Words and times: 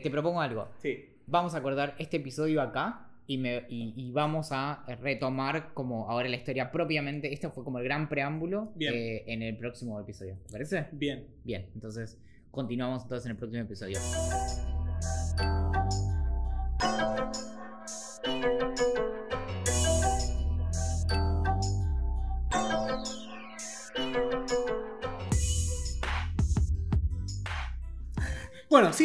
Te 0.00 0.12
propongo 0.12 0.40
algo. 0.40 0.68
Sí. 0.80 1.06
Vamos 1.26 1.54
a 1.54 1.58
acordar 1.58 1.96
este 1.98 2.18
episodio 2.18 2.62
acá 2.62 3.08
y, 3.26 3.36
me, 3.36 3.64
y, 3.68 3.94
y 3.96 4.12
vamos 4.12 4.50
a 4.52 4.84
retomar 5.00 5.74
como 5.74 6.08
ahora 6.08 6.28
la 6.28 6.36
historia 6.36 6.70
propiamente. 6.70 7.32
Esto 7.32 7.50
fue 7.50 7.64
como 7.64 7.78
el 7.78 7.84
gran 7.84 8.08
preámbulo 8.08 8.72
eh, 8.78 9.24
en 9.26 9.42
el 9.42 9.56
próximo 9.56 9.98
episodio. 9.98 10.36
¿Te 10.46 10.52
parece? 10.52 10.86
Bien. 10.92 11.26
Bien, 11.42 11.66
entonces 11.74 12.16
continuamos 12.52 13.02
entonces 13.02 13.26
en 13.26 13.32
el 13.32 13.38
próximo 13.38 13.64
episodio. 13.64 13.98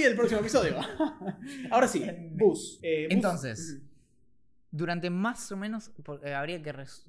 Sí, 0.03 0.09
el 0.11 0.15
próximo 0.15 0.39
episodio. 0.41 0.75
Ahora 1.71 1.87
sí, 1.87 2.05
bus. 2.31 2.79
eh, 2.81 3.05
bus. 3.07 3.13
Entonces. 3.15 3.81
Durante 4.75 5.11
más 5.11 5.51
o 5.51 5.55
menos, 5.57 5.91
porque 6.03 6.33
habría 6.33 6.59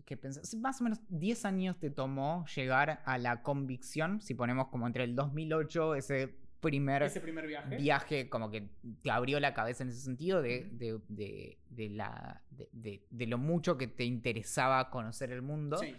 que, 0.04 0.16
pensar, 0.18 0.42
más 0.60 0.80
o 0.82 0.84
menos 0.84 1.00
10 1.08 1.46
años 1.46 1.78
te 1.80 1.88
tomó 1.88 2.44
llegar 2.54 3.00
a 3.06 3.16
la 3.16 3.42
convicción, 3.42 4.20
si 4.20 4.34
ponemos 4.34 4.68
como 4.68 4.86
entre 4.86 5.04
el 5.04 5.14
2008, 5.16 5.94
ese 5.94 6.34
primer 6.60 7.02
ese 7.04 7.20
primer 7.22 7.46
viaje. 7.46 7.76
viaje 7.78 8.28
como 8.28 8.50
que 8.50 8.68
te 9.02 9.10
abrió 9.10 9.40
la 9.40 9.54
cabeza 9.54 9.82
en 9.82 9.88
ese 9.88 10.00
sentido 10.02 10.42
de, 10.42 10.66
Ujú. 10.66 10.76
de, 10.76 11.00
de- 11.08 11.58
de 11.70 11.88
la, 11.88 12.42
de, 12.50 12.68
de- 12.72 13.06
de 13.08 13.26
lo 13.26 13.38
mucho 13.38 13.78
que 13.78 13.86
te 13.86 14.04
interesaba 14.04 14.90
conocer 14.90 15.32
el 15.32 15.40
mundo. 15.40 15.78
Sí. 15.78 15.94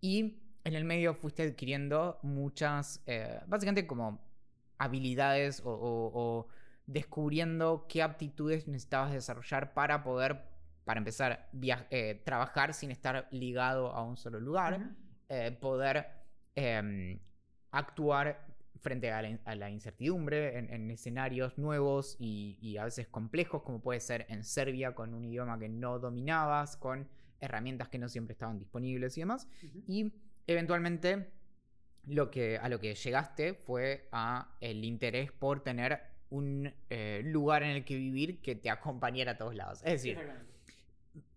Y 0.00 0.38
en 0.62 0.74
el 0.76 0.84
medio 0.84 1.14
fuiste 1.14 1.42
adquiriendo 1.42 2.20
muchas, 2.22 3.02
eh, 3.06 3.40
básicamente 3.48 3.88
como 3.88 4.27
habilidades 4.78 5.60
o, 5.64 5.70
o- 5.70 6.10
o 6.14 6.48
descubriendo 6.86 7.86
qué 7.88 8.02
aptitudes 8.02 8.66
necesitabas 8.66 9.12
desarrollar 9.12 9.74
para 9.74 10.02
poder, 10.02 10.42
para 10.84 10.98
empezar, 10.98 11.50
eh, 11.90 12.22
trabajar 12.24 12.72
sin 12.74 12.90
estar 12.90 13.28
ligado 13.30 13.92
a 13.92 14.02
un 14.02 14.16
solo 14.16 14.40
lugar, 14.40 14.80
eh, 15.28 15.52
poder 15.60 16.06
em, 16.54 17.20
actuar 17.70 18.46
frente 18.80 19.10
a 19.12 19.20
la, 19.22 19.28
in- 19.28 19.40
a 19.44 19.54
la 19.54 19.70
incertidumbre 19.70 20.56
en, 20.58 20.72
en 20.72 20.90
escenarios 20.90 21.58
nuevos 21.58 22.16
y, 22.18 22.56
y 22.60 22.76
a 22.78 22.84
veces 22.84 23.06
complejos, 23.08 23.62
como 23.62 23.80
puede 23.80 24.00
ser 24.00 24.24
en 24.28 24.42
Serbia 24.44 24.94
con 24.94 25.14
un 25.14 25.24
idioma 25.24 25.58
que 25.58 25.68
no 25.68 25.98
dominabas, 25.98 26.76
con 26.76 27.06
herramientas 27.40 27.88
que 27.88 27.98
no 27.98 28.08
siempre 28.08 28.32
estaban 28.32 28.58
disponibles 28.58 29.16
y 29.18 29.20
demás. 29.20 29.46
Y 29.86 30.12
eventualmente 30.46 31.30
lo 32.08 32.30
que, 32.30 32.58
a 32.58 32.68
lo 32.68 32.78
que 32.80 32.94
llegaste 32.94 33.54
fue 33.54 34.08
a 34.12 34.54
el 34.60 34.84
interés 34.84 35.32
por 35.32 35.62
tener 35.62 36.00
un 36.30 36.72
eh, 36.90 37.22
lugar 37.24 37.62
en 37.62 37.70
el 37.70 37.84
que 37.84 37.96
vivir 37.96 38.40
que 38.40 38.54
te 38.54 38.70
acompañara 38.70 39.32
a 39.32 39.38
todos 39.38 39.54
lados. 39.54 39.78
Es 39.84 39.92
decir, 40.02 40.18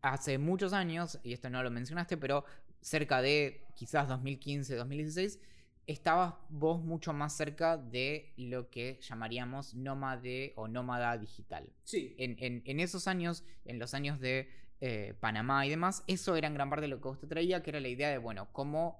hace 0.01 0.37
muchos 0.37 0.73
años, 0.73 1.19
y 1.23 1.33
esto 1.33 1.49
no 1.49 1.63
lo 1.63 1.71
mencionaste, 1.71 2.17
pero 2.17 2.45
cerca 2.81 3.21
de 3.21 3.63
quizás 3.75 4.07
2015, 4.07 4.75
2016, 4.75 5.39
estabas 5.87 6.35
vos 6.49 6.81
mucho 6.81 7.13
más 7.13 7.33
cerca 7.35 7.77
de 7.77 8.33
lo 8.37 8.69
que 8.69 8.99
llamaríamos 9.01 9.73
nómade 9.75 10.53
o 10.55 10.67
nómada 10.67 11.17
digital 11.17 11.69
Sí. 11.83 12.15
en, 12.17 12.35
en- 12.39 12.61
en 12.65 12.79
esos 12.79 13.07
años, 13.07 13.43
en 13.65 13.79
los 13.79 13.93
años 13.93 14.19
de 14.19 14.49
eh, 14.79 15.13
Panamá 15.19 15.65
y 15.65 15.69
demás, 15.69 16.03
eso 16.07 16.35
era 16.35 16.47
en 16.47 16.53
gran 16.55 16.69
parte 16.69 16.87
lo 16.87 16.97
que 16.99 17.07
vos 17.07 17.19
te 17.19 17.27
traía, 17.27 17.61
que 17.61 17.69
era 17.71 17.79
la 17.79 17.87
idea 17.87 18.09
de, 18.09 18.17
bueno, 18.17 18.47
cómo 18.51 18.99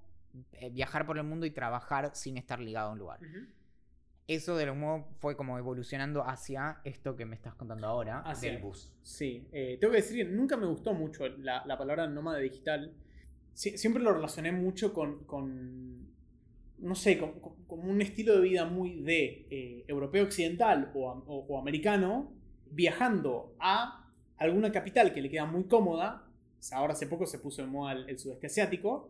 viajar 0.71 1.05
por 1.05 1.17
el 1.17 1.23
mundo 1.23 1.45
y 1.45 1.51
trabajar 1.51 2.11
sin 2.15 2.37
estar 2.37 2.59
ligado 2.59 2.89
a 2.89 2.91
un 2.93 2.99
lugar. 2.99 3.19
Eso 4.27 4.55
de 4.55 4.63
algún 4.63 4.79
modo 4.79 5.07
fue 5.19 5.35
como 5.35 5.57
evolucionando 5.57 6.23
hacia 6.25 6.79
esto 6.85 7.15
que 7.17 7.25
me 7.25 7.35
estás 7.35 7.53
contando 7.55 7.87
ahora, 7.87 8.19
Hacia 8.21 8.49
del 8.51 8.57
el- 8.59 8.63
bus. 8.63 8.91
Sí, 9.03 9.45
eh, 9.51 9.77
tengo 9.81 9.91
que 9.91 9.97
decir 10.01 10.17
que 10.25 10.31
nunca 10.31 10.55
me 10.55 10.67
gustó 10.67 10.93
mucho 10.93 11.27
la, 11.27 11.65
la 11.65 11.77
palabra 11.77 12.07
nómada 12.07 12.37
digital. 12.39 12.93
Sie- 13.53 13.75
siempre 13.77 14.01
lo 14.01 14.13
relacioné 14.13 14.51
mucho 14.53 14.93
con, 14.93 15.25
con, 15.25 16.07
no 16.77 16.95
sé, 16.95 17.17
con 17.17 17.79
un 17.89 18.01
estilo 18.01 18.35
de 18.35 18.41
vida 18.41 18.63
muy 18.65 19.01
de 19.01 19.47
eh, 19.49 19.85
europeo 19.87 20.23
occidental 20.23 20.91
o, 20.93 21.09
o- 21.09 21.45
o 21.49 21.59
americano, 21.59 22.31
viajando 22.69 23.53
a 23.59 24.07
alguna 24.37 24.71
capital 24.71 25.13
que 25.13 25.21
le 25.21 25.29
queda 25.29 25.45
muy 25.45 25.65
cómoda. 25.65 26.25
Ahora 26.71 26.93
hace 26.93 27.07
poco 27.07 27.25
se 27.25 27.39
puso 27.39 27.63
de 27.63 27.67
moda 27.67 27.93
el, 27.93 28.07
el 28.09 28.17
sudeste 28.17 28.47
asiático. 28.47 29.09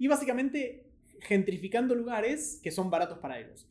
Y 0.00 0.08
básicamente 0.08 0.86
gentrificando 1.20 1.94
lugares 1.94 2.58
que 2.62 2.70
son 2.72 2.90
baratos 2.90 3.18
para 3.18 3.38
ellos. 3.38 3.68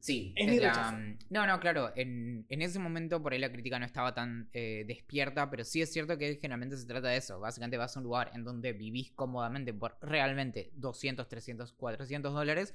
Sí, 0.00 0.32
Es 0.36 0.48
mi 0.48 0.58
la- 0.58 0.68
rechazo. 0.70 0.96
No, 1.28 1.46
no, 1.46 1.60
claro, 1.60 1.92
en, 1.94 2.46
en 2.48 2.62
ese 2.62 2.78
momento 2.78 3.22
por 3.22 3.32
ahí 3.32 3.38
la 3.38 3.52
crítica 3.52 3.78
no 3.78 3.84
estaba 3.84 4.14
tan 4.14 4.48
eh, 4.52 4.84
despierta, 4.86 5.50
pero 5.50 5.64
sí 5.64 5.82
es 5.82 5.92
cierto 5.92 6.16
que 6.16 6.36
generalmente 6.36 6.76
se 6.76 6.86
trata 6.86 7.08
de 7.08 7.16
eso. 7.18 7.38
Básicamente 7.40 7.76
vas 7.76 7.94
a 7.96 8.00
un 8.00 8.04
lugar 8.04 8.30
en 8.34 8.44
donde 8.44 8.72
vivís 8.72 9.12
cómodamente 9.12 9.74
por 9.74 9.98
realmente 10.00 10.70
200, 10.74 11.28
300, 11.28 11.72
400 11.72 12.32
dólares. 12.32 12.72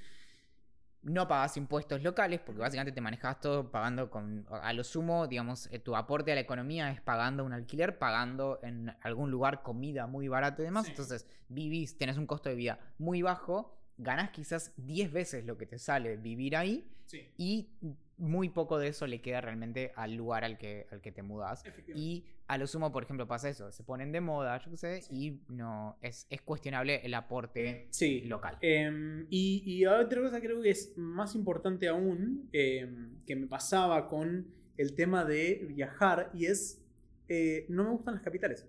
No 1.04 1.28
pagas 1.28 1.58
impuestos 1.58 2.02
locales 2.02 2.40
porque 2.40 2.62
básicamente 2.62 2.94
te 2.94 3.02
manejas 3.02 3.40
todo 3.40 3.70
pagando 3.70 4.10
con, 4.10 4.46
a 4.50 4.72
lo 4.74 4.84
sumo, 4.84 5.28
digamos, 5.28 5.68
eh, 5.72 5.80
tu 5.80 5.96
aporte 5.96 6.32
a 6.32 6.36
la 6.36 6.42
economía 6.42 6.90
es 6.92 7.02
pagando 7.02 7.44
un 7.44 7.54
alquiler, 7.54 8.00
pagando 8.00 8.60
en 8.64 8.96
algún 9.02 9.30
lugar 9.30 9.62
comida 9.64 10.08
muy 10.08 10.28
barata 10.28 10.62
y 10.62 10.66
demás. 10.66 10.86
Sí. 10.86 10.92
Entonces 10.92 11.28
vivís, 11.50 11.98
tenés 11.98 12.18
un 12.18 12.26
costo 12.26 12.50
de 12.50 12.56
vida 12.56 12.80
muy 12.98 13.22
bajo, 13.22 13.78
ganás 13.98 14.32
quizás 14.32 14.72
10 14.78 15.12
veces 15.12 15.46
lo 15.46 15.58
que 15.58 15.66
te 15.66 15.78
sale 15.78 16.18
vivir 16.18 16.56
ahí 16.56 16.93
Sí, 17.06 17.30
y 17.38 17.70
muy 18.18 18.50
poco 18.50 18.78
de 18.80 18.88
eso 18.90 19.08
le 19.08 19.22
queda 19.22 19.42
realmente 19.42 19.92
al 19.96 20.16
lugar 20.16 20.44
al 20.44 20.58
que, 20.58 20.88
al 20.92 21.02
que 21.02 21.12
te 21.12 21.24
mudas. 21.24 21.64
Y 21.96 22.26
a 22.48 22.58
lo 22.58 22.68
sumo, 22.68 22.92
por 22.92 23.04
ejemplo, 23.04 23.28
pasa 23.28 23.50
eso, 23.50 23.72
se 23.72 23.84
ponen 23.84 24.12
de 24.12 24.22
moda, 24.22 24.58
yo 24.64 24.72
qué 24.72 24.78
sé, 24.78 25.02
y 25.10 25.40
no, 25.50 25.98
es, 26.02 26.28
es 26.30 26.42
cuestionable 26.42 27.02
el 27.04 27.14
aporte 27.16 27.88
Sí. 27.92 28.22
local. 28.22 28.58
Em, 28.62 29.26
y, 29.30 29.64
y 29.66 29.86
otra 29.86 30.22
cosa 30.22 30.40
creo 30.42 30.62
que 30.62 30.70
es 30.70 30.94
más 30.98 31.36
importante 31.36 31.88
aún, 31.88 32.50
em, 32.54 33.24
que 33.26 33.36
me 33.36 33.48
pasaba 33.48 34.08
con 34.08 34.48
el 34.78 34.96
tema 34.96 35.26
de 35.26 35.66
viajar, 35.68 36.30
y 36.34 36.46
es, 36.46 36.82
eh, 37.28 37.66
no 37.70 37.84
me 37.84 37.90
gustan 37.92 38.14
las 38.16 38.24
capitales. 38.24 38.68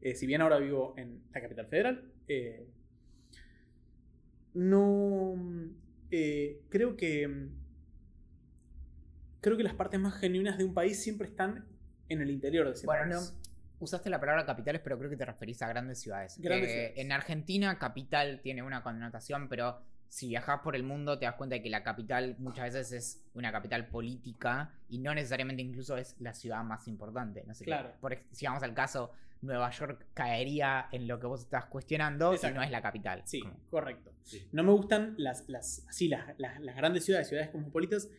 Eh, 0.00 0.14
si 0.14 0.26
bien 0.26 0.40
ahora 0.40 0.58
vivo 0.58 0.94
en 0.96 1.22
la 1.32 1.40
capital 1.42 1.66
federal, 1.66 2.12
eh, 2.28 2.66
no... 4.54 5.34
creo 6.10 6.96
que... 6.96 7.48
Creo 9.40 9.56
que 9.56 9.62
las 9.62 9.74
partes 9.74 9.98
más 10.00 10.14
genuinas 10.18 10.58
de 10.58 10.64
un 10.64 10.74
país 10.74 11.02
siempre 11.02 11.28
están 11.28 11.66
en 12.08 12.20
el 12.20 12.30
interior 12.30 12.66
de 12.66 12.72
ese 12.74 12.86
Bueno, 12.86 13.14
país. 13.16 13.32
no, 13.32 13.40
usaste 13.80 14.10
la 14.10 14.20
palabra 14.20 14.44
capitales, 14.44 14.80
pero 14.84 14.98
creo 14.98 15.08
que 15.10 15.16
te 15.16 15.24
referís 15.24 15.62
a 15.62 15.68
grandes 15.68 16.00
ciudades. 16.00 16.38
Grandes 16.38 16.68
Eh, 16.68 16.72
ciudades. 16.72 16.92
En 16.98 17.12
Argentina, 17.12 17.78
capital 17.78 18.40
tiene 18.42 18.62
una 18.62 18.82
connotación, 18.82 19.48
pero 19.48 19.80
si 20.08 20.28
viajas 20.28 20.60
por 20.62 20.74
el 20.74 20.82
mundo 20.82 21.18
te 21.18 21.24
das 21.24 21.36
cuenta 21.36 21.54
de 21.54 21.62
que 21.62 21.70
la 21.70 21.82
capital 21.84 22.34
muchas 22.38 22.74
veces 22.74 22.92
es 22.92 23.24
una 23.32 23.52
capital 23.52 23.86
política 23.88 24.74
y 24.88 24.98
no 24.98 25.14
necesariamente 25.14 25.62
incluso 25.62 25.96
es 25.96 26.16
la 26.20 26.34
ciudad 26.34 26.62
más 26.64 26.86
importante. 26.88 27.44
No 27.46 27.54
sé 27.54 27.64
qué. 27.64 27.70
Claro. 27.70 27.92
Por, 28.00 28.18
si 28.32 28.44
vamos 28.44 28.62
al 28.64 28.74
caso, 28.74 29.12
Nueva 29.40 29.70
York 29.70 30.06
caería 30.12 30.88
en 30.92 31.06
lo 31.08 31.18
que 31.20 31.26
vos 31.28 31.40
estás 31.42 31.64
cuestionando 31.66 32.32
Exacto. 32.34 32.54
y 32.54 32.58
no 32.58 32.62
es 32.64 32.70
la 32.72 32.82
capital. 32.82 33.22
Sí, 33.24 33.40
correcto. 33.70 34.12
Sí. 34.24 34.46
No 34.52 34.62
me 34.64 34.72
gustan 34.72 35.14
las, 35.16 35.48
las, 35.48 35.86
así, 35.88 36.08
las, 36.08 36.36
las- 36.38 36.60
las 36.60 36.76
grandes 36.76 37.04
ciudades, 37.04 37.28
ciudades 37.28 37.48
cosmopolitas, 37.50 38.10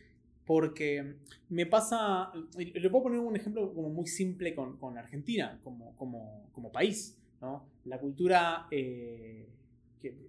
porque 0.46 1.16
me 1.48 1.66
pasa. 1.66 2.32
Le 2.56 2.90
puedo 2.90 3.04
poner 3.04 3.20
un 3.20 3.36
ejemplo 3.36 3.72
como 3.74 3.90
muy 3.90 4.06
simple 4.06 4.54
con, 4.54 4.76
con 4.78 4.98
Argentina, 4.98 5.60
como, 5.62 5.96
como, 5.96 6.48
como 6.52 6.70
país. 6.72 7.18
¿no? 7.40 7.64
La 7.84 7.98
cultura, 7.98 8.66
eh, 8.70 9.48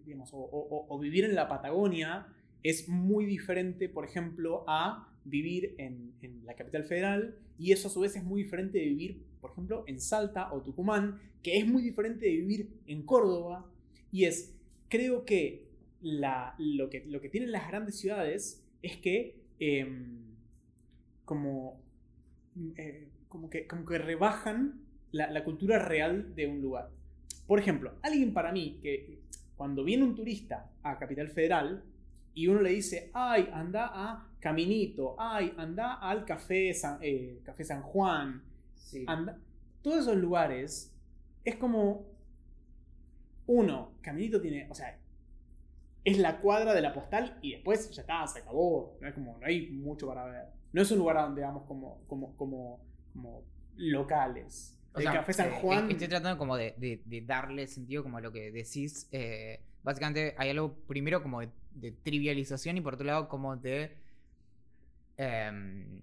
digamos, 0.05 0.33
o, 0.33 0.37
o- 0.39 0.85
o 0.89 0.99
vivir 0.99 1.25
en 1.25 1.35
la 1.35 1.47
Patagonia 1.47 2.27
es 2.63 2.87
muy 2.87 3.25
diferente, 3.25 3.89
por 3.89 4.05
ejemplo, 4.05 4.63
a 4.67 5.09
vivir 5.25 5.75
en, 5.77 6.13
en 6.21 6.45
la 6.45 6.53
capital 6.55 6.83
federal, 6.83 7.35
y 7.57 7.71
eso 7.71 7.87
a 7.87 7.91
su 7.91 8.01
vez 8.01 8.15
es 8.15 8.23
muy 8.23 8.43
diferente 8.43 8.77
de 8.79 8.85
vivir, 8.85 9.21
por 9.41 9.51
ejemplo, 9.51 9.83
en 9.87 9.99
Salta 9.99 10.51
o 10.53 10.61
Tucumán, 10.61 11.19
que 11.41 11.57
es 11.57 11.67
muy 11.67 11.81
diferente 11.81 12.25
de 12.25 12.31
vivir 12.31 12.69
en 12.87 13.03
Córdoba, 13.03 13.65
y 14.11 14.25
es, 14.25 14.53
creo 14.89 15.25
que, 15.25 15.67
la, 16.01 16.55
lo, 16.57 16.89
que 16.89 17.05
lo 17.05 17.21
que 17.21 17.29
tienen 17.29 17.51
las 17.51 17.67
grandes 17.69 17.97
ciudades 17.97 18.61
es 18.81 18.97
que 18.97 19.42
em, 19.59 20.35
como, 21.25 21.79
eh, 22.77 23.07
como, 23.29 23.49
que, 23.49 23.67
como 23.67 23.85
que 23.85 23.97
rebajan 23.97 24.81
la, 25.11 25.29
la 25.31 25.43
cultura 25.43 25.79
real 25.79 26.35
de 26.35 26.47
un 26.47 26.61
lugar. 26.61 26.89
Por 27.47 27.59
ejemplo, 27.59 27.93
alguien 28.01 28.33
para 28.33 28.51
mí 28.51 28.79
que 28.81 29.19
cuando 29.55 29.83
viene 29.83 30.03
un 30.03 30.15
turista 30.15 30.71
a 30.81 30.97
Capital 30.97 31.29
Federal 31.29 31.83
y 32.33 32.47
uno 32.47 32.61
le 32.61 32.71
dice, 32.71 33.11
ay, 33.13 33.49
anda 33.53 33.91
a 33.93 34.27
Caminito, 34.39 35.15
ay, 35.19 35.53
anda 35.57 35.93
al 35.95 36.25
Café 36.25 36.73
San, 36.73 36.97
eh, 37.01 37.39
Café 37.43 37.63
San 37.63 37.81
Juan, 37.81 38.41
Sí. 38.75 39.05
anda, 39.07 39.37
todos 39.81 39.99
esos 40.01 40.17
lugares 40.17 40.93
es 41.43 41.55
como 41.55 42.05
uno, 43.45 43.91
Caminito 44.01 44.41
tiene, 44.41 44.67
o 44.69 44.73
sea, 44.75 44.97
es 46.05 46.17
la 46.19 46.39
cuadra 46.39 46.73
de 46.73 46.81
la 46.81 46.93
postal 46.93 47.37
y 47.41 47.53
después 47.53 47.89
ya 47.91 48.01
está, 48.01 48.27
se 48.27 48.39
acabó, 48.39 48.97
no 49.01 49.07
es 49.07 49.13
como 49.13 49.37
no 49.39 49.45
hay 49.45 49.69
mucho 49.71 50.07
para 50.07 50.25
ver. 50.25 50.45
No 50.73 50.81
es 50.81 50.91
un 50.91 50.97
lugar 50.99 51.17
donde 51.17 51.41
vamos 51.43 51.63
como, 51.67 52.01
como, 52.07 52.35
como, 52.35 52.79
como 53.13 53.43
locales. 53.75 54.77
O 54.93 54.97
el 54.97 55.03
sea, 55.03 55.13
Café 55.13 55.33
San 55.33 55.49
eh, 55.49 55.57
Juan. 55.61 55.89
Estoy 55.91 56.07
tratando 56.07 56.37
como 56.37 56.55
de, 56.57 56.73
de- 56.77 57.01
de 57.05 57.21
darle 57.21 57.67
sentido 57.67 58.03
como 58.03 58.17
a 58.17 58.21
lo 58.21 58.31
que 58.31 58.51
decís. 58.51 59.07
eh, 59.11 59.59
básicamente 59.83 60.33
hay 60.37 60.49
algo 60.49 60.73
primero 60.87 61.21
como 61.21 61.41
de, 61.41 61.49
de 61.75 61.91
trivialización 61.91 62.77
y 62.77 62.81
por 62.81 62.93
otro 62.95 63.05
lado 63.05 63.27
como 63.29 63.55
de... 63.57 63.95
em, 65.17 65.99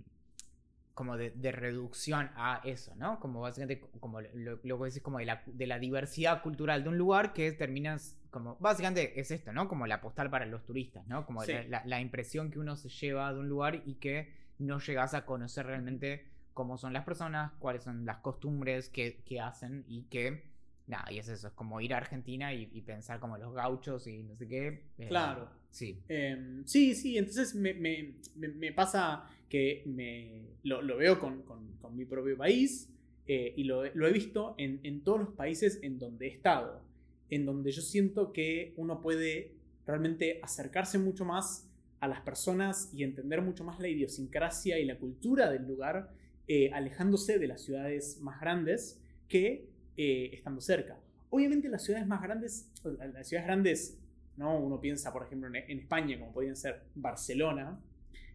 como 1.01 1.17
de, 1.17 1.31
de 1.31 1.51
reducción 1.51 2.29
a 2.37 2.61
eso, 2.63 2.95
¿no? 2.97 3.19
Como 3.21 3.41
básicamente 3.41 3.81
como 4.01 4.21
lo, 4.21 4.59
lo 4.63 4.79
que 4.79 4.85
decís 4.85 5.03
como 5.03 5.17
de 5.19 5.25
la, 5.25 5.43
de 5.47 5.67
la 5.67 5.79
diversidad 5.79 6.43
cultural 6.43 6.83
de 6.83 6.91
un 6.91 6.99
lugar 6.99 7.33
que 7.33 7.53
terminas 7.53 8.19
como... 8.31 8.57
Básicamente 8.61 9.19
es 9.19 9.31
esto, 9.31 9.51
¿no? 9.51 9.67
Como 9.67 9.87
la 9.87 10.03
postal 10.03 10.29
para 10.29 10.45
los 10.45 10.63
turistas, 10.67 11.07
¿no? 11.07 11.25
Como 11.25 11.41
Sí. 11.43 11.53
la, 11.55 11.63
la- 11.69 11.83
la 11.87 12.01
impresión 12.03 12.51
que 12.51 12.59
uno 12.59 12.77
se 12.77 12.91
lleva 12.91 13.33
de 13.33 13.39
un 13.41 13.49
lugar 13.49 13.81
y 13.87 13.95
que 13.95 14.31
no 14.59 14.79
llegas 14.79 15.15
a 15.15 15.25
conocer 15.25 15.65
realmente 15.65 16.27
cómo 16.53 16.77
son 16.77 16.93
las 16.93 17.05
personas, 17.07 17.53
cuáles 17.61 17.83
son 17.83 18.05
las 18.05 18.19
costumbres 18.19 18.91
que, 18.91 19.23
que 19.25 19.41
hacen 19.41 19.87
y 19.89 20.03
que... 20.03 20.50
Nada, 20.91 21.11
y 21.13 21.19
es 21.19 21.29
eso, 21.29 21.49
es 21.49 21.53
como 21.55 21.81
ir 21.81 21.95
a 21.95 21.99
Argentina 21.99 22.53
y, 22.53 22.69
y 22.73 22.81
pensar 22.83 23.21
como 23.21 23.39
los 23.39 23.55
gauchos 23.55 24.07
y 24.07 24.23
no 24.25 24.37
sé 24.37 24.49
qué. 24.49 24.67
eh, 24.99 25.07
Claro. 25.09 25.49
Sí. 25.71 26.03
Em, 26.09 26.65
sí, 26.67 26.95
sí, 26.95 27.17
entonces 27.17 27.55
me, 27.55 27.75
me- 27.75 28.15
me- 28.35 28.49
me 28.49 28.73
pasa 28.73 29.25
que 29.49 29.83
me, 29.87 30.47
lo, 30.65 30.83
lo 30.83 30.97
veo 30.97 31.19
con, 31.19 31.43
con- 31.43 31.77
con 31.81 31.97
mi 31.97 32.05
propio 32.05 32.37
país 32.37 32.89
eh, 33.27 33.55
y 33.57 33.65
lo, 33.65 33.85
lo 33.95 34.07
he 34.09 34.13
visto 34.13 34.55
en, 34.59 34.81
en 34.83 35.03
todos 35.05 35.21
los 35.21 35.29
países 35.35 35.79
en 35.83 35.99
donde 35.99 36.27
he 36.27 36.31
estado, 36.31 36.83
en 37.31 37.47
donde 37.47 37.71
yo 37.71 37.83
siento 37.83 38.33
que 38.33 38.75
uno 38.77 39.01
puede 39.01 39.55
realmente 39.87 40.41
acercarse 40.43 40.99
mucho 40.99 41.25
más 41.25 41.69
a 42.01 42.09
las 42.09 42.21
personas 42.23 42.91
y 42.95 43.05
entender 43.05 43.43
mucho 43.43 43.63
más 43.63 43.79
la 43.79 43.89
idiosincrasia 43.89 44.79
y 44.81 44.85
la 44.85 44.99
cultura 44.99 45.51
del 45.51 45.67
lugar, 45.69 46.11
eh, 46.49 46.71
alejándose 46.73 47.39
de 47.39 47.47
las 47.47 47.63
ciudades 47.63 48.21
más 48.21 48.41
grandes 48.41 49.01
que 49.29 49.69
eh, 50.03 50.31
estando 50.33 50.63
cerca. 50.63 50.99
Obviamente 51.29 51.69
las 51.69 51.85
ciudades 51.85 52.07
más 52.07 52.23
grandes, 52.23 52.71
las 53.13 53.29
ciudades 53.29 53.47
grandes 53.47 54.01
¿no? 54.41 54.59
Uno 54.59 54.81
piensa, 54.81 55.13
por 55.13 55.25
ejemplo, 55.25 55.49
en, 55.55 55.79
España, 55.79 56.19
como 56.19 56.33
podrían 56.33 56.57
ser 56.57 56.83
Barcelona, 56.95 57.79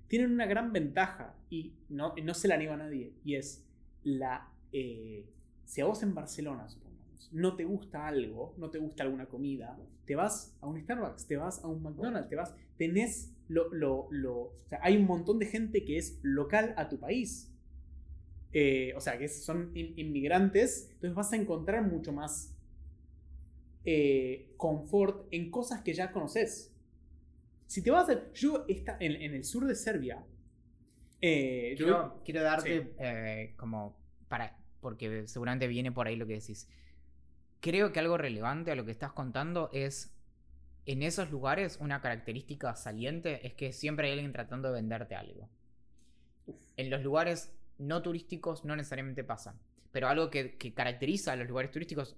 tienen 0.08 0.32
una 0.32 0.46
gran 0.46 0.72
ventaja 0.72 1.34
y 1.50 1.74
no, 1.90 2.14
no 2.24 2.34
se 2.36 2.48
la 2.48 2.58
niega 2.58 2.76
a 2.76 2.78
nadie, 2.78 3.14
y 3.24 3.36
es 3.36 3.66
la... 4.04 4.48
eh, 4.72 5.26
si 5.66 5.82
a 5.82 5.86
vos 5.86 6.04
en 6.04 6.14
Barcelona, 6.14 6.70
supongamos, 6.70 7.34
no 7.34 7.56
te 7.56 7.66
gusta 7.66 8.06
algo, 8.06 8.54
no 8.58 8.70
te 8.70 8.78
gusta 8.78 9.02
alguna 9.02 9.26
comida, 9.26 9.76
te 10.06 10.16
vas 10.16 10.56
a 10.62 10.68
un 10.68 10.80
Starbucks, 10.80 11.26
te 11.26 11.38
vas 11.38 11.64
a 11.64 11.68
un 11.68 11.82
McDonald's, 11.82 12.30
te 12.30 12.36
vas, 12.36 12.54
tenés 12.78 13.34
lo... 13.48 13.74
lo, 13.74 14.08
lo 14.12 14.36
o 14.38 14.68
sea, 14.70 14.80
hay 14.84 14.98
un 14.98 15.06
montón 15.06 15.40
de 15.40 15.48
gente 15.48 15.84
que 15.84 15.98
es 15.98 16.20
local 16.22 16.76
a 16.78 16.88
tu 16.88 17.00
país. 17.00 17.52
Eh, 18.58 18.94
o 18.96 19.02
sea, 19.02 19.18
que 19.18 19.28
son 19.28 19.72
in- 19.76 19.94
inmigrantes, 19.98 20.88
entonces 20.94 21.14
vas 21.14 21.34
a 21.34 21.36
encontrar 21.36 21.84
mucho 21.84 22.14
más 22.14 22.56
eh, 23.84 24.54
confort 24.58 25.28
en 25.32 25.52
cosas 25.52 25.82
que 25.82 25.94
ya 25.94 26.12
conoces. 26.12 26.74
Si 27.68 27.84
te 27.84 27.92
vas 27.92 28.10
a... 28.10 28.32
Yo 28.34 28.64
está 28.70 28.96
en, 29.00 29.22
en 29.22 29.34
el 29.34 29.44
sur 29.44 29.66
de 29.68 29.76
Serbia... 29.76 30.24
eh, 31.22 31.76
yo- 31.78 31.86
Quiero, 31.86 32.22
quiero 32.24 32.44
darte 32.44 32.84
Sí. 32.98 33.54
como 33.58 33.98
para 34.30 34.58
porque 34.80 35.28
seguramente 35.28 35.68
viene 35.68 35.92
por 35.92 36.08
ahí 36.08 36.16
lo 36.16 36.28
que 36.28 36.34
decís. 36.36 36.70
Creo 37.60 37.92
que 37.92 38.00
algo 38.00 38.18
relevante 38.18 38.72
a 38.72 38.76
lo 38.76 38.86
que 38.86 38.92
estás 38.92 39.12
contando 39.14 39.70
es 39.74 40.16
en 40.86 41.02
esos 41.02 41.32
lugares 41.32 41.78
una 41.82 42.00
característica 42.02 42.76
saliente 42.76 43.46
es 43.48 43.54
que 43.56 43.74
siempre 43.74 44.08
hay 44.08 44.14
alguien 44.14 44.32
tratando 44.32 44.68
de 44.70 44.76
venderte 44.76 45.16
algo. 45.16 45.50
En 46.78 46.92
los 46.92 47.02
lugares 47.02 47.52
no 47.78 48.02
turísticos 48.02 48.66
no 48.66 48.76
necesariamente 48.76 49.24
pasa, 49.24 49.56
pero 49.92 50.08
algo 50.08 50.30
que, 50.30 50.56
que 50.58 50.74
caracteriza 50.74 51.34
a 51.34 51.36
los 51.36 51.48
lugares 51.48 51.72
turísticos, 51.72 52.16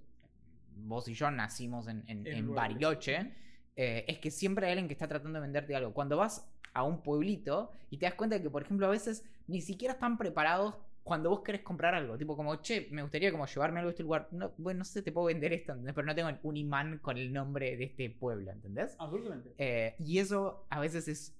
vos 0.76 1.08
y 1.08 1.14
yo 1.14 1.30
nacimos 1.30 1.88
en, 1.88 2.04
en, 2.06 2.54
Bariloche, 2.54 3.32
eh, 3.76 4.04
es 4.08 4.18
que 4.18 4.30
siempre 4.30 4.66
hay 4.66 4.72
alguien 4.72 4.88
que 4.88 4.94
está 4.94 5.08
tratando 5.08 5.38
de 5.38 5.42
venderte 5.42 5.74
algo. 5.74 5.92
Cuando 5.92 6.16
vas 6.16 6.48
a 6.72 6.82
un 6.82 7.02
pueblito 7.02 7.72
y 7.90 7.98
te 7.98 8.06
das 8.06 8.14
cuenta 8.14 8.36
de 8.36 8.42
que, 8.42 8.50
por 8.50 8.62
ejemplo, 8.62 8.86
a 8.86 8.90
veces 8.90 9.24
ni 9.46 9.60
siquiera 9.60 9.94
están 9.94 10.18
preparados 10.18 10.76
cuando 11.08 11.30
vos 11.30 11.40
querés 11.40 11.62
comprar 11.62 11.94
algo. 11.94 12.18
Tipo 12.18 12.36
como, 12.36 12.56
che, 12.56 12.86
me 12.90 13.02
gustaría 13.02 13.32
como 13.32 13.46
llevarme 13.46 13.80
algo 13.80 13.88
a 13.88 13.92
este 13.92 14.02
lugar. 14.02 14.28
No, 14.30 14.52
bueno, 14.58 14.78
no 14.78 14.84
sé, 14.84 15.02
te 15.02 15.10
puedo 15.10 15.26
vender 15.26 15.52
esto, 15.52 15.72
¿entendés? 15.72 15.94
Pero 15.94 16.06
no 16.06 16.14
tengo 16.14 16.30
un 16.42 16.56
imán 16.56 16.98
con 16.98 17.16
el 17.16 17.32
nombre 17.32 17.76
de 17.76 17.84
este 17.84 18.10
pueblo, 18.10 18.52
¿entendés? 18.52 18.94
Absolutamente. 18.98 19.54
Eh, 19.56 19.96
y 19.98 20.18
eso 20.18 20.66
a 20.68 20.80
veces 20.80 21.08
es, 21.08 21.34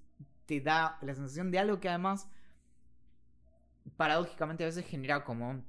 te 0.45 0.59
da 0.59 0.97
la 1.01 1.13
sensación 1.13 1.51
de 1.51 1.59
algo 1.59 1.79
que 1.79 1.87
además, 1.87 2.27
paradójicamente 3.97 4.63
a 4.63 4.67
veces 4.67 4.85
genera 4.85 5.23
como 5.23 5.63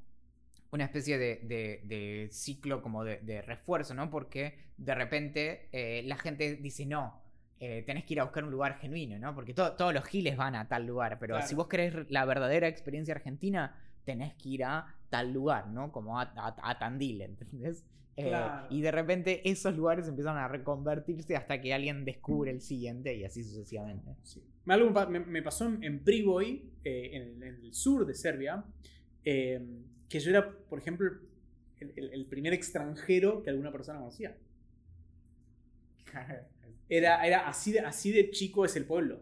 una 0.73 0.85
especie 0.85 1.19
de, 1.19 1.37
de- 1.43 1.81
de 1.85 2.29
ciclo 2.31 2.81
como 2.83 3.05
de, 3.05 3.19
de 3.19 3.43
refuerzo, 3.43 3.95
¿no? 3.95 4.09
Porque 4.11 4.55
de 4.77 4.95
repente 4.95 5.69
eh, 5.73 6.03
la 6.07 6.17
gente 6.17 6.57
dice, 6.57 6.87
no, 6.87 7.21
eh, 7.59 7.83
tenés 7.87 8.05
que 8.05 8.15
ir 8.15 8.21
a 8.21 8.25
buscar 8.25 8.45
un 8.45 8.51
lugar 8.53 8.79
genuino, 8.79 9.19
¿no? 9.19 9.35
Porque 9.35 9.53
to- 9.53 9.73
todos 9.73 9.93
los 9.93 10.05
giles 10.05 10.37
van 10.37 10.55
a 10.55 10.69
tal 10.69 10.87
lugar, 10.87 11.19
pero 11.19 11.35
Claro. 11.35 11.49
si 11.49 11.55
vos 11.55 11.67
querés 11.67 11.95
la 12.11 12.25
verdadera 12.25 12.69
experiencia 12.69 13.15
argentina, 13.15 13.77
tenés 14.05 14.35
que 14.35 14.49
ir 14.49 14.65
a 14.65 14.95
tal 15.11 15.33
lugar, 15.33 15.67
¿no? 15.69 15.91
Como 15.93 16.19
a, 16.21 16.33
a- 16.37 16.71
a 16.71 16.79
Tandil, 16.79 17.23
¿entendés? 17.23 17.85
Eh, 18.17 18.29
Claro. 18.29 18.67
y 18.71 18.81
de 18.81 18.91
repente 18.91 19.49
esos 19.49 19.75
lugares 19.77 20.07
empiezan 20.09 20.37
a 20.37 20.47
reconvertirse 20.49 21.37
hasta 21.37 21.61
que 21.61 21.73
alguien 21.75 22.05
descubre 22.05 22.51
el 22.51 22.61
siguiente 22.61 23.15
y 23.17 23.25
así 23.25 23.43
sucesivamente. 23.43 24.15
Sí. 24.23 24.43
Me, 24.65 24.75
algo 24.75 24.93
pa- 24.93 25.07
me- 25.07 25.21
me 25.21 25.43
pasó 25.43 25.67
en, 25.67 25.83
en 25.83 26.01
Priboj, 26.05 26.43
eh, 26.43 26.63
en, 26.85 27.23
el, 27.23 27.43
en 27.43 27.65
el 27.65 27.75
sur 27.75 28.07
de 28.07 28.15
Serbia, 28.15 28.65
eh, 29.25 29.61
que 30.09 30.21
yo 30.21 30.31
era, 30.31 30.51
por 30.69 30.79
ejemplo, 30.79 31.11
el, 31.81 31.93
el- 31.97 32.13
el 32.13 32.27
primer 32.27 32.53
extranjero 32.53 33.43
que 33.43 33.51
alguna 33.51 33.73
persona 33.73 33.99
conocía. 33.99 34.37
Era, 36.89 37.25
era 37.25 37.49
así, 37.49 37.73
de, 37.73 37.81
así 37.81 38.11
de 38.11 38.31
chico 38.31 38.65
es 38.65 38.75
el 38.77 38.85
pueblo. 38.85 39.21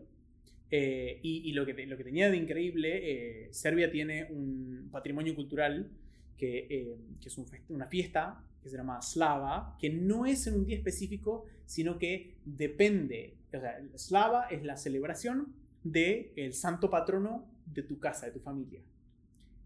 Eh, 0.71 1.21
y 1.23 1.49
y 1.49 1.53
lo, 1.53 1.67
que 1.67 1.75
te- 1.75 1.87
lo 1.87 1.97
que 1.97 2.05
tenía 2.05 2.31
de 2.31 2.37
increíble, 2.37 3.49
Serbia 3.53 3.91
tiene 3.91 4.27
un 4.31 4.89
patrimonio 4.93 5.35
cultural 5.35 5.91
que, 6.37 6.97
que 7.21 7.29
es 7.29 7.39
un 7.39 7.47
una 7.71 7.87
fiesta 7.87 8.43
que 8.63 8.69
se 8.69 8.77
llama 8.77 9.01
Slava, 9.03 9.77
que 9.79 9.91
no 9.91 10.27
es 10.27 10.47
en 10.47 10.55
un 10.55 10.65
día 10.65 10.77
específico, 10.77 11.47
sino 11.67 11.99
que 11.99 12.37
depende. 12.45 13.37
O 13.49 13.61
sea, 13.61 13.81
Slava 13.97 14.47
es 14.49 14.65
la 14.65 14.77
celebración 14.77 15.55
del 15.83 16.33
el 16.37 16.55
santo 16.55 16.91
patrono 16.91 17.47
de 17.67 17.83
tu 17.83 17.99
casa, 17.99 18.27
de 18.27 18.33
tu 18.33 18.41
familia, 18.41 18.83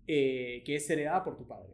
eh, 0.06 0.62
que 0.64 0.76
es 0.76 0.88
heredada 0.90 1.24
por 1.24 1.36
tu 1.36 1.46
padre. 1.46 1.72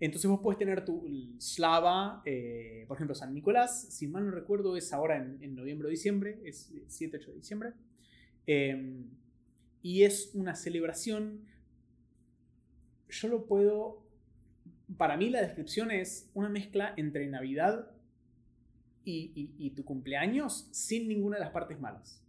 Entonces 0.00 0.28
vos 0.28 0.40
puedes 0.42 0.58
tener 0.58 0.84
tu 0.84 1.02
Slava, 1.38 2.22
eh, 2.24 2.84
por 2.88 2.96
ejemplo, 2.96 3.14
San 3.14 3.32
Nicolás, 3.32 3.86
si 3.90 4.06
mal 4.06 4.26
no 4.26 4.32
recuerdo, 4.32 4.76
es 4.76 4.92
ahora 4.92 5.16
en, 5.16 5.54
noviembre 5.54 5.88
o 5.88 5.90
diciembre, 5.90 6.40
es 6.44 6.72
7-8 6.88 7.26
de 7.26 7.34
diciembre. 7.34 7.72
Eh, 8.46 9.04
y 9.82 10.02
es 10.02 10.30
una 10.34 10.56
celebración, 10.56 11.44
yo 13.08 13.28
lo 13.28 13.46
puedo, 13.46 14.03
para 14.96 15.16
mí 15.16 15.30
la 15.30 15.40
descripción 15.40 15.90
es 15.90 16.30
una 16.34 16.48
mezcla 16.48 16.94
entre 16.96 17.26
Navidad 17.28 17.90
y, 19.04 19.32
y- 19.34 19.66
y 19.66 19.70
tu 19.70 19.84
cumpleaños 19.84 20.68
sin 20.72 21.08
ninguna 21.08 21.36
de 21.38 21.44
las 21.44 21.52
partes 21.52 21.80
malas. 21.80 22.20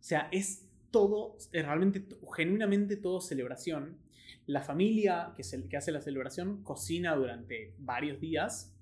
O 0.00 0.02
sea, 0.02 0.28
es 0.32 0.64
todo, 0.90 1.36
es 1.52 1.64
realmente, 1.64 2.04
genuinamente 2.36 2.96
todo 2.96 3.20
celebración. 3.20 3.96
La 4.46 4.62
familia 4.62 5.32
que, 5.36 5.42
se- 5.44 5.68
que 5.68 5.76
hace 5.76 5.92
la 5.92 6.00
celebración 6.00 6.62
cocina 6.62 7.14
durante 7.14 7.74
varios 7.78 8.20
días 8.20 8.72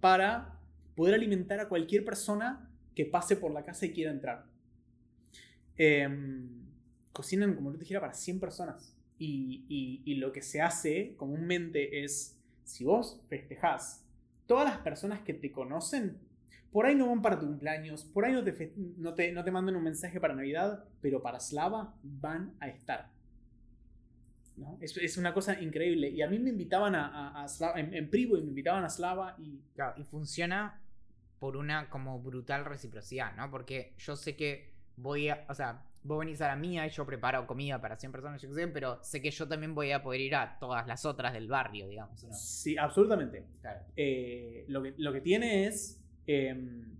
para 0.00 0.58
poder 0.94 1.14
alimentar 1.14 1.60
a 1.60 1.68
cualquier 1.68 2.04
persona 2.04 2.70
que 2.94 3.06
pase 3.06 3.36
por 3.36 3.52
la 3.52 3.64
casa 3.64 3.86
y 3.86 3.92
quiera 3.92 4.10
entrar. 4.12 4.46
Em, 5.76 6.48
cocinan, 7.12 7.54
como 7.54 7.70
yo 7.70 7.78
te 7.78 7.84
dijera, 7.84 8.00
para 8.00 8.12
100 8.14 8.38
personas. 8.40 8.94
Y, 9.20 9.66
y- 9.68 10.02
y 10.06 10.16
lo 10.16 10.32
que 10.32 10.42
se 10.42 10.62
hace 10.62 11.14
comúnmente 11.16 12.04
es, 12.04 12.40
si 12.64 12.84
vos 12.84 13.22
festejás, 13.28 14.04
todas 14.48 14.66
las 14.66 14.78
personas 14.78 15.20
que 15.22 15.34
te 15.34 15.52
conocen, 15.52 16.18
por 16.72 16.86
ahí 16.86 16.96
no 16.96 17.08
van 17.08 17.22
para 17.22 17.38
tu 17.38 17.46
cumpleaños, 17.46 18.04
por 18.04 18.24
ahí 18.26 18.32
no 18.32 18.44
te, 18.44 18.74
no 18.98 19.14
te, 19.14 19.32
no 19.32 19.44
te 19.44 19.52
mandan 19.52 19.76
un 19.76 19.84
mensaje 19.84 20.20
para 20.20 20.34
Navidad, 20.34 20.84
pero 21.02 21.22
para 21.22 21.40
Slava 21.40 21.94
van 22.02 22.54
a 22.60 22.68
estar. 22.68 23.10
¿no? 24.56 24.78
Es, 24.80 24.96
es 24.96 25.16
una 25.16 25.32
cosa 25.32 25.60
increíble. 25.60 26.08
Y 26.10 26.22
a 26.22 26.28
mí 26.28 26.38
me 26.38 26.50
invitaban 26.50 26.94
a, 26.94 27.06
a- 27.08 27.44
a 27.44 27.48
Slava, 27.48 27.80
en, 27.80 27.94
en 27.94 28.10
Privo 28.10 28.36
y 28.36 28.42
me 28.42 28.48
invitaban 28.48 28.84
a 28.84 28.90
Slava 28.90 29.36
y... 29.38 29.60
Claro, 29.74 29.94
y 30.00 30.04
funciona 30.04 30.80
por 31.38 31.56
una 31.56 31.88
como 31.88 32.20
brutal 32.20 32.64
reciprocidad, 32.64 33.34
¿no? 33.36 33.50
Porque 33.50 33.94
yo 33.98 34.16
sé 34.16 34.36
que 34.36 34.74
voy 34.96 35.28
a, 35.30 35.46
o 35.48 35.54
sea, 35.54 35.82
vos 36.02 36.18
venís 36.18 36.40
a 36.40 36.48
la 36.48 36.56
mía 36.56 36.86
y 36.86 36.90
yo 36.90 37.04
preparo 37.06 37.46
comida 37.46 37.80
para 37.80 37.96
100 37.96 38.12
personas, 38.12 38.40
yo 38.42 38.48
qué 38.48 38.54
sé, 38.54 38.68
pero 38.68 38.98
sé 39.02 39.20
que 39.20 39.30
yo 39.30 39.46
también 39.48 39.74
voy 39.74 39.92
a 39.92 40.02
poder 40.02 40.20
ir 40.20 40.34
a 40.34 40.58
todas 40.58 40.86
las 40.86 41.04
otras 41.04 41.32
del 41.32 41.48
barrio, 41.48 41.86
digamos, 41.88 42.24
¿no? 42.24 42.32
Sí, 42.32 42.76
absolutamente. 42.78 43.44
Claro. 43.60 43.80
eh, 43.96 44.64
lo, 44.68 44.82
que, 44.82 44.94
lo 44.96 45.12
que 45.12 45.20
tiene 45.20 45.66
es 45.66 46.02
em, 46.26 46.96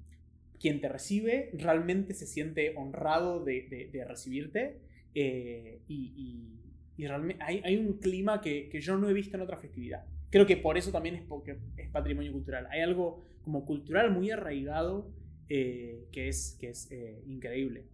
quien 0.59 0.80
te 0.80 0.88
recibe 0.88 1.50
realmente 1.54 2.14
se 2.14 2.26
siente 2.26 2.75
honrado 2.76 3.45
de, 3.45 3.62
de- 3.69 3.90
de 3.92 4.04
recibirte 4.04 4.80
Eh, 5.14 5.83
y, 5.88 6.61
y, 6.97 7.07
realmente 7.09 7.42
hay, 7.45 7.61
hay, 7.64 7.76
un 7.76 7.95
clima 7.99 8.40
que, 8.40 8.69
que, 8.69 8.80
yo 8.80 8.97
no 8.97 9.09
he 9.09 9.12
visto 9.12 9.37
en 9.37 9.42
otra 9.42 9.57
festividad. 9.57 10.04
Creo 10.30 10.47
que 10.47 10.57
por 10.57 10.78
eso 10.78 10.92
también 10.92 11.16
es 11.16 11.23
porque 11.23 11.59
es 11.76 11.88
patrimonio 11.90 12.30
cultural. 12.33 12.66
Hay 12.71 12.80
algo 12.83 13.25
como 13.42 13.64
cultural 13.64 14.12
muy 14.12 14.30
arraigado 14.30 15.11
eh, 15.49 16.07
que 16.12 16.28
es, 16.28 16.57
que 16.61 16.69
es 16.71 16.88
increíble. 17.26 17.87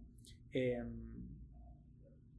Em, 0.51 0.87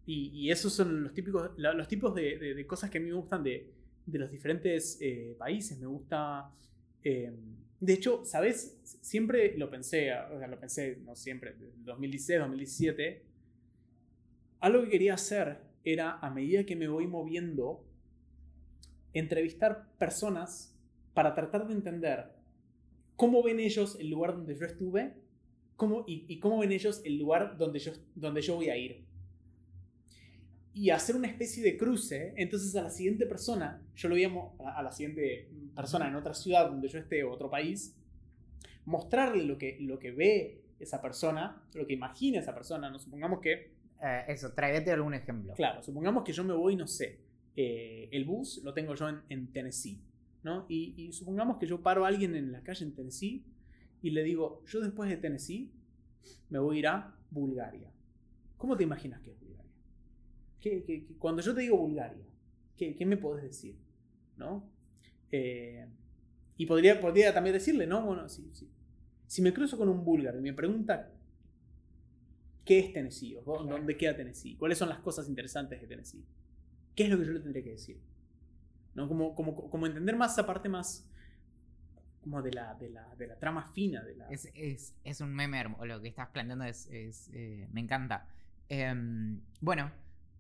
y, 0.07 0.51
esos 0.51 0.73
son 0.73 1.05
los, 1.05 1.13
típicos, 1.13 1.51
los 1.57 1.87
tipos 1.87 2.15
de, 2.15 2.65
cosas 2.67 2.89
que 2.89 2.99
a 2.99 3.01
mí 3.01 3.09
me 3.09 3.15
gustan 3.15 3.43
de, 3.43 3.71
de 4.07 4.19
los 4.19 4.31
diferentes 4.31 4.99
países. 5.39 5.79
Me 5.79 5.87
gusta... 5.87 6.51
Em, 7.03 7.59
de 7.81 7.93
hecho, 7.93 8.25
¿sabes? 8.25 8.81
Siempre 8.83 9.57
lo 9.57 9.71
pensé, 9.71 10.13
o 10.13 10.39
sea, 10.39 10.49
lo 10.49 10.59
pensé, 10.59 10.97
no 11.05 11.15
siempre, 11.15 11.55
2016, 11.85 12.41
2017. 12.41 13.23
Algo 14.61 14.83
que 14.83 14.91
quería 14.91 15.15
hacer 15.15 15.59
era, 15.85 16.19
a 16.19 16.31
medida 16.31 16.65
que 16.65 16.75
me 16.75 16.89
voy 16.89 17.07
moviendo, 17.07 17.85
entrevistar 19.13 19.89
personas 19.99 20.75
para 21.15 21.35
tratar 21.35 21.69
de 21.69 21.75
entender 21.75 22.33
cómo 23.17 23.43
ven 23.43 23.61
ellos 23.61 23.97
el 24.01 24.11
lugar 24.11 24.33
donde 24.33 24.57
yo 24.57 24.67
estuve 24.67 25.15
cómo, 25.79 26.05
y, 26.07 26.39
cómo 26.41 26.59
ven 26.59 26.73
ellos 26.73 27.01
el 27.05 27.19
lugar 27.19 27.57
donde 27.57 27.79
yo, 27.79 27.93
donde 28.15 28.43
yo 28.43 28.57
voy 28.57 28.69
a 28.69 28.77
ir. 28.77 29.07
Y 30.75 30.91
hacer 30.91 31.17
una 31.17 31.29
especie 31.29 31.63
de 31.63 31.79
cruce, 31.79 32.35
entonces 32.37 32.75
a 32.77 32.83
la 32.83 32.91
siguiente 32.91 33.25
persona, 33.27 33.81
yo 33.95 34.09
lo 34.09 34.17
voy 34.17 34.25
a, 34.25 34.79
a 34.79 34.83
la 34.83 34.93
siguiente 34.93 35.49
persona 35.75 36.09
en 36.09 36.17
otra 36.17 36.35
ciudad 36.35 36.69
donde 36.69 36.89
yo 36.89 36.99
esté 36.99 37.23
o 37.23 37.31
otro 37.31 37.49
país, 37.49 37.97
mostrarle 38.85 39.45
lo 39.45 39.57
que, 39.57 39.77
lo 39.81 39.99
que 39.99 40.11
ve 40.11 40.63
esa 40.81 41.01
persona, 41.01 41.63
lo 41.75 41.87
que 41.87 41.93
imagina 41.93 42.41
esa 42.41 42.55
persona. 42.55 42.91
No 42.91 42.99
supongamos 42.99 43.41
que. 43.41 43.73
Eh, 44.03 44.25
eso, 44.27 44.53
tráete 44.53 44.91
algún 44.91 45.15
ejemplo. 45.15 45.55
Claro, 45.55 45.83
supongamos 45.83 46.25
que 46.25 46.33
yo 46.33 46.43
me 46.43 46.55
voy, 46.55 46.75
no 46.75 46.89
sé, 46.89 47.21
eh, 47.55 48.09
el 48.11 48.25
bus 48.25 48.61
lo 48.65 48.75
tengo 48.75 48.95
yo 48.95 49.09
en, 49.29 49.53
Tennessee, 49.53 50.01
¿no? 50.43 50.67
Y, 50.69 51.13
supongamos 51.13 51.59
que 51.59 51.67
yo 51.67 51.83
paro 51.83 52.05
a 52.05 52.09
alguien 52.09 52.35
en 52.35 52.53
la 52.53 52.63
calle 52.63 52.85
en 52.85 52.95
Tennessee 52.95 53.45
y 54.03 54.11
le 54.11 54.23
digo, 54.23 54.63
yo 54.67 54.81
después 54.81 55.11
de 55.11 55.17
Tennessee 55.17 55.73
me 56.51 56.59
voy 56.59 56.77
a 56.77 56.79
ir 56.79 56.87
a 56.87 57.17
Bulgaria. 57.31 57.91
¿Cómo 58.57 58.77
te 58.77 58.85
imaginas 58.85 59.21
que 59.21 59.31
es 59.33 59.41
Bulgaria? 59.41 59.73
¿Qué, 60.61 61.07
cuando 61.19 61.43
yo 61.43 61.55
te 61.55 61.61
digo 61.61 61.77
Bulgaria, 61.77 62.25
¿qué, 62.77 62.97
¿qué, 62.97 63.07
me 63.07 63.17
podés 63.17 63.45
decir? 63.45 63.77
¿No? 64.37 64.69
Eh, 65.31 65.87
y 66.57 66.67
podría, 66.67 67.01
podría 67.01 67.33
también 67.33 67.55
decirle, 67.55 67.87
¿no? 67.87 68.05
Bueno, 68.05 68.29
si, 68.29 68.51
si 69.27 69.43
me 69.43 69.53
cruzo 69.53 69.79
con 69.79 69.89
un 69.89 70.05
búlgaro 70.05 70.39
y 70.39 70.43
me 70.43 70.53
pregunta 70.53 71.13
qué 72.65 72.81
es 72.81 72.93
Tennessee, 72.93 73.37
o 73.37 73.65
dónde 73.65 73.97
queda 73.97 74.17
Tennessee, 74.17 74.57
cuáles 74.57 74.79
son 74.79 74.89
las 74.89 74.99
cosas 74.99 75.29
interesantes 75.29 75.81
de 75.81 75.87
Tennessee, 75.87 76.25
¿qué 76.95 77.05
es 77.05 77.11
lo 77.11 77.19
que 77.19 77.27
yo 77.27 77.33
le 77.33 77.41
tendría 77.41 77.63
que 77.63 77.71
decir? 77.71 78.01
¿No? 78.95 79.07
Como, 79.07 79.35
como, 79.35 79.71
como 79.71 79.87
entender 79.87 80.17
más 80.17 80.33
esa 80.33 80.45
parte 80.45 80.69
más 80.69 81.09
como 82.29 82.43
de 82.43 82.53
la, 82.53 82.75
de 82.75 82.91
la, 82.91 83.15
de 83.17 83.27
la 83.27 83.39
trama 83.39 83.71
fina. 83.73 84.03
De 84.03 84.15
la... 84.17 84.29
Es, 84.29 84.51
es, 84.55 84.95
es, 85.03 85.21
un 85.21 85.35
meme, 85.35 85.65
lo 85.65 86.01
que 86.03 86.09
estás 86.09 86.29
planteando 86.29 86.65
es, 86.65 86.87
es 86.91 87.31
eh, 87.33 87.67
me 87.73 87.81
encanta. 87.81 88.27
Em, 88.69 89.41
bueno, 89.61 89.91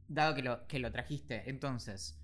dado 0.06 0.34
que 0.34 0.42
lo, 0.42 0.66
que 0.66 0.78
lo 0.78 0.92
trajiste, 0.92 1.48
entonces, 1.48 2.18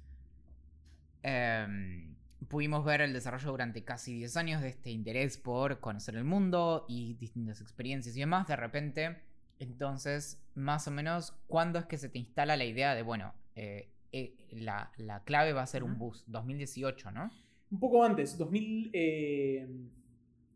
eh, 1.22 2.14
pudimos 2.48 2.84
ver 2.84 3.00
el 3.00 3.12
desarrollo 3.12 3.50
durante 3.50 3.84
casi 3.84 4.14
10 4.14 4.36
años 4.36 4.62
de 4.62 4.68
este 4.68 4.90
interés 4.90 5.38
por 5.38 5.80
conocer 5.80 6.14
el 6.16 6.24
mundo 6.24 6.84
y 6.88 7.14
distintas 7.14 7.60
experiencias 7.60 8.16
y 8.16 8.20
demás. 8.20 8.46
De 8.46 8.56
repente, 8.56 9.22
entonces, 9.58 10.42
más 10.54 10.86
o 10.88 10.90
menos, 10.90 11.32
¿cuándo 11.46 11.78
es 11.78 11.86
que 11.86 11.98
se 11.98 12.08
te 12.08 12.18
instala 12.18 12.56
la 12.56 12.64
idea 12.64 12.94
de, 12.94 13.02
bueno, 13.02 13.34
eh, 13.54 13.90
eh, 14.12 14.34
la, 14.50 14.92
clave 15.24 15.52
va 15.52 15.62
a 15.62 15.66
ser 15.66 15.84
un 15.84 15.98
bus? 15.98 16.24
2018, 16.26 17.10
¿no? 17.10 17.32
Un 17.74 17.80
poco 17.80 18.04
antes, 18.04 18.38
2000, 18.38 18.90
eh, 18.92 19.66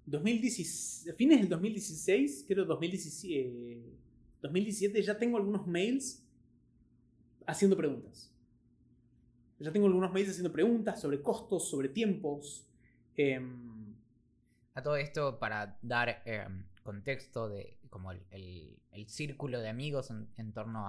2016, 0.07 1.17
fines 1.17 1.41
del 1.41 1.49
2016, 1.49 2.45
creo 2.47 2.65
2017, 2.65 3.83
2017, 4.41 5.03
ya 5.03 5.19
tengo 5.19 5.37
algunos 5.37 5.67
mails 5.67 6.25
haciendo 7.45 7.77
preguntas. 7.77 8.33
Ya 9.59 9.73
tengo 9.73 9.89
algunos 9.89 10.13
meses 10.13 10.31
haciendo 10.31 10.53
preguntas 10.53 11.01
sobre 11.01 11.21
costos, 11.21 11.69
sobre 11.69 11.89
tiempos. 11.89 12.65
Em, 13.17 13.97
a 14.75 14.83
todo 14.85 14.97
esto, 14.97 15.41
para 15.41 15.77
dar 15.83 16.23
em, 16.25 16.67
contexto 16.85 17.49
de 17.49 17.79
como 17.91 18.13
el, 18.13 18.79
círculo 19.09 19.59
de 19.59 19.71
amigos 19.71 20.13
en, 20.37 20.53
torno 20.53 20.87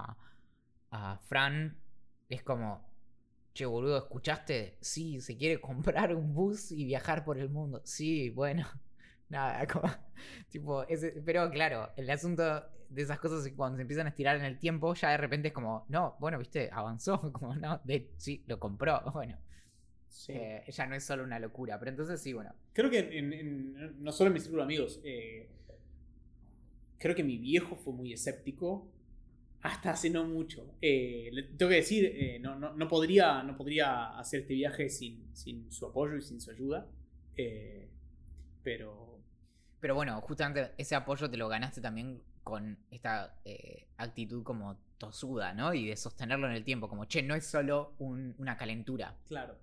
a, 0.91 1.19
Fran, 1.23 1.75
es 2.29 2.43
como, 2.43 2.87
che 3.59 3.65
boludo, 3.65 3.97
¿escuchaste? 3.97 4.77
Sí, 4.79 5.19
se 5.19 5.35
quiere 5.35 5.59
comprar 5.61 6.15
un 6.15 6.33
bus 6.33 6.71
y 6.71 6.85
viajar 6.85 7.25
por 7.25 7.37
el 7.37 7.49
mundo. 7.49 7.81
Sí, 7.83 8.29
bueno, 8.29 8.65
nada, 9.29 9.67
como, 9.71 9.89
tipo, 10.49 10.85
pero 11.25 11.49
claro, 11.51 11.91
el 11.97 12.09
asunto 12.09 12.43
de 12.89 13.01
esas 13.01 13.19
cosas 13.19 13.43
que 13.43 13.53
cuando 13.53 13.75
se 13.75 13.81
empiezan 13.81 14.07
a 14.07 14.09
estirar 14.11 14.37
en 14.37 14.45
el 14.45 14.57
tiempo, 14.57 14.93
ya 14.95 15.09
de 15.09 15.17
repente 15.17 15.49
es 15.49 15.53
como, 15.53 15.85
no, 15.89 16.15
bueno, 16.19 16.39
viste, 16.39 16.69
avanzó, 16.71 17.33
como, 17.33 17.53
no, 17.55 17.81
de, 17.83 18.13
sí, 18.15 18.43
lo 18.47 18.59
compró, 18.59 19.01
bueno. 19.13 19.37
Eh, 20.29 20.63
ya 20.67 20.87
no 20.87 20.95
es 20.95 21.03
solo 21.03 21.23
una 21.23 21.37
locura, 21.37 21.77
pero 21.77 21.91
entonces 21.91 22.19
sí, 22.19 22.33
bueno. 22.33 22.51
Creo 22.73 22.89
que 22.89 23.21
no 23.99 24.11
solo 24.11 24.29
en 24.29 24.33
mi 24.33 24.39
círculo 24.39 24.63
de 24.63 24.65
amigos, 24.65 24.99
eh, 25.03 25.47
creo 26.97 27.13
que 27.13 27.23
mi 27.23 27.37
viejo 27.37 27.75
fue 27.75 27.93
muy 27.93 28.13
escéptico 28.13 28.89
hasta 29.61 29.91
hace 29.91 30.09
no 30.09 30.25
mucho. 30.25 30.75
Eh, 30.81 31.31
tengo 31.57 31.69
que 31.69 31.77
decir, 31.77 32.39
no, 32.41 32.55
no, 32.55 32.73
no, 32.73 32.87
podría, 32.87 33.43
no 33.43 33.55
podría 33.55 34.17
hacer 34.17 34.41
este 34.41 34.53
viaje 34.53 34.89
sin, 34.89 35.35
sin 35.35 35.71
su 35.71 35.85
apoyo 35.85 36.15
y 36.15 36.21
sin 36.21 36.39
su 36.39 36.51
ayuda, 36.51 36.87
pero... 38.63 39.19
Pero 39.79 39.95
bueno, 39.95 40.19
justamente 40.21 40.71
ese 40.77 40.95
apoyo 40.95 41.29
te 41.29 41.37
lo 41.37 41.47
ganaste 41.47 41.79
también 41.79 42.21
con 42.49 42.79
esta 42.89 43.35
eh, 43.45 43.85
actitud 43.97 44.43
como 44.43 44.77
tosuda, 44.97 45.53
¿no? 45.53 45.73
Y 45.73 45.87
de 45.87 45.95
sostenerlo 45.95 46.47
en 46.47 46.53
el 46.53 46.63
tiempo, 46.63 46.89
como, 46.89 47.05
che, 47.05 47.21
no 47.21 47.35
es 47.35 47.45
solo 47.45 47.93
una 47.99 48.57
calentura. 48.57 49.15
Claro. 49.27 49.55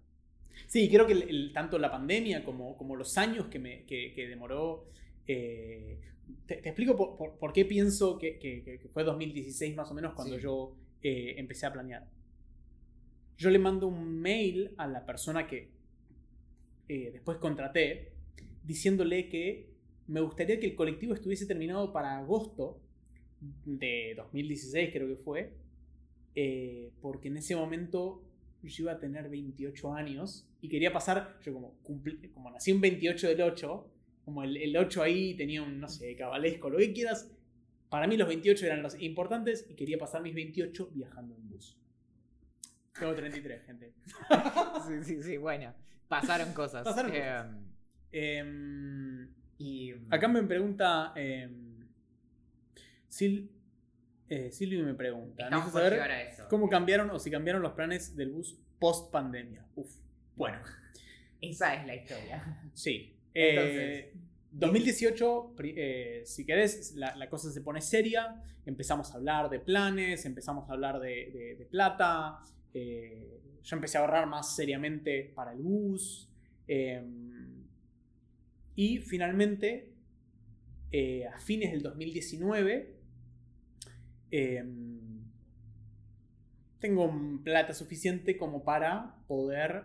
Sí, 0.68 0.88
creo 0.88 1.06
que 1.06 1.50
tanto 1.52 1.78
la 1.78 1.90
pandemia 1.90 2.44
como, 2.44 2.76
como 2.76 2.96
los 2.96 3.18
años 3.18 3.46
que, 3.48 3.58
me, 3.58 3.84
que, 3.84 4.26
demoró... 4.28 4.88
Eh, 5.26 6.00
te, 6.46 6.58
explico 6.58 6.96
por, 7.38 7.52
qué 7.52 7.64
pienso 7.64 8.18
que, 8.18 8.80
fue 8.92 9.04
2016 9.04 9.76
más 9.76 9.90
o 9.90 9.94
menos 9.94 10.14
cuando 10.14 10.38
yo 10.38 10.76
eh, 11.02 11.34
empecé 11.36 11.66
a 11.66 11.72
planear. 11.72 12.08
Yo 13.38 13.50
le 13.50 13.58
mando 13.58 13.86
un 13.86 14.20
mail 14.20 14.74
a 14.78 14.86
la 14.86 15.04
persona 15.04 15.46
que 15.46 15.70
después 16.88 17.38
contraté 17.38 18.12
diciéndole 18.64 19.28
que 19.28 19.76
me 20.08 20.20
gustaría 20.20 20.60
que 20.60 20.66
el 20.66 20.74
colectivo 20.74 21.14
estuviese 21.14 21.46
terminado 21.46 21.92
para 21.92 22.18
agosto 22.18 22.80
de 23.64 24.14
2016, 24.16 24.90
creo 24.92 25.08
que 25.08 25.16
fue, 25.16 25.52
eh, 26.34 26.92
porque 27.00 27.28
en 27.28 27.36
ese 27.36 27.56
momento 27.56 28.22
yo 28.62 28.84
iba 28.84 28.92
a 28.92 28.98
tener 28.98 29.28
28 29.28 29.94
años 29.94 30.48
y 30.60 30.68
quería 30.68 30.92
pasar, 30.92 31.38
yo 31.42 31.52
como, 31.52 31.74
como 32.34 32.50
nací 32.50 32.72
un 32.72 32.80
28 32.80 33.28
del 33.28 33.42
8, 33.42 33.90
como 34.26 34.42
el, 34.42 34.56
el 34.56 34.76
8 34.76 35.02
ahí 35.04 35.34
tenía 35.36 35.62
un, 35.62 35.80
no 35.80 35.88
sé, 35.88 36.16
cabalesco, 36.16 36.68
lo 36.68 36.78
que 36.78 36.92
quieras, 36.92 37.30
para 37.88 38.08
mí 38.08 38.16
los 38.16 38.26
28 38.26 38.66
eran 38.66 38.82
los 38.82 39.00
importantes 39.00 39.64
y 39.70 39.76
quería 39.76 39.98
pasar 39.98 40.20
mis 40.20 40.34
28 40.34 40.90
viajando 40.92 41.36
en 41.36 41.48
bus. 41.48 41.78
Tengo 42.98 43.14
33, 43.14 43.64
gente. 43.64 43.94
sí, 44.88 45.04
sí, 45.04 45.22
sí, 45.22 45.36
bueno. 45.36 45.72
Pasaron 46.08 46.52
cosas. 46.54 46.82
Pasaron 46.82 47.12
cosas. 47.12 47.46
Eh, 48.10 48.38
em, 48.38 49.28
y 49.58 49.92
acá 50.10 50.26
me 50.26 50.42
pregunta. 50.42 51.12
Eh, 51.14 51.48
Sil, 53.06 53.46
Silvio 54.50 54.84
me 54.84 54.94
pregunta. 54.94 55.48
¿no? 55.50 55.70
saber 55.70 56.00
a 56.00 56.22
eso. 56.22 56.48
cómo 56.50 56.68
cambiaron 56.68 57.10
o 57.10 57.20
si 57.20 57.30
cambiaron 57.30 57.62
los 57.62 57.74
planes 57.74 58.16
del 58.16 58.32
bus 58.32 58.58
post 58.80 59.12
pandemia. 59.12 59.64
Uf. 59.76 59.94
Bueno. 60.34 60.58
Esa 61.40 61.76
es 61.76 61.86
la 61.86 61.94
historia. 61.94 62.70
Sí. 62.74 63.15
Entonces. 63.36 64.06
2018, 64.52 65.54
eh, 65.58 66.22
si 66.24 66.46
querés, 66.46 66.94
la, 66.94 67.28
cosa 67.28 67.50
se 67.52 67.60
pone 67.60 67.82
seria. 67.82 68.42
Empezamos 68.64 69.12
a 69.12 69.16
hablar 69.16 69.50
de 69.50 69.60
planes, 69.60 70.24
empezamos 70.24 70.68
a 70.70 70.72
hablar 70.72 70.98
de, 70.98 71.56
de, 71.58 71.66
plata. 71.66 72.38
Eh, 72.72 73.38
yo 73.62 73.76
empecé 73.76 73.98
a 73.98 74.00
ahorrar 74.00 74.26
más 74.26 74.56
seriamente 74.56 75.30
para 75.34 75.52
el 75.52 75.58
bus. 75.58 76.30
Eh, 76.66 77.02
y 78.76 78.98
finalmente, 78.98 79.92
eh, 80.90 81.26
a 81.26 81.38
fines 81.38 81.72
del 81.72 81.82
2019, 81.82 82.94
em, 84.30 85.20
tengo 86.78 87.40
plata 87.44 87.74
suficiente 87.74 88.38
como 88.38 88.64
para 88.64 89.16
poder... 89.26 89.84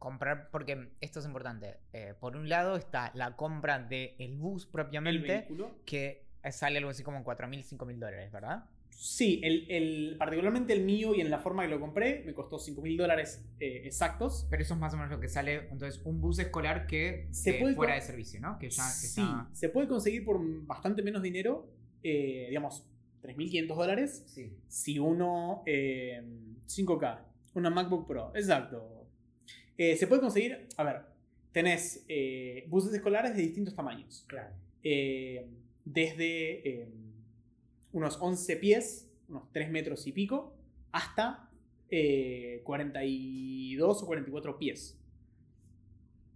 Eh, 0.00 0.10
Comprar, 0.10 0.48
porque 0.50 0.88
esto 1.00 1.20
es 1.20 1.26
importante. 1.26 1.76
Eh, 1.92 2.14
por 2.18 2.34
un 2.36 2.48
lado 2.48 2.76
está 2.76 3.10
la 3.14 3.36
compra 3.36 3.78
del 3.78 4.36
bus 4.36 4.66
propiamente, 4.66 5.46
que 5.84 6.24
sale 6.50 6.78
algo 6.78 6.90
así 6.90 7.02
como 7.02 7.22
4.000, 7.22 7.62
5.000 7.64 7.98
dólares, 7.98 8.32
¿verdad? 8.32 8.64
Sí, 8.88 9.40
el, 9.44 9.70
el- 9.70 10.16
particularmente 10.18 10.72
el 10.72 10.84
mío 10.84 11.14
y 11.14 11.20
en 11.20 11.30
la 11.30 11.38
forma 11.38 11.62
que 11.62 11.68
lo 11.68 11.80
compré 11.80 12.22
me 12.26 12.34
costó 12.34 12.58
5 12.58 12.82
mil 12.82 12.96
dólares 12.98 13.42
eh, 13.58 13.82
exactos. 13.84 14.46
Pero 14.50 14.62
eso 14.62 14.74
es 14.74 14.80
más 14.80 14.92
o 14.92 14.96
menos 14.96 15.10
lo 15.10 15.20
que 15.20 15.28
sale. 15.28 15.68
Entonces, 15.70 16.02
un 16.04 16.20
bus 16.20 16.38
escolar 16.38 16.86
que 16.86 17.28
Se 17.30 17.56
eh, 17.56 17.60
puede 17.60 17.74
fuera 17.74 17.94
de 17.94 18.00
servicio, 18.02 18.40
¿no? 18.40 18.58
Que 18.58 18.68
ya 18.68 18.82
que 18.84 18.90
sí, 19.06 19.20
está- 19.22 19.48
se 19.52 19.68
puede 19.70 19.88
conseguir 19.88 20.24
por 20.24 20.38
bastante 20.66 21.02
menos 21.02 21.22
dinero, 21.22 21.66
eh, 22.02 22.46
digamos 22.48 22.84
3.500 23.22 23.76
dólares, 23.76 24.22
Sí. 24.26 24.56
si 24.68 24.98
uno... 24.98 25.62
eh, 25.66 26.22
5K, 26.66 27.20
una 27.54 27.68
MacBook 27.70 28.06
Pro, 28.06 28.32
exacto. 28.34 28.99
Eh, 29.82 29.96
se 29.96 30.06
puede 30.06 30.20
conseguir, 30.20 30.68
a 30.76 30.84
ver, 30.84 31.00
tenés 31.52 32.04
eh, 32.06 32.66
buses 32.68 32.92
escolares 32.92 33.34
de 33.34 33.40
distintos 33.40 33.74
tamaños. 33.74 34.26
Claro. 34.28 34.52
eh, 34.82 35.48
desde 35.86 36.68
eh, 36.68 36.88
unos 37.92 38.18
11 38.20 38.56
pies, 38.58 39.10
unos 39.26 39.50
3 39.52 39.70
metros 39.70 40.06
y 40.06 40.12
pico, 40.12 40.54
hasta 40.92 41.48
eh, 41.90 42.60
42 42.64 44.02
o 44.02 44.06
44 44.06 44.58
pies. 44.58 45.00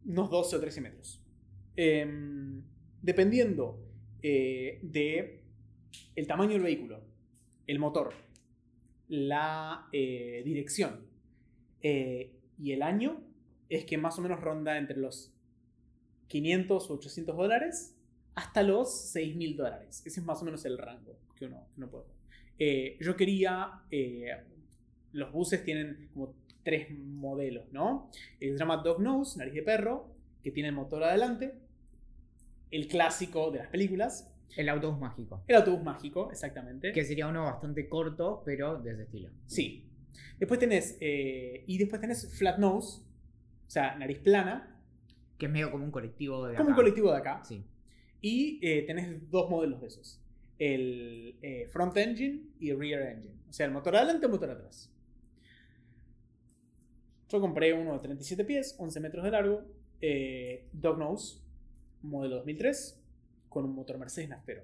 Unos 0.06 0.30
12 0.30 0.56
o 0.56 0.60
13 0.60 0.80
metros. 0.80 1.22
Em, 1.76 2.62
dependiendo 3.02 3.78
eh, 4.22 4.78
de 4.80 5.42
el 6.16 6.26
tamaño 6.26 6.52
del 6.52 6.62
vehículo, 6.62 7.04
el 7.66 7.78
motor, 7.78 8.14
la 9.08 9.86
eh, 9.92 10.40
dirección 10.46 11.06
eh, 11.82 12.40
y 12.58 12.72
el 12.72 12.80
año, 12.80 13.33
es 13.68 13.84
que 13.84 13.98
más 13.98 14.18
o 14.18 14.22
menos 14.22 14.40
ronda 14.40 14.78
entre 14.78 14.96
los 14.96 15.32
500 16.28 16.90
o 16.90 16.94
800 16.94 17.36
dólares 17.36 17.96
hasta 18.34 18.62
los 18.62 19.14
6.000 19.14 19.56
dólares. 19.56 20.02
Ese 20.04 20.20
es 20.20 20.26
más 20.26 20.42
o 20.42 20.44
menos 20.44 20.64
el 20.64 20.78
rango 20.78 21.16
que 21.36 21.46
uno, 21.46 21.66
que 21.74 21.80
uno 21.80 21.90
puede. 21.90 22.06
Eh, 22.58 22.96
yo 23.00 23.16
quería... 23.16 23.82
eh, 23.90 24.30
los 25.12 25.30
buses 25.30 25.62
tienen 25.64 26.08
como 26.12 26.34
tres 26.64 26.90
modelos, 26.90 27.70
¿no? 27.70 28.10
El 28.40 28.58
llama 28.58 28.78
Dog 28.78 29.00
Nose, 29.00 29.38
nariz 29.38 29.54
de 29.54 29.62
perro, 29.62 30.08
que 30.42 30.50
tiene 30.50 30.70
el 30.70 30.74
motor 30.74 31.04
adelante. 31.04 31.54
El 32.72 32.88
clásico 32.88 33.52
de 33.52 33.58
las 33.60 33.68
películas. 33.68 34.34
El 34.56 34.68
autobús 34.68 34.98
mágico. 34.98 35.44
El 35.46 35.54
autobús 35.54 35.84
mágico, 35.84 36.32
exactamente. 36.32 36.90
Que 36.92 37.04
sería 37.04 37.28
uno 37.28 37.44
bastante 37.44 37.88
corto, 37.88 38.42
pero 38.44 38.80
de 38.82 38.92
ese 38.92 39.02
estilo. 39.02 39.30
Sí. 39.46 39.84
Después 40.40 40.58
tenés... 40.58 40.96
eh, 41.00 41.62
y 41.68 41.78
después 41.78 42.00
tenés 42.00 42.36
Flat 42.36 42.58
Nose, 42.58 43.02
sea, 43.74 43.96
nariz 43.96 44.18
plana, 44.20 44.80
Que 45.36 45.46
es 45.46 45.52
medio 45.52 45.70
como 45.70 45.84
un 45.84 45.90
colectivo 45.90 46.46
de 46.46 46.54
como 46.54 46.68
un 46.68 46.72
acá. 46.72 46.82
colectivo 46.82 47.10
de 47.10 47.18
acá. 47.18 47.42
Sí. 47.44 47.64
Y 48.20 48.60
eh, 48.62 48.82
tenés 48.86 49.30
dos 49.30 49.50
modelos 49.50 49.80
de 49.80 49.88
esos. 49.88 50.20
El 50.58 51.36
eh, 51.42 51.66
front 51.72 51.96
engine 51.96 52.42
y 52.60 52.70
el 52.70 52.78
rear 52.78 53.02
engine. 53.02 53.34
O 53.48 53.52
sea, 53.52 53.66
el 53.66 53.72
motor 53.72 53.96
adelante 53.96 54.26
el 54.26 54.32
motor 54.32 54.50
atrás. 54.50 54.90
Yo 57.28 57.40
compré 57.40 57.72
uno 57.72 57.94
de 57.94 57.98
37 57.98 58.44
pies, 58.44 58.76
11 58.78 59.00
metros 59.00 59.24
de 59.24 59.30
largo, 59.30 59.64
eh, 60.00 60.68
Dog 60.72 60.98
Nose, 60.98 61.40
modelo 62.02 62.36
2003, 62.36 63.02
con 63.48 63.64
un 63.64 63.74
motor 63.74 63.98
Mercedes 63.98 64.28
naftero. 64.28 64.62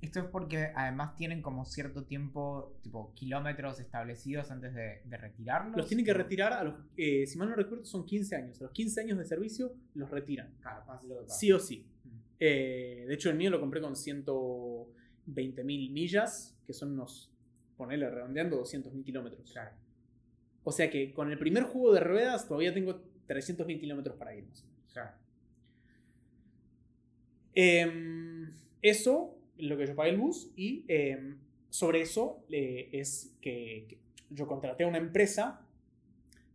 Esto 0.00 0.20
es 0.20 0.26
porque 0.26 0.70
además 0.76 1.16
tienen 1.16 1.42
como 1.42 1.64
cierto 1.64 2.04
tiempo, 2.04 2.78
tipo 2.82 3.12
kilómetros 3.14 3.80
establecidos 3.80 4.50
antes 4.50 4.72
de, 4.72 5.02
de 5.04 5.16
retirarlos. 5.16 5.76
Los 5.76 5.88
tienen 5.88 6.06
que 6.06 6.14
retirar 6.14 6.52
a 6.52 6.62
los, 6.62 6.74
eh, 6.96 7.26
si 7.26 7.36
mal 7.36 7.48
no 7.48 7.56
recuerdo, 7.56 7.84
son 7.84 8.06
15 8.06 8.36
años. 8.36 8.60
A 8.60 8.64
los 8.64 8.72
15 8.72 9.00
años 9.00 9.18
de 9.18 9.24
servicio 9.24 9.74
los 9.94 10.08
retiran. 10.10 10.54
Claro. 10.60 10.84
Sí 11.26 11.50
o 11.50 11.58
sí. 11.58 11.84
Mm. 12.04 12.08
Eh, 12.38 13.04
de 13.08 13.14
hecho, 13.14 13.28
el 13.30 13.36
mío 13.36 13.50
lo 13.50 13.58
compré 13.58 13.80
con 13.80 13.96
120 13.96 15.64
mil 15.64 15.90
millas, 15.90 16.56
que 16.64 16.72
son 16.72 16.92
unos, 16.92 17.32
ponerle 17.76 18.08
redondeando, 18.08 18.56
200 18.58 18.92
mil 18.94 19.04
kilómetros. 19.04 19.50
Claro. 19.50 19.74
O 20.62 20.70
sea 20.70 20.90
que 20.90 21.12
con 21.12 21.30
el 21.32 21.38
primer 21.38 21.64
juego 21.64 21.92
de 21.92 22.00
ruedas 22.00 22.46
todavía 22.46 22.72
tengo 22.72 23.00
300 23.26 23.66
mil 23.66 23.80
kilómetros 23.80 24.16
para 24.16 24.34
ir 24.36 24.46
más 24.46 24.62
o 24.62 24.66
menos. 24.66 24.92
Claro. 24.92 25.16
Em, 27.54 28.52
eso, 28.82 29.37
lo 29.58 29.76
que 29.76 29.86
yo 29.86 29.94
pagué 29.94 30.10
el 30.10 30.18
bus, 30.18 30.50
y 30.56 30.84
em, 30.88 31.38
sobre 31.70 32.00
eso 32.02 32.44
eh, 32.50 32.88
es 32.92 33.36
que, 33.40 33.86
que 33.88 33.98
yo 34.30 34.46
contraté 34.46 34.84
a 34.84 34.86
una 34.86 34.98
empresa 34.98 35.60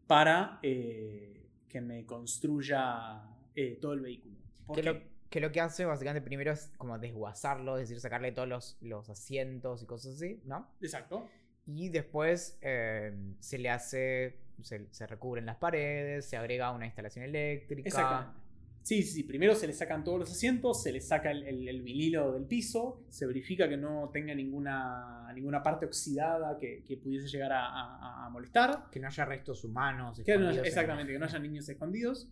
para 0.07 0.59
eh, 0.63 1.45
que 1.69 1.81
me 1.81 2.05
construya 2.05 3.23
eh, 3.55 3.77
todo 3.81 3.93
el 3.93 4.01
vehículo. 4.01 4.35
Que 4.35 4.65
Porque- 4.65 4.83
lo, 4.83 5.01
que 5.29 5.39
lo 5.39 5.51
que 5.51 5.61
hace 5.61 5.85
básicamente 5.85 6.21
primero 6.25 6.51
es 6.51 6.71
como 6.77 6.99
desguazarlo, 6.99 7.77
es 7.77 7.89
decir, 7.89 7.99
sacarle 7.99 8.31
todos 8.31 8.47
los, 8.47 8.77
los 8.81 9.09
asientos 9.09 9.81
y 9.81 9.85
cosas 9.87 10.15
así, 10.15 10.39
¿no? 10.45 10.67
Exacto. 10.81 11.27
Y 11.65 11.89
después 11.89 12.57
eh, 12.61 13.13
se 13.39 13.57
le 13.57 13.69
hace, 13.69 14.37
se, 14.61 14.85
se 14.91 15.07
recubren 15.07 15.45
las 15.45 15.55
paredes, 15.57 16.25
se 16.25 16.37
agrega 16.37 16.71
una 16.71 16.85
instalación 16.85 17.25
eléctrica. 17.25 17.87
Exactamente. 17.87 18.39
Sí, 18.83 19.01
sí, 19.01 19.13
sí. 19.13 19.23
Primero 19.23 19.55
se 19.55 19.65
le 19.65 19.71
sacan 19.73 20.03
todos 20.03 20.19
los 20.19 20.29
asientos, 20.29 20.83
se 20.83 20.91
le 20.91 20.99
saca 20.99 21.31
el, 21.31 21.43
el- 21.43 21.67
el 21.69 21.81
vinilo 21.81 22.33
del 22.33 22.43
piso, 22.43 23.01
se 23.09 23.25
verifica 23.25 23.67
que 23.69 23.77
no 23.77 24.09
tenga 24.11 24.35
ninguna, 24.35 25.31
ninguna 25.33 25.63
parte 25.63 25.85
oxidada 25.85 26.57
que, 26.59 26.83
que 26.85 26.97
pudiese 26.97 27.27
llegar 27.29 27.53
a, 27.53 27.65
a- 27.65 28.25
a 28.25 28.29
molestar. 28.29 28.89
Que 28.91 28.99
no 28.99 29.07
haya 29.07 29.23
restos 29.25 29.63
humanos. 29.63 30.21
Que 30.25 30.37
no- 30.37 30.49
exactamente, 30.51 31.13
que 31.13 31.19
no 31.19 31.25
haya 31.25 31.39
niños 31.39 31.67
escondidos. 31.69 32.29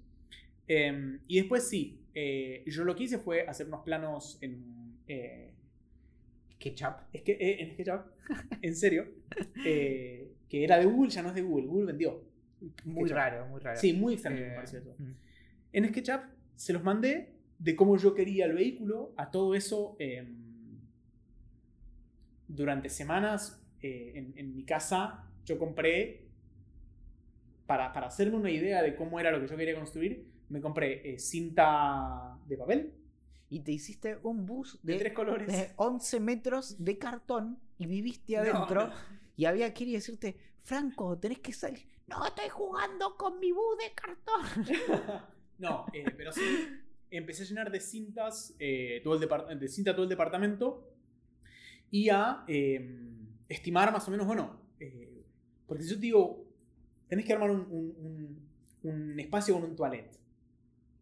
Eh, 0.67 1.19
y 1.27 1.37
después 1.39 1.67
sí, 1.67 2.01
eh, 2.13 2.63
yo 2.67 2.83
lo 2.83 2.95
que 2.95 3.03
hice 3.03 3.17
fue 3.17 3.47
hacer 3.47 3.67
unos 3.67 3.81
planos 3.83 4.37
en, 4.41 4.97
eh, 5.07 5.53
Ketchup. 6.59 6.95
es 7.13 7.21
que, 7.23 7.31
eh, 7.31 7.61
en 7.63 7.71
SketchUp, 7.71 8.01
en 8.61 8.75
serio, 8.75 9.05
eh, 9.65 10.31
que 10.49 10.63
era 10.63 10.77
de 10.77 10.85
Google, 10.85 11.09
ya 11.09 11.23
no 11.23 11.29
es 11.29 11.35
de 11.35 11.41
Google, 11.41 11.65
Google 11.67 11.85
vendió. 11.87 12.23
Muy 12.83 13.03
SketchUp. 13.09 13.15
raro, 13.15 13.45
muy 13.47 13.59
raro. 13.61 13.79
Sí, 13.79 13.93
muy 13.93 14.13
extraño 14.13 14.41
me 14.41 14.51
pareció 14.55 14.79
eso. 14.79 14.95
mm. 14.99 15.11
En 15.73 15.87
SketchUp 15.87 16.21
se 16.55 16.73
los 16.73 16.83
mandé 16.83 17.33
de 17.59 17.75
cómo 17.75 17.97
yo 17.97 18.13
quería 18.13 18.45
el 18.45 18.53
vehículo. 18.53 19.13
A 19.17 19.31
todo 19.31 19.55
eso, 19.55 19.95
eh, 19.99 20.27
durante 22.47 22.89
semanas 22.89 23.61
eh, 23.81 24.11
en, 24.15 24.33
en 24.37 24.55
mi 24.55 24.63
casa, 24.65 25.31
yo 25.45 25.57
compré, 25.57 26.29
para, 27.65 27.93
para 27.93 28.07
hacerme 28.07 28.37
una 28.37 28.51
idea 28.51 28.81
de 28.81 28.95
cómo 28.95 29.19
era 29.19 29.31
lo 29.31 29.39
que 29.39 29.47
yo 29.47 29.57
quería 29.57 29.75
construir, 29.75 30.29
me 30.49 30.61
compré 30.61 31.13
eh, 31.13 31.19
cinta 31.19 32.37
de 32.47 32.57
papel 32.57 32.93
Y 33.49 33.61
te 33.61 33.71
hiciste 33.71 34.17
un 34.23 34.45
bus 34.45 34.79
de 34.83 34.95
de, 34.95 34.97
tres 34.97 35.13
colores. 35.13 35.47
de 35.47 35.73
11 35.77 36.19
metros 36.19 36.83
de 36.83 36.97
cartón 36.97 37.59
y 37.77 37.85
viviste 37.87 38.37
No, 38.41 38.41
adentro. 38.41 38.87
no. 38.87 38.93
Y 39.35 39.45
había 39.45 39.73
que 39.73 39.83
ir 39.85 39.89
y 39.89 39.93
decirte, 39.93 40.37
Franco, 40.63 41.17
tenés 41.19 41.39
que 41.39 41.53
salir. 41.53 41.87
No, 42.07 42.25
estoy 42.25 42.49
jugando 42.49 43.15
con 43.17 43.39
mi 43.39 43.51
bus 43.51 43.77
de 43.77 43.93
cartón. 43.95 44.65
no, 45.61 45.85
eh, 45.93 46.03
pero 46.17 46.31
sí, 46.31 46.41
empecé 47.09 47.43
a 47.43 47.45
llenar 47.45 47.71
de 47.71 47.79
cintas, 47.79 48.55
eh, 48.59 48.99
todo 49.03 49.15
el 49.49 49.59
de 49.59 49.67
cinta 49.67 49.93
todo 49.93 50.03
el 50.03 50.09
departamento 50.09 50.87
y 51.89 52.09
a 52.09 52.43
eh, 52.47 52.99
estimar 53.49 53.91
más 53.91 54.07
o 54.07 54.11
menos, 54.11 54.25
bueno, 54.27 54.59
eh, 54.79 55.23
porque 55.67 55.83
si 55.83 55.89
yo 55.89 55.95
te 55.95 56.01
digo, 56.01 56.45
tenés 57.07 57.25
que 57.25 57.33
armar 57.33 57.51
un, 57.51 57.61
un- 57.69 57.95
un- 58.83 58.91
un 59.11 59.19
espacio 59.19 59.53
con 59.53 59.63
un 59.63 59.75
toilet. 59.75 60.17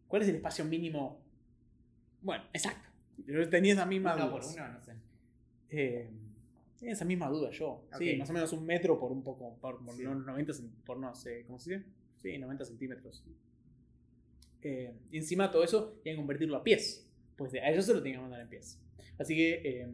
¿Cuál 0.08 0.22
es 0.22 0.28
el 0.28 0.34
espacio 0.36 0.64
mínimo? 0.64 1.20
Bueno, 2.22 2.44
exacto. 2.52 2.88
Yo 3.26 3.48
tenía 3.48 3.72
esa 3.74 3.86
misma 3.86 4.14
duda. 4.14 4.30
por 4.30 4.44
uno, 4.44 4.68
no 4.72 4.82
sé. 4.82 4.92
Eh, 5.70 6.10
tenía 6.78 6.92
esa 6.94 7.04
misma 7.04 7.28
duda 7.28 7.50
yo. 7.50 7.84
Sí, 7.96 8.12
Ok. 8.14 8.18
más 8.18 8.30
o 8.30 8.32
menos 8.32 8.52
un 8.52 8.66
metro 8.66 8.98
por 8.98 9.12
un 9.12 9.22
poco, 9.22 9.56
por, 9.60 9.84
por 9.84 9.94
Sí. 9.94 10.02
no- 10.02 10.14
90 10.16 10.52
cen- 10.52 10.70
por 10.84 10.98
no 10.98 11.14
sé, 11.14 11.44
¿cómo 11.46 11.58
se 11.60 11.76
dice? 11.78 11.86
Sí, 12.18 12.38
90 12.38 12.64
centímetros. 12.64 13.24
Eh, 14.62 14.92
y 15.10 15.16
encima 15.18 15.50
todo 15.50 15.64
eso 15.64 15.98
tienen 16.02 16.18
que 16.18 16.22
convertirlo 16.22 16.56
a 16.56 16.62
pies. 16.64 17.06
Pues 17.36 17.52
de- 17.52 17.60
a 17.60 17.70
ellos 17.70 17.86
se 17.86 17.94
lo 17.94 18.02
tienen 18.02 18.20
que 18.20 18.22
mandar 18.22 18.40
en 18.40 18.48
pies. 18.48 18.78
Así 19.18 19.34
que 19.36 19.60
eh, 19.64 19.88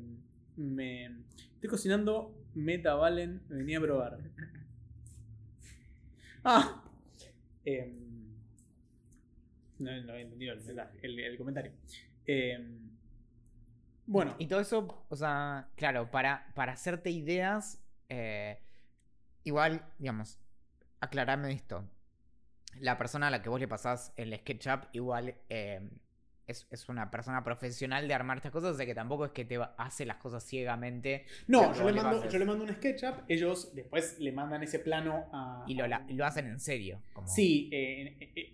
me 0.57 1.07
estoy 1.55 1.71
cocinando 1.71 2.35
Meta 2.55 2.95
Valen, 2.95 3.43
me 3.49 3.57
venía 3.59 3.79
a 3.79 3.83
probar. 3.83 4.19
Ah. 6.45 6.83
Eh, 7.65 7.93
no, 9.79 9.91
no 10.03 10.13
había 10.13 10.23
entendido 10.25 10.53
el, 10.55 10.61
mensaje- 10.61 10.99
el- 11.03 11.19
el 11.19 11.37
comentario. 11.37 11.73
Eh, 12.27 12.59
bueno, 14.07 14.37
Y 14.39 14.47
todo 14.47 14.61
eso, 14.61 15.05
o 15.09 15.17
sea, 15.17 15.69
claro, 15.75 16.09
para, 16.13 16.53
para 16.55 16.73
hacerte 16.73 17.11
ideas, 17.11 17.83
eh, 18.09 18.61
igual, 19.43 19.85
digamos, 19.99 20.39
aclarame 21.01 21.51
esto. 21.53 21.85
La 22.81 22.99
persona 22.99 23.29
a 23.29 23.31
la 23.31 23.43
que 23.43 23.49
vos 23.49 23.61
le 23.61 23.69
pasás 23.69 24.13
el 24.17 24.35
SketchUp, 24.37 24.85
igual 24.93 25.35
eh, 25.49 25.81
es, 26.47 26.67
es 26.71 26.89
una 26.89 27.11
persona 27.11 27.43
profesional 27.43 28.07
de 28.07 28.15
armar 28.15 28.37
estas 28.39 28.53
cosas, 28.53 28.75
o 28.75 28.77
sea 28.77 28.87
que 28.87 28.95
tampoco 28.95 29.25
es 29.27 29.33
que 29.33 29.45
te 29.45 29.59
hace 29.79 30.07
las 30.07 30.17
cosas 30.19 30.45
ciegamente 30.45 31.25
No, 31.49 31.75
yo 31.75 31.91
le, 31.91 32.01
mando, 32.01 32.29
yo 32.29 32.39
le 32.39 32.45
mando 32.45 32.65
un 32.65 32.71
SketchUp, 32.73 33.25
ellos 33.29 33.75
después 33.75 34.19
le 34.21 34.31
mandan 34.33 34.63
ese 34.63 34.79
plano 34.79 35.27
a... 35.33 35.65
y 35.67 35.75
lo, 35.75 35.87
la- 35.87 36.05
lo 36.09 36.25
hacen 36.25 36.47
en 36.47 36.61
serio. 36.61 37.01
Como, 37.13 37.27
Sí, 37.27 37.69
eh, 37.73 38.17
eh, 38.21 38.33
eh, 38.37 38.53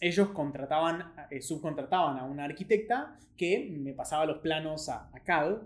ellos 0.00 0.28
contrataban, 0.30 1.14
subcontrataban 1.40 2.18
a 2.18 2.24
una 2.24 2.44
arquitecta 2.44 3.18
que 3.36 3.68
me 3.70 3.92
pasaba 3.92 4.26
los 4.26 4.38
planos 4.38 4.88
a, 4.88 5.08
a 5.12 5.20
CAD 5.20 5.56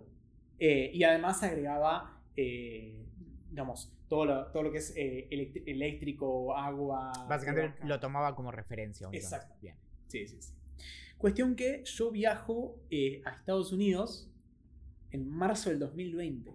y 0.61 1.03
además 1.05 1.43
agregaba 1.43 2.19
eh, 2.37 3.05
digamos, 3.51 3.93
todo 4.09 4.25
lo, 4.25 4.47
todo 4.53 4.63
lo 4.65 4.73
que 4.73 4.79
es 4.79 4.95
eh, 4.97 5.29
eléctrico, 5.67 6.57
agua. 6.57 7.13
Básicamente 7.29 7.85
lo 7.87 7.99
tomaba 8.01 8.35
como 8.35 8.51
referencia. 8.51 9.09
Exacto. 9.13 9.55
Bien. 9.61 9.77
Sí, 10.07 10.27
sí, 10.27 10.41
sí. 10.41 10.55
Cuestión 11.17 11.57
que 11.57 11.83
yo 11.85 12.11
viajo 12.11 12.81
eh, 12.91 13.23
a 13.25 13.31
Estados 13.31 13.73
Unidos 13.73 14.31
en 15.11 15.29
marzo 15.29 15.71
del 15.71 15.79
2020. 15.81 16.53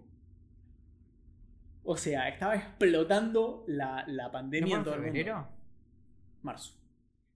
O 1.84 1.98
sea, 1.98 2.30
estaba 2.30 2.56
explotando 2.56 3.66
la, 3.68 4.06
la 4.08 4.26
¿No 4.26 4.32
pandemia 4.32 4.78
en 4.78 4.84
todo 4.84 4.94
el 4.96 5.02
mundo. 5.02 5.14
febrero? 5.14 5.48
Marzo. 6.42 6.80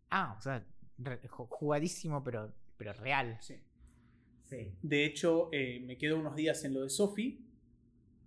Ah, 0.10 0.36
o 0.38 0.42
sea, 0.42 0.66
jugadísimo, 1.50 2.24
pero, 2.24 2.54
pero 2.78 2.94
real. 2.94 3.38
Sí. 3.42 3.56
Sí. 4.46 4.74
De 4.82 5.04
hecho, 5.06 5.50
eh, 5.52 5.82
me 5.86 5.98
quedo 5.98 6.18
unos 6.18 6.36
días 6.36 6.64
en 6.64 6.74
lo 6.74 6.82
de 6.84 6.90
Sophie, 6.90 7.42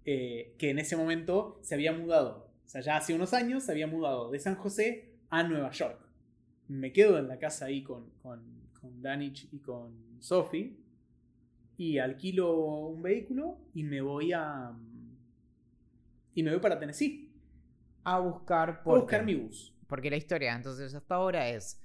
eh, 0.05 0.55
que 0.59 0.71
en 0.71 0.79
ese 0.79 0.97
momento 0.97 1.59
se 1.63 1.75
había 1.75 1.93
mudado. 1.93 2.51
O 2.65 2.69
sea, 2.69 2.81
ya 2.81 2.97
hace 2.97 3.15
unos 3.15 3.35
años 3.35 3.65
se 3.65 3.73
había 3.73 3.87
mudado 3.87 4.31
de 4.31 4.39
San 4.39 4.55
José 4.55 5.17
a 5.29 5.43
Nueva 5.43 5.71
York. 5.71 6.01
Me 6.69 6.93
quedo 6.93 7.19
en 7.19 7.29
la 7.29 7.39
casa 7.39 7.67
ahí 7.67 7.83
con, 7.83 8.11
con, 8.23 8.43
con 8.81 9.03
Danich 9.03 9.49
y 9.53 9.59
con 9.59 10.21
Sophie. 10.21 10.77
Y 11.77 11.99
alquilo 11.99 12.87
un 12.89 13.03
vehículo 13.03 13.59
y 13.75 13.83
me 13.83 14.01
voy 14.01 14.33
a. 14.33 14.73
Y 16.35 16.43
me 16.43 16.51
voy 16.51 16.61
para 16.61 16.79
Tennessee. 16.79 17.33
A 18.05 18.19
buscar 18.21 18.71
A 18.71 18.83
por 18.83 19.01
buscar 19.01 19.25
mi 19.25 19.35
bus. 19.35 19.75
Porque 19.87 20.11
la 20.11 20.17
historia, 20.17 20.55
entonces, 20.55 20.95
hasta 20.95 21.15
ahora 21.15 21.49
es. 21.49 21.83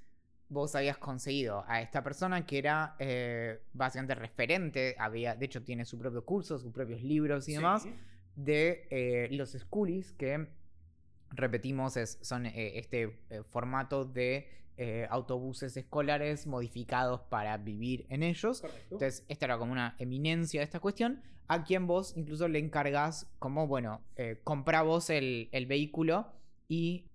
Vos 0.55 0.73
habías 0.73 0.97
conseguido 0.97 1.65
a 1.67 1.81
esta 1.81 2.01
persona 2.01 2.45
que 2.45 2.57
era 2.57 2.95
eh, 2.97 3.59
básicamente 3.73 4.15
referente, 4.15 4.95
había, 4.97 5.35
de 5.35 5.45
hecho 5.47 5.61
tiene 5.61 5.83
su 5.83 5.97
propio 5.99 6.23
curso, 6.23 6.57
sus 6.57 6.71
propios 6.71 7.03
libros 7.03 7.49
y 7.49 7.53
demás, 7.55 7.83
Sí. 7.83 7.93
de 8.37 8.87
eh, 8.89 9.27
los 9.31 9.51
schoolies, 9.51 10.13
que 10.13 10.47
repetimos, 11.31 11.97
es, 11.97 12.19
son 12.21 12.45
eh, 12.45 12.79
este 12.79 13.19
eh, 13.29 13.43
formato 13.49 14.05
de 14.05 14.47
eh, 14.77 15.05
autobuses 15.09 15.75
escolares 15.75 16.47
modificados 16.47 17.19
para 17.29 17.57
vivir 17.57 18.05
en 18.09 18.23
ellos. 18.23 18.61
Correcto. 18.61 18.95
Entonces, 18.95 19.25
esta 19.27 19.45
era 19.47 19.57
como 19.57 19.73
una 19.73 19.95
eminencia 19.99 20.61
de 20.61 20.65
esta 20.65 20.79
cuestión, 20.79 21.21
a 21.49 21.65
quien 21.65 21.85
vos 21.85 22.13
incluso 22.15 22.47
le 22.47 22.59
encargás 22.59 23.29
como, 23.39 23.67
bueno, 23.67 24.01
eh, 24.15 24.39
comprá 24.45 24.83
vos 24.83 25.09
el, 25.09 25.49
el 25.51 25.65
vehículo 25.65 26.27
y 26.69 27.09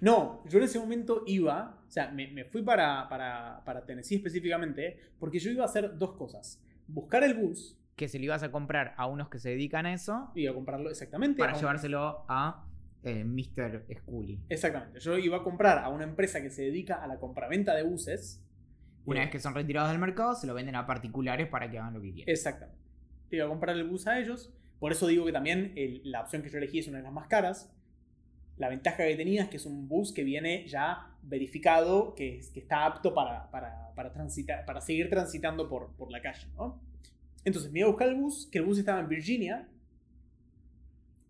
No, 0.00 0.42
yo 0.48 0.58
en 0.58 0.64
ese 0.64 0.78
momento 0.78 1.22
iba, 1.26 1.80
o 1.86 1.90
sea, 1.90 2.10
me, 2.10 2.26
me 2.28 2.44
fui 2.44 2.62
para, 2.62 3.08
para, 3.08 3.62
para 3.64 3.84
Tennessee 3.84 4.16
específicamente, 4.16 4.98
porque 5.18 5.38
yo 5.38 5.50
iba 5.50 5.62
a 5.62 5.66
hacer 5.66 5.96
dos 5.98 6.12
cosas. 6.14 6.60
Buscar 6.86 7.24
el 7.24 7.34
bus, 7.34 7.78
que 7.96 8.08
se 8.08 8.18
lo 8.18 8.24
ibas 8.24 8.42
a 8.42 8.50
comprar 8.50 8.94
a 8.96 9.06
unos 9.06 9.28
que 9.28 9.38
se 9.38 9.50
dedican 9.50 9.86
a 9.86 9.94
eso 9.94 10.30
iba 10.34 10.50
a 10.50 10.54
comprarlo 10.54 10.90
exactamente. 10.90 11.38
para 11.38 11.52
a 11.52 11.54
un- 11.54 11.60
llevárselo 11.60 12.24
a 12.28 12.66
eh, 13.04 13.22
Mr. 13.24 13.84
Scully. 14.00 14.40
Exactamente, 14.48 14.98
yo 15.00 15.16
iba 15.18 15.36
a 15.38 15.42
comprar 15.44 15.78
a 15.78 15.88
una 15.90 16.04
empresa 16.04 16.40
que 16.42 16.50
se 16.50 16.62
dedica 16.62 17.02
a 17.02 17.06
la 17.06 17.18
compraventa 17.20 17.74
de 17.74 17.82
buses. 17.82 18.42
Una 19.06 19.20
Eh, 19.20 19.22
vez 19.24 19.30
que 19.32 19.38
son 19.40 19.54
retirados 19.54 19.90
del 19.90 19.98
mercado, 20.00 20.34
se 20.34 20.46
lo 20.46 20.54
venden 20.54 20.74
a 20.76 20.86
particulares 20.86 21.46
para 21.48 21.70
que 21.70 21.78
hagan 21.78 21.94
lo 21.94 22.00
que 22.00 22.12
quieran. 22.12 22.32
Exactamente. 22.32 22.80
Iba 23.30 23.44
a 23.44 23.48
comprar 23.48 23.76
el 23.76 23.84
bus 23.86 24.06
a 24.06 24.18
ellos. 24.18 24.52
Por 24.80 24.92
eso 24.92 25.06
digo 25.06 25.24
que 25.26 25.32
también 25.32 25.72
el- 25.76 26.00
la 26.10 26.22
opción 26.22 26.42
que 26.42 26.48
yo 26.50 26.58
elegí 26.58 26.78
es 26.78 26.88
una 26.88 26.98
de 26.98 27.04
las 27.04 27.12
más 27.12 27.26
caras. 27.28 27.70
La 28.56 28.68
ventaja 28.68 28.98
que 28.98 29.16
tenía 29.16 29.42
es 29.42 29.48
que 29.48 29.56
es 29.56 29.66
un 29.66 29.88
bus 29.88 30.12
que 30.12 30.22
viene 30.22 30.66
ya 30.68 31.16
verificado, 31.22 32.14
que, 32.14 32.40
que 32.52 32.60
está 32.60 32.86
apto 32.86 33.12
para, 33.12 33.50
para, 33.50 33.92
para 33.94 34.12
transitar, 34.12 34.64
para 34.64 34.80
seguir 34.80 35.10
transitando 35.10 35.68
por, 35.68 35.94
por 35.96 36.10
la 36.10 36.22
calle. 36.22 36.46
¿no? 36.54 36.80
Entonces 37.44 37.72
me 37.72 37.80
iba 37.80 37.88
a 37.88 37.90
buscar 37.90 38.08
el 38.08 38.14
bus, 38.14 38.48
que 38.50 38.58
el 38.58 38.64
bus 38.64 38.78
estaba 38.78 39.00
en 39.00 39.08
Virginia, 39.08 39.68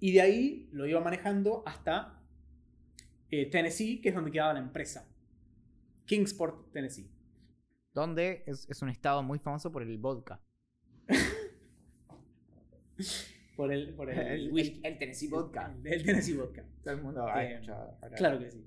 y 0.01 0.13
de 0.13 0.21
ahí 0.21 0.69
lo 0.73 0.87
iba 0.87 1.01
manejando 1.01 1.63
hasta 1.65 2.21
eh, 3.31 3.47
Tennessee, 3.47 4.01
que 4.01 4.11
es 4.11 4.15
donde 4.15 4.31
quedaba 4.31 4.53
la 4.53 4.61
empresa. 4.61 5.09
Kingsport, 6.05 6.73
Tennessee. 6.73 7.11
Donde 7.95 8.43
es, 8.47 8.69
es 8.69 8.83
un 8.83 8.91
estado 8.91 9.23
muy 9.23 9.39
famoso 9.39 9.73
por 9.73 9.83
el 9.83 9.97
vodka. 9.97 10.43
Por 13.57 13.73
el, 13.73 13.95
por 13.95 14.11
el, 14.11 14.19
El, 14.19 14.53
whisky. 14.53 14.81
el 14.83 14.99
Tennessee 14.99 15.29
Vodka. 15.29 15.73
El, 15.85 15.93
el 15.93 16.05
Tennessee 16.05 16.35
Vodka. 16.37 16.65
Todo 16.83 16.95
el 16.95 17.03
mundo 17.03 17.27
ha 17.27 17.45
escuchado 17.45 17.97
Claro 18.17 18.39
que 18.41 18.51
sí. 18.51 18.65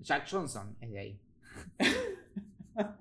Jack 0.00 0.26
Johnson 0.30 0.76
es 0.80 0.90
de 0.90 0.98
ahí. 0.98 1.20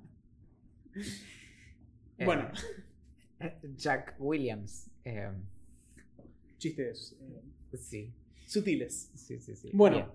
Eh, 2.17 2.25
Bueno, 2.25 2.49
Jack 3.75 4.15
Williams. 4.19 4.89
eh, 5.03 5.31
chistes 6.59 7.17
eh, 7.19 7.77
sí, 7.77 8.13
sutiles. 8.45 9.11
sí, 9.15 9.39
sí, 9.39 9.55
sí. 9.55 9.71
Bueno, 9.73 9.95
Bien. 9.97 10.07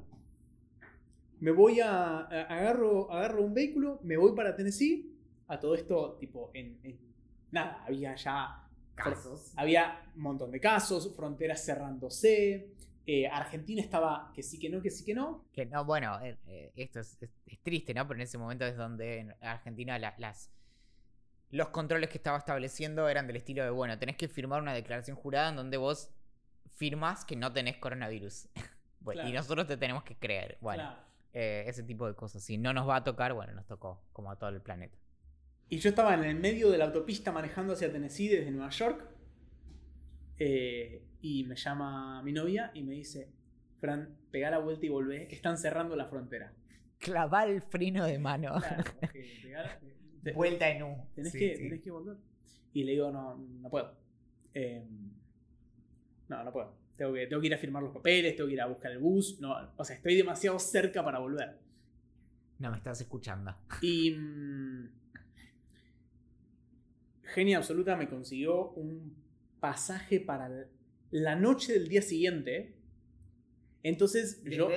me 1.41 1.51
voy 1.51 1.81
a, 1.81 2.19
a- 2.21 2.43
agarro, 2.45 3.13
agarro 3.13 3.43
un 3.45 3.53
vehículo, 3.55 4.01
me 4.05 4.17
voy 4.17 4.35
para 4.37 4.55
Tennessee. 4.57 5.15
A 5.49 5.59
todo 5.59 5.75
esto, 5.75 6.17
tipo, 6.21 6.51
en, 6.55 6.79
en- 6.85 6.99
nada, 7.51 7.83
había 7.85 8.15
ya 8.15 8.68
Casos. 9.05 9.53
Había 9.57 10.03
un 10.17 10.23
montón 10.23 10.51
de 10.51 10.61
casos, 10.61 11.15
fronteras 11.17 11.65
cerrándose. 11.65 12.75
eh, 13.11 13.27
Argentina 13.27 13.81
estaba 13.81 14.31
que 14.35 14.43
sí 14.43 14.59
que 14.59 14.69
no, 14.69 14.83
que 14.83 14.91
sí 14.91 15.03
que 15.05 15.15
no. 15.15 15.45
Que 15.53 15.65
no, 15.65 15.83
bueno, 15.87 16.21
eh, 16.21 16.37
eh, 16.47 16.73
esto 16.77 17.01
es, 17.01 17.17
es- 17.23 17.31
es 17.47 17.59
triste, 17.61 17.95
¿no? 17.95 18.07
Pero 18.07 18.19
en 18.19 18.25
ese 18.25 18.37
momento 18.37 18.67
es 18.67 18.77
donde 18.77 19.21
en 19.21 19.35
Argentina 19.41 19.99
la- 19.99 20.15
las 20.19 20.51
los 21.51 21.69
controles 21.71 22.11
que 22.11 22.19
estaba 22.19 22.37
estableciendo 22.37 23.09
eran 23.09 23.27
del 23.27 23.37
estilo 23.37 23.65
de, 23.65 23.71
bueno, 23.71 23.99
tenés 23.99 24.17
que 24.19 24.29
firmar 24.29 24.61
una 24.61 24.75
declaración 24.75 25.17
jurada 25.17 25.49
en 25.49 25.57
donde 25.57 25.79
vos 25.79 26.11
firmas 26.75 27.25
que 27.25 27.37
no 27.37 27.51
tenés 27.53 27.77
coronavirus. 27.79 28.49
Bueno, 29.01 29.27
Y 29.27 29.33
nosotros 29.33 29.67
te 29.69 29.77
tenemos 29.79 30.03
que 30.03 30.17
creer. 30.19 30.59
Bueno, 30.61 30.83
Claro. 30.83 30.99
eh, 31.33 31.65
ese 31.69 31.85
tipo 31.85 32.07
de 32.07 32.15
cosas. 32.15 32.43
Si 32.43 32.59
no 32.59 32.73
nos 32.75 32.87
va 32.87 32.97
a 32.97 33.05
tocar, 33.05 33.33
bueno, 33.33 33.55
nos 33.55 33.65
tocó, 33.65 34.03
como 34.13 34.31
a 34.31 34.37
todo 34.37 34.51
el 34.51 34.61
planeta. 34.61 34.98
Y 35.71 35.79
yo 35.79 35.91
estaba 35.91 36.15
en 36.15 36.25
el 36.25 36.37
medio 36.41 36.71
de 36.71 36.79
la 36.79 36.87
autopista 36.87 37.31
manejando 37.33 37.75
hacia 37.75 37.93
Tennessee 37.93 38.29
desde 38.29 38.51
Nueva 38.51 38.71
York. 38.71 39.05
eh, 40.39 41.03
y 41.21 41.45
me 41.45 41.57
llama 41.57 42.23
mi 42.23 42.33
novia 42.33 42.71
y 42.75 42.83
me 42.85 42.95
dice: 42.95 43.29
Fran, 43.81 44.17
pegá 44.31 44.51
la 44.51 44.59
vuelta 44.59 44.87
y 44.87 44.89
volvé. 44.89 45.33
Están 45.35 45.59
cerrando 45.59 45.97
la 45.97 46.07
frontera. 46.07 46.53
Clavar 46.99 47.49
el 47.51 47.61
freno 47.63 48.05
de 48.07 48.19
mano. 48.19 48.55
Claro, 48.61 48.85
ok, 49.03 49.13
pegá- 49.43 49.81
te- 50.23 50.33
Vuelta 50.33 50.69
en 50.71 50.83
U. 50.85 51.07
Tenés, 51.15 51.33
Sí, 51.33 51.39
que, 51.39 51.57
sí. 51.57 51.63
tenés 51.65 51.81
que 51.83 51.91
volver. 51.91 52.17
Y 52.73 52.85
le 52.85 52.93
digo: 52.93 53.11
No, 53.11 53.37
no 53.37 53.69
puedo. 53.69 53.95
Eh, 54.55 54.85
no, 56.29 56.45
no 56.45 56.53
puedo. 56.53 56.73
Tengo 56.97 57.13
que, 57.13 57.27
tengo 57.27 57.41
que 57.41 57.47
ir 57.49 57.55
a 57.55 57.59
firmar 57.59 57.83
los 57.83 57.93
papeles, 57.93 58.35
tengo 58.37 58.49
que 58.49 58.55
ir 58.55 58.61
a 58.61 58.67
buscar 58.67 58.91
el 58.93 58.99
bus. 58.99 59.39
No, 59.41 59.55
o 59.77 59.85
sea, 59.85 59.97
estoy 59.97 60.15
demasiado 60.17 60.59
cerca 60.59 61.05
para 61.05 61.19
volver. 61.19 61.59
No 62.59 62.71
me 62.71 62.77
estás 62.79 63.01
escuchando. 63.01 63.55
Y. 63.83 64.17
Genia 67.35 67.59
Absoluta 67.59 67.97
me 67.97 68.09
consiguió 68.09 68.71
un 68.73 69.15
pasaje 69.61 70.21
para 70.21 70.51
la 71.11 71.37
noche 71.37 71.73
del 71.75 71.89
día 71.89 72.03
siguiente. 72.03 72.75
Entonces, 73.83 74.43
yo. 74.45 74.69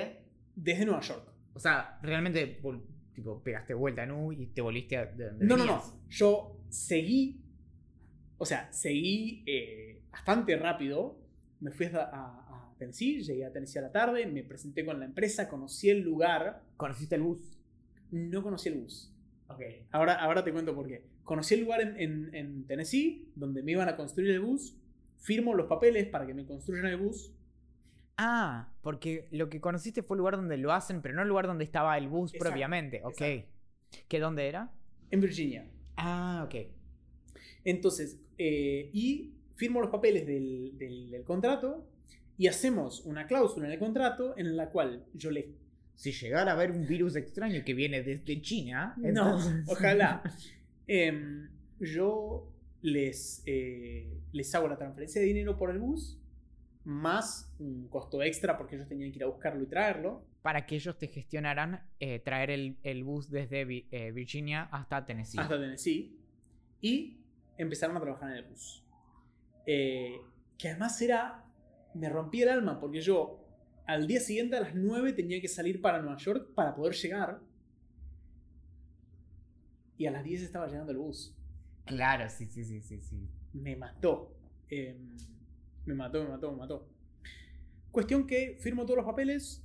Desde 0.54 0.84
Nueva 0.84 1.00
York. 1.00 1.28
O 1.54 1.58
sea, 1.58 1.98
realmente 2.02 2.46
tipo, 3.14 3.42
pegaste 3.42 3.74
vuelta 3.74 4.06
U 4.12 4.32
y 4.32 4.46
te 4.48 4.60
volviste 4.60 4.96
a 4.96 5.06
de 5.06 5.32
No, 5.44 5.56
no, 5.56 5.64
no. 5.66 5.82
Yo 6.08 6.58
seguí. 6.68 7.40
O 8.38 8.44
sea, 8.46 8.72
seguí 8.72 9.44
eh, 9.46 10.02
bastante 10.10 10.56
rápido. 10.56 11.18
Me 11.60 11.70
fui 11.70 11.86
a, 11.86 11.98
a- 12.02 12.72
a 12.72 12.74
Tennessee, 12.78 13.22
llegué 13.22 13.44
a 13.44 13.52
Tennessee 13.52 13.78
a 13.78 13.82
la 13.82 13.92
tarde, 13.92 14.26
me 14.26 14.42
presenté 14.42 14.84
con 14.84 14.98
la 14.98 15.04
empresa, 15.04 15.48
conocí 15.48 15.88
el 15.90 16.00
lugar. 16.00 16.62
¿Conociste 16.76 17.14
el 17.14 17.22
bus? 17.22 17.40
No 18.10 18.42
conocí 18.42 18.68
el 18.68 18.78
bus. 18.78 19.12
Ok. 19.54 19.60
Ahora, 19.90 20.14
ahora 20.14 20.42
te 20.44 20.52
cuento 20.52 20.74
por 20.74 20.86
qué. 20.86 21.04
Conocí 21.24 21.54
el 21.54 21.60
lugar 21.60 21.80
en, 21.80 21.96
en- 22.00 22.34
en 22.34 22.66
Tennessee, 22.66 23.30
donde 23.34 23.62
me 23.62 23.72
iban 23.72 23.88
a 23.88 23.96
construir 23.96 24.30
el 24.30 24.40
bus. 24.40 24.76
Firmo 25.18 25.54
los 25.54 25.66
papeles 25.66 26.06
para 26.08 26.26
que 26.26 26.34
me 26.34 26.44
construyan 26.46 26.86
el 26.86 26.96
bus. 26.96 27.32
Ah, 28.18 28.72
porque 28.82 29.28
lo 29.30 29.48
que 29.48 29.60
conociste 29.60 30.02
fue 30.02 30.16
el 30.16 30.18
lugar 30.18 30.36
donde 30.36 30.56
lo 30.58 30.72
hacen, 30.72 31.00
pero 31.02 31.14
no 31.14 31.22
el 31.22 31.28
lugar 31.28 31.46
donde 31.46 31.64
estaba 31.64 31.96
el 31.96 32.08
bus 32.08 32.32
Exacto, 32.34 32.50
propiamente. 32.50 33.00
Ok. 33.04 33.20
exacto. 33.20 33.52
¿Qué 34.08 34.20
dónde 34.20 34.46
era? 34.48 34.72
En 35.10 35.20
Virginia. 35.20 35.68
Ah, 35.96 36.42
ok. 36.46 36.54
Entonces, 37.64 38.20
eh, 38.38 38.90
y 38.92 39.34
firmo 39.56 39.80
los 39.80 39.90
papeles 39.90 40.26
del, 40.26 40.76
del- 40.78 41.10
del 41.10 41.24
contrato 41.24 41.86
y 42.38 42.46
hacemos 42.48 43.00
una 43.04 43.26
cláusula 43.26 43.66
en 43.66 43.72
el 43.72 43.78
contrato 43.78 44.34
en 44.36 44.56
la 44.56 44.70
cual 44.70 45.04
yo 45.14 45.30
le... 45.30 45.54
Si 45.94 46.10
llegara 46.12 46.52
a 46.52 46.54
haber 46.54 46.72
un 46.72 46.86
virus 46.86 47.16
extraño 47.16 47.62
que 47.64 47.74
viene 47.74 48.02
desde 48.02 48.40
China, 48.40 48.94
No, 48.98 49.36
ojalá. 49.68 50.22
Em, 50.88 51.48
yo 51.78 52.48
les, 52.82 53.42
eh, 53.46 54.20
les 54.32 54.54
hago 54.54 54.66
la 54.68 54.76
transferencia 54.76 55.20
de 55.20 55.28
dinero 55.28 55.56
por 55.56 55.70
el 55.70 55.78
bus, 55.78 56.18
más 56.84 57.54
un 57.60 57.86
costo 57.88 58.20
extra 58.22 58.58
porque 58.58 58.74
ellos 58.74 58.88
tenían 58.88 59.10
que 59.12 59.18
ir 59.18 59.22
a 59.22 59.28
buscarlo 59.28 59.62
y 59.62 59.66
traerlo. 59.66 60.24
Para 60.42 60.66
que 60.66 60.74
ellos 60.74 60.98
te 60.98 61.06
gestionaran 61.06 61.80
eh, 62.00 62.18
traer 62.18 62.50
el, 62.50 62.76
el 62.82 63.04
bus 63.04 63.30
desde 63.30 63.64
Vi- 63.64 63.86
eh, 63.92 64.10
Virginia 64.10 64.64
hasta 64.72 65.06
Tennessee. 65.06 65.38
hasta 65.38 65.58
Tennessee 65.60 66.16
y 66.80 67.20
empezaron 67.56 67.96
a 67.96 68.00
trabajar 68.00 68.32
en 68.32 68.36
el 68.38 68.44
bus. 68.44 68.84
Eh, 69.64 70.16
que 70.58 70.68
además 70.70 71.00
era 71.00 71.44
me 71.94 72.08
rompí 72.08 72.42
el 72.42 72.48
alma 72.48 72.80
porque 72.80 73.00
yo 73.00 73.41
al 73.92 74.06
día 74.06 74.20
siguiente 74.20 74.56
a 74.56 74.60
las 74.60 74.74
9 74.74 75.12
tenía 75.12 75.40
que 75.40 75.48
salir 75.48 75.80
para 75.80 76.00
Nueva 76.00 76.16
York 76.16 76.54
para 76.54 76.74
poder 76.74 76.94
llegar. 76.94 77.40
Y 79.98 80.06
a 80.06 80.10
las 80.10 80.24
10 80.24 80.42
estaba 80.42 80.66
llegando 80.66 80.92
el 80.92 80.98
bus. 80.98 81.36
Claro, 81.84 82.28
sí, 82.28 82.46
sí, 82.46 82.64
sí, 82.64 82.80
sí, 82.80 83.00
sí. 83.00 83.28
Me 83.52 83.76
mató. 83.76 84.34
Em, 84.68 85.16
me 85.84 85.94
mató, 85.94 86.22
me 86.22 86.30
mató, 86.30 86.52
me 86.52 86.58
mató. 86.58 86.88
Cuestión 87.90 88.26
que 88.26 88.56
firmo 88.60 88.84
todos 88.84 88.96
los 88.96 89.06
papeles 89.06 89.62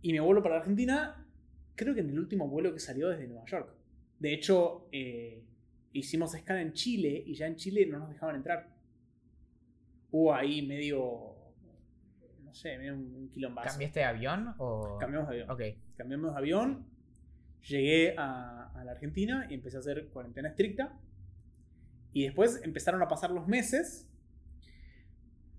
y 0.00 0.12
me 0.12 0.20
vuelvo 0.20 0.42
para 0.42 0.58
Argentina. 0.58 1.26
Creo 1.74 1.94
que 1.94 2.00
en 2.00 2.10
el 2.10 2.18
último 2.18 2.48
vuelo 2.48 2.72
que 2.72 2.80
salió 2.80 3.08
desde 3.08 3.26
Nueva 3.26 3.44
York. 3.46 3.74
De 4.18 4.32
hecho, 4.32 4.88
eh, 4.92 5.44
hicimos 5.92 6.34
escala 6.34 6.62
en 6.62 6.72
Chile 6.72 7.22
y 7.26 7.34
ya 7.34 7.46
en 7.46 7.56
Chile 7.56 7.86
no 7.86 7.98
nos 7.98 8.10
dejaban 8.10 8.36
entrar. 8.36 8.68
Hubo 10.10 10.34
ahí 10.34 10.62
medio. 10.62 11.37
No 12.48 12.54
sé, 12.54 12.78
medio 12.78 12.94
un 12.94 13.30
quilombazo. 13.32 13.68
¿Cambiaste 13.68 14.00
de 14.00 14.06
avión 14.06 14.54
o.? 14.58 14.96
Cambiamos 14.98 15.28
de 15.28 15.42
avión. 15.42 15.50
Ok. 15.50 15.62
Cambiamos 15.96 16.32
de 16.32 16.38
avión. 16.38 16.86
Llegué 17.62 18.14
a, 18.16 18.72
a 18.74 18.84
la 18.84 18.92
Argentina 18.92 19.46
y 19.50 19.54
empecé 19.54 19.76
a 19.76 19.80
hacer 19.80 20.08
cuarentena 20.08 20.48
estricta. 20.48 20.98
Y 22.12 22.24
después 22.24 22.60
empezaron 22.64 23.02
a 23.02 23.08
pasar 23.08 23.30
los 23.30 23.46
meses. 23.46 24.08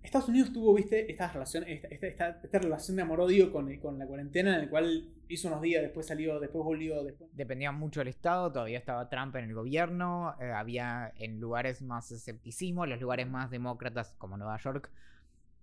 Estados 0.02 0.30
Unidos 0.30 0.52
tuvo, 0.52 0.74
viste, 0.74 1.12
esta 1.12 1.32
relación, 1.32 1.66
esta, 1.68 1.88
esta, 1.90 2.08
esta, 2.08 2.40
esta 2.42 2.60
relación 2.60 2.96
de 2.96 3.04
amor-odio 3.04 3.52
con, 3.52 3.76
con 3.78 4.00
la 4.00 4.08
cuarentena, 4.08 4.56
en 4.56 4.62
el 4.62 4.70
cual 4.70 5.10
hizo 5.28 5.50
unos 5.50 5.62
días, 5.62 5.84
después 5.84 6.08
salió, 6.08 6.40
después 6.40 6.64
volvió, 6.64 7.04
después. 7.04 7.30
Dependía 7.34 7.72
mucho 7.72 8.00
del 8.00 8.08
Estado, 8.08 8.52
todavía 8.52 8.80
estaba 8.80 9.10
Trump 9.10 9.36
en 9.36 9.46
el 9.46 9.54
gobierno, 9.54 10.36
eh, 10.40 10.52
había 10.52 11.14
en 11.18 11.40
lugares 11.40 11.82
más 11.82 12.12
escepticismo, 12.12 12.86
los 12.86 13.00
lugares 13.00 13.28
más 13.28 13.52
demócratas 13.52 14.16
como 14.18 14.38
Nueva 14.38 14.58
York 14.58 14.90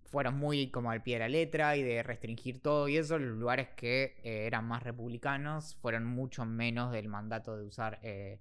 fueron 0.06 0.36
muy 0.38 0.70
como 0.70 0.90
al 0.90 1.02
pie 1.02 1.14
de 1.16 1.20
la 1.20 1.28
letra 1.28 1.76
y 1.76 1.82
de 1.82 2.02
restringir 2.02 2.60
todo 2.60 2.88
y 2.88 2.96
eso, 2.96 3.18
los 3.18 3.36
lugares 3.38 3.68
que 3.76 4.16
eh, 4.22 4.46
eran 4.46 4.64
más 4.66 4.82
republicanos 4.82 5.74
fueron 5.76 6.04
mucho 6.06 6.44
menos 6.44 6.92
del 6.92 7.08
mandato 7.08 7.56
de 7.56 7.64
usar 7.64 7.98
eh, 8.02 8.38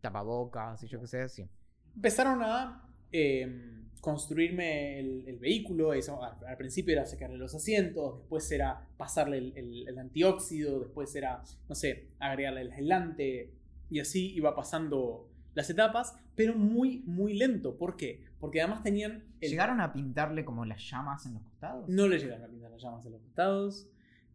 tapabocas 0.00 0.82
y 0.82 0.88
yo 0.88 1.00
qué 1.00 1.06
sé, 1.06 1.28
sí. 1.28 1.48
Empezaron 1.94 2.42
a 2.42 2.88
eh, 3.12 3.80
construirme 4.00 4.98
el, 5.00 5.38
vehículo, 5.38 5.92
al, 5.92 6.56
principio 6.56 6.92
era 6.92 7.06
sacarle 7.06 7.36
los 7.36 7.54
asientos, 7.54 8.18
después 8.20 8.50
era 8.50 8.86
pasarle 8.96 9.38
el, 9.38 9.52
el- 9.56 9.88
el 9.88 9.98
antióxido, 9.98 10.80
después 10.80 11.14
era, 11.14 11.42
no 11.68 11.74
sé, 11.74 12.08
agregarle 12.18 12.62
el 12.62 12.72
aislante, 12.72 13.50
y 13.90 14.00
así 14.00 14.32
iba 14.34 14.54
pasando 14.54 15.28
las 15.54 15.68
etapas, 15.68 16.14
pero 16.34 16.54
muy, 16.54 17.02
muy 17.06 17.34
lento. 17.34 17.76
¿Por 17.76 17.96
qué? 17.96 18.24
Porque 18.40 18.60
además 18.62 18.82
tenían... 18.82 19.24
el- 19.40 19.50
¿Llegaron 19.50 19.80
a 19.80 19.92
pintarle 19.92 20.44
como 20.44 20.64
las 20.64 20.82
llamas 20.90 21.26
en 21.26 21.34
los 21.34 21.42
costados? 21.42 21.88
No 21.88 22.08
le 22.08 22.18
llegaron 22.18 22.44
a 22.44 22.48
pintar 22.48 22.70
las 22.70 22.82
llamas 22.82 23.04
en 23.06 23.12
los 23.12 23.20
costados. 23.22 23.86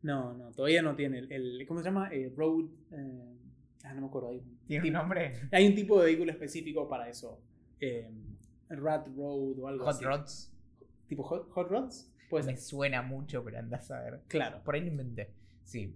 No, 0.04 0.34
no, 0.34 0.52
todavía 0.52 0.82
no 0.84 0.96
tiene 0.96 1.20
el... 1.20 1.32
el- 1.32 1.66
¿Cómo 1.68 1.80
se 1.82 1.86
llama? 1.86 2.10
Eh, 2.12 2.32
road... 2.36 2.66
eh, 2.92 3.36
ah, 3.84 3.94
no 3.96 4.02
me 4.02 4.08
acuerdo. 4.08 4.30
Hay, 4.30 4.38
un 4.38 4.60
¿Tiene 4.68 4.82
un 4.84 4.88
tipo- 4.90 4.98
nombre? 5.00 5.34
hay 5.52 5.68
un 5.68 5.76
tipo 5.76 6.00
de 6.00 6.06
vehículo 6.06 6.32
específico 6.32 6.88
para 6.88 7.10
eso. 7.10 7.42
Eh, 7.80 8.10
Rat 8.70 9.08
Road 9.08 9.60
o 9.60 9.68
algo 9.68 9.86
Hot 9.86 9.96
así. 9.96 10.06
Rods. 10.06 10.54
¿Tipo 11.08 11.24
Hot, 11.24 11.50
hot 11.52 11.70
Rods? 11.70 12.12
Puede 12.30 12.46
Me 12.46 12.58
suena 12.58 13.02
mucho, 13.02 13.44
pero 13.44 13.58
andás 13.60 13.90
a 13.92 14.02
ver. 14.02 14.22
Claro. 14.28 14.62
Por 14.64 14.76
ahí 14.76 14.82
lo 14.82 14.88
inventé. 14.88 15.32
Sí. 15.64 15.96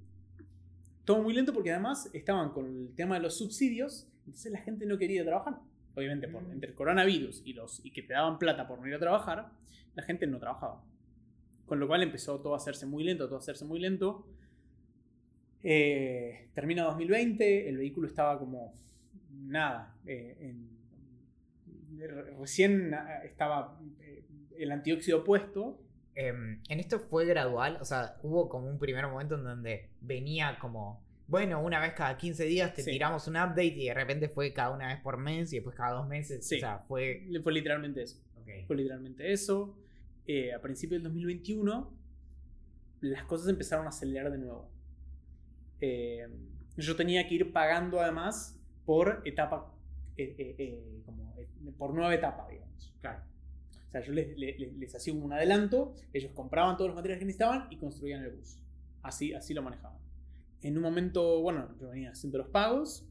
Todo 1.05 1.23
muy 1.23 1.33
lento 1.33 1.53
porque 1.53 1.71
además 1.71 2.09
estaban 2.13 2.49
con 2.51 2.65
el 2.67 2.93
tema 2.95 3.15
de 3.15 3.21
los 3.21 3.37
subsidios, 3.37 4.07
entonces 4.27 4.51
la 4.51 4.59
gente 4.59 4.85
no 4.85 4.97
quería 4.99 5.23
trabajar. 5.25 5.59
Obviamente, 5.95 6.27
por, 6.27 6.43
Mm. 6.43 6.51
entre 6.51 6.69
el 6.69 6.75
coronavirus 6.75 7.41
y, 7.45 7.53
los, 7.53 7.83
y 7.85 7.91
que 7.91 8.01
te 8.03 8.13
daban 8.13 8.37
plata 8.39 8.67
por 8.67 8.79
no 8.79 8.87
ir 8.87 8.93
a 8.95 8.99
trabajar, 8.99 9.49
la 9.95 10.03
gente 10.03 10.27
no 10.27 10.39
trabajaba. 10.39 10.83
Con 11.65 11.79
lo 11.79 11.87
cual 11.87 12.03
empezó 12.03 12.39
todo 12.39 12.53
a 12.53 12.57
hacerse 12.57 12.85
muy 12.85 13.03
lento, 13.03 13.25
todo 13.25 13.35
a 13.35 13.39
hacerse 13.39 13.65
muy 13.65 13.79
lento. 13.79 14.25
Eh, 15.63 16.49
termina 16.53 16.83
2020, 16.83 17.67
el 17.69 17.77
vehículo 17.77 18.07
estaba 18.07 18.39
como 18.39 18.73
nada. 19.31 19.95
eh, 20.05 20.37
en- 20.39 20.69
recién 22.39 22.93
ah, 22.93 23.23
estaba 23.25 23.77
eh, 23.99 24.23
el 24.57 24.71
antióxido 24.71 25.23
puesto. 25.23 25.77
Em, 26.15 26.61
en 26.69 26.79
esto 26.79 26.99
fue 26.99 27.25
gradual, 27.25 27.77
o 27.81 27.85
sea, 27.85 28.17
hubo 28.23 28.47
como 28.49 28.69
un 28.69 28.79
primer 28.79 29.05
momento 29.07 29.35
en 29.35 29.43
donde 29.43 29.89
venía 30.01 30.57
como, 30.59 31.01
bueno, 31.29 31.61
una 31.61 31.79
vez 31.79 31.93
cada 31.93 32.17
15 32.17 32.43
días 32.45 32.73
te 32.73 32.81
Sí. 32.83 32.91
tiramos 32.91 33.27
un 33.27 33.35
update 33.35 33.65
y 33.77 33.85
de 33.87 33.93
repente 33.93 34.29
fue 34.29 34.51
cada 34.51 34.71
una 34.75 34.87
vez 34.87 34.99
por 35.01 35.17
mes 35.17 35.53
y 35.53 35.57
después 35.57 35.75
cada 35.75 35.91
dos 35.93 36.07
meses. 36.07 36.45
Sí. 36.47 36.57
O 36.57 36.59
sea, 36.59 36.79
fue... 36.79 37.27
Fue 37.43 37.53
literalmente 37.53 38.01
eso. 38.03 38.19
Fue 38.67 38.75
literalmente 38.75 39.31
eso. 39.31 39.77
Eh, 40.25 40.53
a 40.53 40.61
principios 40.61 40.97
del 41.01 41.03
2021, 41.03 41.93
las 43.01 43.23
cosas 43.25 43.47
empezaron 43.47 43.85
a 43.85 43.89
acelerar 43.89 44.31
de 44.31 44.37
nuevo. 44.39 44.69
Eh, 45.81 46.27
yo 46.77 46.95
tenía 46.95 47.27
que 47.27 47.35
ir 47.35 47.53
pagando 47.53 47.99
además 47.99 48.59
por 48.85 49.21
etapa, 49.25 49.73
eh, 50.17 51.01
como, 51.05 51.35
por 51.77 51.93
nueva 51.93 52.13
etapa, 52.13 52.47
digamos. 52.49 52.93
Claro. 53.01 53.21
O 53.87 53.91
sea, 53.91 54.01
yo 54.01 54.13
les, 54.13 54.37
les- 54.37 54.59
les 54.77 54.95
hacía 54.95 55.13
un 55.13 55.31
adelanto, 55.33 55.93
ellos 56.13 56.31
compraban 56.33 56.75
todos 56.77 56.89
los 56.89 56.95
materiales 56.95 57.19
que 57.19 57.25
necesitaban 57.25 57.67
y 57.71 57.77
construían 57.77 58.23
el 58.23 58.31
bus. 58.31 58.57
Así, 59.01 59.33
así 59.33 59.53
lo 59.53 59.61
manejaban. 59.61 59.97
En 60.61 60.75
un 60.77 60.83
momento, 60.83 61.41
bueno, 61.41 61.69
yo 61.79 61.89
venía 61.89 62.11
haciendo 62.11 62.37
los 62.39 62.47
pagos. 62.49 63.05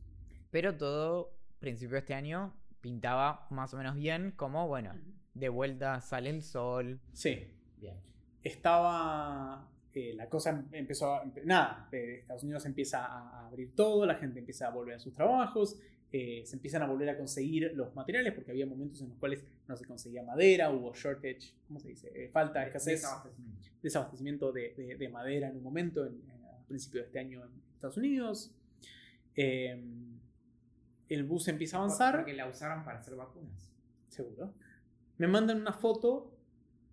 Pero 0.50 0.76
todo, 0.76 1.32
principio 1.60 1.94
de 1.94 2.00
este 2.00 2.14
año, 2.14 2.54
pintaba 2.80 3.46
más 3.50 3.72
o 3.74 3.76
menos 3.78 3.96
bien, 3.96 4.32
como, 4.36 4.68
bueno, 4.68 4.94
de 5.34 5.48
vuelta 5.48 6.00
sale 6.00 6.30
el 6.30 6.42
sol. 6.42 7.00
Sí, 7.12 7.38
Bien. 7.78 7.94
estaba. 8.42 9.68
eh, 9.94 10.12
la 10.14 10.28
cosa 10.28 10.50
em- 10.50 10.68
empezó 10.72 11.14
a. 11.14 11.24
Nada, 11.44 11.88
eh, 11.92 12.18
Estados 12.20 12.44
Unidos 12.44 12.64
empieza 12.66 13.04
a, 13.04 13.40
a 13.42 13.46
abrir 13.48 13.74
todo, 13.74 14.04
la 14.06 14.14
gente 14.16 14.38
empieza 14.40 14.68
a 14.68 14.70
volver 14.70 14.94
a 14.96 14.98
sus 15.00 15.12
trabajos, 15.14 15.78
eh, 16.12 16.42
se 16.46 16.56
empiezan 16.56 16.82
a 16.82 16.86
volver 16.86 17.08
a 17.10 17.16
conseguir 17.16 17.72
los 17.74 17.94
materiales, 17.94 18.32
porque 18.34 18.50
había 18.52 18.66
momentos 18.66 19.00
en 19.02 19.08
los 19.08 19.18
cuales 19.18 19.42
no 19.66 19.76
se 19.76 19.84
conseguía 19.86 20.22
madera, 20.22 20.70
hubo 20.70 20.94
shortage, 20.94 21.52
¿cómo 21.66 21.80
se 21.80 21.88
dice? 21.88 22.10
Eh, 22.14 22.28
falta, 22.30 22.64
escasez, 22.64 23.02
desabastecimiento 23.82 24.52
de, 24.52 24.74
de- 24.74 24.96
de 24.96 25.08
madera 25.08 25.48
en 25.48 25.56
un 25.56 25.62
momento, 25.62 26.06
en, 26.06 26.22
principio 26.68 27.00
de 27.00 27.06
este 27.06 27.18
año 27.18 27.44
en 27.44 27.50
Estados 27.74 27.96
Unidos. 27.96 28.54
Eh, 29.34 29.82
el 31.08 31.24
bus 31.24 31.48
empieza 31.48 31.76
a 31.76 31.80
avanzar. 31.80 32.16
Porque 32.16 32.34
la 32.34 32.46
usaron 32.48 32.84
para 32.84 32.98
hacer 32.98 33.14
vacunas. 33.16 33.72
Seguro. 34.08 34.52
Me 35.16 35.26
mandan 35.26 35.60
una 35.60 35.72
foto 35.72 36.34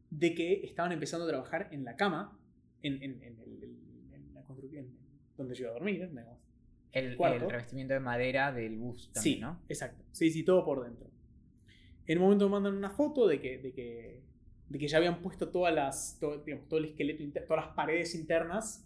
de 0.09 0.33
que 0.33 0.61
estaban 0.65 0.91
empezando 0.91 1.25
a 1.25 1.29
trabajar 1.29 1.69
en 1.71 1.83
la 1.83 1.95
cama, 1.95 2.39
en, 2.81 3.01
en- 3.03 3.23
en 3.23 3.39
el- 3.39 3.63
el- 3.63 4.13
en 4.13 4.33
la 4.33 4.41
construcción, 4.43 4.87
donde 5.37 5.55
yo 5.55 5.63
iba 5.63 5.71
a 5.71 5.73
dormir. 5.73 6.07
digamos. 6.09 6.39
El, 6.91 7.17
el 7.21 7.49
revestimiento 7.49 7.93
de 7.93 7.99
madera 7.99 8.53
del 8.53 8.77
bus 8.77 9.11
también, 9.11 9.35
sí, 9.35 9.41
¿no? 9.41 9.59
exacto. 9.67 10.05
Sí, 10.13 10.31
sí, 10.31 10.43
todo 10.45 10.63
por 10.63 10.81
dentro. 10.85 11.09
En 12.07 12.19
un 12.19 12.23
momento 12.23 12.45
me 12.45 12.51
mandan 12.53 12.75
una 12.77 12.89
foto 12.91 13.27
de 13.27 13.41
que, 13.41 13.57
de 13.57 13.73
que, 13.73 14.21
de 14.69 14.79
que 14.79 14.87
ya 14.87 14.97
habían 14.99 15.21
puesto 15.21 15.49
todas 15.49 15.73
las, 15.75 16.17
todo, 16.21 16.37
digamos, 16.43 16.69
todo 16.69 16.79
el 16.79 16.85
esqueleto, 16.85 17.21
inter- 17.21 17.45
todas 17.47 17.65
las 17.65 17.75
paredes 17.75 18.15
internas, 18.15 18.84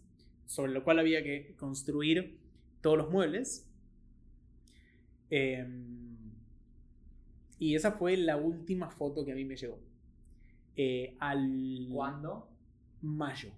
sobre 0.49 0.71
lo 0.73 0.83
cual 0.83 0.97
había 0.99 1.21
que 1.23 1.55
construir 1.57 2.39
todos 2.81 2.97
los 2.97 3.11
muebles. 3.11 3.69
Em, 5.29 6.17
y 7.59 7.75
esa 7.75 7.91
fue 7.91 8.17
la 8.17 8.37
última 8.37 8.89
foto 8.89 9.25
que 9.25 9.31
a 9.31 9.35
mí 9.35 9.45
me 9.45 9.55
llegó. 9.55 9.79
Eh, 10.75 11.15
al 11.19 11.87
¿Cuándo? 11.91 12.49
mayo. 13.01 13.51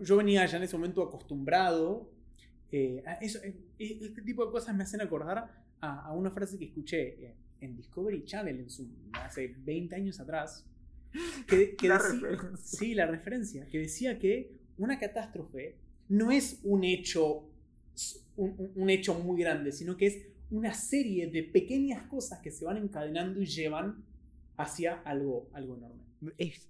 Yo 0.00 0.16
venía 0.16 0.46
ya 0.46 0.56
en 0.58 0.62
ese 0.64 0.76
momento 0.76 1.02
acostumbrado. 1.02 2.10
eh, 2.72 3.02
a 3.06 3.14
eso, 3.14 3.38
eh, 3.42 3.56
eh, 3.78 3.98
este 4.02 4.22
tipo 4.22 4.44
de 4.46 4.52
cosas 4.52 4.76
me 4.76 4.84
hacen 4.84 5.00
acordar 5.00 5.38
a, 5.80 6.00
a 6.06 6.12
una 6.12 6.30
frase 6.30 6.56
que 6.58 6.66
escuché 6.66 7.34
en 7.60 7.76
Discovery 7.76 8.24
Channel 8.24 8.60
en 8.60 8.70
su, 8.70 8.88
hace 9.12 9.48
20 9.58 9.94
años 9.96 10.20
atrás. 10.20 10.64
Que, 11.48 11.76
La 11.82 12.00
sí, 12.56 12.94
la 12.94 13.06
referencia. 13.06 13.66
Que 13.66 13.78
decía 13.80 14.18
que 14.18 14.59
una 14.84 14.98
catástrofe 14.98 15.76
no 16.08 16.30
es 16.32 16.60
un 16.64 16.84
hecho, 16.84 17.44
un, 18.36 18.72
un- 18.74 18.90
hecho 18.90 19.14
muy 19.14 19.40
grande, 19.42 19.72
sino 19.72 19.96
que 19.96 20.06
es 20.06 20.18
una 20.50 20.74
serie 20.74 21.28
de 21.30 21.42
pequeñas 21.44 22.02
cosas 22.08 22.40
que 22.40 22.50
se 22.50 22.64
van 22.64 22.76
encadenando 22.78 23.40
y 23.40 23.46
llevan 23.46 24.04
hacia 24.56 24.94
algo, 25.02 25.48
algo 25.52 25.76
enorme. 25.76 26.02
Es, 26.38 26.68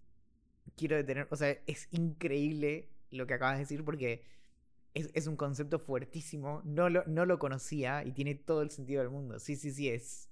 quiero 0.77 0.97
detener, 0.97 1.29
o 1.31 1.37
sea, 1.37 1.51
es 1.67 1.89
increíble 1.93 2.89
lo 3.11 3.27
que 3.27 3.35
acabas 3.35 3.57
de 3.57 3.61
decir 3.65 3.85
porque 3.85 4.25
es, 4.95 5.11
es 5.15 5.27
un 5.29 5.37
concepto 5.37 5.79
fuertísimo, 5.79 6.63
no 6.65 6.91
lo, 6.91 7.05
no 7.07 7.27
lo 7.27 7.39
conocía 7.39 8.05
y 8.05 8.13
tiene 8.13 8.35
todo 8.37 8.63
el 8.63 8.71
sentido 8.71 9.03
del 9.03 9.11
mundo. 9.11 9.39
Sí, 9.41 9.57
sí, 9.57 9.73
sí, 9.73 9.89
es... 9.91 10.31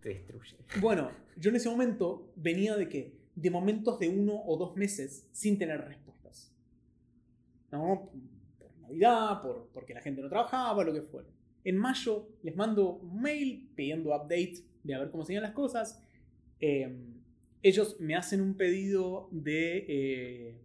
Te 0.00 0.10
destruye. 0.10 0.56
Bueno, 0.80 1.10
yo 1.36 1.50
en 1.50 1.56
ese 1.56 1.68
momento 1.70 2.32
venía 2.36 2.76
de 2.76 2.88
que 2.88 3.14
de 3.34 3.50
momentos 3.50 3.98
de 3.98 4.08
uno 4.08 4.34
o 4.46 4.56
dos 4.56 4.76
meses 4.76 5.26
sin 5.32 5.58
tener 5.58 5.78
respuestas. 5.80 6.03
¿No? 7.74 8.10
Por 8.58 8.70
Navidad, 8.80 9.42
por, 9.42 9.68
porque 9.74 9.94
la 9.94 10.00
gente 10.00 10.22
no 10.22 10.28
trabajaba, 10.28 10.84
lo 10.84 10.92
que 10.92 11.02
fuera. 11.02 11.28
En 11.64 11.76
mayo 11.76 12.28
les 12.42 12.54
mando 12.54 12.90
un 12.96 13.20
mail 13.20 13.70
pidiendo 13.74 14.10
update 14.14 14.64
de 14.82 14.94
a 14.94 14.98
ver 15.00 15.10
cómo 15.10 15.24
seguían 15.24 15.42
las 15.42 15.52
cosas. 15.52 16.02
Eh, 16.60 16.96
ellos 17.62 17.96
me 18.00 18.14
hacen 18.14 18.40
un 18.42 18.54
pedido 18.54 19.28
de... 19.32 19.86
eh, 19.88 20.60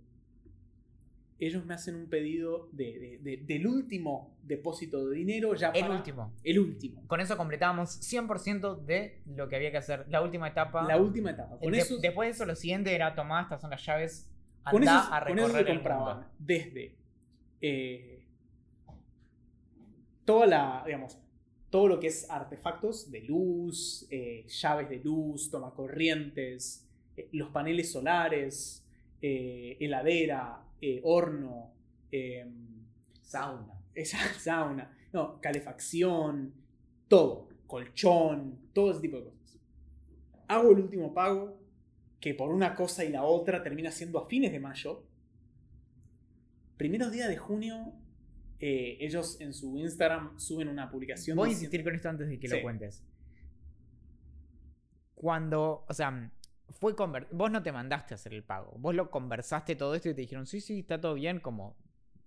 ellos 1.39 1.65
me 1.65 1.73
hacen 1.73 1.95
un 1.95 2.09
pedido 2.09 2.67
de, 2.73 2.99
de- 2.99 3.17
de- 3.19 3.37
del 3.45 3.65
último 3.65 4.35
depósito 4.43 5.07
de 5.07 5.15
dinero 5.15 5.55
ya 5.55 5.69
El 5.69 5.81
para- 5.83 5.95
último. 5.95 6.33
El 6.43 6.59
último. 6.59 7.07
Con 7.07 7.21
eso 7.21 7.37
completamos 7.37 8.01
100% 8.01 8.81
de 8.83 9.21
lo 9.25 9.47
que 9.47 9.55
había 9.55 9.71
que 9.71 9.77
hacer. 9.77 10.05
La 10.09 10.21
última 10.21 10.49
etapa. 10.49 10.83
La 10.85 10.97
última 10.97 11.31
etapa. 11.31 11.57
Con 11.57 11.71
De- 11.71 11.77
eso, 11.79 11.97
después 11.99 12.27
de 12.27 12.31
eso, 12.31 12.45
lo 12.45 12.55
siguiente 12.55 12.93
era 12.93 13.15
tomar, 13.15 13.43
estas 13.43 13.61
son 13.61 13.69
las 13.69 13.85
llaves. 13.85 14.29
con 14.69 14.81
Andá 14.81 14.99
eso, 14.99 15.13
a 15.13 15.19
con 15.25 15.39
eso 15.39 15.47
recorrer 15.47 15.65
se 15.67 15.73
compraban 15.75 16.27
desde 16.37 16.95
eh, 17.61 18.25
toda 20.25 20.47
la, 20.47 20.83
digamos, 20.85 21.17
todo 21.69 21.87
lo 21.87 21.99
que 21.99 22.07
es 22.07 22.29
artefactos 22.29 23.11
de 23.11 23.21
luz, 23.21 24.07
eh, 24.09 24.45
llaves 24.47 24.89
de 24.89 24.99
luz, 24.99 25.49
tomacorrientes, 25.51 26.87
eh, 27.15 27.29
los 27.33 27.49
paneles 27.49 27.91
solares, 27.91 28.85
eh, 29.21 29.77
heladera, 29.79 30.63
horno, 31.03 31.73
eh, 32.11 32.45
Sauna. 33.21 33.73
esa 33.93 34.17
sauna, 34.39 34.97
no, 35.13 35.39
calefacción, 35.41 36.53
todo, 37.07 37.49
colchón, 37.67 38.69
todo 38.73 38.91
ese 38.91 39.01
tipo 39.01 39.17
de 39.17 39.23
cosas. 39.25 39.59
Hago 40.47 40.71
el 40.71 40.79
último 40.79 41.13
pago, 41.13 41.59
que 42.19 42.33
por 42.33 42.49
una 42.49 42.75
cosa 42.75 43.05
y 43.05 43.09
la 43.09 43.23
otra 43.23 43.61
termina 43.61 43.91
siendo 43.91 44.19
a 44.19 44.27
fines 44.27 44.51
de 44.51 44.59
mayo. 44.59 45.03
Primeros 46.79 47.11
días 47.11 47.27
de 47.27 47.35
junio, 47.35 47.91
eh, 48.61 48.95
ellos 49.01 49.41
en 49.41 49.53
su 49.53 49.77
Instagram 49.77 50.39
suben 50.39 50.69
una 50.69 50.89
publicación. 50.89 51.35
Voy 51.35 51.49
a 51.49 51.51
insistir 51.51 51.83
con 51.83 51.93
esto 51.93 52.07
antes 52.07 52.29
de 52.29 52.39
que 52.39 52.47
Sí. 52.47 52.55
lo 52.55 52.61
cuentes. 52.61 53.03
Cuando, 55.13 55.83
o 55.89 55.93
sea, 55.93 56.31
fue 56.69 56.95
conver- 56.95 57.27
vos 57.31 57.51
no 57.51 57.61
te 57.61 57.73
mandaste 57.73 58.13
a 58.13 58.15
hacer 58.15 58.33
el 58.33 58.43
pago. 58.43 58.73
Vos 58.77 58.95
lo 58.95 59.11
conversaste 59.11 59.75
todo 59.75 59.93
esto 59.93 60.07
y 60.09 60.13
te 60.13 60.21
dijeron, 60.21 60.45
sí, 60.45 60.61
sí, 60.61 60.79
está 60.79 61.01
todo 61.01 61.15
bien, 61.15 61.41
como 61.41 61.75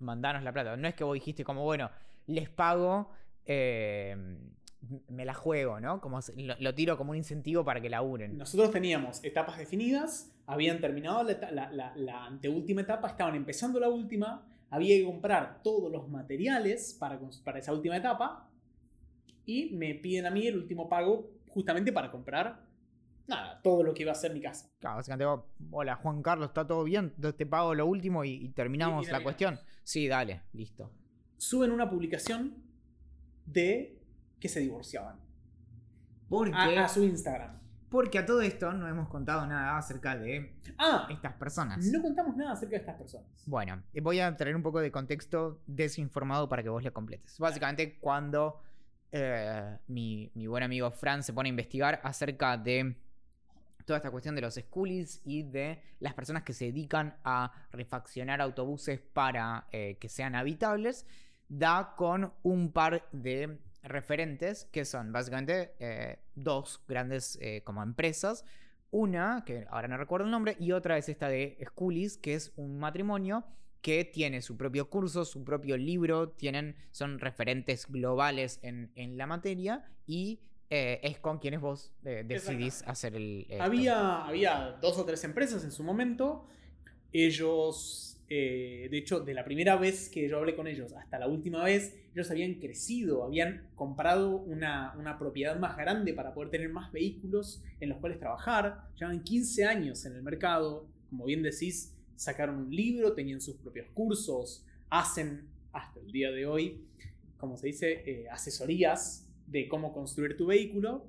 mandanos 0.01 0.43
la 0.43 0.53
plata. 0.53 0.77
No 0.77 0.87
es 0.87 0.95
que 0.95 1.05
vos 1.05 1.15
dijiste 1.15 1.45
como, 1.45 1.63
bueno, 1.65 1.91
les 2.27 2.51
pago, 2.51 3.11
eh, 3.47 4.15
me 5.09 5.25
la 5.25 5.33
juego, 5.33 5.81
¿no? 5.81 6.01
Como 6.03 6.21
lo 6.37 6.75
tiro 6.75 6.99
como 6.99 7.13
un 7.13 7.17
incentivo 7.17 7.65
para 7.65 7.81
que 7.81 7.89
laburen. 7.89 8.37
Nosotros 8.37 8.71
teníamos 8.71 9.25
etapas 9.25 9.57
definidas, 9.57 10.31
habían 10.47 10.81
terminado 10.81 11.23
la, 11.23 11.51
la- 11.51 11.71
la- 11.73 11.97
la 11.97 12.25
anteúltima 12.27 12.81
etapa, 12.83 13.09
estaban 13.09 13.35
empezando 13.35 13.79
la 13.81 13.89
última, 13.89 14.47
había 14.71 14.97
que 14.97 15.05
comprar 15.05 15.63
todos 15.63 15.91
los 15.93 16.09
materiales 16.09 16.95
para, 16.99 17.19
para 17.45 17.59
esa 17.59 17.73
última 17.73 17.97
etapa 17.97 18.49
y 19.47 19.71
me 19.75 19.95
piden 19.95 20.27
a 20.27 20.31
mí 20.31 20.47
el 20.47 20.57
último 20.59 20.89
pago 20.89 21.31
justamente 21.49 21.93
para 21.93 22.11
comprar 22.11 22.65
nada, 23.27 23.61
todo 23.63 23.83
lo 23.83 23.95
que 23.95 24.03
iba 24.03 24.13
a 24.13 24.15
ser 24.17 24.33
mi 24.35 24.41
casa. 24.41 24.71
Claro, 24.79 24.97
básicamente 24.97 25.45
hola 25.71 25.97
Juan 25.97 26.23
Carlos, 26.23 26.49
¿está 26.49 26.67
todo 26.67 26.85
bien? 26.85 27.13
Te 27.37 27.47
pago 27.47 27.75
lo 27.75 27.87
último 27.87 28.25
y, 28.25 28.31
y 28.33 28.49
terminamos 28.51 29.07
Y- 29.09 29.11
la 29.11 29.23
cuestión. 29.23 29.59
Sí, 29.85 30.09
dale, 30.09 30.43
listo. 30.53 30.91
Suben 31.37 31.71
una 31.73 31.89
publicación 31.91 32.55
de 33.47 33.99
que 34.39 34.49
se 34.49 34.61
divorciaban 34.61 35.19
a 36.55 36.89
su 36.89 37.05
Instagram. 37.05 37.61
Porque 37.93 38.19
a 38.19 38.27
todo 38.27 38.41
esto 38.41 38.73
no 38.73 38.89
hemos 38.89 39.09
contado 39.09 39.47
nada 39.47 39.77
acerca 39.77 40.17
de 40.17 40.55
Ah, 40.79 41.07
estas 41.11 41.35
personas. 41.35 41.85
no 41.87 42.01
contamos 42.03 42.35
nada 42.37 42.53
acerca 42.53 42.71
de 42.73 42.79
estas 42.79 42.97
personas. 42.97 43.29
Bueno, 43.47 43.83
eh, 43.93 44.01
voy 44.01 44.19
a 44.19 44.35
traer 44.37 44.57
un 44.57 44.63
poco 44.63 44.81
de 44.81 44.91
contexto 44.91 45.61
desinformado 45.67 46.49
para 46.49 46.63
que 46.63 46.71
vos 46.71 46.83
lo 46.83 46.93
completes. 46.93 47.39
Básicamente, 47.39 47.99
cuando 48.01 48.61
eh, 49.13 49.77
mi, 49.89 50.31
mi 50.35 50.47
buen 50.47 50.63
amigo 50.65 50.91
Fran 50.91 51.23
se 51.23 51.33
pone 51.35 51.49
a 51.49 51.51
investigar 51.51 52.01
acerca 52.03 52.57
de 52.57 52.97
toda 53.85 53.99
esta 53.99 54.11
cuestión 54.11 54.35
de 54.35 54.41
los 54.41 54.55
schoolies 54.55 55.21
y 55.25 55.43
de 55.43 55.83
las 56.01 56.15
personas 56.15 56.45
que 56.45 56.55
se 56.55 56.65
dedican 56.67 57.17
a 57.25 57.53
refaccionar 57.73 58.41
autobuses 58.41 59.01
para 59.01 59.67
eh, 59.71 59.99
que 60.01 60.09
sean 60.09 60.35
habitables, 60.35 61.05
da 61.49 61.95
con 61.97 62.33
un 62.43 62.73
par 62.73 63.07
de 63.13 63.59
referentes 63.83 64.69
que 64.73 64.85
son 64.85 65.13
básicamente 65.13 65.75
eh, 65.79 66.19
dos 66.35 66.83
grandes 66.87 67.39
eh, 67.41 67.63
como 67.65 67.83
empresas. 67.83 68.45
Una, 68.91 69.43
que 69.47 69.67
ahora 69.71 69.89
no 69.89 69.97
recuerdo 69.97 70.27
el 70.27 70.31
nombre, 70.31 70.57
y 70.61 70.73
otra 70.73 70.99
es 70.99 71.09
esta 71.09 71.29
de 71.29 71.57
Schoolies, 71.65 72.19
que 72.19 72.35
es 72.35 72.53
un 72.57 72.79
matrimonio 72.79 73.45
que 73.81 74.05
tiene 74.05 74.43
su 74.43 74.57
propio 74.57 74.91
curso, 74.91 75.25
su 75.25 75.45
propio 75.45 75.77
libro, 75.77 76.29
tienen, 76.29 76.77
son 76.91 77.19
referentes 77.19 77.87
globales 77.89 78.61
en, 78.63 78.93
en 78.95 79.17
la 79.17 79.27
materia 79.27 79.85
y 80.07 80.41
eh, 80.71 81.01
es 81.03 81.19
con 81.19 81.39
quienes 81.39 81.61
vos 81.61 81.93
decidís 82.03 82.83
hacer 82.87 83.15
el... 83.15 83.47
Había, 83.61 84.25
había 84.25 84.79
dos 84.81 84.99
o 84.99 85.05
tres 85.05 85.25
empresas 85.25 85.65
en 85.65 85.71
su 85.71 85.83
momento. 85.85 86.47
Ellos, 87.13 88.22
eh, 88.35 88.89
de 88.91 88.97
hecho, 88.97 89.21
de 89.21 89.35
la 89.35 89.45
primera 89.45 89.77
vez 89.77 90.09
que 90.09 90.27
yo 90.27 90.39
hablé 90.39 90.57
con 90.57 90.67
ellos 90.67 90.95
hasta 90.95 91.19
la 91.19 91.29
última 91.29 91.63
vez, 91.63 91.95
ellos 92.15 92.31
habían 92.31 92.55
crecido, 92.55 93.25
habían 93.25 93.69
comprado 93.75 94.37
una, 94.37 94.95
una 94.99 95.19
propiedad 95.19 95.59
más 95.59 95.77
grande 95.77 96.15
para 96.15 96.33
poder 96.33 96.49
tener 96.49 96.71
más 96.71 96.91
vehículos 96.93 97.63
en 97.79 97.91
los 97.91 97.99
cuales 97.99 98.19
trabajar. 98.19 98.89
Llevan 98.99 99.23
15 99.23 99.67
años 99.67 100.07
en 100.07 100.17
el 100.17 100.23
mercado. 100.23 100.89
Como 101.11 101.27
bien 101.27 101.43
decís, 101.43 101.95
sacaron 102.17 102.57
un 102.57 102.75
libro, 102.75 103.13
tenían 103.13 103.43
sus 103.43 103.57
propios 103.57 103.89
cursos, 103.93 104.65
hacen 104.89 105.51
hasta 105.73 106.01
el 106.01 106.11
día 106.11 106.31
de 106.31 106.47
hoy, 106.47 106.87
como 107.37 107.59
se 107.59 107.67
dice, 107.67 108.03
eh, 108.07 108.31
asesorías 108.31 109.31
de 109.47 109.69
cómo 109.69 109.93
construir 109.93 110.39
tu 110.39 110.47
vehículo. 110.47 111.07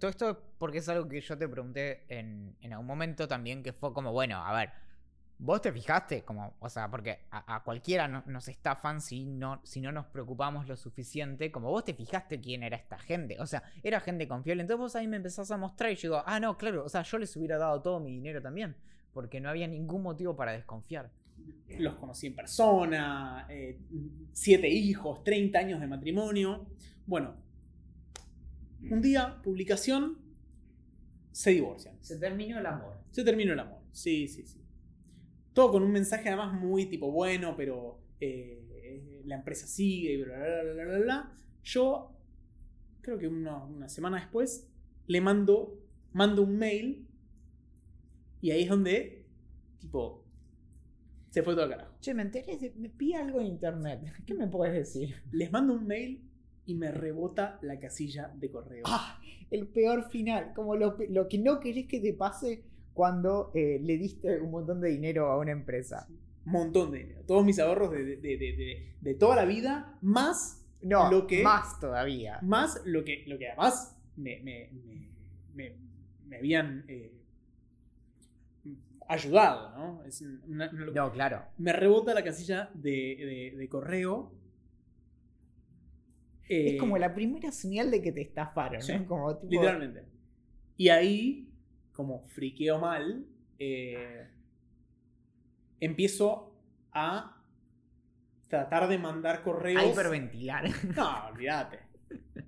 Todo 0.00 0.10
esto 0.10 0.42
porque 0.58 0.78
es 0.78 0.88
algo 0.88 1.08
que 1.08 1.20
yo 1.20 1.38
te 1.38 1.48
pregunté 1.48 2.06
en, 2.08 2.56
en 2.60 2.72
algún 2.72 2.88
momento 2.88 3.28
también, 3.28 3.62
que 3.62 3.72
fue 3.72 3.92
como, 3.92 4.10
bueno, 4.10 4.44
a 4.44 4.52
ver, 4.52 4.70
vos 5.38 5.60
te 5.60 5.72
fijaste, 5.72 6.22
como, 6.24 6.54
o 6.60 6.68
sea, 6.68 6.90
porque 6.90 7.20
a, 7.30 7.56
a 7.56 7.62
cualquiera 7.62 8.08
no- 8.08 8.22
nos 8.26 8.48
estafan 8.48 9.00
si 9.00 9.24
no, 9.26 9.60
si 9.64 9.80
no 9.80 9.92
nos 9.92 10.06
preocupamos 10.06 10.66
lo 10.68 10.76
suficiente, 10.76 11.50
como 11.52 11.70
vos 11.70 11.84
te 11.84 11.94
fijaste 11.94 12.40
quién 12.40 12.62
era 12.62 12.76
esta 12.76 12.98
gente, 12.98 13.38
o 13.40 13.46
sea, 13.46 13.62
era 13.82 14.00
gente 14.00 14.26
confiable, 14.28 14.62
entonces 14.62 14.80
vos 14.80 14.96
ahí 14.96 15.06
me 15.06 15.16
empezás 15.18 15.50
a 15.50 15.56
mostrar 15.56 15.92
y 15.92 15.96
yo 15.96 16.02
digo, 16.10 16.22
ah, 16.26 16.40
no, 16.40 16.56
claro, 16.56 16.84
o 16.84 16.88
sea, 16.88 17.02
yo 17.02 17.18
les 17.18 17.36
hubiera 17.36 17.58
dado 17.58 17.82
todo 17.82 18.00
mi 18.00 18.10
dinero 18.12 18.40
también, 18.40 18.76
porque 19.12 19.40
no 19.40 19.48
había 19.50 19.66
ningún 19.68 20.02
motivo 20.02 20.34
para 20.36 20.52
desconfiar. 20.52 21.10
los 21.78 21.94
conocí 21.96 22.26
en 22.28 22.34
persona, 22.34 23.46
eh, 23.50 23.78
siete 24.32 24.68
hijos, 24.68 25.22
30 25.22 25.58
años 25.58 25.80
de 25.80 25.86
matrimonio. 25.86 26.66
Bueno, 27.06 27.34
un 28.90 29.00
día, 29.00 29.40
publicación, 29.42 30.18
se 31.32 31.50
divorcian. 31.50 31.96
Se 32.00 32.18
terminó 32.18 32.58
el 32.58 32.66
amor. 32.66 32.98
Se 33.10 33.24
terminó 33.24 33.52
el 33.52 33.60
amor. 33.60 33.80
Sí, 33.92 34.28
sí, 34.28 34.46
sí. 34.46 34.60
Todo 35.56 35.72
con 35.72 35.82
un 35.82 35.90
mensaje 35.90 36.28
además 36.28 36.52
muy 36.52 36.84
tipo 36.84 37.10
bueno, 37.10 37.56
pero 37.56 37.98
eh, 38.20 39.22
la 39.24 39.36
empresa 39.36 39.66
sigue 39.66 40.12
y 40.12 40.22
bla, 40.22 40.36
bla, 40.36 40.72
bla, 40.74 40.84
bla, 40.84 40.98
bla. 40.98 41.32
Yo, 41.64 42.14
creo 43.00 43.16
que 43.16 43.26
una, 43.26 43.64
una 43.64 43.88
semana 43.88 44.18
después, 44.18 44.68
le 45.06 45.18
mando, 45.22 45.80
mando 46.12 46.42
un 46.42 46.58
mail 46.58 47.06
y 48.42 48.50
ahí 48.50 48.64
es 48.64 48.68
donde, 48.68 49.24
tipo, 49.78 50.26
se 51.30 51.42
fue 51.42 51.54
todo 51.54 51.64
al 51.64 51.70
carajo. 51.70 51.94
Che, 52.00 52.12
me 52.12 52.20
enteré, 52.20 52.74
me 52.76 52.90
pide 52.90 53.14
algo 53.16 53.40
en 53.40 53.46
internet, 53.46 54.12
¿qué 54.26 54.34
me 54.34 54.48
puedes 54.48 54.74
decir? 54.74 55.22
Les 55.32 55.50
mando 55.50 55.72
un 55.72 55.86
mail 55.86 56.22
y 56.66 56.74
me 56.74 56.90
rebota 56.90 57.58
la 57.62 57.78
casilla 57.78 58.30
de 58.36 58.50
correo. 58.50 58.82
Ah, 58.86 59.18
el 59.50 59.68
peor 59.68 60.10
final, 60.10 60.52
como 60.54 60.76
lo, 60.76 60.98
lo 61.08 61.28
que 61.28 61.38
no 61.38 61.60
querés 61.60 61.86
que 61.86 62.00
te 62.00 62.12
pase 62.12 62.62
cuando 62.96 63.52
eh, 63.54 63.78
le 63.82 63.98
diste 63.98 64.40
un 64.40 64.50
montón 64.50 64.80
de 64.80 64.88
dinero 64.88 65.26
a 65.30 65.36
una 65.38 65.52
empresa. 65.52 66.08
Montón 66.46 66.92
de 66.92 67.00
dinero. 67.00 67.20
Todos 67.26 67.44
mis 67.44 67.58
ahorros 67.58 67.90
de, 67.92 68.04
de- 68.16 68.36
de- 68.38 68.94
de- 69.00 69.14
toda 69.14 69.36
la 69.36 69.44
vida, 69.44 69.98
más, 70.00 70.66
No, 70.80 71.10
Lo 71.10 71.26
que- 71.26 71.42
más 71.42 71.78
todavía. 71.78 72.38
más 72.42 72.80
lo, 72.86 73.04
que, 73.04 73.24
lo 73.26 73.36
que 73.38 73.48
además 73.48 73.96
me, 74.16 74.40
me- 74.42 74.70
me- 74.72 75.08
me- 75.54 75.76
me 76.26 76.36
habían 76.36 76.84
eh, 76.88 77.12
ayudado, 79.08 79.76
¿no? 79.76 80.04
Es 80.04 80.20
una- 80.22 80.40
una 80.46 80.66
locura. 80.72 81.04
No, 81.04 81.12
claro. 81.12 81.42
Me 81.58 81.72
rebota 81.72 82.14
la 82.14 82.24
casilla 82.24 82.70
de, 82.74 83.52
de- 83.56 83.68
correo. 83.68 84.32
Es 86.48 86.74
Eh, 86.74 86.76
como 86.78 86.96
la 86.98 87.14
primera 87.14 87.50
señal 87.52 87.90
de 87.90 88.00
que 88.00 88.12
te 88.12 88.22
estafaron, 88.22 88.80
Sí, 88.80 88.92
¿no? 88.92 89.06
Como 89.06 89.36
tipo, 89.36 89.50
Literalmente. 89.50 90.04
Y 90.76 90.88
ahí, 90.90 91.45
como 91.96 92.20
friqueo 92.28 92.78
mal, 92.78 93.24
eh, 93.58 94.28
empiezo 95.80 96.54
a 96.92 97.42
tratar 98.48 98.88
de 98.88 98.98
mandar 98.98 99.42
correos. 99.42 99.82
a 99.82 99.86
hiperventilar. 99.86 100.68
No, 100.94 101.26
olvídate. 101.28 101.80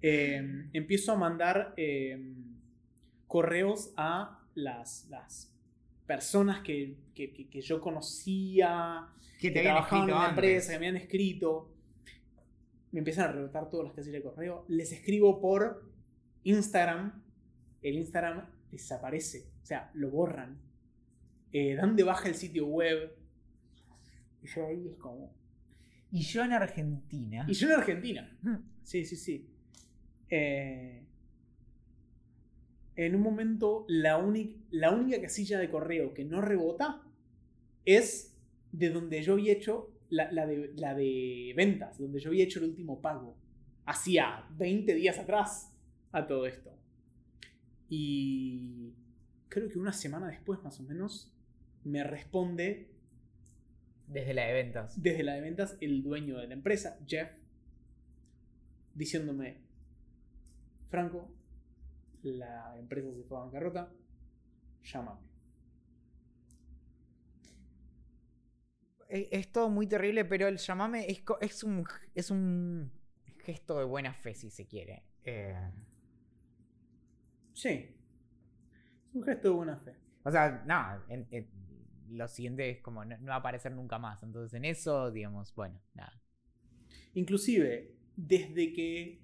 Eh, 0.01 0.69
empiezo 0.73 1.11
a 1.13 1.17
mandar 1.17 1.75
eh, 1.77 2.33
correos 3.27 3.93
a 3.97 4.45
las, 4.55 5.09
las 5.11 5.53
personas 6.07 6.61
que, 6.61 6.97
que- 7.15 7.61
yo 7.63 7.81
conocía, 7.81 9.09
que 9.41 9.51
te 9.51 9.63
trabajaban 9.63 10.09
en 10.09 10.15
la 10.15 10.21
antes. 10.29 10.31
empresa, 10.37 10.73
que 10.73 10.79
me 10.79 10.87
habían 10.87 11.03
escrito. 11.03 11.75
Me 12.93 13.01
empiezan 13.01 13.29
a 13.31 13.33
rebotar 13.33 13.69
todas 13.69 13.87
las 13.87 13.95
casillas 13.97 14.23
de 14.23 14.31
correo. 14.31 14.65
Les 14.69 14.93
escribo 14.93 15.41
por 15.41 15.91
Instagram. 16.45 17.21
El 17.83 17.97
Instagram 17.97 18.47
desaparece. 18.71 19.51
sea, 19.63 19.91
lo 19.95 20.11
borran. 20.11 20.59
Eh, 21.53 21.75
dan 21.75 21.97
de 21.97 22.03
baja 22.03 22.29
el 22.29 22.35
sitio 22.35 22.67
web. 22.67 23.17
Y 24.43 24.47
yo 24.47 24.67
ahí 24.67 24.89
es 24.89 24.97
como. 24.97 25.33
Y 26.11 26.23
yo 26.23 26.45
en 26.45 26.53
Argentina. 26.53 27.45
Y 27.49 27.53
yo 27.53 27.69
en 27.69 27.75
Argentina. 27.75 28.39
Sí, 28.83 29.05
sí, 29.05 29.17
sí. 29.17 29.49
Eh, 30.31 31.05
en 32.97 33.15
un 33.15 33.23
momento, 33.23 33.85
la, 33.89 34.17
única 34.19 34.59
la 34.71 34.91
única 34.91 35.21
casilla 35.21 35.59
de 35.59 35.71
correo 35.71 36.15
que 36.15 36.25
no 36.25 36.41
rebota 36.41 37.03
es 37.85 38.37
de 38.73 38.91
donde 38.91 39.23
yo 39.23 39.35
había 39.35 39.53
hecho 39.53 39.91
la, 40.11 40.31
la, 40.33 40.47
de, 40.47 40.73
la 40.77 40.95
de 40.95 41.53
ventas, 41.57 41.99
donde 41.99 42.21
yo 42.21 42.31
había 42.31 42.45
hecho 42.45 42.59
el 42.59 42.67
último 42.67 43.01
pago. 43.01 43.37
Hacía 43.87 44.45
20 44.57 44.95
días 44.95 45.19
atrás 45.19 45.73
a 46.13 46.27
todo 46.27 46.47
esto. 46.47 46.78
Y 47.89 48.95
creo 49.49 49.69
que 49.69 49.79
una 49.79 49.93
semana 49.93 50.29
después, 50.29 50.63
más 50.63 50.79
o 50.81 50.83
menos, 50.83 51.33
me 51.85 52.05
responde 52.05 52.91
desde 54.07 54.35
la 54.35 54.47
de 54.47 54.53
ventas. 54.53 55.03
Desde 55.03 55.23
la 55.23 55.35
de 55.35 55.41
ventas, 55.41 55.77
el 55.81 56.03
dueño 56.03 56.39
de 56.39 56.49
la 56.49 56.55
empresa, 56.55 56.99
Jeff, 57.07 57.31
diciéndome, 58.95 59.59
Franco, 60.91 61.31
la 62.23 62.77
empresa 62.79 63.13
se 63.15 63.23
fue 63.25 63.39
a 63.39 63.43
bancarrota, 63.43 63.93
llámame. 64.83 65.29
Es, 69.09 69.51
todo 69.51 69.71
muy 69.71 69.87
terrible, 69.87 70.27
pero 70.27 70.49
el 70.49 70.59
llamame 70.59 71.07
es, 71.11 71.23
es, 71.41 71.65
un, 71.65 71.87
es 72.15 72.31
un 72.31 72.93
gesto 73.39 73.79
de 73.79 73.85
buena 73.85 74.13
fe, 74.13 74.35
si 74.35 74.51
se 74.51 74.67
quiere. 74.67 75.03
Eh... 75.25 75.57
Sí. 77.59 77.71
Es 79.09 79.15
un 79.15 79.25
gesto 79.25 79.49
de 79.49 79.55
buena 79.55 79.77
fe. 79.79 79.97
O 80.23 80.31
sea, 80.31 80.63
no, 80.65 81.17
lo 82.11 82.29
siguiente 82.29 82.71
es 82.71 82.81
como 82.81 83.05
no, 83.05 83.17
va 83.27 83.35
a 83.35 83.39
aparecer 83.39 83.73
nunca 83.73 83.99
más. 83.99 84.23
Entonces 84.23 84.55
en 84.55 84.65
eso, 84.65 85.11
digamos, 85.11 85.53
bueno, 85.57 85.81
nada. 85.95 86.23
Inclusive, 87.15 87.97
desde 88.15 88.73
que... 88.73 89.21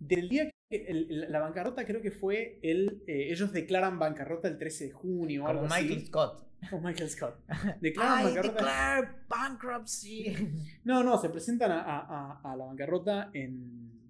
Del 0.00 0.28
día 0.28 0.50
que 0.68 0.86
la 1.28 1.38
bancarrota 1.38 1.84
creo 1.84 2.02
que 2.02 2.10
fue 2.10 2.58
el... 2.62 3.04
Eh, 3.06 3.28
ellos 3.30 3.52
declaran 3.52 4.00
bancarrota 4.00 4.48
el 4.48 4.58
13 4.58 4.86
de 4.86 4.90
junio. 4.90 5.44
Como 5.44 5.62
Michael 5.62 6.06
Scott. 6.06 6.44
O 6.72 6.80
Michael 6.80 7.10
Scott. 7.10 7.38
Declaran 7.80 8.24
bancarrota. 8.24 9.24
bankruptcy. 9.28 10.34
No, 10.82 11.04
no, 11.04 11.18
se 11.18 11.28
presentan 11.28 11.70
a, 11.70 12.40
a 12.42 12.56
la 12.56 12.64
bancarrota 12.64 13.30
en 13.32 14.01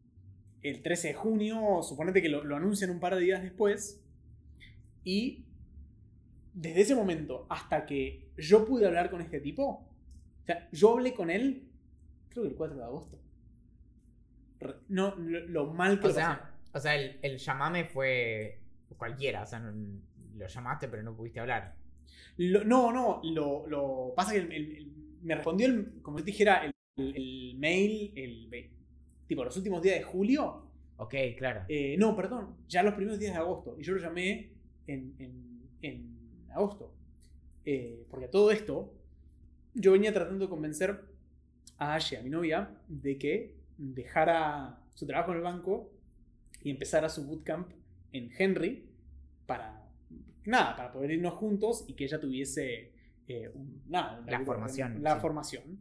el 0.63 0.83
13 0.83 1.09
de 1.09 1.15
junio, 1.15 1.83
suponete 1.83 2.23
que 2.23 2.29
lo, 2.29 2.57
anuncian 2.57 2.91
un 2.91 3.01
par 3.01 3.15
de 3.15 3.23
días 3.23 3.43
después, 3.43 4.01
y 5.05 5.45
desde 6.55 6.83
ese 6.83 6.95
momento 6.95 7.47
hasta 7.49 7.87
que 7.87 8.29
yo 8.37 8.65
pude 8.65 8.87
hablar 8.87 9.11
con 9.11 9.21
este 9.21 9.41
tipo, 9.41 9.65
o 9.65 10.45
sea, 10.45 10.69
yo 10.71 10.93
hablé 10.93 11.15
con 11.15 11.31
él, 11.31 11.69
creo 12.29 12.45
que 12.45 12.51
el 12.51 12.57
4 12.57 12.77
de 12.77 12.85
agosto. 12.85 13.19
No, 14.89 15.17
lo, 15.17 15.73
mal 15.73 15.99
que 15.99 16.07
o 16.07 16.13
sea, 16.13 16.55
O 16.73 16.79
sea, 16.79 16.95
el, 16.95 17.37
llamame 17.39 17.85
fue 17.85 18.61
cualquiera, 18.97 19.43
o 19.43 19.47
sea, 19.47 19.59
lo 19.59 20.47
llamaste 20.47 20.87
pero 20.87 21.03
no 21.03 21.17
pudiste 21.17 21.41
hablar. 21.41 21.75
no, 22.39 22.93
no, 22.93 23.21
lo, 23.25 23.67
lo 23.67 24.13
pasa 24.15 24.33
que 24.33 24.87
me 25.23 25.35
respondió, 25.35 25.67
el, 25.67 26.01
como 26.03 26.19
te 26.19 26.25
dijera, 26.25 26.65
el, 26.65 26.73
el 26.97 27.57
mail, 27.59 28.13
el, 28.15 28.49
tipo 29.33 29.45
los 29.45 29.57
últimos 29.57 29.81
días 29.81 29.97
de 29.99 30.03
julio. 30.03 30.67
Ok, 30.99 31.15
claro. 31.39 31.65
Eh, 31.67 31.97
no, 31.99 32.15
perdón, 32.15 32.55
ya 32.69 32.83
los 32.83 32.93
primeros 32.93 33.19
días 33.19 33.33
de 33.33 33.39
agosto. 33.39 33.77
Y 33.79 33.83
yo 33.83 33.95
lo 33.95 33.99
llamé 33.99 34.51
en, 34.87 35.15
en, 35.81 36.19
agosto. 36.51 36.93
Eh, 37.65 38.05
porque 38.11 38.27
a 38.27 38.31
todo 38.31 38.51
esto, 38.51 38.93
yo 39.73 39.93
venía 39.93 40.13
tratando 40.13 40.45
de 40.45 40.51
convencer 40.51 41.01
a 41.79 41.95
Ashe, 41.95 42.19
a 42.19 42.23
mi 42.23 42.29
novia, 42.29 42.77
de 42.89 43.17
que 43.17 43.57
dejara 43.79 44.81
su 44.95 45.07
trabajo 45.07 45.31
en 45.31 45.39
el 45.39 45.43
banco 45.43 45.91
y 46.63 46.71
empezara 46.71 47.09
su 47.09 47.27
bootcamp 47.27 47.73
en 48.13 48.31
Henry 48.37 48.87
para, 49.47 49.83
nada, 50.45 50.77
para 50.77 50.93
poder 50.93 51.13
irnos 51.13 51.33
juntos 51.35 51.87
y 51.89 51.95
que 51.95 52.05
ella 52.05 52.21
tuviese 52.21 52.93
eh, 53.29 53.51
nada, 53.89 54.23
la 54.27 54.41
formación. 54.45 55.03
La 55.03 55.17
formación. 55.17 55.81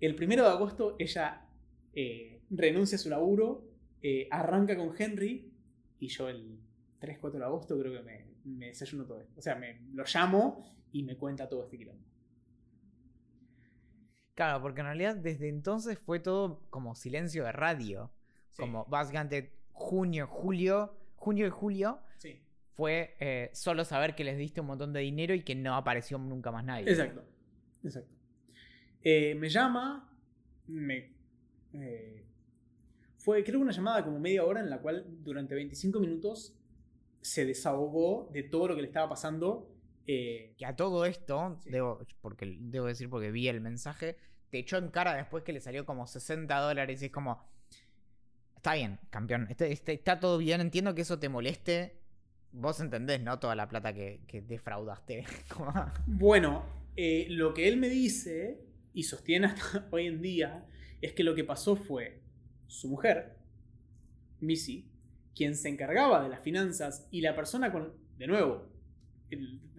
El 0.00 0.14
primero 0.14 0.44
de 0.44 0.50
agosto 0.50 0.94
ella 1.00 1.44
renuncia 2.50 2.96
a 2.96 2.98
su 2.98 3.10
laburo, 3.10 3.64
eh, 4.02 4.28
arranca 4.30 4.76
con 4.76 4.94
Henry 4.96 5.52
y 5.98 6.08
yo 6.08 6.28
el 6.28 6.58
3-4 7.00 7.32
de 7.32 7.44
agosto 7.44 7.78
creo 7.78 7.92
que 7.92 8.02
me, 8.02 8.26
me, 8.44 8.66
desayuno 8.66 9.04
todo 9.06 9.20
esto. 9.20 9.38
O 9.38 9.42
sea, 9.42 9.54
me, 9.56 9.80
lo 9.92 10.04
llamo 10.04 10.64
y 10.92 11.02
me 11.02 11.16
cuenta 11.16 11.48
todo 11.48 11.64
este 11.64 11.78
quilombo. 11.78 12.04
Claro, 14.34 14.60
porque 14.60 14.80
en 14.80 14.86
realidad 14.86 15.16
desde 15.16 15.48
entonces 15.48 15.98
fue 15.98 16.18
todo 16.18 16.66
como 16.70 16.94
silencio 16.94 17.44
de 17.44 17.52
radio. 17.52 18.12
Como 18.56 18.84
básicamente 18.86 19.52
junio, 19.72 20.26
julio, 20.26 20.96
junio 21.16 21.46
y 21.46 21.50
julio. 21.50 22.00
Fue 22.76 23.14
eh, 23.20 23.50
solo 23.52 23.84
saber 23.84 24.16
que 24.16 24.24
les 24.24 24.36
diste 24.36 24.60
un 24.60 24.66
montón 24.66 24.92
de 24.92 24.98
dinero 24.98 25.32
y 25.32 25.42
que 25.44 25.54
no 25.54 25.76
apareció 25.76 26.18
nunca 26.18 26.50
más 26.50 26.64
nadie. 26.64 26.90
Exacto. 26.90 27.24
Exacto. 27.84 28.12
Eh, 29.00 29.36
me 29.36 29.48
llama, 29.48 30.10
me 30.66 31.14
eh, 31.72 32.24
fue 33.24 33.42
creo 33.42 33.58
una 33.58 33.72
llamada 33.72 34.04
como 34.04 34.20
media 34.20 34.44
hora 34.44 34.60
en 34.60 34.68
la 34.68 34.82
cual 34.82 35.06
durante 35.22 35.54
25 35.54 35.98
minutos 35.98 36.54
se 37.22 37.46
desahogó 37.46 38.28
de 38.34 38.42
todo 38.42 38.68
lo 38.68 38.76
que 38.76 38.82
le 38.82 38.88
estaba 38.88 39.08
pasando. 39.08 39.66
Eh, 40.06 40.52
que 40.58 40.66
a 40.66 40.76
todo 40.76 41.06
esto, 41.06 41.58
debo, 41.64 42.06
porque, 42.20 42.58
debo 42.60 42.84
decir 42.84 43.08
porque 43.08 43.30
vi 43.30 43.48
el 43.48 43.62
mensaje, 43.62 44.18
te 44.50 44.58
echó 44.58 44.76
en 44.76 44.90
cara 44.90 45.14
después 45.14 45.42
que 45.42 45.54
le 45.54 45.60
salió 45.60 45.86
como 45.86 46.06
60 46.06 46.54
dólares 46.58 47.00
y 47.00 47.06
es 47.06 47.10
como... 47.10 47.42
Está 48.56 48.74
bien, 48.74 49.00
campeón, 49.08 49.46
este, 49.48 49.72
este, 49.72 49.94
está 49.94 50.20
todo 50.20 50.36
bien, 50.36 50.60
entiendo 50.60 50.94
que 50.94 51.00
eso 51.00 51.18
te 51.18 51.30
moleste. 51.30 51.96
Vos 52.52 52.78
entendés, 52.80 53.22
¿no? 53.22 53.38
Toda 53.38 53.54
la 53.54 53.68
plata 53.68 53.94
que, 53.94 54.20
defraudaste. 54.46 55.24
bueno, 56.06 56.62
eh, 56.94 57.26
lo 57.30 57.54
que 57.54 57.68
él 57.68 57.78
me 57.78 57.88
dice 57.88 58.60
y 58.92 59.04
sostiene 59.04 59.46
hasta 59.46 59.88
hoy 59.92 60.08
en 60.08 60.20
día 60.20 60.66
es 61.00 61.14
que 61.14 61.24
lo 61.24 61.34
que 61.34 61.44
pasó 61.44 61.74
fue 61.74 62.23
su 62.66 62.88
mujer, 62.88 63.36
Missy, 64.40 64.88
quien 65.34 65.56
se 65.56 65.68
encargaba 65.68 66.22
de 66.22 66.28
las 66.28 66.40
finanzas 66.40 67.08
y 67.10 67.20
la 67.20 67.34
persona 67.34 67.72
con, 67.72 67.92
de 68.18 68.26
nuevo, 68.26 68.68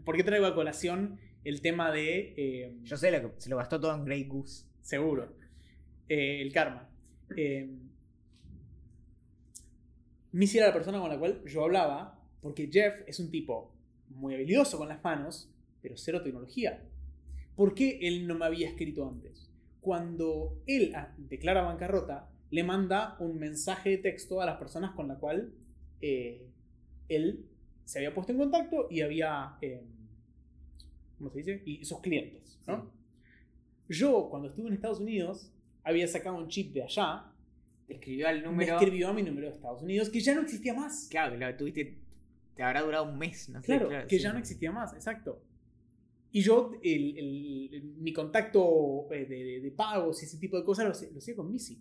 ¿por 0.04 0.16
qué 0.16 0.24
traigo 0.24 0.46
a 0.46 0.56
colación 0.56 1.20
el 1.44 1.62
tema 1.62 1.92
de... 1.92 2.34
Eh, 2.38 2.78
Yo 2.84 2.98
sé, 2.98 3.12
lo 3.12 3.22
que, 3.22 3.42
se 3.42 3.50
lo 3.50 3.58
gastó 3.58 3.80
todo 3.80 3.96
en 3.96 4.06
Grey 4.06 4.26
Goose. 4.26 4.66
Seguro. 4.82 5.36
Eh, 6.10 6.42
el 6.42 6.52
karma. 6.52 6.90
Eh, 7.36 7.70
Missy 10.32 10.58
era 10.58 10.68
la 10.68 10.74
persona 10.74 11.00
con 11.00 11.10
la 11.10 11.18
cual 11.18 11.44
yo 11.46 11.64
hablaba, 11.64 12.22
porque 12.42 12.70
Jeff 12.72 13.02
es 13.08 13.20
un 13.20 13.32
tipo 13.32 13.74
muy 14.10 14.34
habilidoso 14.34 14.78
con 14.78 14.90
las 14.90 15.04
manos, 15.04 15.50
pero 15.82 15.98
cero 15.98 16.22
tecnología. 16.22 16.84
¿Por 17.56 17.74
qué 17.74 18.00
él 18.02 18.28
no 18.28 18.36
me 18.36 18.46
había 18.46 18.68
escrito 18.68 19.08
antes? 19.08 19.50
cuando 19.86 20.64
él 20.66 20.94
ah, 20.96 21.14
declara 21.16 21.62
bancarrota, 21.62 22.28
le 22.52 22.64
manda 22.64 23.16
un 23.20 23.38
mensaje 23.38 23.92
de 23.92 23.98
texto 23.98 24.42
a 24.42 24.46
las 24.46 24.58
personas 24.58 24.92
con 24.92 25.08
la 25.08 25.16
cual 25.16 25.54
eh, 26.02 26.48
él 27.10 27.46
se 27.84 28.00
había 28.00 28.14
puesto 28.14 28.32
en 28.32 28.40
contacto 28.40 28.88
y 28.90 29.02
había, 29.02 29.58
eh, 29.62 29.84
¿cómo 31.18 31.30
se 31.30 31.40
dice? 31.40 31.62
Y 31.66 31.86
sus 31.86 32.00
clientes. 32.02 32.60
Yo, 33.88 34.28
cuando 34.30 34.50
estuve 34.50 34.68
en 34.68 34.74
Estados 34.74 35.00
Unidos, 35.00 35.52
había 35.84 36.08
sacado 36.08 36.38
un 36.38 36.48
chip 36.48 36.74
de 36.74 36.84
allá. 36.84 37.26
Te 37.88 37.94
escribió 37.94 38.28
al 38.28 38.44
número. 38.44 38.78
Me 38.78 38.84
escribió 38.84 39.10
a 39.10 39.14
mi 39.14 39.22
número 39.22 39.48
de 39.48 39.54
Estados 39.54 39.84
Unidos, 39.84 40.10
que 40.10 40.20
ya 40.20 40.34
no 40.34 40.42
existía 40.42 40.74
más. 40.74 41.08
Claro, 41.10 41.38
que 41.38 41.46
lo 41.46 41.56
tuviste. 41.56 42.00
Te 42.56 42.64
habrá 42.64 42.82
durado 42.82 43.06
un 43.06 43.18
mes, 43.20 43.50
no 43.50 43.62
sé. 43.62 43.66
Claro, 43.66 43.90
que 44.08 44.18
ya 44.18 44.34
no 44.34 44.40
existía 44.40 44.72
más, 44.72 44.94
exacto. 44.94 45.42
Y 46.36 46.42
yo, 46.42 46.74
mi 46.84 48.12
contacto 48.12 49.08
eh, 49.10 49.26
de, 49.62 49.72
pagos 49.72 50.22
y 50.22 50.26
ese 50.26 50.38
tipo 50.38 50.58
de 50.58 50.66
cosas 50.66 50.86
lo, 50.86 51.18
hacía 51.18 51.34
con 51.34 51.50
Missy. 51.50 51.80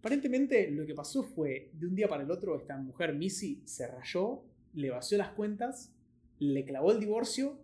Aparentemente 0.00 0.70
lo 0.70 0.86
que 0.86 0.94
pasó 0.94 1.22
fue, 1.22 1.70
de 1.74 1.86
un 1.86 1.94
día 1.94 2.08
para 2.08 2.22
el 2.22 2.30
otro, 2.30 2.58
esta 2.58 2.76
mujer 2.76 3.14
Missy 3.14 3.62
se 3.66 3.86
rayó, 3.86 4.42
le 4.72 4.90
vació 4.90 5.18
las 5.18 5.28
cuentas, 5.30 5.92
le 6.38 6.64
clavó 6.64 6.90
el 6.90 7.00
divorcio 7.00 7.58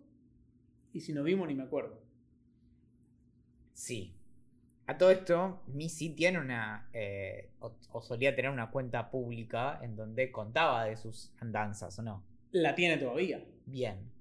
y 0.93 1.01
si 1.01 1.13
nos 1.13 1.25
vimos 1.25 1.47
ni 1.47 1.55
me 1.55 1.63
acuerdo. 1.63 1.99
Sí. 3.73 4.13
A 4.85 4.97
todo 4.97 5.09
esto, 5.09 5.63
Missy 5.67 6.11
tiene 6.11 6.39
una, 6.39 6.89
eh, 6.93 7.49
o 7.59 8.01
solía 8.01 8.35
tener 8.35 8.51
una 8.51 8.69
cuenta 8.69 9.09
pública 9.09 9.79
en 9.81 9.95
donde 9.95 10.31
contaba 10.31 10.85
de 10.85 10.95
sus 10.95 11.33
andanzas, 11.39 11.97
¿o 11.97 12.03
no? 12.03 12.23
La 12.51 12.75
tiene 12.75 12.97
todavía. 12.97 13.43
Bien 13.65 14.16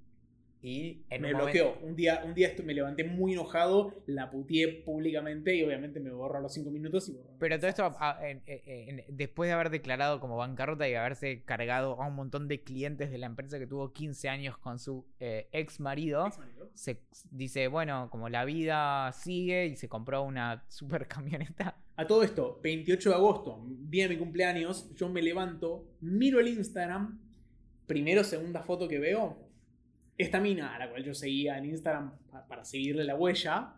Y 0.66 1.04
en 1.10 1.22
me 1.22 1.32
un 1.32 1.38
momento- 1.38 1.62
bloqueó. 1.62 1.86
Un 1.88 1.94
día, 1.94 2.22
un 2.26 2.34
día 2.34 2.52
me 2.64 2.74
levanté 2.74 3.04
muy 3.04 3.34
enojado, 3.34 4.02
la 4.06 4.30
puteé 4.32 4.66
públicamente 4.84 5.54
y 5.54 5.62
obviamente 5.62 6.00
me 6.00 6.10
borró 6.10 6.38
a 6.38 6.40
los 6.40 6.52
5 6.52 6.70
minutos 6.72 7.08
y 7.08 7.16
Pero 7.38 7.56
todo 7.58 7.68
esto, 7.68 7.94
ah, 8.00 8.18
después 9.08 9.48
de 9.48 9.52
haber 9.54 9.70
declarado 9.70 10.18
como 10.18 10.36
bancarrota 10.36 10.88
y 10.88 10.94
haberse 10.94 11.44
cargado 11.44 12.02
a 12.02 12.08
un 12.08 12.16
montón 12.16 12.48
de 12.48 12.64
clientes 12.64 13.12
de 13.12 13.18
la 13.18 13.26
empresa 13.26 13.60
que 13.60 13.68
tuvo 13.68 13.92
15 13.92 14.28
años 14.28 14.58
con 14.58 14.80
su 14.80 15.06
eh, 15.20 15.46
ex 15.52 15.78
marido, 15.78 16.26
Ex 16.26 16.38
marido. 16.38 16.70
se 16.74 17.00
dice, 17.30 17.68
bueno, 17.68 18.08
como 18.10 18.28
la 18.28 18.44
vida 18.44 19.12
sigue 19.12 19.66
y 19.66 19.76
se 19.76 19.88
compró 19.88 20.22
una 20.24 20.64
super 20.68 21.06
camioneta. 21.06 21.76
A 21.94 22.08
todo 22.08 22.24
esto, 22.24 22.58
28 22.62 23.10
de 23.10 23.14
agosto, 23.14 23.64
día 23.88 24.08
de 24.08 24.14
mi 24.14 24.18
cumpleaños, 24.18 24.92
yo 24.96 25.08
me 25.08 25.22
levanto, 25.22 25.84
miro 26.00 26.40
el 26.40 26.48
Instagram, 26.48 27.20
primero, 27.86 28.24
segunda 28.24 28.62
foto 28.64 28.88
que 28.88 28.98
veo, 28.98 29.45
esta 30.18 30.40
mina 30.40 30.74
a 30.74 30.78
la 30.78 30.90
cual 30.90 31.04
yo 31.04 31.14
seguía 31.14 31.58
en 31.58 31.66
Instagram 31.66 32.16
pa- 32.30 32.46
para 32.46 32.64
seguirle 32.64 33.04
la 33.04 33.14
huella, 33.16 33.74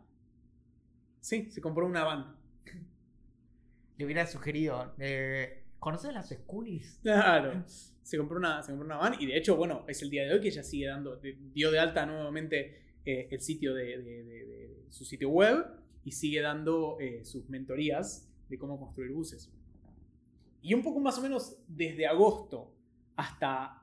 sí, 1.21 1.51
se 1.51 1.61
compró 1.61 1.87
una 1.87 2.05
van. 2.05 2.37
Le 3.97 4.05
hubiera 4.05 4.27
sugerido, 4.27 4.95
eh, 4.99 5.65
¿conoces 5.81 6.13
las 6.15 6.29
Schoolies? 6.29 7.01
Claro. 7.03 7.65
Se 7.67 8.17
compró, 8.17 8.39
una, 8.39 8.63
se 8.63 8.71
compró 8.71 8.87
una 8.87 8.97
van 8.97 9.21
y 9.21 9.27
de 9.27 9.37
hecho, 9.37 9.57
bueno, 9.57 9.85
es 9.89 10.01
el 10.03 10.11
día 10.11 10.23
de 10.25 10.33
hoy 10.35 10.41
que 10.41 10.49
ella 10.49 10.63
sigue 10.63 10.87
dando, 10.87 11.17
de- 11.17 11.37
dio 11.53 11.71
de 11.71 11.79
alta 11.79 12.07
nuevamente 12.07 12.83
eh, 13.05 13.29
el 13.31 13.41
sitio 13.41 13.75
de, 13.75 13.85
de- 14.03 14.25
de- 14.25 14.47
de 14.47 14.85
su 14.91 15.05
sitio 15.05 15.29
web 15.31 15.65
y 16.05 16.13
sigue 16.13 16.41
dando 16.41 16.97
eh, 17.01 17.25
sus 17.25 17.49
mentorías 17.51 18.31
de 18.49 18.59
cómo 18.59 18.79
construir 18.79 19.11
buses. 19.13 19.53
Y 20.63 20.73
un 20.75 20.83
poco 20.83 21.01
más 21.01 21.19
o 21.19 21.23
menos 21.23 21.59
desde 21.67 22.07
agosto 22.07 22.73
hasta 23.17 23.83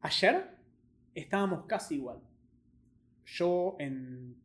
ayer 0.00 0.51
estábamos 1.14 1.66
casi 1.66 1.96
igual. 1.96 2.18
Yo 3.26 3.76
en, 3.78 4.36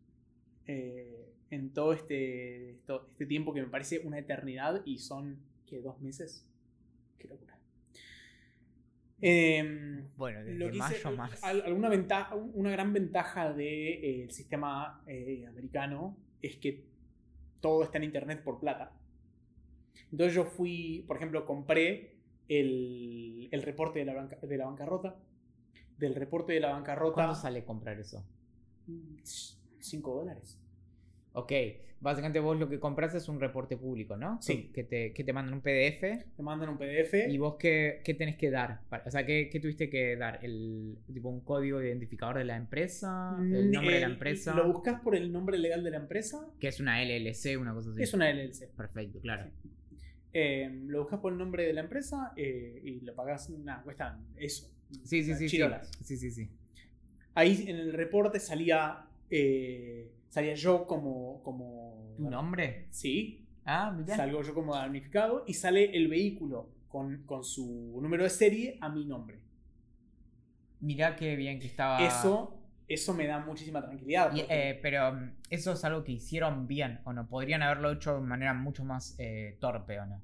eh, 0.66 1.30
en 1.50 1.74
todo 1.74 1.94
este, 1.94 2.72
esto- 2.72 3.08
este 3.12 3.26
tiempo 3.26 3.54
que 3.54 3.62
me 3.62 3.68
parece 3.68 4.00
una 4.00 4.20
eternidad 4.20 4.82
y 4.86 4.98
son, 5.00 5.38
¿qué? 5.66 5.82
¿Dos 5.82 6.00
meses? 6.02 6.46
Qué 7.18 7.28
locura. 7.28 7.58
Em, 9.20 10.08
Bueno, 10.16 10.44
desde 10.44 10.60
lo 10.60 10.70
que 10.72 10.78
hice- 10.78 11.10
más. 11.12 11.44
alguna 11.44 11.90
ventaja, 11.90 12.36
una 12.36 12.70
gran 12.70 12.94
ventaja 12.94 13.52
del 13.52 14.30
sistema 14.32 15.02
eh, 15.08 15.46
americano 15.48 16.16
es 16.42 16.58
que 16.58 16.86
todo 17.62 17.84
está 17.84 17.98
en 17.98 18.04
internet 18.04 18.44
por 18.44 18.60
plata. 18.60 18.92
Entonces 20.12 20.36
yo 20.36 20.46
fui, 20.46 21.04
por 21.08 21.18
ejemplo, 21.18 21.46
compré 21.46 22.14
el, 22.48 23.50
el 23.52 23.62
reporte 23.64 24.00
de 24.00 24.06
la, 24.06 24.14
banca- 24.14 24.38
de 24.40 24.58
la 24.58 24.66
bancarrota. 24.66 25.20
Del 25.98 26.16
reporte 26.16 26.54
de 26.54 26.60
la 26.60 26.72
bancarrota. 26.72 27.14
¿Cuánto 27.16 27.36
sale 27.36 27.64
comprar 27.64 28.00
eso? 28.00 28.24
5 29.80 30.16
dólares. 30.16 30.60
Ok, 31.34 31.52
básicamente 32.00 32.40
vos 32.40 32.58
lo 32.58 32.68
que 32.68 32.80
compras 32.80 33.14
es 33.14 33.30
un 33.30 33.40
reporte 33.40 33.78
público, 33.78 34.18
¿no? 34.18 34.42
Sí. 34.42 34.72
Que 34.74 34.84
te, 34.84 35.14
que 35.14 35.24
te 35.24 35.34
mandan 35.34 35.54
un 35.56 35.62
PDF 35.62 36.02
Te 36.36 36.42
mandan 36.44 36.70
un 36.70 36.78
PDF. 36.78 37.28
¿Y 37.30 37.38
vos 37.38 37.58
qué, 37.60 38.02
qué 38.04 38.14
tenés 38.16 38.38
que 38.38 38.50
dar? 38.50 38.82
Para- 38.90 39.04
O 39.06 39.12
sea, 39.12 39.26
¿qué, 39.26 39.50
qué 39.52 39.60
tuviste 39.60 39.90
que 39.90 40.16
dar? 40.16 40.40
¿El, 40.44 40.98
tipo 41.14 41.30
un 41.30 41.42
código 41.42 41.82
identificador 41.82 42.38
de 42.40 42.46
la 42.46 42.56
empresa? 42.56 43.36
¿El 43.40 43.72
nombre 43.72 43.96
de 43.96 44.02
la 44.02 44.08
empresa? 44.08 44.56
¿Lo 44.56 44.72
buscas 44.72 45.00
por 45.02 45.16
el 45.16 45.32
nombre 45.32 45.58
legal 45.58 45.84
de 45.84 45.92
la 45.92 45.98
empresa? 45.98 46.48
Que 46.60 46.70
es 46.70 46.80
una 46.80 47.04
LLC, 47.04 47.60
una 47.60 47.74
cosa 47.74 47.92
así. 47.92 48.02
Es 48.02 48.14
una 48.14 48.32
LLC. 48.32 48.70
Perfecto, 48.76 49.20
claro. 49.20 49.52
Eh, 50.34 50.70
lo 50.88 51.02
buscas 51.02 51.20
por 51.20 51.32
el 51.34 51.38
nombre 51.38 51.66
de 51.66 51.74
la 51.74 51.82
empresa 51.82 52.34
eh, 52.36 52.82
y 52.84 53.02
lo 53.02 53.14
pagas. 53.16 53.50
Nada, 53.50 53.84
cuesta 53.84 54.20
eso. 54.38 54.72
Sí, 55.04 55.24
sí, 55.24 55.34
sí. 55.34 55.36
Sí, 55.36 55.48
chirolas. 55.48 55.90
sí, 56.04 56.18
sí, 56.18 56.32
sí. 56.32 56.50
Ahí 57.36 57.66
en 57.68 57.76
el 57.78 57.94
reporte 57.94 58.40
salía. 58.40 59.06
eh, 59.30 60.12
salía 60.30 60.54
yo 60.56 60.86
como. 60.88 61.42
como 61.44 62.14
¿Tu 62.18 62.30
nombre? 62.30 62.88
Sí. 62.92 63.46
Ah, 63.66 63.92
mirá. 63.92 64.16
Salgo 64.16 64.42
yo 64.44 64.54
como 64.54 64.74
damnificado 64.76 65.44
y 65.46 65.54
sale 65.54 65.96
el 65.96 66.08
vehículo 66.08 66.70
con, 66.88 67.24
con 67.26 67.44
su 67.44 68.00
número 68.02 68.24
de 68.24 68.30
serie 68.30 68.78
a 68.82 68.90
mi 68.90 69.06
nombre. 69.06 69.40
Mirá 70.80 71.16
qué 71.16 71.36
bien 71.36 71.60
que 71.60 71.68
estaba. 71.68 72.06
Eso, 72.06 72.58
eso 72.88 73.14
me 73.14 73.28
da 73.28 73.40
muchísima 73.40 73.82
tranquilidad. 73.82 74.30
Porque- 74.32 74.48
eh, 74.50 74.80
pero 74.82 75.14
mm, 75.14 75.32
eso 75.50 75.74
es 75.74 75.84
algo 75.84 76.04
que 76.04 76.14
hicieron 76.14 76.68
bien, 76.68 77.02
¿o 77.04 77.14
no? 77.14 77.28
Podrían 77.28 77.62
haberlo 77.62 77.92
hecho 77.92 78.16
de 78.16 78.22
manera 78.22 78.54
mucho 78.54 78.86
más 78.86 79.16
eh, 79.20 79.58
torpe, 79.60 80.00
¿o 80.00 80.06
no? 80.06 80.22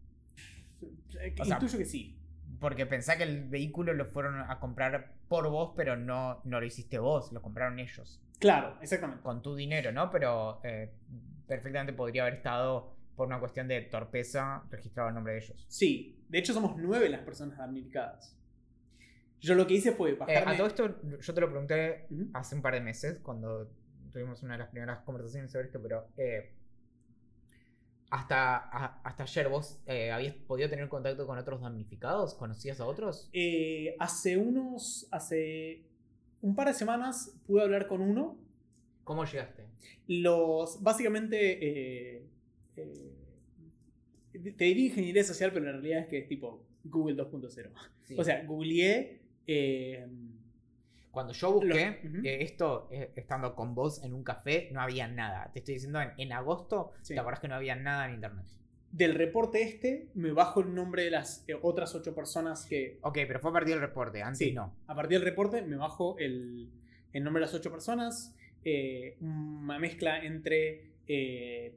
o 1.39 1.45
sea, 1.45 1.55
intuyo 1.55 1.78
que 1.78 1.86
sí. 1.86 2.18
Porque 2.64 2.86
pensá 2.86 3.18
que 3.18 3.24
el 3.24 3.43
vehículo 3.49 3.91
lo 3.93 4.05
fueron 4.05 4.39
a 4.39 4.57
comprar 4.57 5.11
por 5.28 5.49
vos, 5.49 5.74
pero 5.76 5.97
no, 5.97 6.39
no 6.45 6.61
lo 6.61 6.66
hiciste 6.66 6.97
vos, 6.97 7.34
lo 7.34 7.41
compraron 7.41 7.78
ellos. 7.78 8.22
Claro, 8.39 8.78
exactamente. 8.82 9.22
con 9.22 9.41
tu 9.41 9.53
dinero, 9.53 9.91
¿no? 9.91 10.09
Pero 10.09 10.61
eh, 10.64 10.89
perfectamente 11.45 11.91
podría 11.91 12.22
haber 12.22 12.36
estado 12.36 12.95
por 13.18 13.28
una 13.28 13.38
cuestión 13.41 13.68
de 13.68 13.82
torpeza 13.82 14.64
registrado 14.72 15.09
el 15.09 15.16
nombre 15.16 15.34
de 15.34 15.39
ellos. 15.39 15.66
Sí, 15.68 16.24
de 16.30 16.39
hecho 16.39 16.53
somos 16.53 16.78
nueve 16.78 17.09
las 17.09 17.20
personas 17.20 17.57
damnificadas. 17.57 18.34
Yo 19.41 19.55
lo 19.55 19.68
que 19.68 19.74
hice 19.74 19.91
fue 19.91 20.11
Eh, 20.11 20.16
bajarme... 20.16 20.53
a 20.53 20.55
todo 20.55 20.68
esto 20.68 21.01
yo 21.20 21.34
te 21.34 21.41
lo 21.41 21.49
pregunté 21.49 22.07
hace 22.34 22.55
un 22.55 22.61
par 22.61 22.76
de 22.76 22.80
meses 22.80 23.20
cuando 23.20 23.70
tuvimos 24.14 24.41
una 24.41 24.53
de 24.53 24.59
las 24.59 24.70
primeras 24.70 24.99
conversaciones 24.99 25.51
sobre 25.51 25.66
esto, 25.66 25.82
pero 25.82 26.07
eh, 26.16 26.53
hasta, 28.16 28.57
a- 28.57 29.01
hasta 29.03 29.24
ayer 29.24 29.49
vos 29.49 29.80
eh, 29.88 30.11
habías 30.11 30.36
podido 30.36 30.70
tener 30.70 30.88
contacto 30.88 31.26
con 31.26 31.38
otros 31.39 31.61
damnificados, 31.61 32.36
¿conocías 32.36 32.80
a 32.80 32.86
otros? 32.86 33.28
Eh, 33.34 33.95
hace 33.99 34.38
unos... 34.38 35.07
Hace 35.11 35.82
un 36.41 36.53
par 36.55 36.68
de 36.68 36.74
semanas 36.76 37.36
pude 37.47 37.64
hablar 37.64 37.88
con 37.88 38.01
uno. 38.01 38.38
¿Cómo 39.03 39.26
llegaste? 39.26 39.66
Los... 40.07 40.84
Básicamente... 40.84 42.18
eh, 42.18 42.28
eh, 42.78 44.51
te 44.57 44.64
diría 44.66 44.86
ingeniería 44.88 45.24
social, 45.24 45.51
pero 45.51 45.66
la 45.66 45.72
realidad 45.72 45.99
es 46.01 46.07
que 46.07 46.20
es 46.20 46.28
tipo 46.28 46.64
Google 46.84 47.16
2.0. 47.16 47.72
Sí. 48.03 48.16
O 48.18 48.24
sea, 48.24 48.43
googleé... 48.45 49.22
Cuando 51.14 51.32
yo 51.32 51.51
busqué 51.53 51.99
Lo- 52.03 52.09
ujú. 52.09 52.26
eh, 52.28 52.41
esto, 52.43 52.89
eh, 52.91 53.11
estando 53.16 53.53
con 53.55 53.76
vos 53.76 54.03
en 54.03 54.14
un 54.16 54.24
café, 54.24 54.70
no 54.72 54.82
había 54.82 55.07
nada. 55.07 55.51
Te 55.53 55.59
estoy 55.59 55.76
diciendo, 55.76 56.01
en, 56.01 56.09
en 56.18 56.34
agosto, 56.34 56.91
Sí. 57.03 57.14
¿te 57.14 57.20
acordás 57.20 57.39
que 57.39 57.47
no 57.47 57.55
había 57.55 57.76
nada 57.76 58.07
en 58.07 58.16
internet? 58.16 58.45
del 58.91 59.16
reporte 59.16 59.64
este, 59.64 60.09
me 60.14 60.32
bajo 60.34 60.59
el 60.59 60.76
nombre 60.76 61.03
de 61.05 61.09
las 61.09 61.43
eh, 61.47 61.55
otras 61.59 61.95
ocho 61.95 62.14
personas 62.14 62.64
que... 62.68 62.99
Ok, 63.01 63.18
pero 63.28 63.39
fue 63.39 63.49
a 63.49 63.53
partir 63.53 63.74
del 63.74 63.82
reporte, 63.82 64.22
antes 64.22 64.38
Sí, 64.38 64.51
no. 64.53 64.72
a 64.86 64.93
partir 64.93 65.18
del 65.18 65.28
reporte 65.28 65.64
me 65.64 65.78
bajo 65.78 66.16
el, 66.20 66.70
el 67.11 67.24
nombre 67.24 67.39
de 67.41 67.47
las 67.47 67.55
ocho 67.55 67.72
personas, 67.72 68.36
eh, 68.64 69.18
una 69.20 69.80
mezcla 69.80 70.24
entre 70.24 70.91
eh, 71.07 71.76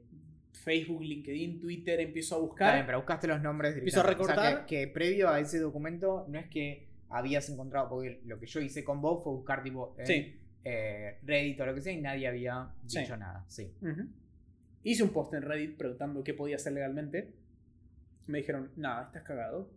Facebook, 0.53 1.01
LinkedIn, 1.01 1.59
Twitter, 1.59 1.99
empiezo 2.01 2.35
a 2.35 2.37
Está 2.37 2.47
buscar. 2.47 2.73
bien, 2.75 2.85
pero 2.85 2.99
buscaste 2.99 3.27
los 3.27 3.41
nombres 3.41 3.75
Empiezo 3.75 4.01
a 4.01 4.03
directamente. 4.03 4.33
O 4.33 4.35
sea, 4.35 4.43
recortar. 4.51 4.65
que, 4.67 4.81
que 4.81 4.87
previo 4.87 5.29
a 5.29 5.39
ese 5.39 5.57
documento 5.59 6.25
no 6.27 6.37
es 6.37 6.45
que 6.47 6.86
habías 7.09 7.47
encontrado, 7.49 7.89
porque 7.89 8.21
lo 8.25 8.39
que 8.39 8.45
yo 8.47 8.59
hice 8.59 8.83
con 8.83 9.01
vos 9.01 9.23
fue 9.23 9.33
buscar 9.33 9.63
tipo 9.63 9.95
en, 9.97 10.05
Sí. 10.07 10.35
eh, 10.63 11.19
Reddit 11.23 11.59
o 11.61 11.65
lo 11.65 11.73
que 11.75 11.81
sea 11.81 11.93
y 11.93 12.01
nadie 12.01 12.27
había 12.27 12.69
Sí. 12.85 12.99
dicho 12.99 13.15
nada. 13.17 13.45
Sí. 13.47 13.71
Ujú. 13.81 14.07
Hice 14.83 15.03
un 15.03 15.09
post 15.09 15.33
en 15.33 15.41
Reddit 15.43 15.77
preguntando 15.77 16.23
qué 16.23 16.33
podía 16.33 16.55
hacer 16.57 16.73
legalmente. 16.73 17.33
Me 18.27 18.39
dijeron, 18.39 18.71
nada, 18.75 19.03
estás 19.05 19.23
cagado. 19.23 19.69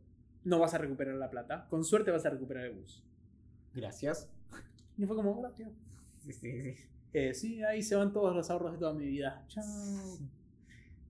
No 0.44 0.58
vas 0.58 0.74
a 0.74 0.78
recuperar 0.78 1.14
la 1.16 1.30
plata. 1.30 1.66
Con 1.68 1.84
suerte 1.84 2.10
vas 2.10 2.24
a 2.26 2.30
recuperar 2.30 2.64
el 2.66 2.72
bus. 2.72 3.02
Gracias. 3.74 4.28
Y 4.98 5.06
fue 5.06 5.16
como, 5.16 5.40
gracias. 5.40 5.70
Sí, 6.26 6.32
sí, 6.32 6.60
sí. 6.74 6.74
Eh, 7.14 7.32
sí, 7.34 7.62
ahí 7.62 7.82
se 7.82 7.96
van 7.96 8.12
todos 8.12 8.36
los 8.36 8.50
ahorros 8.50 8.72
de 8.72 8.78
toda 8.78 8.92
mi 8.92 9.06
vida. 9.06 9.44
Chao. 9.48 9.64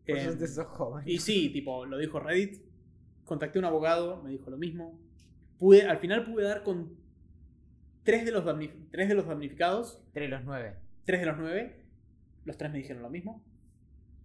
Por 0.06 0.16
Em, 0.16 0.24
suerte 0.24 0.46
sos 0.46 0.66
joven. 0.66 1.02
Y 1.08 1.18
sí, 1.18 1.50
tipo, 1.50 1.84
lo 1.86 1.98
dijo 1.98 2.20
Reddit. 2.20 2.62
Contacté 3.24 3.58
a 3.58 3.60
un 3.60 3.64
abogado, 3.66 4.22
me 4.22 4.30
dijo 4.30 4.48
lo 4.50 4.56
mismo. 4.56 4.98
Pude, 5.60 5.82
al 5.82 5.98
final 5.98 6.24
pude 6.24 6.42
dar 6.42 6.64
con 6.64 6.96
tres 8.02 8.24
de 8.24 8.32
los, 8.32 8.44
tres 8.90 9.08
de 9.08 9.14
los 9.14 9.26
damnificados, 9.26 10.02
Entre 10.08 10.26
los 10.26 10.42
nueve. 10.42 10.74
tres 11.04 11.20
de 11.20 11.26
los 11.26 11.38
nueve. 11.38 11.76
Los 12.44 12.56
tres 12.56 12.72
me 12.72 12.78
dijeron 12.78 13.02
lo 13.02 13.10
mismo. 13.10 13.44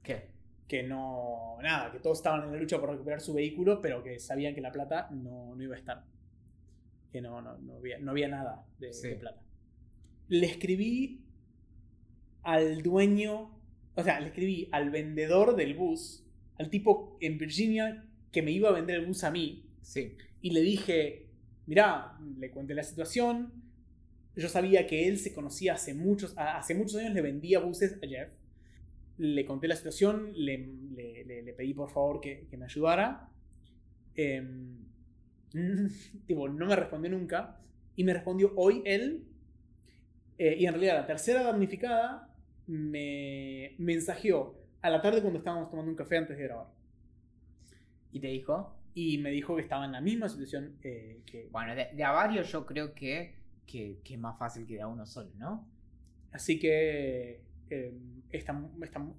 ¿Qué? 0.01 0.29
Que 0.67 0.81
no. 0.81 1.57
Nada, 1.61 1.91
que 1.91 1.99
todos 1.99 2.17
estaban 2.19 2.43
en 2.45 2.53
la 2.53 2.57
lucha 2.59 2.79
por 2.79 2.89
recuperar 2.89 3.21
su 3.21 3.33
vehículo, 3.35 3.81
pero 3.81 4.01
que 4.01 4.17
sabían 4.19 4.55
que 4.55 4.61
la 4.61 4.71
plata 4.71 5.09
no, 5.11 5.53
no 5.55 5.61
iba 5.61 5.75
a 5.75 5.77
estar. 5.77 6.05
Que 7.11 7.21
no, 7.21 7.41
no, 7.41 7.57
no, 7.59 7.75
había, 7.75 7.99
no 7.99 8.11
había 8.11 8.27
nada 8.29 8.65
de, 8.79 8.91
Sí. 8.93 9.09
de 9.09 9.15
plata. 9.17 9.41
Le 10.29 10.45
escribí 10.47 11.21
al 12.43 12.81
dueño. 12.81 13.51
O 13.95 14.03
sea, 14.03 14.19
le 14.19 14.27
escribí 14.27 14.67
al 14.71 14.89
vendedor 14.89 15.55
del 15.55 15.73
bus, 15.75 16.25
al 16.57 16.69
tipo 16.69 17.17
en 17.21 17.37
Virginia 17.37 18.05
que 18.31 18.41
me 18.41 18.51
iba 18.51 18.69
a 18.69 18.73
vender 18.73 18.97
el 18.99 19.05
bus 19.05 19.23
a 19.23 19.31
mí, 19.31 19.69
Sí. 19.81 20.17
y 20.41 20.51
le 20.51 20.59
dije, 20.61 21.24
mirá, 21.67 22.17
le 22.39 22.51
conté 22.51 22.73
la 22.73 22.83
situación, 22.83 23.51
yo 24.35 24.49
sabía 24.49 24.87
que 24.87 25.07
él 25.07 25.19
se 25.19 25.33
conocía 25.33 25.75
hace 25.75 25.93
muchos, 25.93 26.33
hace 26.37 26.75
muchos 26.75 26.97
años, 26.97 27.13
le 27.13 27.21
vendía 27.21 27.59
buses 27.59 27.99
a 28.03 28.07
Jeff, 28.07 28.29
le 29.17 29.45
conté 29.45 29.67
la 29.67 29.75
situación, 29.75 30.31
le, 30.35 30.57
le- 30.95 31.43
le- 31.43 31.53
pedí 31.53 31.73
por 31.73 31.89
favor 31.91 32.21
que, 32.21 32.47
que 32.49 32.57
me 32.57 32.65
ayudara, 32.65 33.29
Em, 34.15 34.77
tipo, 36.27 36.49
no 36.49 36.65
me 36.67 36.75
respondió 36.75 37.11
nunca, 37.11 37.59
y 37.95 38.03
me 38.03 38.13
respondió 38.13 38.53
hoy 38.55 38.81
él, 38.85 39.25
Eh, 40.37 40.57
y 40.59 40.65
en 40.65 40.73
realidad 40.73 40.95
la 40.95 41.05
tercera 41.07 41.43
damnificada 41.43 42.29
me 42.67 43.75
mensajeó 43.77 44.55
a 44.81 44.89
la 44.89 45.01
tarde 45.01 45.21
cuando 45.21 45.39
estábamos 45.39 45.69
tomando 45.69 45.91
un 45.91 45.97
café 45.97 46.17
antes 46.17 46.37
de 46.37 46.43
grabar. 46.43 46.67
¿Y 48.11 48.19
te 48.19 48.27
dijo? 48.27 48.74
Y 48.95 49.17
me 49.19 49.29
dijo 49.29 49.55
que 49.55 49.61
estaba 49.61 49.85
en 49.85 49.91
la 49.91 50.01
misma 50.01 50.27
situación 50.29 50.77
eh, 50.81 51.21
que... 51.25 51.49
Bueno, 51.51 51.75
de, 51.75 51.89
de 51.93 52.03
a 52.03 52.11
varios 52.11 52.49
yo 52.51 52.65
creo 52.65 52.95
que, 52.95 53.35
que, 53.67 53.99
que 54.03 54.13
es 54.15 54.19
más 54.19 54.39
fácil 54.39 54.65
que 54.65 54.75
de 54.75 54.81
a 54.81 54.87
uno 54.87 55.05
solo, 55.05 55.29
¿no? 55.37 55.67
Así 56.31 56.57
que 56.57 57.41
eh, 57.69 57.93
están, 58.31 58.71
están- 58.81 59.13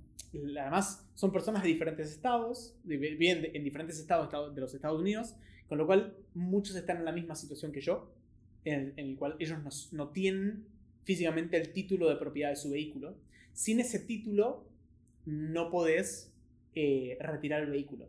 además 0.61 1.07
son 1.15 1.31
personas 1.31 1.63
de 1.63 1.69
diferentes 1.69 2.11
estados, 2.11 2.75
viven 2.85 3.51
en 3.55 3.63
diferentes 3.63 3.99
estados 4.01 4.25
estados 4.25 4.55
de 4.55 4.61
los 4.61 4.75
Estados 4.75 5.01
Unidos, 5.01 5.35
con 5.69 5.79
lo 5.79 5.87
cual 5.87 6.17
muchos 6.35 6.75
están 6.75 6.97
en 6.99 7.05
la 7.05 7.13
misma 7.13 7.35
situación 7.35 7.71
que 7.71 7.81
yo, 7.83 8.13
en, 8.65 8.95
en 8.97 9.07
el 9.11 9.17
cual 9.17 9.37
ellos 9.39 9.63
no, 9.63 9.71
no 9.93 10.09
tienen 10.11 10.65
físicamente 11.05 11.57
el 11.59 11.73
título 11.73 12.09
de 12.09 12.17
propiedad 12.17 12.51
de 12.51 12.57
su 12.57 12.71
vehículo. 12.71 13.15
Sin 13.53 13.79
ese 13.81 13.99
título 14.01 14.67
no 15.27 15.71
podés 15.71 16.33
eh, 16.75 17.19
retirar 17.21 17.63
el 17.63 17.71
vehículo. 17.71 18.09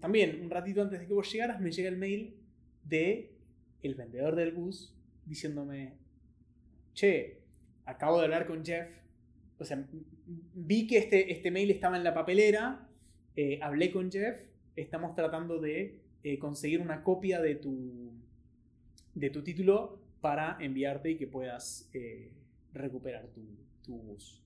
También, 0.00 0.42
un 0.42 0.50
ratito 0.50 0.82
antes 0.82 1.00
de 1.00 1.06
que 1.06 1.14
vos 1.14 1.30
llegaras, 1.30 1.60
me 1.60 1.70
llega 1.70 1.88
el 1.88 1.96
mail 1.96 2.36
de 2.84 3.34
el 3.82 3.94
vendedor 3.94 4.34
del 4.34 4.52
bus 4.52 4.94
diciéndome, 5.26 5.94
che, 6.94 7.42
acabo 7.84 8.18
de 8.18 8.24
hablar 8.24 8.46
con 8.46 8.64
Jeff. 8.64 8.90
O 9.58 9.64
sea, 9.64 9.86
vi 10.26 10.86
que 10.86 10.98
este, 10.98 11.32
este 11.32 11.50
mail 11.50 11.70
estaba 11.70 11.96
en 11.96 12.04
la 12.04 12.14
papelera. 12.14 12.88
eh, 13.36 13.58
hablé 13.62 13.90
con 13.90 14.10
Jeff. 14.10 14.40
Estamos 14.76 15.14
tratando 15.14 15.60
de 15.60 16.00
eh, 16.22 16.38
conseguir 16.38 16.80
una 16.80 17.02
copia 17.02 17.40
de 17.40 17.56
tu, 17.56 18.12
de 19.14 19.30
tu 19.30 19.42
título 19.42 20.00
para 20.20 20.56
enviarte 20.60 21.10
y 21.10 21.16
que 21.16 21.26
puedas 21.26 21.88
eh, 21.92 22.32
recuperar 22.72 23.28
tu, 23.28 23.42
tu 23.82 23.96
bus. 23.96 24.40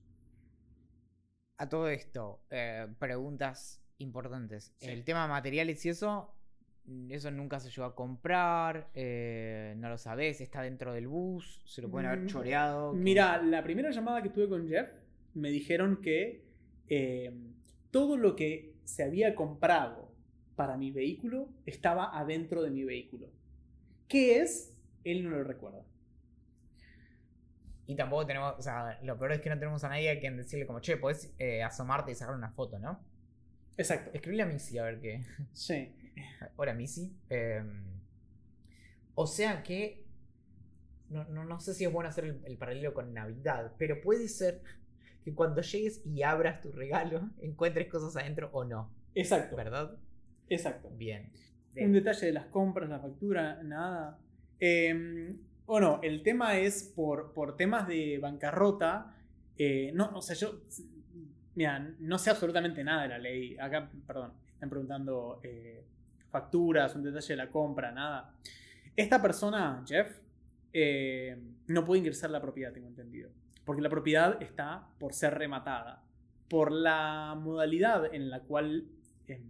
A 1.57 1.67
todo 1.67 1.89
esto, 1.89 2.41
preguntas 2.99 3.81
importantes. 3.99 4.73
Sí. 4.77 4.89
El 4.89 5.03
tema 5.03 5.27
materiales 5.27 5.85
y 5.85 5.89
eso, 5.89 6.33
mm, 6.85 7.11
eso 7.11 7.31
nunca 7.31 7.59
se 7.59 7.69
llegó 7.69 7.83
a 7.83 7.95
comprar, 7.95 8.89
eh, 8.93 9.75
no 9.77 9.89
lo 9.89 9.97
sabes, 9.97 10.41
está 10.41 10.61
dentro 10.61 10.93
del 10.93 11.07
bus, 11.07 11.61
se 11.65 11.81
lo 11.81 11.89
pueden 11.89 12.07
haber 12.07 12.21
Mm, 12.21 12.27
choreado. 12.27 12.93
Mira, 12.93 13.41
la 13.41 13.63
primera 13.63 13.91
llamada 13.91 14.21
que 14.23 14.29
tuve 14.29 14.49
con 14.49 14.67
Jeff 14.67 14.91
me 15.33 15.49
dijeron 15.49 16.01
que 16.01 16.43
eh, 16.87 17.31
todo 17.91 18.17
lo 18.17 18.35
que 18.35 18.73
se 18.83 19.03
había 19.03 19.35
comprado 19.35 20.11
para 20.55 20.75
mi 20.75 20.91
vehículo 20.91 21.49
estaba 21.65 22.17
adentro 22.17 22.61
de 22.63 22.71
mi 22.71 22.83
vehículo. 22.83 23.29
¿Qué 24.07 24.39
es? 24.41 24.73
Él 25.03 25.23
no 25.23 25.29
lo 25.29 25.43
recuerda. 25.43 25.85
Y 27.85 27.95
tampoco 27.95 28.25
tenemos, 28.27 28.55
o 28.57 28.61
sea, 28.61 28.99
lo 29.03 29.17
peor 29.17 29.31
es 29.33 29.41
que 29.41 29.49
no 29.49 29.57
tenemos 29.57 29.83
a 29.83 29.89
nadie 29.89 30.11
a 30.11 30.19
quien 30.19 30.37
decirle 30.37 30.67
como, 30.67 30.79
che, 30.79 30.97
podés 30.97 31.33
eh, 31.39 31.63
asomarte 31.63 32.11
y 32.11 32.15
sacar 32.15 32.35
una 32.35 32.51
foto, 32.51 32.77
¿no? 32.77 33.03
Exacto. 33.79 34.11
Escribile 34.13 34.43
a 34.43 34.45
Missy 34.45 34.77
a 34.77 34.83
ver 34.83 34.99
qué. 34.99 35.23
Sí. 35.53 35.93
Hola 36.57 36.73
Missy. 36.73 37.15
Eh, 37.29 37.63
o 39.15 39.25
sea 39.25 39.63
que. 39.63 40.05
No, 41.09 41.23
no, 41.29 41.43
no 41.45 41.59
sé 41.59 41.73
si 41.73 41.85
es 41.85 41.91
bueno 41.91 42.09
hacer 42.09 42.25
el, 42.25 42.41
el 42.45 42.57
paralelo 42.57 42.93
con 42.93 43.13
Navidad, 43.13 43.73
pero 43.79 43.99
puede 44.01 44.27
ser 44.27 44.61
que 45.23 45.33
cuando 45.33 45.61
llegues 45.61 46.05
y 46.05 46.21
abras 46.23 46.61
tu 46.61 46.71
regalo 46.71 47.29
encuentres 47.41 47.87
cosas 47.87 48.15
adentro 48.21 48.49
o 48.53 48.63
no, 48.63 48.93
Exacto. 49.15 49.55
¿verdad? 49.55 49.97
Exacto. 50.49 50.89
Bien. 50.95 51.31
Un 51.75 51.93
detalle 51.93 52.25
de 52.27 52.33
las 52.33 52.47
compras, 52.47 52.89
la 52.89 52.99
factura, 52.99 53.63
nada. 53.63 54.19
Eh, 54.59 55.35
bueno, 55.65 55.99
el 56.03 56.23
tema 56.23 56.57
es 56.59 56.83
por, 56.95 57.33
por 57.33 57.55
temas 57.55 57.87
de 57.87 58.19
bancarrota. 58.19 59.15
eh, 59.57 59.91
no, 59.93 60.11
o 60.15 60.21
sea, 60.21 60.35
yo. 60.35 60.61
No 61.99 62.17
sé 62.17 62.29
absolutamente 62.29 62.83
nada 62.83 63.03
de 63.03 63.09
la 63.09 63.17
ley. 63.17 63.57
Acá, 63.59 63.89
perdón, 64.07 64.33
están 64.53 64.69
preguntando 64.69 65.39
eh, 65.43 65.83
facturas, 66.29 66.95
un 66.95 67.03
detalle 67.03 67.33
de 67.33 67.37
la 67.37 67.49
compra, 67.49 67.91
nada. 67.91 68.33
Esta 68.95 69.21
persona, 69.21 69.83
Jeff, 69.85 70.19
eh, 70.73 71.37
no 71.67 71.85
puede 71.85 71.99
ingresar 71.99 72.29
la 72.29 72.41
propiedad, 72.41 72.71
tengo 72.71 72.87
entendido. 72.87 73.29
Porque 73.65 73.81
la 73.81 73.89
propiedad 73.89 74.41
está 74.41 74.87
por 74.99 75.13
ser 75.13 75.37
rematada. 75.37 76.03
Por 76.49 76.71
la 76.71 77.35
modalidad 77.39 78.13
en 78.13 78.29
la 78.29 78.39
cual. 78.41 78.85
em, 79.27 79.43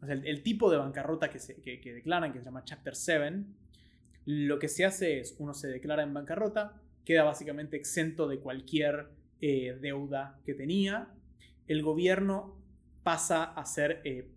o 0.00 0.06
sea, 0.06 0.14
el, 0.14 0.26
el 0.26 0.42
tipo 0.42 0.70
de 0.70 0.76
bancarrota 0.76 1.30
que, 1.30 1.38
se, 1.38 1.60
que, 1.60 1.80
que 1.80 1.92
declaran, 1.94 2.32
que 2.32 2.38
se 2.38 2.44
llama 2.44 2.64
Chapter 2.64 2.94
7, 2.94 3.44
lo 4.26 4.58
que 4.58 4.68
se 4.68 4.84
hace 4.84 5.20
es, 5.20 5.36
uno 5.38 5.54
se 5.54 5.68
declara 5.68 6.02
en 6.02 6.12
bancarrota, 6.12 6.74
queda 7.04 7.24
básicamente 7.24 7.76
exento 7.76 8.26
de 8.28 8.40
cualquier 8.40 9.08
eh, 9.40 9.78
deuda 9.80 10.40
que 10.44 10.54
tenía, 10.54 11.08
el 11.68 11.82
gobierno 11.82 12.56
pasa 13.02 13.44
a 13.44 13.64
ser 13.64 14.00
eh, 14.04 14.28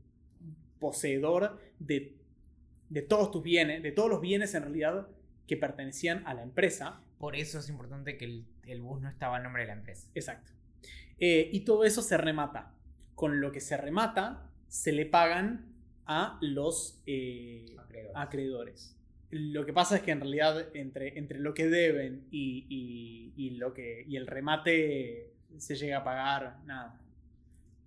poseedor 0.80 1.60
de, 1.80 2.16
de 2.90 3.02
todos 3.02 3.32
tus 3.32 3.44
bienes, 3.44 3.84
de 3.84 3.92
todos 3.92 4.10
los 4.10 4.22
bienes 4.22 4.54
en 4.54 4.64
realidad 4.64 5.08
que 5.48 5.58
pertenecían 5.58 6.26
a 6.28 6.34
la 6.34 6.44
empresa. 6.44 7.02
Por 7.18 7.36
eso 7.36 7.60
es 7.60 7.70
importante 7.70 8.18
que 8.18 8.26
el, 8.26 8.46
el 8.66 8.82
bus 8.82 9.02
no 9.02 9.10
estaba 9.10 9.38
a 9.38 9.40
nombre 9.40 9.64
de 9.64 9.68
la 9.68 9.74
empresa. 9.74 10.08
Exacto. 10.16 10.52
Eh, 11.20 11.50
y 11.52 11.62
todo 11.62 11.84
eso 11.84 12.02
se 12.02 12.18
remata. 12.18 12.74
Con 13.16 13.42
lo 13.42 13.52
que 13.52 13.60
se 13.60 13.76
remata, 13.76 14.50
se 14.68 14.92
le 14.94 15.06
pagan 15.06 15.66
a 16.06 16.38
los 16.42 17.02
eh, 17.06 17.76
acreedores. 18.16 18.96
Lo 19.32 19.66
que 19.66 19.74
pasa 19.74 19.98
es 19.98 20.02
que 20.02 20.12
en 20.12 20.22
realidad 20.22 20.76
entre, 20.76 21.20
entre 21.20 21.40
lo 21.40 21.54
que 21.54 21.68
deben 21.68 22.26
y, 22.32 22.66
y- 22.70 23.34
y 23.36 23.50
lo 23.58 23.74
que, 23.74 24.04
y 24.08 24.16
el 24.16 24.26
remate 24.26 25.34
se 25.58 25.76
llega 25.76 25.98
a 26.00 26.04
pagar 26.04 26.60
nada, 26.66 27.00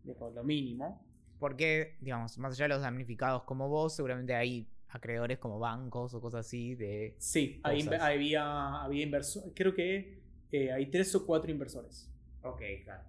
de 0.04 0.14
por 0.14 0.32
lo 0.32 0.44
mínimo. 0.44 1.04
Porque, 1.38 1.96
digamos, 2.00 2.38
más 2.38 2.52
allá 2.54 2.64
de 2.64 2.68
los 2.70 2.82
damnificados 2.82 3.42
como 3.44 3.68
vos, 3.68 3.94
seguramente 3.94 4.34
hay 4.34 4.68
acreedores 4.88 5.38
como 5.38 5.58
bancos 5.58 6.14
o 6.14 6.20
cosas 6.20 6.46
así 6.46 6.74
de... 6.74 7.16
Sí, 7.18 7.60
había, 7.64 8.82
había 8.82 9.02
inversores, 9.02 9.52
creo 9.54 9.74
que 9.74 10.20
eh, 10.52 10.70
hay 10.72 10.86
tres 10.86 11.14
o 11.14 11.26
cuatro 11.26 11.50
inversores. 11.50 12.08
Ok, 12.42 12.60
claro. 12.84 13.02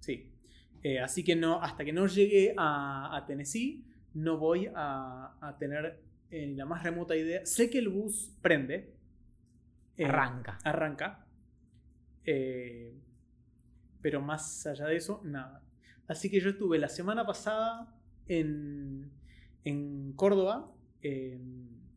Sí. 0.00 0.28
Eh, 0.82 0.98
así 0.98 1.22
que 1.22 1.36
no, 1.36 1.62
hasta 1.62 1.84
que 1.84 1.92
no 1.92 2.06
llegue 2.06 2.54
a, 2.56 3.16
a 3.16 3.26
Tennessee, 3.26 3.84
no 4.14 4.36
voy 4.38 4.68
a, 4.74 5.36
a 5.40 5.56
tener 5.58 6.00
eh, 6.30 6.52
la 6.56 6.64
más 6.64 6.82
remota 6.82 7.14
idea. 7.16 7.46
Sé 7.46 7.70
que 7.70 7.78
el 7.78 7.88
bus 7.88 8.32
prende. 8.42 8.92
eh, 9.96 10.04
Arranca. 10.04 10.58
Arranca. 10.64 11.26
eh, 12.24 12.94
pero 14.02 14.20
más 14.20 14.66
allá 14.66 14.86
de 14.86 14.96
eso, 14.96 15.20
nada. 15.24 15.62
Así 16.08 16.28
que 16.30 16.40
yo 16.40 16.50
estuve 16.50 16.78
la 16.78 16.88
semana 16.88 17.24
pasada 17.24 17.94
en, 18.26 19.10
en 19.64 20.12
Córdoba. 20.14 20.70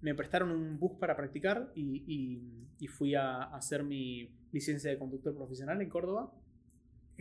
me 0.01 0.15
prestaron 0.15 0.51
un 0.51 0.79
bus 0.79 0.93
para 0.99 1.15
practicar 1.15 1.71
y, 1.75 2.03
y- 2.07 2.87
fui 2.87 3.15
a, 3.15 3.41
hacer 3.45 3.83
mi 3.83 4.29
licencia 4.51 4.91
de 4.91 4.99
conductor 4.99 5.35
profesional 5.35 5.81
en 5.81 5.89
Córdoba. 5.89 6.31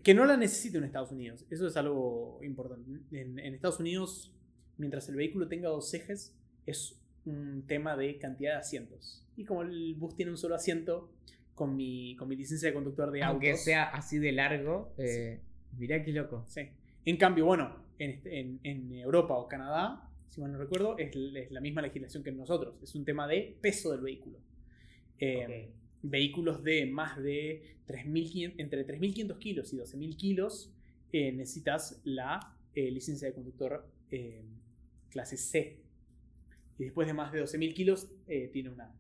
Que 0.03 0.13
no 0.13 0.27
la 0.27 0.37
necesito 0.37 0.77
en 0.77 0.85
Estados 0.85 1.11
Unidos. 1.11 1.47
Eso 1.49 1.67
es 1.67 1.77
algo 1.79 2.39
importante. 2.43 3.01
En 3.13 3.39
Estados 3.39 3.81
Unidos, 3.81 4.31
mientras 4.77 5.09
el 5.09 5.17
vehículo 5.17 5.49
tenga 5.49 5.71
dos 5.71 5.93
ejes, 5.95 6.37
es 6.67 7.01
un 7.25 7.65
tema 7.67 7.97
de 7.97 8.19
cantidad 8.19 8.53
de 8.53 8.59
asientos. 8.59 9.25
Y 9.37 9.45
como 9.47 9.63
el 9.63 9.95
bus 9.95 10.15
tiene 10.17 10.33
un 10.33 10.37
solo 10.37 10.55
asiento, 10.55 11.11
con 11.55 11.77
mi, 11.77 12.17
con 12.17 12.29
mi 12.29 12.37
licencia 12.37 12.69
de 12.69 12.75
conductor 12.75 13.11
de 13.11 13.23
Aunque 13.23 13.51
autos. 13.51 13.65
sea 13.65 13.85
así 13.85 14.19
de 14.19 14.33
largo, 14.33 14.93
eh, 14.99 15.41
mirá 15.79 16.03
qué 16.03 16.13
loco. 16.13 16.45
Sí. 16.49 16.63
En 17.05 17.17
cambio, 17.17 17.45
bueno, 17.47 17.77
en, 17.99 18.11
este- 18.11 18.41
en- 18.41 18.61
en 18.65 18.93
Europa 18.93 19.35
o 19.35 19.47
Canadá, 19.49 20.11
si 20.31 20.41
mal 20.41 20.51
no 20.53 20.59
recuerdo, 20.59 20.99
es, 20.99 21.15
es 21.15 21.51
la 21.53 21.61
misma 21.61 21.81
legislación 21.83 22.23
que 22.25 22.33
nosotros. 22.33 22.75
Es 22.83 22.95
un 22.95 23.05
tema 23.05 23.29
de 23.29 23.57
peso 23.61 23.93
del 23.93 24.01
vehículo. 24.01 24.39
Eh, 25.19 25.71
Vehículos 26.07 26.63
de 26.63 26.85
más 26.85 27.17
de 27.23 27.77
3.500 27.87 28.55
entre 28.59 28.87
3.500 28.87 29.39
kilos 29.39 29.73
y 29.73 29.79
12.000 29.79 30.17
kilos, 30.17 30.71
eh, 31.13 31.33
necesitas 31.33 32.03
la 32.05 32.55
eh, 32.75 32.91
licencia 32.91 33.27
de 33.29 33.33
conductor 33.33 33.89
eh, 34.11 34.43
clase 35.09 35.39
C. 35.39 35.79
Y 36.79 36.85
después 36.85 37.07
de 37.07 37.15
más 37.15 37.33
de 37.33 37.41
12.000 37.43 37.73
kilos, 37.73 38.11
eh, 38.27 38.51
tiene 38.53 38.69
una. 38.69 38.93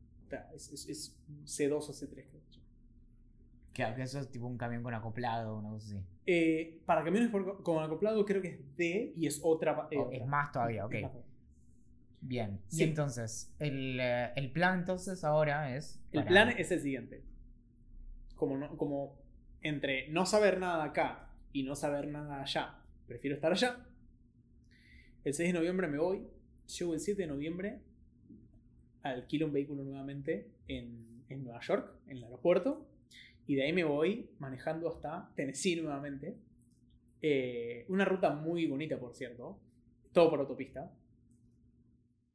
Es, 0.54 0.70
es- 0.72 0.88
es 0.88 1.16
C2 1.44 1.88
o 1.88 1.92
C3, 1.92 2.08
creo. 2.28 2.42
Claro, 3.72 3.96
que 3.96 4.02
eso 4.02 4.20
es 4.20 4.30
tipo 4.30 4.46
un 4.46 4.56
camión 4.56 4.82
con 4.84 4.94
acoplado, 4.94 5.58
una 5.58 5.70
cosa 5.70 5.86
así. 5.88 6.00
Eh, 6.26 6.80
para 6.86 7.02
camiones 7.04 7.28
por- 7.30 7.62
con 7.62 7.82
acoplado, 7.82 8.24
creo 8.24 8.40
que 8.40 8.48
es 8.48 8.76
D 8.76 9.12
y 9.16 9.26
es 9.26 9.40
otra. 9.42 9.88
eh, 9.90 9.96
Oh, 9.98 10.10
es 10.12 10.24
más 10.26 10.52
todavía, 10.52 10.86
ok. 10.86 10.94
Bien. 12.20 12.60
Y 12.70 12.82
entonces, 12.84 13.52
el, 13.58 13.98
eh, 14.00 14.32
el 14.36 14.50
plan 14.52 14.78
entonces 14.78 15.24
ahora 15.24 15.76
es... 15.76 16.00
El 16.12 16.24
plan 16.24 16.48
es 16.50 16.70
el 16.70 16.80
siguiente. 16.80 17.22
Como, 18.36 18.56
no- 18.56 18.76
como 18.76 19.18
entre 19.60 20.08
no 20.08 20.24
saber 20.24 20.58
nada 20.60 20.84
acá 20.84 21.30
y 21.52 21.64
no 21.64 21.74
saber 21.74 22.06
nada 22.08 22.40
allá, 22.42 22.78
prefiero 23.06 23.34
estar 23.34 23.52
allá. 23.52 23.84
El 25.24 25.34
6 25.34 25.52
de 25.52 25.58
noviembre 25.58 25.88
me 25.88 25.98
voy. 25.98 26.26
Llego 26.78 26.94
el 26.94 27.00
7 27.00 27.22
de 27.22 27.28
noviembre. 27.28 27.82
Alquilo 29.04 29.46
un 29.46 29.52
vehículo 29.52 29.84
nuevamente 29.84 30.50
en, 30.66 31.24
en 31.28 31.44
Nueva 31.44 31.60
York, 31.60 31.92
en 32.08 32.16
el 32.16 32.24
aeropuerto, 32.24 32.86
y 33.46 33.54
de 33.54 33.64
ahí 33.64 33.72
me 33.72 33.84
voy 33.84 34.30
manejando 34.38 34.88
hasta 34.88 35.30
Tennessee 35.36 35.76
nuevamente. 35.80 36.36
Eh, 37.22 37.84
una 37.88 38.04
ruta 38.04 38.30
muy 38.30 38.66
bonita, 38.66 38.98
por 38.98 39.14
cierto. 39.14 39.60
Todo 40.12 40.30
por 40.30 40.40
autopista. 40.40 40.90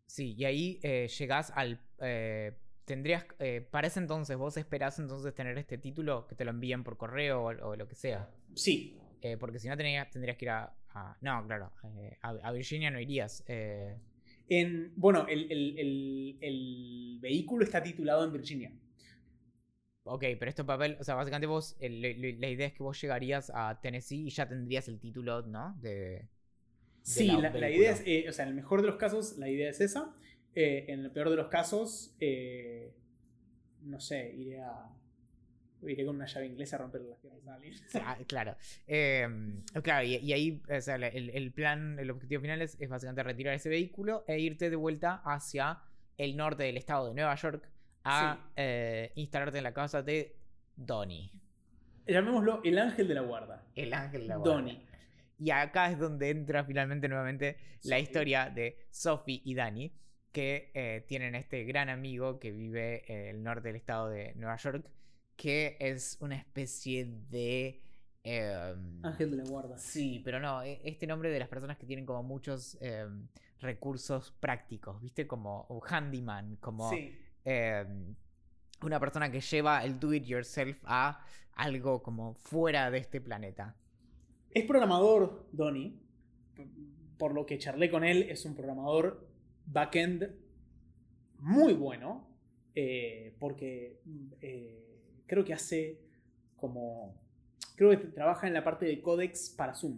Sí, 0.05 0.36
y 0.38 0.45
ahí 0.45 0.80
eh, 0.84 1.07
llegás 1.07 1.51
al... 1.55 1.80
eh, 1.99 2.53
tendrías... 2.86 3.26
eh, 3.39 3.67
para 3.70 3.88
ese 3.88 3.99
entonces, 3.99 4.38
vos 4.38 4.57
esperás 4.57 4.99
entonces 4.99 5.34
tener 5.34 5.57
este 5.57 5.78
título, 5.78 6.28
que 6.28 6.36
te 6.36 6.45
lo 6.45 6.51
envíen 6.51 6.84
por 6.84 6.97
correo 6.97 7.43
o, 7.43 7.70
o 7.70 7.76
lo 7.76 7.88
que 7.88 7.95
sea. 7.95 8.30
Sí, 8.55 8.97
porque 9.39 9.59
si 9.59 9.67
no 9.67 9.76
tenías, 9.78 10.09
tendrías 10.09 10.38
que 10.38 10.45
ir 10.45 10.51
a... 10.51 10.74
a- 10.89 11.17
no, 11.22 11.45
claro, 11.45 11.72
a, 12.22 12.30
a 12.30 12.51
Virginia 12.51 12.89
no 12.91 12.99
irías. 12.99 13.43
En, 14.49 14.93
bueno, 14.95 15.27
el, 15.29 15.51
el- 15.51 15.79
el- 15.79 16.37
el 16.41 17.19
vehículo 17.21 17.63
está 17.63 17.81
titulado 17.83 18.23
en 18.25 18.33
Virginia. 18.33 18.71
ok, 20.03 20.23
pero 20.39 20.49
este 20.49 20.63
papel, 20.63 20.97
o 20.99 21.03
sea, 21.03 21.15
básicamente 21.15 21.47
vos, 21.47 21.75
la 21.79 22.49
idea 22.49 22.67
es 22.67 22.73
que 22.73 22.83
vos 22.83 22.99
llegarías 22.99 23.51
a 23.53 23.79
Tennessee 23.81 24.25
y 24.27 24.29
ya 24.29 24.47
tendrías 24.47 24.87
el 24.87 24.99
título, 24.99 25.41
¿no? 25.43 25.75
De... 25.81 26.27
Sí, 27.01 27.37
la, 27.37 27.69
idea 27.71 27.91
es, 27.91 28.03
eh, 28.05 28.25
o 28.29 28.33
sea, 28.33 28.43
en 28.43 28.49
el 28.49 28.55
mejor 28.55 28.81
de 28.81 28.87
los 28.87 28.97
casos, 28.97 29.37
la 29.37 29.49
idea 29.49 29.69
es 29.69 29.81
esa. 29.81 30.13
Eh, 30.55 30.85
en 30.89 30.99
el 31.01 31.11
peor 31.11 31.29
de 31.29 31.35
los 31.37 31.47
casos, 31.47 32.15
eh, 32.19 32.93
no 33.83 33.99
sé, 33.99 34.33
iré 34.35 34.61
a. 34.61 34.89
Iré 35.84 36.05
con 36.05 36.15
una 36.15 36.25
llave 36.25 36.45
inglesa 36.47 36.75
a 36.75 36.80
romper 36.80 37.01
las 37.01 37.17
piernas 37.19 37.47
a 37.47 37.53
alguien. 37.55 37.73
Ah, 37.95 38.17
claro. 38.27 38.55
Eh, 38.88 39.27
claro, 39.82 40.05
y, 40.05 40.15
y 40.17 40.34
ahí, 40.34 40.61
o 40.69 40.82
sea, 40.82 40.97
la- 40.97 41.07
el, 41.07 41.30
el 41.30 41.51
plan, 41.51 41.97
el 41.99 42.09
objetivo 42.11 42.41
final 42.41 42.61
es, 42.61 42.75
es 42.80 42.89
básicamente 42.89 43.23
retirar 43.23 43.53
ese 43.53 43.69
vehículo 43.69 44.23
e 44.27 44.39
irte 44.39 44.69
de 44.69 44.75
vuelta 44.75 45.21
hacia 45.23 45.80
el 46.17 46.36
norte 46.36 46.63
del 46.63 46.77
estado 46.77 47.07
de 47.07 47.13
Nueva 47.13 47.36
York 47.36 47.69
a 48.03 48.49
eh, 48.55 49.11
instalarte 49.15 49.57
en 49.57 49.63
la 49.63 49.73
casa 49.73 50.01
de 50.01 50.36
Donnie, 50.75 51.32
Llamémoslo 52.07 52.61
el 52.63 52.80
ángel 52.80 53.07
de 53.07 53.13
la 53.13 53.21
guarda. 53.21 53.63
el 53.75 53.93
ángel 53.93 54.21
de 54.21 54.27
la 54.27 54.36
guarda. 54.38 54.53
Donnie. 54.55 54.80
Y 55.38 55.51
acá 55.51 55.91
es 55.91 55.99
donde 55.99 56.30
entra 56.32 56.63
finalmente 56.65 57.07
nuevamente 57.07 57.57
la 57.84 57.99
historia 57.99 58.49
de 58.49 58.77
Sophie 58.89 59.41
y 59.45 59.53
Danny, 59.53 59.93
que 60.32 60.71
eh, 60.73 61.05
tienen 61.07 61.36
este 61.36 61.63
gran 61.63 61.88
amigo 61.89 62.39
que 62.39 62.51
vive 62.51 63.03
en 63.11 63.27
el 63.36 63.43
norte 63.43 63.67
del 63.69 63.75
estado 63.77 64.09
de 64.09 64.34
Nueva 64.36 64.57
York, 64.57 64.86
que 65.41 65.77
es 65.79 66.17
una 66.19 66.35
especie 66.35 67.05
de... 67.29 67.81
em, 68.23 69.05
Ángel 69.05 69.31
de 69.31 69.37
la 69.37 69.43
guarda. 69.45 69.77
Sí, 69.77 70.21
pero 70.25 70.41
no, 70.41 70.61
e- 70.63 70.81
este 70.83 71.07
nombre 71.07 71.29
de 71.31 71.39
las 71.39 71.47
personas 71.47 71.77
que 71.77 71.85
tienen 71.85 72.05
como 72.05 72.23
muchos 72.23 72.77
em, 72.81 73.25
recursos 73.61 74.33
prácticos, 74.41 74.99
¿viste? 75.01 75.25
Como 75.27 75.65
un 75.69 75.79
handyman, 75.81 76.57
como 76.57 76.89
Sí. 76.89 77.15
em, 77.45 78.15
una 78.83 78.99
persona 78.99 79.31
que 79.31 79.39
lleva 79.39 79.81
el 79.85 79.97
do 79.97 80.13
it 80.13 80.25
yourself 80.25 80.77
a 80.83 81.25
algo 81.53 82.03
como 82.03 82.33
fuera 82.33 82.91
de 82.91 82.97
este 82.97 83.21
planeta. 83.21 83.75
Es 84.51 84.65
programador, 84.65 85.47
Donnie. 85.53 86.01
Por 87.17 87.33
lo 87.33 87.45
que 87.45 87.57
charlé 87.57 87.89
con 87.89 88.03
él, 88.03 88.23
es 88.23 88.43
un 88.45 88.55
programador 88.55 89.25
backend 89.65 90.35
muy 91.37 91.73
bueno. 91.73 92.27
eh, 92.75 93.35
porque 93.39 93.99
eh, 94.41 94.88
creo 95.30 95.45
que 95.45 95.53
hace 95.53 95.97
como. 96.57 97.15
Creo 97.77 97.91
que 97.91 97.97
trabaja 98.07 98.47
en 98.47 98.53
la 98.53 98.63
parte 98.65 98.86
de 98.86 99.01
códex 99.01 99.51
para 99.51 99.73
Zoom. 99.73 99.97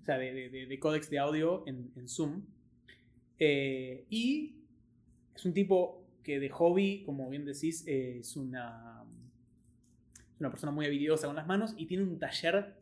O 0.00 0.04
sea, 0.04 0.16
de, 0.16 0.32
de, 0.32 0.48
de- 0.48 0.66
de 0.66 0.78
códex 0.78 1.10
de 1.10 1.18
audio 1.18 1.64
en, 1.66 1.90
en 1.96 2.08
Zoom. 2.08 2.42
Eh, 3.38 4.06
y 4.08 4.54
es 5.34 5.44
un 5.44 5.52
tipo 5.52 6.04
que 6.22 6.38
de 6.40 6.48
hobby, 6.48 7.02
como 7.04 7.28
bien 7.28 7.44
decís, 7.44 7.84
eh, 7.86 8.18
es 8.20 8.36
una, 8.36 9.04
una 10.40 10.50
persona 10.50 10.72
muy 10.72 10.86
habilidosa 10.86 11.26
con 11.26 11.36
las 11.36 11.46
manos 11.46 11.74
y 11.76 11.86
tiene 11.86 12.04
un 12.04 12.18
taller 12.18 12.74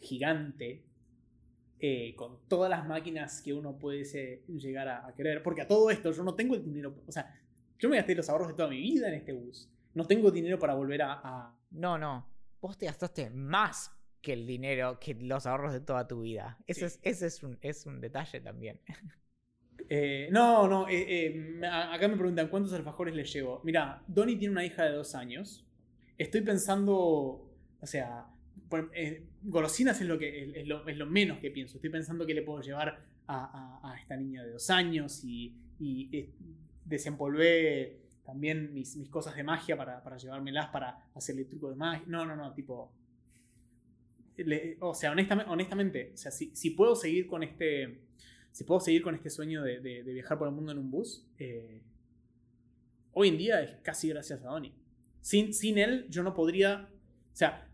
gigante 0.00 0.82
eh, 1.80 2.14
con 2.16 2.38
todas 2.48 2.68
las 2.70 2.86
máquinas 2.86 3.40
que 3.40 3.54
uno 3.54 3.78
puede 3.78 4.04
llegar 4.48 4.88
a, 4.88 5.06
a 5.06 5.14
querer. 5.14 5.42
Porque 5.42 5.62
a 5.62 5.68
todo 5.68 5.90
esto 5.90 6.12
yo 6.12 6.22
no 6.24 6.34
tengo 6.34 6.54
el 6.56 6.64
dinero. 6.64 6.94
O 7.06 7.12
sea, 7.12 7.40
yo 7.78 7.88
me 7.88 7.96
gasté 7.96 8.14
los 8.14 8.28
ahorros 8.28 8.48
de 8.48 8.54
toda 8.54 8.68
mi 8.68 8.80
vida 8.80 9.08
en 9.08 9.14
este 9.14 9.32
bus. 9.32 9.68
No 9.94 10.06
tengo 10.06 10.30
dinero 10.30 10.58
para 10.58 10.74
volver 10.74 11.02
a- 11.02 11.20
a, 11.22 11.56
No, 11.70 11.98
no. 11.98 12.26
Vos 12.60 12.78
te 12.78 12.86
gastaste 12.86 13.30
más 13.30 13.90
que 14.20 14.32
el 14.34 14.46
dinero, 14.46 14.98
que 15.00 15.14
los 15.14 15.46
ahorros 15.46 15.72
de 15.72 15.80
toda 15.80 16.06
tu 16.06 16.22
vida. 16.22 16.58
Ese, 16.66 16.88
Sí. 16.88 16.98
es, 17.02 17.16
ese 17.16 17.26
es, 17.26 17.42
un, 17.42 17.58
es 17.60 17.86
un 17.86 18.00
detalle 18.00 18.40
también. 18.40 18.80
Eh, 19.94 20.28
no, 20.30 20.68
no, 20.68 20.88
eh, 20.88 21.26
eh, 21.26 21.66
acá 21.66 22.08
me 22.08 22.16
preguntan 22.16 22.48
cuántos 22.48 22.72
alfajores 22.72 23.14
le 23.14 23.24
llevo. 23.24 23.60
Mira, 23.64 24.02
Donnie 24.06 24.36
tiene 24.36 24.52
una 24.52 24.64
hija 24.64 24.84
de 24.84 24.92
dos 24.92 25.14
años. 25.14 25.66
Estoy 26.16 26.40
pensando, 26.42 26.94
o 27.80 27.86
sea, 27.86 28.26
por- 28.70 28.90
golosinas 29.42 30.00
es 30.00 30.06
lo, 30.06 30.18
que, 30.18 30.60
es, 30.60 30.66
lo, 30.66 30.86
es 30.88 30.96
lo 30.96 31.04
menos 31.06 31.40
que 31.40 31.50
pienso. 31.50 31.76
Estoy 31.76 31.90
pensando 31.90 32.24
que 32.24 32.32
le 32.32 32.42
puedo 32.42 32.62
llevar 32.62 33.04
a, 33.26 33.80
a- 33.82 33.92
a 33.92 33.98
esta 33.98 34.16
niña 34.16 34.42
de 34.44 34.52
dos 34.52 34.70
años 34.70 35.24
y, 35.24 35.54
y, 35.80 36.30
desempolvé 36.84 38.01
también 38.32 38.72
mis, 38.72 38.96
cosas 39.10 39.36
de 39.36 39.44
magia 39.44 39.76
para, 39.76 40.02
para 40.02 40.16
llevármelas 40.16 40.68
para 40.70 41.04
hacerle 41.14 41.44
truco 41.44 41.68
de 41.68 41.76
magia. 41.76 42.02
No, 42.06 42.24
no, 42.24 42.34
no, 42.34 42.54
tipo... 42.54 42.90
o 44.80 44.94
sea, 44.94 45.12
honestamente, 45.12 45.50
honestamente 45.50 46.12
si, 46.14 46.56
si 46.56 46.70
puedo 46.70 46.96
seguir 46.96 47.26
con 47.26 47.42
este 47.42 48.00
si 48.50 48.64
puedo 48.64 48.80
seguir 48.80 49.02
con 49.02 49.14
este 49.14 49.28
sueño 49.28 49.62
de, 49.62 49.80
de- 49.80 50.02
viajar 50.02 50.38
por 50.38 50.48
el 50.48 50.54
mundo 50.54 50.72
en 50.72 50.78
un 50.78 50.90
bus, 50.90 51.26
eh, 51.38 51.82
hoy 53.12 53.28
en 53.28 53.38
día 53.38 53.62
es 53.62 53.76
casi 53.82 54.08
gracias 54.08 54.42
a 54.42 54.48
Donnie. 54.48 54.74
Sin, 55.20 55.54
sin 55.54 55.78
él 55.78 56.06
yo 56.10 56.22
no 56.22 56.34
podría, 56.34 56.88
o 57.32 57.36
sea, 57.36 57.66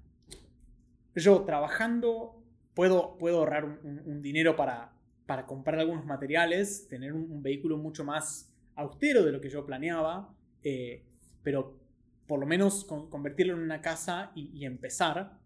yo 1.16 1.42
trabajando 1.42 2.42
puedo, 2.74 3.16
puedo 3.18 3.38
ahorrar 3.38 3.64
un, 3.64 4.22
dinero 4.22 4.54
para, 4.54 4.92
para 5.26 5.46
comprar 5.46 5.80
algunos 5.80 6.04
materiales, 6.04 6.86
tener 6.88 7.12
un 7.12 7.42
vehículo 7.42 7.76
mucho 7.76 8.04
más 8.04 8.48
austero 8.78 9.24
de 9.24 9.32
lo 9.32 9.40
que 9.40 9.50
yo 9.50 9.66
planeaba, 9.66 10.32
eh, 10.62 11.04
pero 11.42 11.78
por 12.26 12.40
lo 12.40 12.46
menos 12.46 12.84
con- 12.84 13.08
convertirlo 13.10 13.54
en 13.54 13.60
una 13.60 13.80
casa 13.80 14.32
y, 14.34 14.50
y 14.58 14.64
empezar. 14.66 15.38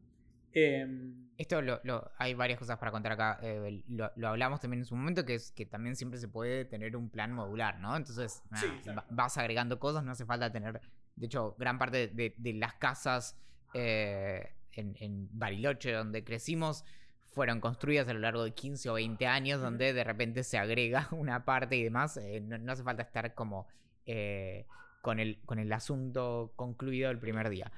em, 0.52 1.28
Esto 1.38 1.62
lo, 1.62 1.80
lo- 1.84 2.10
hay 2.18 2.34
varias 2.34 2.58
cosas 2.58 2.78
para 2.78 2.90
contar 2.92 3.12
acá. 3.12 3.38
eh, 3.42 3.82
lo, 3.88 4.10
lo 4.16 4.28
hablamos 4.28 4.60
también 4.60 4.80
en 4.80 4.86
su 4.86 4.94
momento, 4.96 5.24
que 5.24 5.34
es 5.34 5.50
que 5.52 5.64
también 5.66 5.96
siempre 5.96 6.18
se 6.18 6.28
puede 6.28 6.64
tener 6.64 6.96
un 6.96 7.08
plan 7.08 7.32
modular, 7.32 7.78
¿no? 7.80 7.96
Entonces, 7.96 8.42
Sí, 8.54 8.66
va- 8.90 9.06
vas 9.10 9.38
agregando 9.38 9.78
cosas, 9.78 10.04
no 10.04 10.12
hace 10.12 10.26
falta 10.26 10.50
tener. 10.52 10.80
De 11.16 11.26
hecho, 11.26 11.54
gran 11.58 11.78
parte 11.78 12.08
de, 12.08 12.34
de 12.36 12.52
las 12.54 12.74
casas 12.74 13.36
eh, 13.74 14.54
en, 14.72 14.94
en 15.00 15.28
Bariloche, 15.32 15.92
donde 15.92 16.22
crecimos, 16.24 16.84
fueron 17.32 17.60
construidas 17.60 18.06
a 18.08 18.12
lo 18.12 18.20
largo 18.20 18.44
de 18.44 18.52
15 18.52 18.90
o 18.90 18.94
20 18.94 19.26
años, 19.26 19.60
donde 19.60 19.92
de 19.94 20.04
repente 20.04 20.44
se 20.44 20.58
agrega 20.58 21.08
una 21.12 21.44
parte 21.44 21.76
y 21.76 21.82
demás. 21.82 22.16
eh, 22.18 22.40
no, 22.42 22.58
no 22.58 22.72
hace 22.72 22.82
falta 22.82 23.02
estar 23.02 23.34
como 23.34 23.66
eh, 24.04 24.66
con, 25.02 25.20
el, 25.20 25.38
con 25.44 25.58
el 25.58 25.70
asunto 25.72 26.54
concluido 26.56 27.10
el 27.10 27.18
primer 27.18 27.50
día. 27.50 27.70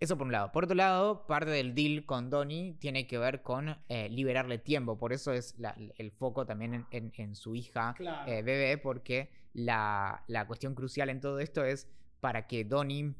Eso 0.00 0.16
por 0.16 0.26
un 0.26 0.32
lado. 0.32 0.50
Por 0.50 0.64
otro 0.64 0.74
lado, 0.74 1.26
parte 1.26 1.50
del 1.50 1.74
deal 1.74 2.06
con 2.06 2.30
Donnie 2.30 2.72
tiene 2.80 3.06
que 3.06 3.18
ver 3.18 3.42
con 3.42 3.76
eh, 3.90 4.08
liberarle 4.08 4.56
tiempo. 4.58 4.98
Por 4.98 5.12
eso 5.12 5.32
es 5.32 5.54
la- 5.58 5.76
el 5.98 6.10
foco 6.10 6.46
también 6.46 6.72
en, 6.74 6.86
en- 6.90 7.12
en 7.16 7.34
su 7.36 7.54
hija 7.54 7.94
Claro. 7.98 8.32
eh, 8.32 8.42
bebé, 8.42 8.78
porque 8.78 9.30
la, 9.52 10.24
la 10.26 10.46
cuestión 10.46 10.74
crucial 10.74 11.10
en 11.10 11.20
todo 11.20 11.38
esto 11.38 11.64
es 11.64 11.86
para 12.20 12.46
que 12.46 12.64
Donnie 12.64 13.14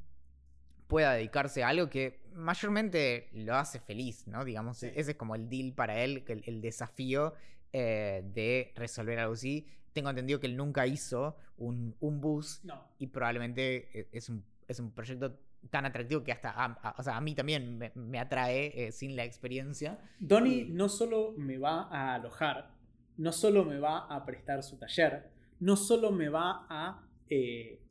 pueda 0.87 1.13
dedicarse 1.13 1.63
a 1.63 1.69
algo 1.69 1.89
que 1.91 2.23
mayormente 2.35 3.29
lo 3.33 3.55
hace 3.57 3.79
feliz, 3.79 4.27
¿no? 4.27 4.45
Digamos, 4.45 4.79
Sí. 4.79 4.91
ese 4.95 5.13
es 5.13 5.17
como 5.17 5.35
el 5.35 5.49
deal 5.51 5.73
para 5.75 6.03
él, 6.03 6.25
el, 6.29 6.43
el 6.47 6.61
desafío 6.63 7.35
eh, 7.73 8.23
de 8.35 8.73
resolver 8.75 9.19
algo 9.19 9.35
así. 9.35 9.67
Tengo 9.93 10.11
entendido 10.11 10.39
que 10.41 10.47
él 10.47 10.57
nunca 10.57 10.87
hizo 10.87 11.37
un, 11.57 11.95
un 12.01 12.21
bus 12.21 12.61
no. 12.65 12.83
y 12.99 13.09
probablemente 13.09 13.99
eh, 13.99 14.09
es 14.13 14.29
un, 14.29 14.45
es 14.69 14.79
un 14.81 14.93
proyecto 14.93 15.39
tan 15.69 15.85
atractivo 15.85 16.23
que 16.25 16.33
hasta 16.33 16.51
a, 16.51 16.65
a- 16.67 16.95
o 16.99 17.03
sea, 17.03 17.17
a 17.17 17.21
mí 17.21 17.35
también 17.35 17.77
me, 17.77 17.93
me 17.95 18.19
atrae 18.19 18.87
eh, 18.87 18.93
sin 18.93 19.17
la 19.17 19.25
experiencia. 19.25 19.99
Donnie 20.19 20.67
no 20.71 20.89
solo 20.89 21.33
me 21.37 21.59
va 21.59 21.89
a 21.91 22.15
alojar, 22.15 22.73
no 23.17 23.33
solo 23.33 23.65
me 23.65 23.79
va 23.79 24.07
a 24.07 24.25
prestar 24.25 24.63
su 24.63 24.79
taller, 24.79 25.31
no 25.59 25.77
solo 25.77 26.11
me 26.13 26.29
va 26.29 26.67
a 26.71 27.07
eh, 27.29 27.83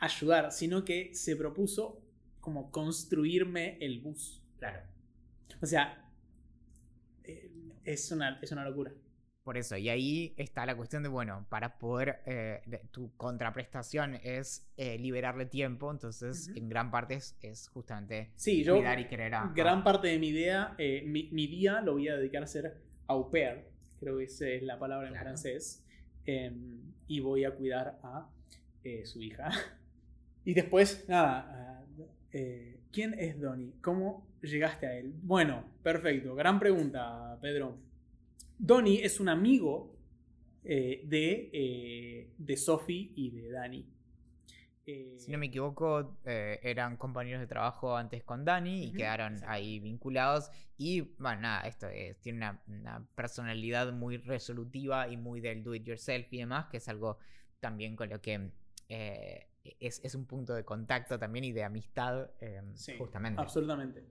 ayudar, 0.00 0.52
sino 0.52 0.84
que 0.84 1.14
se 1.14 1.36
propuso 1.36 2.00
como 2.40 2.70
construirme 2.70 3.78
el 3.80 4.00
bus. 4.00 4.42
Claro. 4.58 4.80
O 5.60 5.66
sea, 5.66 6.04
eh, 7.24 7.50
es, 7.84 8.10
una, 8.12 8.38
es 8.42 8.52
una 8.52 8.64
locura. 8.68 8.92
Por 9.44 9.58
eso, 9.58 9.76
y 9.76 9.90
ahí 9.90 10.34
está 10.38 10.64
la 10.64 10.74
cuestión 10.74 11.02
de, 11.02 11.10
bueno, 11.10 11.44
para 11.50 11.78
poder, 11.78 12.22
eh, 12.24 12.62
de- 12.64 12.78
tu 12.90 13.14
contraprestación 13.16 14.14
es 14.22 14.66
eh, 14.78 14.98
liberarle 14.98 15.44
tiempo, 15.44 15.90
entonces 15.90 16.50
en 16.54 16.68
gran 16.70 16.90
parte 16.90 17.14
es, 17.14 17.36
es 17.42 17.68
justamente 17.68 18.30
Sí, 18.36 18.64
yo 18.64 18.78
cuidar 18.78 18.98
y 19.00 19.06
querer 19.06 19.34
a... 19.34 19.52
gran 19.54 19.84
parte 19.84 20.08
de 20.08 20.18
mi 20.18 20.28
idea, 20.28 20.74
eh, 20.78 21.02
mi, 21.06 21.28
mi 21.30 21.46
día 21.46 21.82
lo 21.82 21.92
voy 21.92 22.08
a 22.08 22.16
dedicar 22.16 22.42
a 22.42 22.46
ser 22.46 22.74
au 23.06 23.30
pair, 23.30 23.66
creo 24.00 24.16
que 24.16 24.24
esa 24.24 24.48
es 24.48 24.62
la 24.62 24.78
palabra 24.78 25.08
en 25.08 25.12
Claro. 25.12 25.26
francés, 25.26 25.84
em, 26.24 26.80
y 27.06 27.20
voy 27.20 27.44
a 27.44 27.50
cuidar 27.54 27.98
a 28.02 28.26
eh, 28.82 29.04
su 29.04 29.20
hija. 29.22 29.50
Y 30.46 30.52
después, 30.52 31.06
nada, 31.08 31.86
¿quién 32.92 33.14
es 33.18 33.40
Donnie? 33.40 33.72
¿Cómo 33.80 34.26
llegaste 34.42 34.86
a 34.86 34.96
él? 34.98 35.12
Bueno, 35.22 35.64
perfecto, 35.82 36.34
gran 36.34 36.58
pregunta, 36.58 37.38
Pedro. 37.40 37.78
Donnie 38.58 39.04
es 39.04 39.20
un 39.20 39.28
amigo 39.28 39.96
eh, 40.64 41.02
de, 41.04 41.50
eh, 41.52 42.30
de 42.38 42.56
Sophie 42.56 43.12
y 43.14 43.30
de 43.30 43.50
Dani. 43.50 43.86
si 44.84 45.30
no 45.30 45.38
me 45.38 45.46
equivoco, 45.46 46.18
eran 46.24 46.96
compañeros 46.96 47.40
de 47.40 47.46
trabajo 47.46 47.96
antes 47.96 48.22
con 48.22 48.44
Dani 48.44 48.86
y 48.86 48.92
quedaron 48.92 49.40
ahí 49.46 49.80
vinculados. 49.80 50.50
Y 50.76 51.00
bueno, 51.18 51.42
nada, 51.42 51.66
esto 51.68 51.88
es, 51.88 52.18
tiene 52.20 52.38
una, 52.38 52.62
una, 52.68 53.08
personalidad 53.14 53.92
muy 53.92 54.18
resolutiva 54.18 55.08
y 55.08 55.16
muy 55.16 55.40
del 55.40 55.62
do 55.62 55.74
it 55.74 55.84
yourself 55.84 56.32
y 56.32 56.38
demás, 56.38 56.66
que 56.66 56.78
es 56.78 56.88
algo 56.88 57.18
también 57.60 57.96
con 57.96 58.10
lo 58.10 58.20
que 58.20 58.50
es, 59.80 60.14
un 60.14 60.26
punto 60.26 60.54
de 60.54 60.64
contacto 60.64 61.18
también 61.18 61.44
y 61.44 61.52
de 61.52 61.64
amistad, 61.64 62.30
justamente. 62.98 63.40
Absolutamente. 63.40 64.04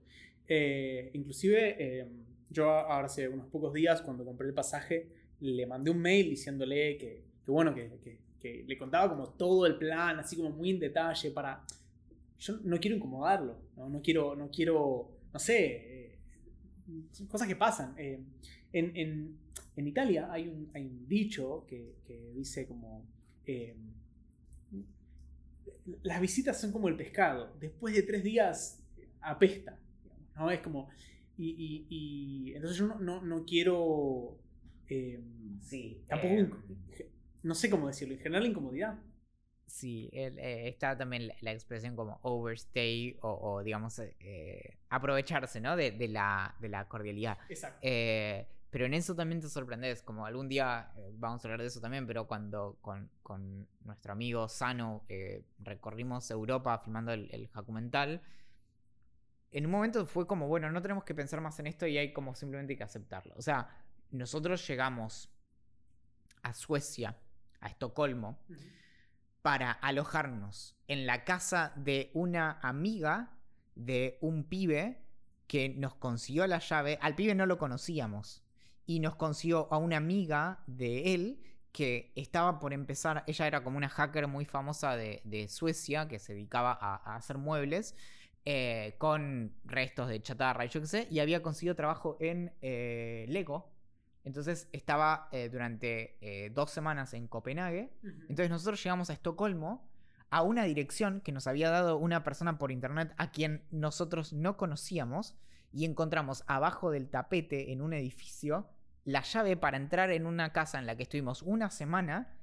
Eh, 0.46 1.10
inclusive, 1.14 2.08
yo 2.54 2.70
ahora 2.70 3.06
hace 3.06 3.28
unos 3.28 3.48
pocos 3.48 3.72
días, 3.74 4.00
cuando 4.00 4.24
compré 4.24 4.48
el 4.48 4.54
pasaje, 4.54 5.08
le 5.40 5.66
mandé 5.66 5.90
un 5.90 6.00
mail 6.00 6.30
diciéndole 6.30 6.96
que, 6.96 7.24
bueno, 7.46 7.74
que, 7.74 8.24
le 8.66 8.76
contaba 8.76 9.08
como 9.08 9.30
todo 9.30 9.64
el 9.64 9.76
plan, 9.78 10.18
así 10.18 10.36
como 10.36 10.50
muy 10.50 10.70
en 10.70 10.78
detalle, 10.78 11.30
para... 11.30 11.64
Yo 12.38 12.58
no 12.64 12.78
quiero 12.78 12.96
incomodarlo, 12.96 13.56
no, 13.76 14.02
quiero, 14.02 14.36
no 14.36 14.50
quiero, 14.50 15.16
no 15.32 15.38
sé, 15.38 15.64
eh, 15.66 16.18
cosas 17.28 17.48
que 17.48 17.56
pasan. 17.56 17.94
Eh, 17.96 18.20
en, 18.72 19.38
Italia 19.76 20.28
hay 20.30 20.48
un, 20.48 20.70
hay 20.74 20.84
un 20.84 21.08
dicho 21.08 21.64
que, 21.66 21.94
dice 22.34 22.66
como 22.66 23.06
em, 23.46 23.76
las 26.02 26.20
visitas 26.20 26.60
son 26.60 26.70
como 26.72 26.88
el 26.88 26.96
pescado. 26.96 27.56
Después 27.60 27.94
de 27.94 28.02
tres 28.02 28.22
días 28.22 28.82
apesta. 29.20 29.78
¿no? 30.36 30.50
Es 30.50 30.60
como. 30.60 30.88
Y, 31.36 32.52
entonces 32.54 32.78
yo 32.78 32.86
no, 32.86 33.44
quiero. 33.44 34.38
Eh, 34.88 35.20
sí. 35.60 36.02
Tampoco. 36.08 36.34
Eh, 36.92 37.10
no 37.42 37.54
sé 37.54 37.70
cómo 37.70 37.88
decirlo. 37.88 38.14
En 38.14 38.20
general, 38.20 38.46
incomodidad. 38.46 38.98
Sí, 39.66 40.08
eh, 40.12 40.68
está 40.68 40.96
también 40.96 41.32
la, 41.40 41.52
expresión 41.52 41.96
como 41.96 42.18
overstay 42.22 43.16
o, 43.22 43.62
digamos, 43.64 44.00
aprovecharse, 44.88 45.60
¿no? 45.60 45.76
De, 45.76 46.08
la, 46.08 46.54
de 46.60 46.68
la 46.68 46.86
cordialidad. 46.86 47.38
Exacto. 47.48 47.86
Pero 48.74 48.86
en 48.86 48.94
eso 48.94 49.14
también 49.14 49.40
te 49.40 49.48
sorprendes, 49.48 50.02
como 50.02 50.26
algún 50.26 50.48
día 50.48 50.90
eh, 50.96 51.12
vamos 51.14 51.44
a 51.44 51.46
hablar 51.46 51.60
de 51.60 51.68
eso 51.68 51.80
también, 51.80 52.08
pero 52.08 52.26
cuando 52.26 52.76
con, 52.82 53.08
nuestro 53.84 54.12
amigo 54.12 54.48
Sano 54.48 55.04
eh, 55.08 55.44
recorrimos 55.60 56.28
Europa 56.28 56.76
filmando 56.80 57.12
el, 57.12 57.28
el 57.30 57.48
documental, 57.54 58.20
en 59.54 59.66
un 59.66 59.72
momento 59.72 60.04
fue 60.04 60.26
como, 60.26 60.48
bueno, 60.48 60.68
no 60.72 60.82
tenemos 60.82 61.04
que 61.04 61.14
pensar 61.14 61.40
más 61.40 61.60
en 61.60 61.68
esto 61.68 61.86
y 61.86 61.96
hay 61.96 62.12
como 62.12 62.34
simplemente 62.34 62.76
que 62.76 62.82
aceptarlo. 62.82 63.34
O 63.36 63.42
sea, 63.42 63.68
nosotros 64.10 64.66
llegamos 64.66 65.30
a 66.42 66.52
Suecia, 66.52 67.16
a 67.60 67.68
Estocolmo, 67.68 68.40
para 69.42 69.70
alojarnos 69.70 70.76
en 70.88 71.06
la 71.06 71.24
casa 71.24 71.72
de 71.76 72.10
una 72.14 72.58
amiga 72.62 73.38
de 73.76 74.18
un 74.20 74.42
pibe 74.42 75.04
que 75.46 75.68
nos 75.68 75.94
consiguió 75.94 76.48
la 76.48 76.58
llave. 76.58 76.98
Al 77.00 77.14
pibe 77.14 77.36
no 77.36 77.46
lo 77.46 77.56
conocíamos 77.56 78.42
y 78.86 78.98
nos 78.98 79.14
consiguió 79.14 79.72
a 79.72 79.78
una 79.78 79.98
amiga 79.98 80.64
de 80.66 81.14
él 81.14 81.40
que 81.70 82.12
estaba 82.16 82.58
por 82.58 82.72
empezar, 82.72 83.24
ella 83.26 83.46
era 83.46 83.64
como 83.64 83.76
una 83.76 83.88
hacker 83.88 84.28
muy 84.28 84.44
famosa 84.44 84.96
de, 84.96 85.48
Suecia 85.48 86.08
que 86.08 86.18
se 86.18 86.32
dedicaba 86.32 86.76
a, 86.80 87.16
hacer 87.16 87.36
muebles 87.38 87.94
eh, 88.44 88.94
con 88.98 89.54
restos 89.64 90.08
de 90.08 90.20
chatarra 90.20 90.64
y 90.64 90.68
yo 90.68 90.80
qué 90.80 90.86
sé, 90.86 91.08
y 91.10 91.20
había 91.20 91.42
conseguido 91.42 91.74
trabajo 91.74 92.16
en 92.20 92.52
eh, 92.62 93.26
Lego. 93.28 93.72
Entonces 94.24 94.68
estaba 94.72 95.28
eh, 95.32 95.50
durante 95.50 96.50
dos 96.54 96.70
semanas 96.70 97.12
en 97.12 97.28
Copenhague. 97.28 97.92
Entonces 98.02 98.48
nosotros 98.48 98.82
llegamos 98.82 99.10
a 99.10 99.12
Estocolmo 99.12 99.86
a 100.30 100.42
una 100.42 100.64
dirección 100.64 101.20
que 101.20 101.30
nos 101.30 101.46
había 101.46 101.68
dado 101.70 101.98
una 101.98 102.24
persona 102.24 102.56
por 102.56 102.72
internet 102.72 103.12
a 103.18 103.30
quien 103.30 103.64
nosotros 103.70 104.32
no 104.32 104.56
conocíamos 104.56 105.36
y 105.72 105.84
encontramos 105.84 106.42
abajo 106.46 106.90
del 106.90 107.10
tapete 107.10 107.72
en 107.72 107.82
un 107.82 107.92
edificio 107.92 108.68
la 109.04 109.22
llave 109.22 109.56
para 109.56 109.76
entrar 109.76 110.10
en 110.10 110.26
una 110.26 110.52
casa 110.52 110.78
en 110.78 110.86
la 110.86 110.96
que 110.96 111.02
estuvimos 111.04 111.42
una 111.42 111.70
semana. 111.70 112.34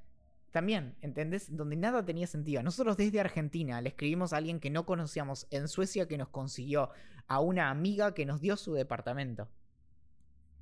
También, 0.51 0.95
¿entendés? 1.01 1.55
Donde 1.55 1.77
nada 1.77 2.05
tenía 2.05 2.27
sentido. 2.27 2.61
Nosotros 2.61 2.97
desde 2.97 3.19
Argentina 3.19 3.81
le 3.81 3.89
escribimos 3.89 4.33
a 4.33 4.37
alguien 4.37 4.59
que 4.59 4.69
no 4.69 4.85
conocíamos 4.85 5.47
en 5.49 5.67
Suecia 5.67 6.07
que 6.07 6.17
nos 6.17 6.27
consiguió 6.27 6.89
a 7.27 7.39
una 7.39 7.69
amiga 7.69 8.13
que 8.13 8.25
nos 8.25 8.41
dio 8.41 8.57
su 8.57 8.73
departamento. 8.73 9.47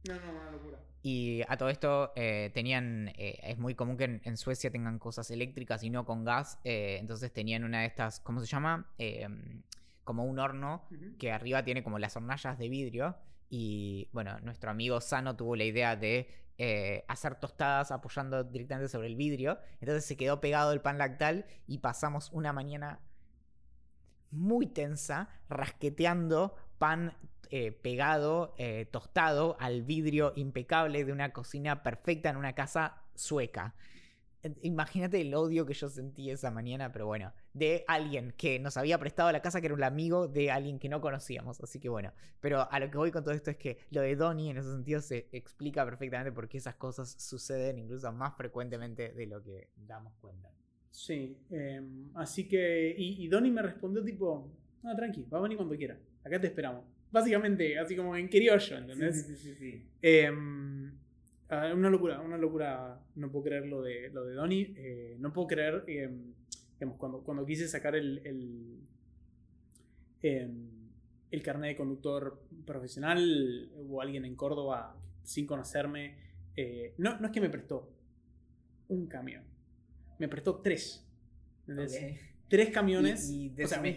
No, 0.08 0.16
no, 0.16 0.32
una 0.32 0.52
locura. 0.52 0.80
Y 1.02 1.42
a 1.48 1.58
todo 1.58 1.70
esto 1.70 2.12
eh, 2.16 2.52
tenían, 2.54 3.10
eh, 3.18 3.40
es 3.42 3.58
muy 3.58 3.74
común 3.74 3.98
que 3.98 4.22
en, 4.24 4.38
Suecia 4.38 4.70
tengan 4.70 5.00
cosas 5.00 5.32
eléctricas 5.32 5.84
y 5.84 5.90
no 5.90 6.06
con 6.06 6.24
gas, 6.26 6.60
eh, 6.64 6.98
entonces 7.00 7.32
tenían 7.32 7.64
una 7.64 7.82
de 7.82 7.86
estas, 7.88 8.20
¿cómo 8.20 8.42
se 8.42 8.48
llama? 8.48 8.88
como 10.04 10.26
un 10.26 10.40
horno 10.40 10.88
que 11.20 11.32
arriba 11.32 11.64
tiene 11.64 11.84
como 11.84 12.00
las 12.00 12.16
hornallas 12.16 12.58
de 12.58 12.68
vidrio. 12.68 13.16
Y 13.48 14.10
bueno, 14.12 14.40
nuestro 14.40 14.72
amigo 14.72 15.00
Sano 15.02 15.36
tuvo 15.36 15.56
la 15.56 15.66
idea 15.66 15.96
de 15.96 16.28
eh, 16.62 17.06
hacer 17.08 17.36
tostadas 17.36 17.90
apoyando 17.90 18.44
directamente 18.44 18.90
sobre 18.90 19.08
el 19.08 19.16
vidrio. 19.16 19.60
Entonces 19.80 20.04
se 20.04 20.18
quedó 20.18 20.42
pegado 20.42 20.74
el 20.74 20.82
pan 20.82 20.98
lactal 20.98 21.46
y 21.68 21.78
pasamos 21.78 22.30
una 22.34 22.52
mañana 22.52 23.00
muy 24.30 24.68
tensa 24.68 25.30
rasqueteando 25.48 26.58
pan 26.78 27.14
eh, 27.50 27.72
pegado, 27.72 28.56
eh, 28.58 28.90
tostado 28.92 29.56
al 29.62 29.84
vidrio 29.84 30.34
impecable 30.36 31.06
de 31.06 31.14
una 31.14 31.32
cocina 31.32 31.82
perfecta 31.82 32.30
en 32.30 32.36
una 32.36 32.54
casa 32.54 33.04
sueca. 33.16 33.74
Imagínate 34.62 35.22
el 35.22 35.34
odio 35.36 35.66
que 35.66 35.74
yo 35.74 35.88
sentí 35.88 36.30
esa 36.30 36.52
mañana, 36.52 36.92
pero 36.92 37.06
bueno, 37.06 37.32
de 37.54 37.84
alguien 37.88 38.34
que 38.38 38.60
nos 38.60 38.78
había 38.78 38.98
prestado 38.98 39.32
la 39.32 39.42
casa, 39.42 39.60
que 39.60 39.68
era 39.68 39.76
un 39.76 39.84
amigo 39.84 40.28
de 40.28 40.52
alguien 40.52 40.80
que 40.80 40.90
no 40.90 41.02
conocíamos. 41.02 41.62
Así 41.62 41.80
que 41.80 41.90
bueno, 41.90 42.14
pero 42.40 42.72
a 42.72 42.80
lo 42.80 42.90
que 42.90 42.98
voy 42.98 43.12
con 43.12 43.24
todo 43.24 43.34
esto 43.34 43.52
es 43.52 43.58
que 43.58 43.78
lo 43.92 44.02
de 44.02 44.16
Donnie 44.16 44.52
en 44.52 44.58
ese 44.58 44.72
sentido 44.72 45.02
se 45.02 45.28
explica 45.32 45.86
perfectamente 45.86 46.32
por 46.32 46.48
qué 46.48 46.58
esas 46.58 46.76
cosas 46.76 47.16
suceden 47.18 47.80
incluso 47.80 48.12
más 48.12 48.36
frecuentemente 48.36 49.14
de 49.14 49.26
lo 49.26 49.42
que 49.44 49.70
damos 49.76 50.14
cuenta. 50.22 50.50
Sí, 50.92 51.38
em, 51.50 52.10
así 52.16 52.48
que, 52.48 52.94
y, 52.98 53.28
Donnie 53.28 53.52
me 53.52 53.62
respondió 53.62 54.04
tipo, 54.04 54.52
no, 54.84 54.96
tranqui, 54.96 55.26
va 55.32 55.38
a 55.38 55.42
venir 55.42 55.58
cuando 55.58 55.76
quiera, 55.78 55.98
acá 56.24 56.40
te 56.40 56.48
esperamos. 56.48 56.84
Básicamente, 57.12 57.78
así 57.80 57.96
como 57.96 58.16
en 58.16 58.28
criollo, 58.28 58.78
¿entendés? 58.78 59.26
Sí, 59.26 59.36
sí, 59.36 59.38
sí. 59.38 59.56
sí. 59.56 59.90
Em, 60.02 60.92
Ah, 61.50 61.72
una 61.74 61.90
locura, 61.90 62.22
una 62.22 62.38
locura. 62.38 63.00
No 63.16 63.32
puedo 63.32 63.46
creer 63.46 63.66
lo 63.66 63.82
de, 63.82 64.10
lo 64.12 64.24
de 64.24 64.36
Donnie. 64.36 64.74
Eh, 64.78 65.18
no 65.20 65.34
puedo 65.34 65.48
creer, 65.48 65.84
em, 66.80 66.92
cuando, 66.92 67.24
cuando 67.24 67.46
quise 67.46 67.68
sacar 67.68 67.96
el, 67.96 68.22
el, 68.26 68.80
em, 70.22 70.70
el 71.32 71.44
carnet 71.44 71.72
de 71.72 71.78
conductor 71.78 72.42
profesional, 72.66 73.72
hubo 73.76 74.02
alguien 74.02 74.26
en 74.26 74.36
Córdoba 74.36 74.96
sin 75.24 75.46
conocerme. 75.46 76.18
Eh, 76.56 76.94
no, 76.98 77.20
no 77.20 77.28
es 77.28 77.34
que 77.34 77.42
me 77.42 77.50
prestó 77.50 77.90
un 78.88 79.08
camión, 79.08 79.44
me 80.18 80.28
prestó 80.28 80.58
tres. 80.58 81.06
Tres 82.48 82.72
camiones. 82.72 83.30
¿Y, 83.30 83.54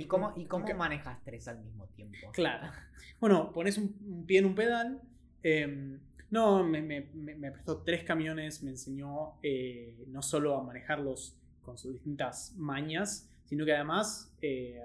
cómo, 0.06 0.34
y 0.36 0.44
cómo 0.44 0.66
manejas 0.74 1.18
tres 1.24 1.48
al 1.48 1.62
mismo 1.64 1.86
tiempo? 1.88 2.30
Claro. 2.32 2.70
Bueno, 3.18 3.50
pones 3.50 3.78
un, 3.78 4.24
pie 4.26 4.40
en 4.40 4.44
un 4.44 4.54
pedal. 4.54 5.00
Em, 5.42 5.98
no, 6.30 6.62
me, 6.62 6.82
me, 6.82 7.50
prestó 7.50 7.82
tres 7.82 8.04
camiones, 8.04 8.62
me 8.62 8.70
enseñó 8.70 9.38
eh, 9.42 10.04
no 10.08 10.22
solo 10.22 10.56
a 10.56 10.62
manejarlos 10.62 11.36
con 11.62 11.78
sus 11.78 11.92
distintas 11.94 12.54
mañas, 12.56 13.30
sino 13.44 13.64
que 13.64 13.74
además 13.74 14.34
eh, 14.40 14.82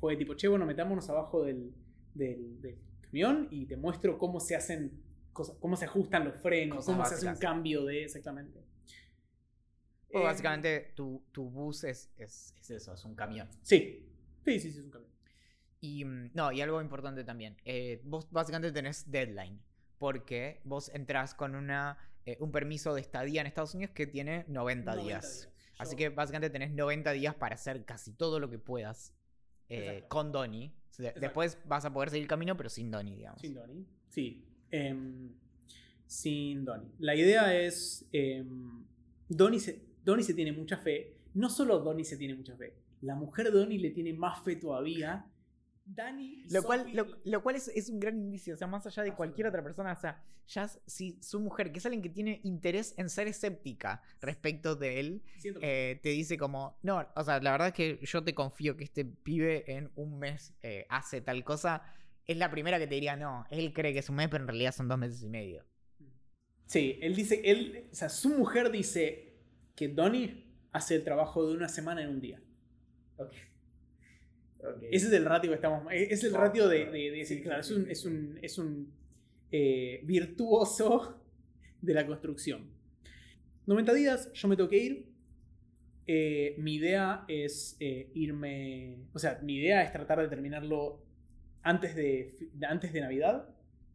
fue 0.00 0.16
tipo, 0.16 0.34
che, 0.34 0.48
bueno, 0.48 0.66
metámonos 0.66 1.08
abajo 1.10 1.44
del, 1.44 1.72
camión 3.02 3.48
y 3.50 3.66
te 3.66 3.76
muestro 3.76 4.18
cómo 4.18 4.40
se 4.40 4.56
hacen 4.56 5.02
cosas, 5.32 5.56
cómo 5.60 5.76
se 5.76 5.84
ajustan 5.84 6.24
los 6.24 6.36
frenos, 6.40 6.86
cómo 6.86 7.04
se 7.04 7.14
hace 7.14 7.28
un 7.28 7.36
cambio 7.36 7.84
de 7.84 8.04
exactamente. 8.04 8.64
O 10.12 10.20
eh, 10.20 10.22
básicamente 10.22 10.92
tu, 10.94 11.22
bus 11.34 11.84
es, 11.84 12.10
es, 12.16 12.54
eso, 12.68 12.94
es 12.94 13.04
un 13.04 13.14
camión. 13.14 13.48
Sí, 13.62 14.06
sí, 14.44 14.60
sí, 14.60 14.70
sí, 14.70 14.78
es 14.78 14.84
un 14.84 14.90
camión. 14.90 15.12
Y 15.80 16.04
mm, 16.04 16.30
no, 16.34 16.52
y 16.52 16.60
algo 16.60 16.80
importante 16.80 17.24
también. 17.24 17.56
Eh, 17.64 18.00
vos 18.04 18.30
básicamente 18.30 18.72
tenés 18.72 19.10
deadline. 19.10 19.60
Porque 19.98 20.60
vos 20.64 20.90
entras 20.94 21.34
con 21.34 21.54
una, 21.54 21.96
eh, 22.26 22.36
un 22.40 22.52
permiso 22.52 22.94
de 22.94 23.00
estadía 23.00 23.40
en 23.40 23.46
Estados 23.46 23.74
Unidos 23.74 23.94
que 23.94 24.06
tiene 24.06 24.44
90, 24.48 24.96
días. 24.96 25.50
Así 25.78 25.96
que 25.96 26.10
básicamente 26.10 26.50
tenés 26.50 26.72
90 26.72 27.12
días 27.12 27.34
para 27.34 27.54
hacer 27.54 27.84
casi 27.84 28.12
todo 28.12 28.38
lo 28.38 28.48
que 28.50 28.58
puedas 28.58 29.14
eh, 29.68 30.04
con 30.08 30.32
Donnie. 30.32 30.72
Después 30.98 31.58
vas 31.66 31.84
a 31.84 31.92
poder 31.92 32.10
seguir 32.10 32.24
el 32.24 32.28
camino, 32.28 32.56
pero 32.56 32.68
sin 32.68 32.90
Donnie, 32.90 33.16
digamos. 33.16 33.40
Sin 33.40 33.54
Donnie, 33.54 33.86
sí. 34.10 34.44
Em, 34.70 35.32
sin 36.06 36.64
Donnie. 36.64 36.90
La 36.98 37.14
idea 37.14 37.58
es. 37.58 38.06
Eh, 38.12 38.44
Donnie, 39.28 39.58
se, 39.58 39.82
Donnie 40.04 40.24
se 40.24 40.34
tiene 40.34 40.52
mucha 40.52 40.76
fe 40.76 41.22
no 41.34 41.48
solo 41.48 41.78
Donnie 41.78 42.04
se 42.04 42.16
tiene 42.16 42.34
mucha 42.34 42.56
fe, 42.56 42.74
la 43.00 43.14
mujer 43.14 43.50
de 43.50 43.58
Donnie 43.58 43.78
le 43.78 43.90
tiene 43.90 44.12
más 44.12 44.42
fe 44.42 44.56
todavía. 44.56 45.26
Dani 45.84 46.44
y 46.46 46.50
Lo 46.50 46.62
cual, 46.62 46.80
Sophie- 46.84 46.94
lo, 46.94 47.06
lo 47.24 47.42
cual 47.42 47.56
es, 47.56 47.68
es 47.68 47.88
un 47.88 48.00
gran 48.00 48.16
indicio, 48.16 48.54
o 48.54 48.56
sea, 48.56 48.66
más 48.66 48.86
allá 48.86 49.02
de 49.02 49.14
cualquier 49.14 49.46
otra 49.48 49.62
persona, 49.62 49.92
o 49.92 49.96
sea, 50.00 50.22
ya 50.48 50.68
si 50.86 51.18
su 51.22 51.40
mujer, 51.40 51.72
que 51.72 51.78
es 51.78 51.86
alguien 51.86 52.02
que 52.02 52.08
tiene 52.08 52.40
interés 52.44 52.94
en 52.98 53.08
ser 53.08 53.28
escéptica 53.28 54.02
respecto 54.20 54.74
de 54.76 55.00
él, 55.00 55.22
eh, 55.60 56.00
te 56.02 56.10
dice 56.10 56.36
como, 56.38 56.78
no, 56.82 57.06
o 57.14 57.24
sea, 57.24 57.40
la 57.40 57.52
verdad 57.52 57.68
es 57.68 57.74
que 57.74 57.98
yo 58.04 58.22
te 58.24 58.34
confío 58.34 58.76
que 58.76 58.84
este 58.84 59.04
pibe 59.04 59.64
en 59.72 59.90
un 59.96 60.18
mes 60.18 60.54
eh, 60.62 60.86
hace 60.88 61.20
tal 61.20 61.44
cosa, 61.44 61.82
es 62.26 62.36
la 62.36 62.50
primera 62.50 62.78
que 62.78 62.86
te 62.86 62.94
diría, 62.94 63.16
no, 63.16 63.46
él 63.50 63.72
cree 63.72 63.92
que 63.92 64.00
es 64.00 64.08
un 64.08 64.16
mes, 64.16 64.28
pero 64.28 64.44
en 64.44 64.48
realidad 64.48 64.72
son 64.72 64.88
dos 64.88 64.98
meses 64.98 65.22
y 65.22 65.28
medio. 65.28 65.64
Sí, 66.66 66.98
él 67.02 67.14
dice, 67.14 67.40
él, 67.44 67.88
o 67.92 67.94
sea, 67.94 68.08
su 68.08 68.30
mujer 68.30 68.70
dice 68.70 69.34
que 69.76 69.88
Donnie 69.88 70.46
hace 70.72 70.96
el 70.96 71.04
trabajo 71.04 71.46
de 71.46 71.54
una 71.54 71.68
semana 71.68 72.02
en 72.02 72.08
un 72.10 72.20
día. 72.20 72.40
Ese 74.90 75.06
es 75.08 75.12
el 75.12 75.24
ratio 75.24 75.50
que 75.50 75.56
estamos. 75.56 75.86
Es 75.92 76.22
el 76.24 76.34
Oh, 76.34 76.38
ratio 76.38 76.68
de, 76.68 76.76
claro. 76.82 76.92
de- 76.92 77.10
de 77.10 77.16
decir, 77.18 77.38
Sí, 77.38 77.42
claro, 77.42 77.62
sí, 77.62 77.72
es 77.72 77.76
un, 77.78 77.84
sí, 77.86 77.90
es 77.92 78.04
un, 78.06 78.38
es 78.42 78.58
un 78.58 78.92
eh, 79.50 80.00
virtuoso 80.04 81.20
de 81.80 81.94
la 81.94 82.06
construcción. 82.06 82.66
90 83.66 83.92
días, 83.94 84.32
yo 84.32 84.48
me 84.48 84.56
tengo 84.56 84.68
que 84.68 84.78
ir. 84.78 85.06
Eh, 86.06 86.54
mi 86.58 86.74
idea 86.74 87.24
es 87.28 87.76
eh, 87.80 88.10
irme. 88.14 88.98
O 89.12 89.18
sea, 89.18 89.38
mi 89.42 89.56
idea 89.56 89.82
es 89.82 89.92
tratar 89.92 90.20
de 90.20 90.28
terminarlo 90.28 91.02
antes 91.62 91.94
de, 91.94 92.34
antes 92.68 92.92
de 92.92 93.00
Navidad. 93.00 93.48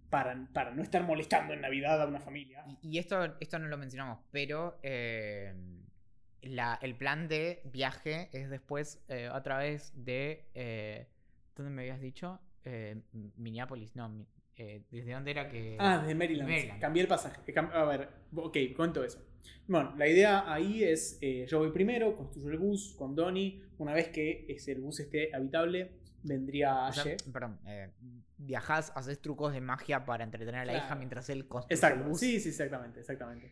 Para, 0.09 0.47
para 0.53 0.71
no 0.73 0.81
estar 0.83 1.03
molestando 1.03 1.53
en 1.53 1.59
Navidad 1.59 2.01
a 2.01 2.07
una 2.07 2.21
familia. 2.21 2.63
Y, 2.81 2.95
y 2.95 2.97
esto, 2.97 3.35
esto 3.41 3.59
no 3.59 3.67
lo 3.67 3.77
mencionamos, 3.77 4.19
pero 4.31 4.79
eh, 4.81 5.53
la- 6.41 6.77
el 6.81 6.95
plan 6.95 7.27
de 7.27 7.61
viaje 7.65 8.29
es 8.33 8.49
después 8.49 9.01
eh, 9.09 9.29
a 9.31 9.41
través 9.43 9.91
de... 9.95 10.45
Eh, 10.53 11.07
¿Dónde 11.55 11.71
me 11.71 11.81
habías 11.83 11.99
dicho? 12.01 12.39
Eh, 12.65 13.01
Minneapolis, 13.37 13.95
no. 13.95 14.09
mi- 14.09 14.27
eh, 14.57 14.83
¿Desde 14.91 15.13
dónde 15.13 15.31
era 15.31 15.49
que...? 15.49 15.77
Ah, 15.79 15.99
desde 15.99 16.15
Maryland. 16.15 16.49
Maryland. 16.49 16.81
Cambié 16.81 17.01
el 17.03 17.07
pasaje. 17.07 17.41
Cam- 17.53 17.71
A 17.73 17.83
ver, 17.85 18.09
ok, 18.35 18.57
cuento 18.75 19.03
eso. 19.03 19.23
Bueno, 19.67 19.95
la 19.97 20.07
idea 20.07 20.51
ahí 20.51 20.83
es, 20.83 21.17
eh, 21.21 21.45
yo 21.47 21.59
voy 21.59 21.71
primero, 21.71 22.15
construyo 22.15 22.49
el 22.49 22.57
bus 22.57 22.95
con 22.97 23.15
Donnie. 23.15 23.63
Una 23.77 23.93
vez 23.93 24.09
que 24.09 24.45
ese, 24.49 24.73
el 24.73 24.81
bus 24.81 24.99
esté 24.99 25.33
habitable, 25.33 25.91
vendría 26.23 26.87
O 26.87 26.93
sea, 26.93 27.15
perdón, 27.31 27.59
eh, 27.67 27.91
viajás, 28.37 28.91
haces 28.95 29.21
trucos 29.21 29.53
de 29.53 29.61
magia 29.61 30.05
para 30.05 30.23
entretener 30.23 30.55
a 30.61 30.65
la 30.65 30.73
hija 30.77 30.95
mientras 30.95 31.29
él 31.29 31.47
construye 31.47 31.73
el 31.73 31.77
Exacto, 31.77 32.09
bus. 32.09 32.19
sí, 32.19 32.39
sí, 32.39 32.49
exactamente, 32.49 32.99
exactamente. 32.99 33.51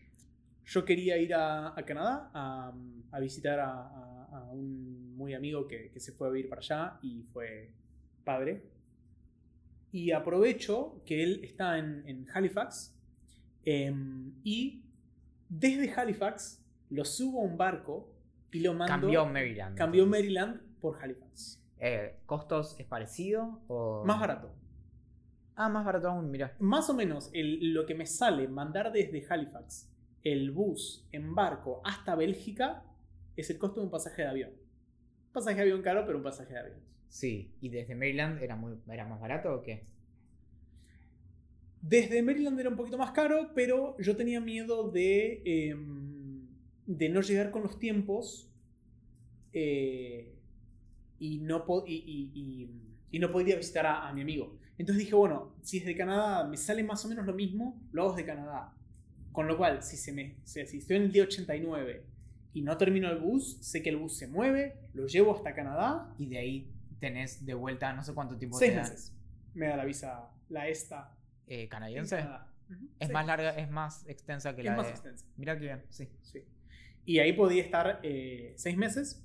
Yo 0.66 0.84
quería 0.84 1.18
ir 1.18 1.34
a, 1.34 1.78
a 1.80 1.84
Canadá 1.86 2.32
a, 2.34 2.74
a 3.12 3.20
visitar 3.20 3.60
a, 3.60 4.50
un 4.52 5.16
muy 5.16 5.34
amigo 5.34 5.68
que, 5.68 5.92
que 5.92 6.00
se 6.00 6.12
fue 6.12 6.28
a 6.28 6.32
vivir 6.32 6.50
para 6.50 6.60
allá 6.60 7.00
y 7.02 7.24
fue 7.32 7.72
padre. 8.24 8.64
Y 9.92 10.12
aprovecho 10.12 11.02
que 11.06 11.24
él 11.24 11.40
está 11.44 11.78
en, 11.78 12.04
en 12.08 12.26
Halifax 12.34 12.94
em, 13.64 14.34
y 14.44 14.84
desde 15.48 15.94
Halifax 15.94 16.62
lo 16.90 17.06
subo 17.06 17.42
a 17.42 17.44
un 17.46 17.58
barco 17.58 18.12
y 18.52 18.60
lo 18.60 18.74
mando. 18.74 18.88
Cambió 18.94 19.26
Maryland. 19.26 19.78
cambió. 19.78 20.06
Maryland 20.06 20.62
por 20.80 21.02
Halifax. 21.02 21.62
Eh, 21.80 22.18
¿Costos 22.26 22.76
es 22.80 22.86
parecido? 22.88 23.62
O... 23.68 24.04
Más 24.06 24.20
barato. 24.20 24.54
Ah, 25.56 25.70
más 25.70 25.86
barato 25.86 26.10
aún, 26.10 26.30
mira. 26.30 26.56
Más 26.60 26.90
o 26.90 26.94
menos 26.94 27.30
el- 27.34 27.74
lo 27.74 27.86
que 27.86 27.96
me 27.96 28.06
sale 28.06 28.48
mandar 28.48 28.92
desde 28.92 29.26
Halifax 29.30 29.90
el 30.26 30.52
bus 30.52 31.08
en 31.14 31.36
barco 31.36 31.82
hasta 31.86 32.16
Bélgica 32.16 32.84
es 33.38 33.50
el 33.50 33.58
costo 33.60 33.80
de 33.80 33.86
un 33.86 33.92
pasaje 33.92 34.24
de 34.24 34.28
avión. 34.30 34.52
Pasaje 35.34 35.58
de 35.58 35.62
avión 35.64 35.82
caro, 35.84 36.06
pero 36.06 36.18
un 36.18 36.24
pasaje 36.26 36.54
de 36.54 36.60
avión. 36.60 36.80
Sí, 37.10 37.56
¿y 37.62 37.70
desde 37.70 37.96
Maryland 37.96 38.42
era, 38.44 38.58
muy, 38.58 38.74
era 38.90 39.08
más 39.08 39.22
barato 39.22 39.54
o 39.56 39.64
qué? 39.64 39.88
Desde 41.82 42.24
Maryland 42.24 42.60
era 42.60 42.70
un 42.70 42.76
poquito 42.76 42.98
más 42.98 43.12
caro, 43.12 43.52
pero 43.54 43.96
yo 44.00 44.16
tenía 44.16 44.42
miedo 44.42 44.90
de, 44.92 45.42
em, 45.46 46.48
de 46.88 47.10
no 47.10 47.22
llegar 47.22 47.52
con 47.52 47.62
los 47.64 47.78
tiempos 47.80 48.50
eh, 49.54 50.36
y, 51.20 51.40
no 51.40 51.66
y, 51.88 51.94
y- 51.96 52.70
y- 53.12 53.20
no 53.20 53.32
podía 53.32 53.56
visitar 53.56 53.86
a, 53.86 54.08
a 54.10 54.14
mi 54.14 54.22
amigo. 54.22 54.58
Entonces 54.78 55.06
dije, 55.06 55.16
bueno, 55.16 55.56
si 55.62 55.78
es 55.78 55.86
de 55.86 55.96
Canadá 55.96 56.46
me 56.48 56.58
sale 56.58 56.84
más 56.84 57.06
o 57.06 57.10
menos 57.10 57.26
lo 57.26 57.34
mismo, 57.34 57.82
lo 57.92 58.04
hago 58.04 58.14
desde 58.14 58.26
Canadá. 58.26 58.74
Con 59.36 59.48
lo 59.48 59.58
cual, 59.58 59.84
si, 59.84 59.98
se 59.98 60.14
me, 60.14 60.38
o 60.42 60.48
sea, 60.48 60.66
si 60.66 60.78
estoy 60.78 60.96
en 60.96 61.04
el 61.04 61.12
día 61.12 61.24
89 61.24 62.06
y 62.54 62.62
no 62.62 62.78
termino 62.78 63.12
el 63.12 63.18
bus, 63.18 63.58
sé 63.60 63.84
que 63.84 63.90
el 63.90 63.98
bus 63.98 64.18
se 64.18 64.28
mueve, 64.28 64.78
lo 64.94 65.08
llevo 65.08 65.36
hasta 65.36 65.54
Canadá, 65.54 66.16
Y 66.18 66.28
de 66.28 66.38
ahí 66.38 66.72
tenés 67.02 67.46
de 67.46 67.54
vuelta 67.54 67.92
no 67.92 68.02
sé 68.02 68.14
cuánto 68.14 68.38
tiempo 68.38 68.58
seis 68.58 68.72
te 68.72 68.78
meses. 68.78 69.14
Me 69.54 69.68
da 69.68 69.76
la 69.76 69.84
visa, 69.84 70.32
la 70.48 70.70
esta. 70.70 71.12
Eh, 71.48 71.64
en 71.64 71.68
canadiense. 71.68 72.26
Es 72.98 73.10
sí. 73.10 73.14
más 73.14 73.28
larga, 73.28 73.50
es 73.50 73.70
más 73.70 74.08
extensa 74.08 74.56
que 74.56 74.62
Es 74.62 74.68
la 74.68 74.78
más 74.78 74.86
de. 74.86 74.92
extensa. 74.94 75.26
Mira 75.36 75.60
qué 75.60 75.66
bien, 75.66 75.84
sí. 75.90 76.08
Sí. 76.22 76.46
Y 77.04 77.20
ahí 77.20 77.34
podía 77.34 77.62
estar 77.62 78.00
eh, 78.04 78.54
seis 78.56 78.78
meses. 78.78 79.22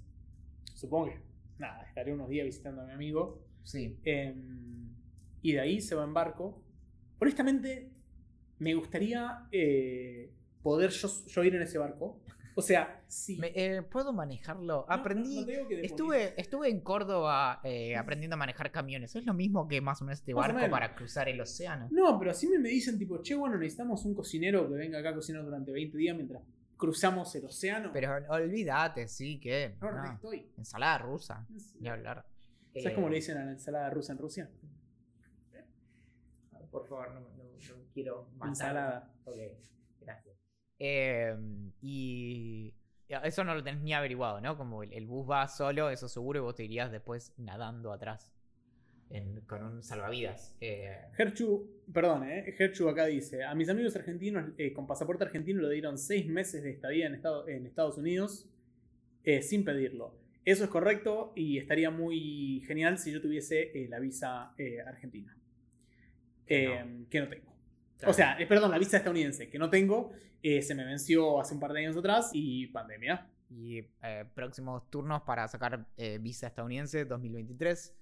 Supongo 0.74 1.06
que, 1.06 1.20
nada, 1.56 1.84
estaré 1.84 2.12
unos 2.12 2.28
días 2.28 2.46
visitando 2.46 2.82
a 2.82 2.84
mi 2.84 2.92
amigo. 2.92 3.46
Sí. 3.62 3.96
Em, 4.04 4.88
y 5.40 5.52
de 5.52 5.60
ahí 5.60 5.80
se 5.80 5.94
va 5.94 6.02
en 6.02 6.14
barco. 6.14 6.60
Honestamente, 7.20 7.89
me 8.60 8.74
gustaría 8.74 9.46
eh, 9.50 10.30
poder 10.62 10.90
yo, 10.90 11.08
yo 11.26 11.44
ir 11.44 11.54
en 11.56 11.62
ese 11.62 11.78
barco. 11.78 12.20
O 12.56 12.62
sea, 12.62 13.02
si. 13.06 13.38
Me- 13.38 13.52
eh, 13.54 13.80
¿Puedo 13.82 14.12
manejarlo? 14.12 14.84
No, 14.88 14.92
Aprendí. 14.92 15.40
no- 15.46 15.46
no 15.46 15.76
estuve, 15.78 16.34
estuve 16.38 16.68
en 16.68 16.80
Córdoba 16.80 17.60
eh, 17.64 17.96
aprendiendo 17.96 18.34
a 18.34 18.38
manejar 18.38 18.70
camiones. 18.70 19.14
Es 19.16 19.24
lo 19.24 19.32
mismo 19.34 19.66
que 19.68 19.80
más 19.80 20.02
o 20.02 20.04
menos 20.04 20.18
este 20.18 20.34
barco 20.34 20.56
menos. 20.56 20.70
para 20.70 20.94
cruzar 20.94 21.28
el 21.28 21.40
océano. 21.40 21.88
No, 21.90 22.18
pero 22.18 22.32
así 22.32 22.48
me, 22.48 22.58
me 22.58 22.68
dicen, 22.68 22.98
tipo, 22.98 23.22
che, 23.22 23.34
bueno, 23.34 23.56
necesitamos 23.56 24.04
un 24.04 24.14
cocinero 24.14 24.68
que 24.68 24.74
venga 24.74 24.98
acá 24.98 25.10
a 25.10 25.14
cocinar 25.14 25.44
durante 25.44 25.70
20 25.72 25.96
días 25.96 26.14
mientras 26.16 26.42
cruzamos 26.76 27.34
el 27.36 27.44
océano. 27.46 27.90
Pero 27.92 28.12
olvídate, 28.28 29.06
sí, 29.08 29.38
que. 29.40 29.76
no, 29.80 29.92
no. 29.92 30.12
estoy. 30.12 30.50
Ensalada 30.58 30.98
rusa, 30.98 31.46
ni 31.78 31.88
hablar. 31.88 32.26
¿Sabes 32.74 32.86
Eh, 32.86 32.94
cómo 32.94 33.08
le 33.08 33.16
dicen 33.16 33.38
a 33.38 33.44
la 33.44 33.52
ensalada 33.52 33.88
rusa 33.90 34.12
en 34.12 34.18
Rusia? 34.18 34.50
Por 36.70 36.86
favor, 36.86 37.10
no 37.12 37.20
quiero 37.92 38.28
matar. 38.34 38.48
Ensalada. 38.48 39.14
Ok, 39.24 39.36
gracias. 40.00 40.36
Eh, 40.78 41.36
y 41.82 42.74
eso 43.24 43.44
no 43.44 43.54
lo 43.54 43.62
tenés 43.62 43.82
ni 43.82 43.92
averiguado, 43.92 44.40
¿no? 44.40 44.56
Como 44.56 44.82
el, 44.82 44.92
el 44.92 45.06
bus 45.06 45.28
va 45.28 45.46
solo, 45.48 45.90
eso 45.90 46.08
seguro, 46.08 46.38
y 46.38 46.42
vos 46.42 46.54
te 46.54 46.64
irías 46.64 46.90
después 46.92 47.32
nadando 47.36 47.92
atrás 47.92 48.32
en- 49.10 49.40
con 49.42 49.62
un 49.64 49.82
salvavidas. 49.82 50.56
Eh, 50.60 50.96
Gerchu, 51.16 51.68
perdón, 51.92 52.30
eh, 52.30 52.52
Gerchu 52.56 52.88
acá 52.88 53.06
dice, 53.06 53.42
a 53.44 53.54
mis 53.54 53.68
amigos 53.68 53.96
argentinos 53.96 54.50
eh, 54.56 54.72
con 54.72 54.86
pasaporte 54.86 55.24
argentino 55.24 55.60
le 55.60 55.70
dieron 55.74 55.98
seis 55.98 56.26
meses 56.28 56.62
de 56.62 56.70
estadía 56.70 57.06
en, 57.08 57.14
Estado- 57.16 57.48
en 57.48 57.66
Estados 57.66 57.98
Unidos 57.98 58.48
eh, 59.24 59.42
sin 59.42 59.64
pedirlo. 59.64 60.14
Eso 60.44 60.64
es 60.64 60.70
correcto 60.70 61.32
y 61.36 61.58
estaría 61.58 61.90
muy 61.90 62.62
genial 62.66 62.96
si 62.98 63.12
yo 63.12 63.20
tuviese 63.20 63.72
eh, 63.84 63.88
la 63.88 63.98
visa 63.98 64.54
eh, 64.56 64.80
argentina. 64.80 65.36
Que 66.46 66.74
Eh, 66.78 67.04
Que 67.10 67.20
no 67.20 67.28
tengo. 67.28 67.49
Claro. 68.00 68.10
O 68.10 68.14
sea, 68.14 68.36
eh, 68.38 68.46
perdón, 68.46 68.72
la 68.72 68.78
visa 68.78 68.96
estadounidense, 68.96 69.48
que 69.48 69.58
no 69.58 69.70
tengo, 69.70 70.12
eh, 70.42 70.62
se 70.62 70.74
me 70.74 70.84
venció 70.84 71.40
hace 71.40 71.54
un 71.54 71.60
par 71.60 71.72
de 71.72 71.80
años 71.80 71.96
atrás 71.96 72.30
y 72.32 72.66
pandemia. 72.68 73.28
Y 73.50 73.78
eh, 74.02 74.24
próximos 74.32 74.88
turnos 74.90 75.22
para 75.22 75.46
sacar 75.48 75.86
eh, 75.96 76.18
visa 76.20 76.46
estadounidense 76.46 77.04
2023 77.04 77.96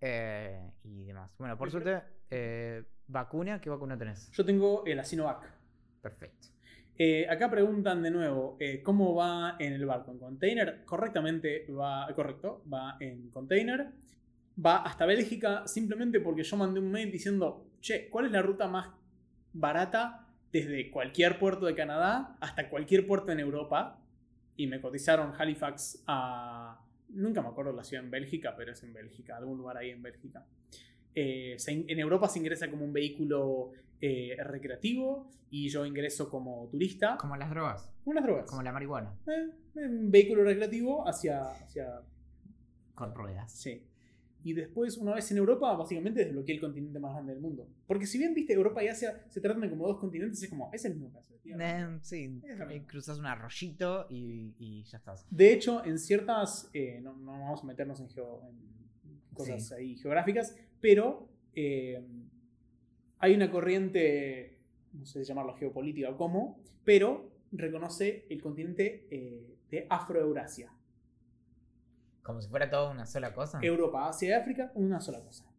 eh, 0.00 0.70
y 0.84 1.04
demás. 1.04 1.30
Bueno, 1.38 1.58
por 1.58 1.70
suerte, 1.70 2.02
eh, 2.30 2.84
vacuna, 3.08 3.60
¿qué 3.60 3.68
vacuna 3.68 3.98
tenés? 3.98 4.30
Yo 4.30 4.44
tengo 4.44 4.84
la 4.86 5.04
Sinovac. 5.04 5.44
Perfecto. 6.00 6.48
Acá 7.28 7.50
preguntan 7.50 8.00
de 8.00 8.12
nuevo, 8.12 8.56
¿cómo 8.84 9.12
va 9.16 9.56
en 9.58 9.72
el 9.72 9.84
barco? 9.86 10.12
¿En 10.12 10.18
container? 10.20 10.84
Correctamente 10.84 11.66
va, 11.72 12.06
correcto, 12.14 12.62
va 12.72 12.96
en 13.00 13.28
container. 13.30 13.90
Va 14.64 14.82
hasta 14.82 15.04
Bélgica 15.04 15.66
simplemente 15.66 16.20
porque 16.20 16.44
yo 16.44 16.56
mandé 16.56 16.78
un 16.78 16.92
mail 16.92 17.10
diciendo, 17.10 17.66
che, 17.80 18.08
¿cuál 18.08 18.26
es 18.26 18.32
la 18.32 18.42
ruta 18.42 18.68
más 18.68 18.88
barata 19.52 20.26
desde 20.52 20.90
cualquier 20.90 21.38
puerto 21.38 21.66
de 21.66 21.74
Canadá 21.74 22.36
hasta 22.40 22.68
cualquier 22.68 23.06
puerto 23.06 23.32
en 23.32 23.40
Europa? 23.40 23.98
Y 24.56 24.66
me 24.66 24.80
cotizaron 24.80 25.32
Halifax 25.38 26.02
a... 26.06 26.78
Nunca 27.08 27.42
me 27.42 27.48
acuerdo 27.48 27.72
la 27.72 27.84
ciudad 27.84 28.04
en 28.04 28.10
Bélgica, 28.10 28.54
pero 28.56 28.72
es 28.72 28.82
en 28.82 28.92
Bélgica, 28.92 29.36
algún 29.36 29.58
lugar 29.58 29.76
ahí 29.76 29.90
en 29.90 30.02
Bélgica. 30.02 30.44
Eh, 31.14 31.54
se 31.58 31.72
en 31.72 31.98
Europa 31.98 32.28
se 32.28 32.38
ingresa 32.38 32.70
como 32.70 32.84
un 32.84 32.92
vehículo 32.92 33.72
eh, 34.00 34.34
recreativo 34.44 35.30
y 35.50 35.68
yo 35.68 35.84
ingreso 35.84 36.30
como 36.30 36.68
turista. 36.70 37.16
Como 37.18 37.36
las 37.36 37.50
drogas, 37.50 37.90
Como 38.04 38.14
las 38.14 38.24
drogas. 38.24 38.46
como 38.50 38.62
la 38.62 38.72
marihuana, 38.72 39.14
Eh, 39.26 39.50
un 39.74 40.10
vehículo 40.10 40.42
recreativo 40.44 41.06
hacia, 41.06 41.44
hacia... 41.50 42.00
con 42.94 43.14
ruedas. 43.14 43.52
Sí. 43.52 43.86
Y 44.44 44.52
después, 44.54 44.96
una 44.96 45.14
vez 45.14 45.30
en 45.30 45.38
Europa, 45.38 45.72
básicamente 45.74 46.24
desbloqueé 46.24 46.56
el 46.56 46.60
continente 46.60 46.98
más 46.98 47.12
grande 47.12 47.32
del 47.32 47.42
mundo. 47.42 47.68
Porque 47.86 48.06
si 48.06 48.18
bien, 48.18 48.34
viste, 48.34 48.52
Europa 48.52 48.82
y 48.82 48.88
Asia 48.88 49.24
se 49.28 49.40
tratan 49.40 49.62
de 49.62 49.70
como 49.70 49.86
dos 49.86 49.98
continentes, 49.98 50.42
es 50.42 50.50
como, 50.50 50.70
es 50.72 50.84
el 50.84 50.94
mismo 50.94 51.12
caso. 51.12 51.32
Eh, 51.44 51.98
sí, 52.02 52.40
eh, 52.44 52.82
cruzas 52.86 53.18
un 53.18 53.26
arroyito 53.26 54.06
y, 54.10 54.54
y, 54.58 54.84
ya 54.84 54.98
estás. 54.98 55.26
De 55.30 55.52
hecho, 55.52 55.84
en 55.84 55.98
ciertas, 55.98 56.70
eh, 56.72 57.00
no, 57.02 57.16
no, 57.16 57.32
vamos 57.32 57.62
a 57.62 57.66
meternos 57.66 58.00
en, 58.00 58.08
cosas 59.34 59.72
ahí 59.72 59.96
geográficas, 59.96 60.56
pero 60.80 61.28
hay 61.54 63.34
una 63.34 63.50
corriente, 63.50 64.58
no 64.92 65.06
sé 65.06 65.20
si 65.20 65.28
llamarlo 65.28 65.54
geopolítica 65.54 66.10
o 66.10 66.16
cómo, 66.16 66.60
pero 66.84 67.32
reconoce 67.50 68.26
el 68.28 68.42
continente 68.42 69.06
de 69.70 69.86
Afroeurasia. 69.88 70.70
Como 72.22 72.40
si 72.40 72.48
fuera 72.48 72.70
toda 72.70 72.90
una 72.90 73.06
sola 73.06 73.34
cosa. 73.34 73.58
Europa, 73.62 74.08
Asia 74.08 74.28
y 74.28 74.32
África, 74.32 74.70
una 74.74 75.00
sola 75.00 75.20
cosa. 75.20 75.52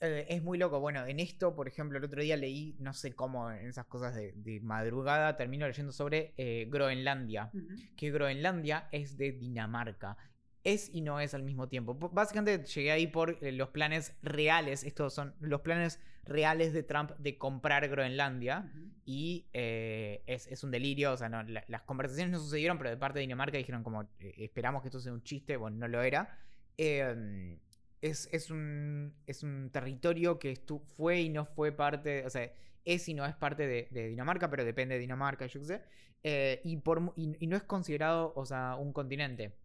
Eh, 0.00 0.26
es 0.28 0.42
muy 0.42 0.58
loco. 0.58 0.78
Bueno, 0.80 1.04
en 1.06 1.18
esto, 1.18 1.54
por 1.54 1.66
ejemplo, 1.66 1.98
el 1.98 2.04
otro 2.04 2.22
día 2.22 2.36
leí, 2.36 2.76
no 2.78 2.92
sé 2.92 3.14
cómo, 3.14 3.50
en 3.50 3.66
esas 3.66 3.86
cosas 3.86 4.14
de, 4.14 4.60
madrugada, 4.62 5.36
termino 5.36 5.66
leyendo 5.66 5.92
sobre 5.92 6.34
eh, 6.36 6.66
Groenlandia. 6.70 7.50
Que 7.96 8.10
Groenlandia 8.10 8.88
es 8.92 9.16
de 9.16 9.32
Dinamarca. 9.32 10.16
Es 10.62 10.90
y 10.92 11.00
no 11.00 11.20
es 11.20 11.34
al 11.34 11.42
mismo 11.42 11.68
tiempo. 11.68 11.94
Básicamente 11.94 12.64
llegué 12.64 12.92
ahí 12.92 13.06
por 13.06 13.38
eh, 13.42 13.52
los 13.52 13.70
planes 13.70 14.16
reales. 14.22 14.84
Estos 14.84 15.14
son 15.14 15.34
los 15.40 15.60
planes 15.60 16.00
reales 16.26 16.72
de 16.72 16.82
Trump 16.82 17.12
de 17.18 17.38
comprar 17.38 17.88
Groenlandia. 17.88 18.70
Y 19.04 19.46
es, 19.52 20.64
un 20.64 20.70
delirio. 20.70 21.12
O 21.12 21.16
sea, 21.16 21.28
las 21.28 21.82
conversaciones 21.82 22.32
no 22.32 22.40
sucedieron, 22.40 22.78
pero 22.78 22.90
de 22.90 22.96
parte 22.96 23.18
de 23.18 23.22
Dinamarca 23.22 23.56
dijeron 23.56 23.84
como 23.84 24.08
esperamos 24.18 24.82
que 24.82 24.88
esto 24.88 25.00
sea 25.00 25.12
un 25.12 25.22
chiste. 25.22 25.56
Bueno, 25.56 25.76
no 25.76 25.88
lo 25.88 26.02
era. 26.02 26.38
Eh, 26.76 27.56
es, 28.00 28.50
un, 28.50 29.14
es 29.26 29.42
un 29.42 29.70
territorio 29.70 30.38
que 30.38 30.60
fue 30.96 31.22
y 31.22 31.28
no 31.28 31.44
fue 31.44 31.72
parte, 31.72 32.24
o 32.26 32.30
sea, 32.30 32.50
es 32.84 33.08
y 33.08 33.14
no 33.14 33.24
es 33.26 33.34
parte 33.34 33.66
de, 33.66 34.08
Dinamarca, 34.08 34.48
pero 34.50 34.64
depende 34.64 34.94
de 34.94 35.00
Dinamarca, 35.00 35.46
yo 35.46 35.60
qué 35.60 35.66
sé, 35.66 35.82
eh, 36.22 36.60
y, 36.64 36.76
por, 36.76 37.12
y, 37.16 37.46
no 37.46 37.56
es 37.56 37.64
considerado, 37.64 38.32
o 38.36 38.44
sea, 38.44 38.76
un 38.76 38.92
continente. 38.92 39.56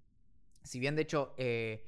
Si 0.63 0.79
bien, 0.79 0.95
de 0.95 1.03
hecho, 1.03 1.33
eh, 1.37 1.85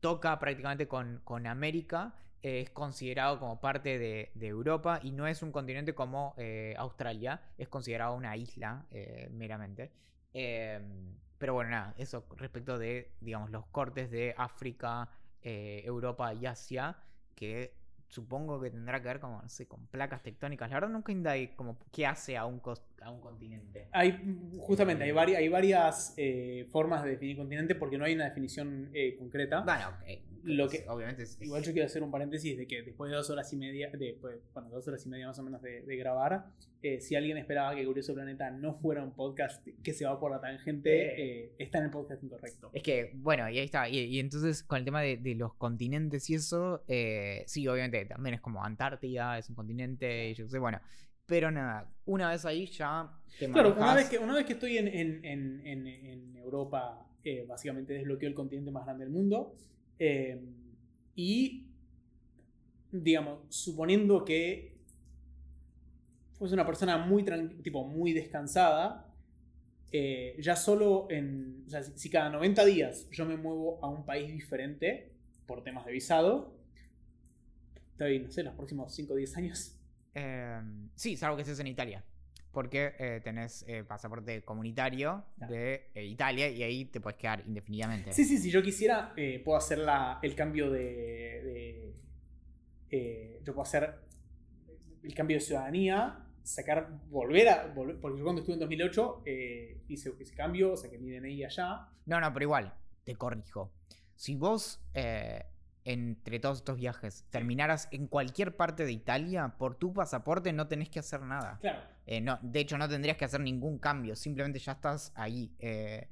toca 0.00 0.38
prácticamente 0.38 0.86
con, 0.86 1.20
con 1.24 1.46
América, 1.46 2.14
eh, 2.14 2.31
es 2.42 2.70
considerado 2.70 3.38
como 3.38 3.60
parte 3.60 3.98
de, 3.98 4.30
Europa 4.40 5.00
y 5.02 5.12
no 5.12 5.26
es 5.26 5.42
un 5.42 5.52
continente 5.52 5.94
como 5.94 6.34
Australia, 6.76 7.40
es 7.56 7.68
considerado 7.68 8.14
una 8.14 8.36
isla 8.36 8.86
meramente. 9.30 9.92
Em, 10.34 11.14
pero 11.42 11.54
bueno, 11.54 11.70
nada, 11.70 11.94
eso 11.98 12.24
respecto 12.36 12.78
de, 12.78 13.10
digamos, 13.20 13.50
los 13.50 13.66
cortes 13.66 14.10
de 14.12 14.32
África, 14.36 15.08
eh, 15.42 15.82
Europa 15.84 16.32
y 16.34 16.46
Asia, 16.46 16.96
que 17.34 17.74
supongo 18.06 18.60
que 18.60 18.70
tendrá 18.70 19.00
que 19.00 19.08
ver 19.08 19.18
como, 19.18 19.42
no 19.42 19.48
sé, 19.48 19.66
con 19.66 19.86
placas 19.88 20.22
tectónicas. 20.22 20.70
La 20.70 20.76
verdad 20.76 20.90
nunca 20.90 21.10
indagué 21.10 21.56
como 21.56 21.78
qué 21.90 22.06
hace 22.06 22.36
a 22.36 22.46
un, 22.46 22.62
a 23.00 23.10
un 23.10 23.20
continente. 23.20 23.88
Hay, 23.90 24.52
justamente, 24.56 25.02
hay, 25.02 25.10
varias, 25.10 25.38
hay 25.40 25.48
varias 25.48 26.14
eh, 26.16 26.68
formas 26.70 27.02
de 27.02 27.10
definir 27.10 27.36
continente 27.36 27.74
porque 27.74 27.98
no 27.98 28.04
hay 28.04 28.14
una 28.14 28.26
definición 28.26 28.90
eh, 28.94 29.16
concreta. 29.18 29.62
Bueno, 29.62 29.96
lo 30.44 30.68
que, 30.68 30.84
obviamente 30.88 31.24
igual 31.40 31.62
yo 31.62 31.72
quiero 31.72 31.86
hacer 31.86 32.02
un 32.02 32.10
paréntesis 32.10 32.56
de 32.56 32.66
que 32.66 32.82
después 32.82 33.10
de 33.10 33.16
dos 33.16 33.30
horas 33.30 33.52
y 33.52 33.56
media, 33.56 33.90
después, 33.90 34.40
bueno, 34.52 34.70
dos 34.70 34.86
horas 34.88 35.04
y 35.06 35.08
media 35.08 35.28
más 35.28 35.38
o 35.38 35.42
menos 35.42 35.62
de, 35.62 35.96
grabar, 35.96 36.46
eh, 36.82 37.00
si 37.00 37.14
alguien 37.14 37.36
esperaba 37.36 37.74
que 37.74 37.84
Curioso 37.84 38.14
Planeta 38.14 38.50
no 38.50 38.74
fuera 38.74 39.04
un 39.04 39.14
podcast 39.14 39.66
que 39.82 39.92
se 39.92 40.04
va 40.04 40.18
por 40.18 40.32
la 40.32 40.40
tangente, 40.40 41.44
eh, 41.44 41.52
está 41.58 41.78
en 41.78 41.84
el 41.84 41.90
podcast 41.90 42.22
incorrecto. 42.24 42.70
Es 42.72 42.82
que, 42.82 43.12
bueno, 43.14 43.48
y 43.48 43.58
ahí 43.58 43.64
está. 43.66 43.88
Y, 43.88 44.18
entonces, 44.18 44.62
con 44.64 44.78
el 44.78 44.84
tema 44.84 45.00
de, 45.00 45.34
los 45.36 45.54
continentes 45.54 46.28
y 46.30 46.34
eso, 46.34 46.82
eh, 46.88 47.44
sí, 47.46 47.66
obviamente, 47.68 48.04
también 48.06 48.34
es 48.34 48.40
como 48.40 48.64
Antártida, 48.64 49.38
es 49.38 49.48
un 49.48 49.54
continente, 49.54 50.30
y 50.30 50.34
yo 50.34 50.48
sé, 50.48 50.58
bueno. 50.58 50.80
Pero 51.24 51.50
nada, 51.50 51.88
una 52.04 52.30
vez 52.30 52.44
ahí 52.44 52.66
ya 52.66 53.10
Claro, 53.38 53.74
una 53.74 53.94
vez 53.94 54.08
que, 54.10 54.18
una 54.18 54.34
vez 54.34 54.44
que 54.44 54.54
estoy 54.54 54.76
en, 54.76 54.88
en, 54.88 55.24
en, 55.24 55.86
en 55.86 56.36
Europa, 56.36 57.06
básicamente 57.46 57.94
desbloqueo 57.94 58.28
el 58.28 58.34
continente 58.34 58.70
más 58.70 58.84
grande 58.84 59.04
del 59.04 59.12
mundo. 59.12 59.54
Eh, 60.04 60.36
y, 61.14 61.68
digamos, 62.90 63.38
suponiendo 63.50 64.24
que 64.24 64.76
fuese 66.32 66.54
una 66.54 66.66
persona 66.66 66.98
muy, 66.98 67.24
tipo, 67.62 67.86
muy 67.86 68.12
descansada, 68.12 69.14
eh, 69.92 70.34
ya 70.40 70.56
solo 70.56 71.06
en, 71.08 71.62
o 71.68 71.70
sea, 71.70 71.84
si, 71.84 72.10
cada 72.10 72.30
90 72.30 72.64
días 72.64 73.08
yo 73.12 73.24
me 73.26 73.36
muevo 73.36 73.78
a 73.80 73.88
un 73.88 74.04
país 74.04 74.32
diferente 74.32 75.12
por 75.46 75.62
temas 75.62 75.86
de 75.86 75.92
visado, 75.92 76.52
estoy, 77.92 78.18
no 78.18 78.30
sé, 78.32 78.42
los 78.42 78.54
próximos 78.54 78.92
5 78.92 79.12
o 79.12 79.16
10 79.16 79.36
años. 79.36 79.78
Em, 80.14 80.88
sí, 80.96 81.16
salvo 81.16 81.36
que 81.36 81.42
estés 81.42 81.60
en 81.60 81.68
Italia 81.68 82.04
porque 82.52 82.94
eh, 82.98 83.20
tenés 83.24 83.64
eh, 83.66 83.82
pasaporte 83.82 84.42
comunitario 84.42 85.24
de 85.36 85.90
eh, 85.94 86.04
Italia 86.04 86.48
y 86.48 86.62
ahí 86.62 86.84
te 86.84 87.00
puedes 87.00 87.18
quedar 87.18 87.42
indefinidamente. 87.46 88.12
Sí, 88.12 88.24
sí, 88.24 88.38
si 88.38 88.50
yo 88.50 88.62
quisiera, 88.62 89.14
puedo 89.44 89.56
hacer 89.56 89.78
la, 89.78 90.18
el 90.22 90.34
cambio 90.34 90.70
de. 90.70 91.94
yo 93.42 93.54
puedo 93.54 93.62
hacer 93.62 93.94
el 95.02 95.14
cambio 95.14 95.38
de 95.38 95.40
ciudadanía, 95.40 96.26
sacar, 96.42 97.00
volver 97.08 97.48
a. 97.48 97.74
porque 97.74 98.18
yo 98.18 98.24
cuando 98.24 98.40
estuve 98.40 98.54
en 98.54 98.60
2008 98.60 99.22
hice 99.88 100.12
ese 100.20 100.34
cambio, 100.34 100.76
saqué 100.76 100.98
mi 100.98 101.10
DNI 101.10 101.44
allá. 101.44 101.88
No, 102.04 102.20
no, 102.20 102.32
pero 102.32 102.44
igual, 102.44 102.74
te 103.04 103.16
corrijo. 103.16 103.72
Si 104.14 104.36
vos 104.36 104.84
entre 105.84 106.38
todos 106.38 106.58
estos 106.58 106.76
viajes 106.76 107.24
terminaras 107.30 107.88
en 107.90 108.06
cualquier 108.06 108.56
parte 108.56 108.84
de 108.84 108.92
Italia, 108.92 109.54
por 109.58 109.74
tu 109.74 109.92
pasaporte 109.92 110.52
no 110.52 110.68
tenés 110.68 110.88
que 110.88 111.00
hacer 111.00 111.22
nada. 111.22 111.58
Claro. 111.60 111.80
Eh, 112.06 112.20
no, 112.20 112.38
de 112.42 112.60
hecho, 112.60 112.78
no 112.78 112.88
tendrías 112.88 113.16
que 113.16 113.24
hacer 113.24 113.40
ningún 113.40 113.78
cambio, 113.78 114.14
simplemente 114.16 114.58
ya 114.58 114.72
estás 114.72 115.12
ahí. 115.14 115.52
Eh, 115.58 116.08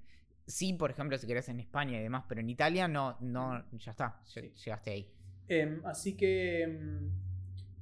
sí, 0.46 0.72
por 0.72 0.90
ejemplo, 0.90 1.16
si 1.18 1.26
querés 1.26 1.48
en 1.48 1.60
España 1.60 1.98
y 1.98 2.02
demás, 2.02 2.24
pero 2.28 2.40
en 2.40 2.50
Italia 2.50 2.88
no, 2.88 3.16
no 3.20 3.64
ya 3.72 3.92
está, 3.92 4.20
llegaste 4.34 4.90
ahí. 4.90 5.10
Em, 5.48 5.84
así 5.84 6.16
que, 6.16 6.62
em, 6.62 7.10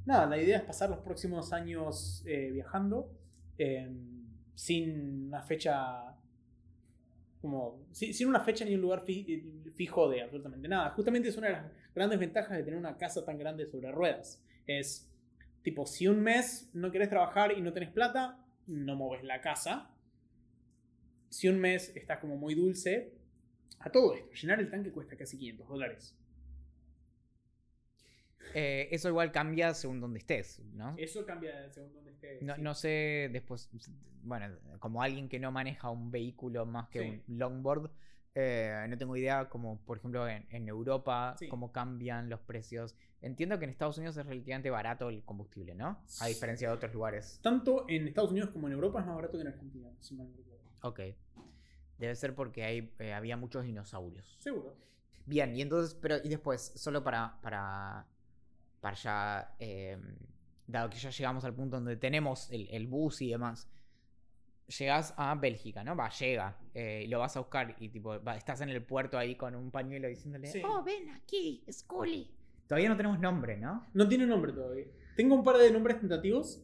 nada, 0.04 0.26
la 0.26 0.38
idea 0.38 0.58
es 0.58 0.64
pasar 0.64 0.90
los 0.90 1.00
próximos 1.00 1.52
años 1.52 2.22
eh, 2.26 2.50
viajando 2.52 3.12
em, 3.58 4.26
sin 4.54 5.26
una 5.26 5.42
fecha 5.42 6.17
como 7.40 7.86
sin 7.92 8.28
una 8.28 8.40
fecha 8.40 8.64
ni 8.64 8.74
un 8.74 8.80
lugar 8.80 9.04
fijo 9.74 10.08
de 10.08 10.22
absolutamente 10.22 10.68
nada. 10.68 10.90
Justamente 10.90 11.28
es 11.28 11.36
una 11.36 11.48
de 11.48 11.52
las 11.54 11.72
grandes 11.94 12.18
ventajas 12.18 12.56
de 12.56 12.64
tener 12.64 12.78
una 12.78 12.96
casa 12.96 13.24
tan 13.24 13.38
grande 13.38 13.66
sobre 13.66 13.92
ruedas. 13.92 14.42
Es 14.66 15.08
tipo, 15.62 15.86
si 15.86 16.08
un 16.08 16.20
mes 16.20 16.70
no 16.74 16.90
querés 16.90 17.08
trabajar 17.08 17.56
y 17.56 17.60
no 17.60 17.72
tenés 17.72 17.90
plata, 17.90 18.44
no 18.66 18.96
mueves 18.96 19.24
la 19.24 19.40
casa. 19.40 19.90
Si 21.28 21.48
un 21.48 21.58
mes 21.58 21.94
estás 21.94 22.18
como 22.18 22.36
muy 22.36 22.54
dulce, 22.54 23.12
a 23.80 23.90
todo 23.90 24.14
esto, 24.14 24.32
llenar 24.32 24.60
el 24.60 24.70
tanque 24.70 24.90
cuesta 24.90 25.16
casi 25.16 25.38
500 25.38 25.68
dólares. 25.68 26.16
Eh, 28.54 28.88
eso 28.90 29.08
igual 29.08 29.32
cambia 29.32 29.74
según 29.74 30.00
donde 30.00 30.18
estés, 30.18 30.60
¿no? 30.74 30.94
Eso 30.96 31.24
cambia 31.26 31.70
según 31.70 31.92
donde 31.94 32.10
estés. 32.12 32.42
No, 32.42 32.74
sé, 32.74 33.28
después, 33.32 33.70
bueno, 34.22 34.56
como 34.78 35.02
alguien 35.02 35.28
que 35.28 35.38
no 35.38 35.52
maneja 35.52 35.90
un 35.90 36.10
vehículo 36.10 36.66
más 36.66 36.88
que 36.88 37.22
un 37.28 37.38
longboard, 37.38 37.90
eh, 38.34 38.86
no 38.88 38.96
tengo 38.96 39.16
idea 39.16 39.48
como, 39.48 39.80
por 39.80 39.98
ejemplo, 39.98 40.28
en, 40.28 40.68
Europa, 40.68 41.34
cómo 41.48 41.72
cambian 41.72 42.28
los 42.28 42.40
precios. 42.40 42.94
Entiendo 43.20 43.58
que 43.58 43.64
en 43.64 43.70
Estados 43.70 43.98
Unidos 43.98 44.16
es 44.16 44.26
relativamente 44.26 44.70
barato 44.70 45.08
el 45.08 45.24
combustible, 45.24 45.74
¿no? 45.74 46.00
A 46.20 46.26
diferencia 46.26 46.68
de 46.68 46.74
otros 46.74 46.92
lugares. 46.92 47.40
Tanto 47.42 47.84
en 47.88 48.06
Estados 48.06 48.30
Unidos 48.30 48.50
como 48.50 48.68
en 48.68 48.74
Europa 48.74 49.00
es 49.00 49.06
más 49.06 49.16
barato 49.16 49.38
que 49.38 49.42
en 49.42 49.48
Argentina, 49.48 49.90
si 49.98 50.14
mal 50.14 50.28
Ok. 50.82 51.00
Debe 51.98 52.14
ser 52.14 52.36
porque 52.36 52.62
hay, 52.62 52.92
eh, 53.00 53.12
había 53.12 53.36
muchos 53.36 53.64
dinosaurios. 53.64 54.36
Seguro. 54.38 54.76
Bien, 55.26 55.54
y 55.56 55.60
entonces, 55.60 55.98
pero 56.00 56.18
y 56.22 56.28
después, 56.28 56.72
solo 56.76 57.02
para, 57.02 57.40
para 57.42 58.06
para 58.88 58.96
ya, 58.96 59.54
em, 59.58 60.00
dado 60.66 60.88
que 60.88 60.96
ya 60.96 61.10
llegamos 61.10 61.44
al 61.44 61.54
punto 61.54 61.76
donde 61.76 61.96
tenemos 61.96 62.48
el, 62.50 62.86
bus 62.86 63.20
y 63.20 63.30
demás, 63.30 63.68
llegas 64.78 65.12
a 65.16 65.34
Bélgica, 65.34 65.84
¿no? 65.84 65.94
Va, 65.94 66.08
llega, 66.10 66.56
eh, 66.74 67.02
y 67.04 67.08
lo 67.08 67.18
vas 67.18 67.36
a 67.36 67.40
buscar 67.40 67.76
y 67.78 67.88
tipo, 67.90 68.14
estás 68.14 68.60
en 68.62 68.70
el 68.70 68.82
puerto 68.82 69.18
ahí 69.18 69.34
con 69.34 69.54
un 69.54 69.70
pañuelo 69.70 70.08
diciéndole, 70.08 70.50
oh, 70.64 70.82
ven 70.82 71.10
aquí, 71.10 71.62
Scully. 71.70 72.30
Todavía 72.66 72.88
no 72.88 72.96
tenemos 72.96 73.18
nombre, 73.18 73.56
¿no? 73.56 73.86
No 73.94 74.08
tiene 74.08 74.26
nombre 74.26 74.52
todavía. 74.52 74.86
Tengo 75.16 75.34
un 75.34 75.44
par 75.44 75.56
de 75.56 75.70
nombres 75.70 75.98
tentativos. 76.00 76.62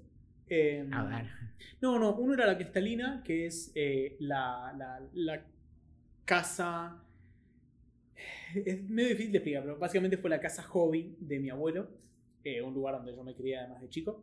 Em, 0.49 0.93
a 0.93 1.05
ver. 1.05 1.27
No, 1.81 1.99
no, 1.99 2.15
uno 2.15 2.35
era 2.35 2.47
la 2.47 2.57
cristalina, 2.57 3.23
que 3.25 3.47
es 3.47 3.73
eh, 3.75 4.17
la, 4.21 4.75
la, 4.77 5.01
la 5.15 5.45
casa 6.25 7.03
es 8.55 8.83
medio 8.89 9.11
difícil 9.11 9.33
de 9.33 9.39
explicar, 9.39 9.63
pero 9.63 9.79
básicamente 9.79 10.17
fue 10.17 10.31
la 10.31 10.41
casa 10.41 10.63
hobby 10.63 11.17
de 11.19 11.39
mi 11.39 11.51
abuelo, 11.51 11.89
eh, 12.45 12.63
un 12.63 12.75
lugar 12.75 12.95
donde 12.97 13.15
yo 13.15 13.25
me 13.25 13.35
crié 13.35 13.59
además 13.59 13.81
de 13.83 13.89
chico. 13.89 14.23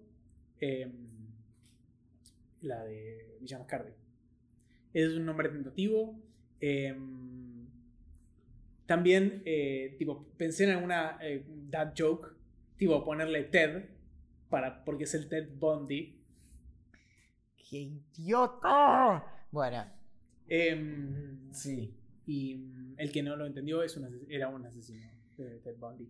Em, 0.59 0.91
la 2.61 2.83
de 2.83 3.37
Villa 3.39 3.57
Mascardi. 3.59 3.91
Es 4.93 5.09
un 5.13 5.25
nombre 5.25 5.49
tentativo. 5.49 6.19
Em, 6.59 7.65
también, 8.85 9.41
eh, 9.45 9.95
tipo, 9.97 10.27
pensé 10.37 10.65
en 10.65 10.71
alguna 10.71 11.17
eh, 11.21 11.43
dad 11.69 11.93
joke, 11.97 12.29
tipo 12.77 13.03
ponerle 13.03 13.43
Ted, 13.45 13.85
para, 14.49 14.83
porque 14.83 15.05
es 15.05 15.13
el 15.15 15.27
Ted 15.29 15.49
Bundy. 15.57 16.19
¡Qué 17.69 17.77
idiota! 17.77 19.23
Bueno, 19.51 19.85
Em, 20.47 21.51
sí. 21.53 21.93
y 22.27 22.65
el 22.97 23.11
que 23.11 23.23
no 23.23 23.35
lo 23.37 23.45
entendió 23.45 23.81
es 23.83 23.95
un 23.95 24.25
era 24.29 24.49
un 24.49 24.65
asesino 24.65 25.09
de 25.37 25.59
Ted 25.59 25.77
Bundy. 25.77 26.09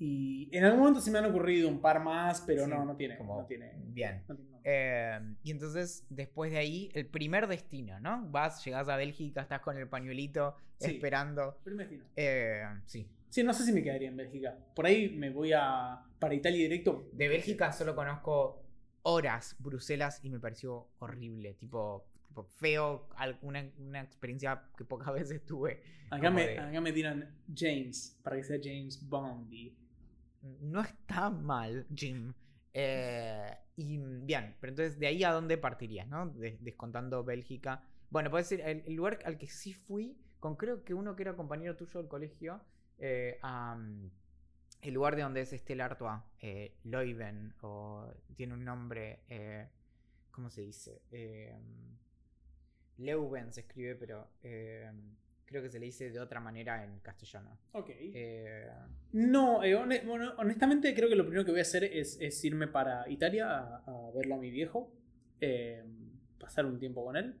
Y 0.00 0.48
en 0.56 0.64
algún 0.64 0.80
momento 0.80 1.00
se 1.00 1.10
me 1.10 1.18
han 1.18 1.24
ocurrido 1.24 1.68
un 1.68 1.80
par 1.80 2.02
más, 2.02 2.40
pero 2.46 2.64
Sí, 2.64 2.70
no, 2.70 2.84
no 2.84 2.96
tiene. 2.96 3.16
como- 3.18 3.40
no 3.40 3.46
tiene, 3.46 3.72
Bien. 3.88 4.22
no 4.28 4.36
tiene- 4.36 4.50
no. 4.52 4.58
Eh, 4.62 5.18
y 5.42 5.50
entonces, 5.50 6.06
después 6.08 6.52
de 6.52 6.58
ahí, 6.58 6.88
el 6.94 7.06
primer 7.06 7.48
destino, 7.48 7.98
¿no? 7.98 8.24
Vas, 8.30 8.64
llegás 8.64 8.88
a 8.88 8.96
Bélgica, 8.96 9.40
estás 9.42 9.60
con 9.60 9.76
el 9.76 9.88
pañuelito, 9.88 10.54
Sí. 10.78 10.92
esperando. 10.92 11.58
Primer 11.64 11.88
destino. 11.88 12.08
Eh, 12.16 12.62
sí. 12.86 13.08
Sí, 13.30 13.42
no 13.42 13.52
sé 13.52 13.64
si 13.64 13.72
me 13.72 13.82
quedaría 13.82 14.08
en 14.08 14.16
Bélgica. 14.16 14.56
Por 14.74 14.86
ahí 14.86 15.10
me 15.10 15.30
voy 15.30 15.52
a 15.52 16.00
para 16.18 16.34
Italia 16.34 16.58
directo. 16.60 17.08
De 17.12 17.28
Bélgica 17.28 17.72
solo 17.72 17.94
conozco 17.96 18.62
horas 19.02 19.56
Bruselas 19.58 20.20
y 20.22 20.30
me 20.30 20.38
pareció 20.38 20.88
horrible. 21.00 21.54
Tipo, 21.54 22.06
tipo 22.26 22.44
feo, 22.44 23.08
alguna 23.16 23.68
una 23.78 24.00
experiencia 24.02 24.62
que 24.76 24.84
pocas 24.84 25.12
veces 25.14 25.44
tuve. 25.44 25.82
Acá 26.10 26.30
me, 26.30 26.46
de- 26.46 26.58
acá 26.58 26.80
me 26.80 26.92
tiran 26.92 27.36
James, 27.54 28.18
para 28.22 28.36
que 28.36 28.44
sea 28.44 28.58
James 28.62 29.06
Bondy. 29.08 29.76
No 30.42 30.80
está 30.82 31.30
mal, 31.30 31.86
Jim. 31.94 32.32
Eh, 32.72 33.56
y 33.76 33.98
mm, 33.98 34.26
bien, 34.26 34.56
pero 34.60 34.70
entonces 34.72 34.98
de 34.98 35.06
ahí 35.08 35.24
a 35.24 35.32
dónde 35.32 35.58
partirías, 35.58 36.06
¿no? 36.08 36.28
Des- 36.30 36.62
descontando 36.62 37.24
Bélgica. 37.24 37.82
Bueno, 38.10 38.30
puede 38.30 38.44
ser 38.44 38.60
el, 38.60 38.94
lugar 38.94 39.18
al 39.24 39.38
que 39.38 39.48
sí 39.48 39.72
fui, 39.74 40.16
con 40.40 40.56
creo 40.56 40.84
que 40.84 40.94
uno 40.94 41.16
que 41.16 41.22
era 41.22 41.36
compañero 41.36 41.76
tuyo 41.76 42.00
del 42.00 42.08
colegio, 42.08 42.60
eh, 42.98 43.38
a, 43.42 43.74
mm, 43.76 44.10
el 44.82 44.94
lugar 44.94 45.16
de 45.16 45.22
donde 45.22 45.40
es 45.42 45.52
Estelle 45.52 45.82
Artois, 45.82 46.20
eh, 46.40 46.76
Leuven, 46.84 47.54
o 47.62 48.06
tiene 48.36 48.54
un 48.54 48.64
nombre, 48.64 49.20
¿cómo 50.30 50.50
se 50.50 50.62
dice? 50.62 51.02
Eh, 51.10 51.54
Leuven 52.98 53.52
se 53.52 53.60
escribe, 53.60 53.94
pero 53.94 54.28
creo 55.48 55.62
que 55.62 55.70
se 55.70 55.78
le 55.80 55.86
dice 55.86 56.10
de 56.10 56.20
otra 56.20 56.40
manera 56.40 56.84
en 56.84 56.98
castellano. 57.00 57.58
Ok. 57.72 57.88
Eh, 57.90 58.68
No, 59.12 59.64
eh, 59.64 59.74
hone- 59.74 60.02
bueno, 60.06 60.34
honestamente 60.36 60.94
creo 60.94 61.08
que 61.08 61.16
lo 61.16 61.24
primero 61.24 61.44
que 61.44 61.52
voy 61.52 61.60
a 61.60 61.62
hacer 61.62 61.84
es, 61.84 62.18
es 62.20 62.44
irme 62.44 62.68
para 62.68 63.08
Italia 63.10 63.50
a, 63.50 63.76
a 63.86 64.10
verlo 64.14 64.34
a 64.34 64.38
mi 64.38 64.50
viejo. 64.50 64.92
eh, 65.40 65.82
pasar 66.38 66.66
un 66.66 66.78
tiempo 66.78 67.04
con 67.04 67.16
él. 67.16 67.34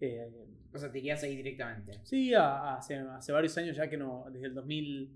Eh, 0.00 0.30
o 0.72 0.78
sea, 0.78 0.90
te 0.92 0.98
irías 0.98 1.22
ahí 1.24 1.34
directamente. 1.36 1.98
sí, 2.04 2.32
a- 2.34 2.42
a- 2.58 2.76
hace, 2.76 2.96
hace 2.96 3.32
varios 3.32 3.56
años 3.58 3.76
ya 3.76 3.88
que 3.88 3.96
no, 3.96 4.26
desde 4.30 4.46
el 4.46 4.54
2000 4.54 5.10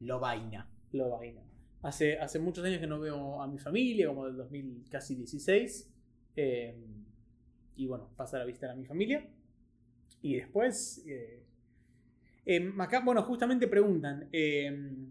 Lo 0.00 0.18
vaina. 0.20 0.68
lo 0.92 1.10
vaina. 1.10 1.42
Hace, 1.82 2.18
hace 2.18 2.38
muchos 2.38 2.64
años 2.64 2.78
que 2.80 2.86
no 2.86 2.98
veo 2.98 3.42
a 3.42 3.46
mi 3.46 3.58
familia, 3.58 4.06
como 4.08 4.26
del 4.26 4.36
2000 4.36 4.84
casi 4.90 5.14
16. 5.14 5.92
eh, 6.36 6.74
y 7.76 7.86
bueno, 7.86 8.08
pasar 8.16 8.40
a 8.40 8.44
visitar 8.44 8.70
a 8.70 8.74
mi 8.74 8.84
familia. 8.86 9.26
Y 10.22 10.34
después... 10.36 11.04
eh, 11.06 11.42
em, 12.44 12.80
acá, 12.80 13.00
bueno, 13.00 13.22
justamente 13.22 13.66
preguntan, 13.66 14.28
em, 14.32 15.06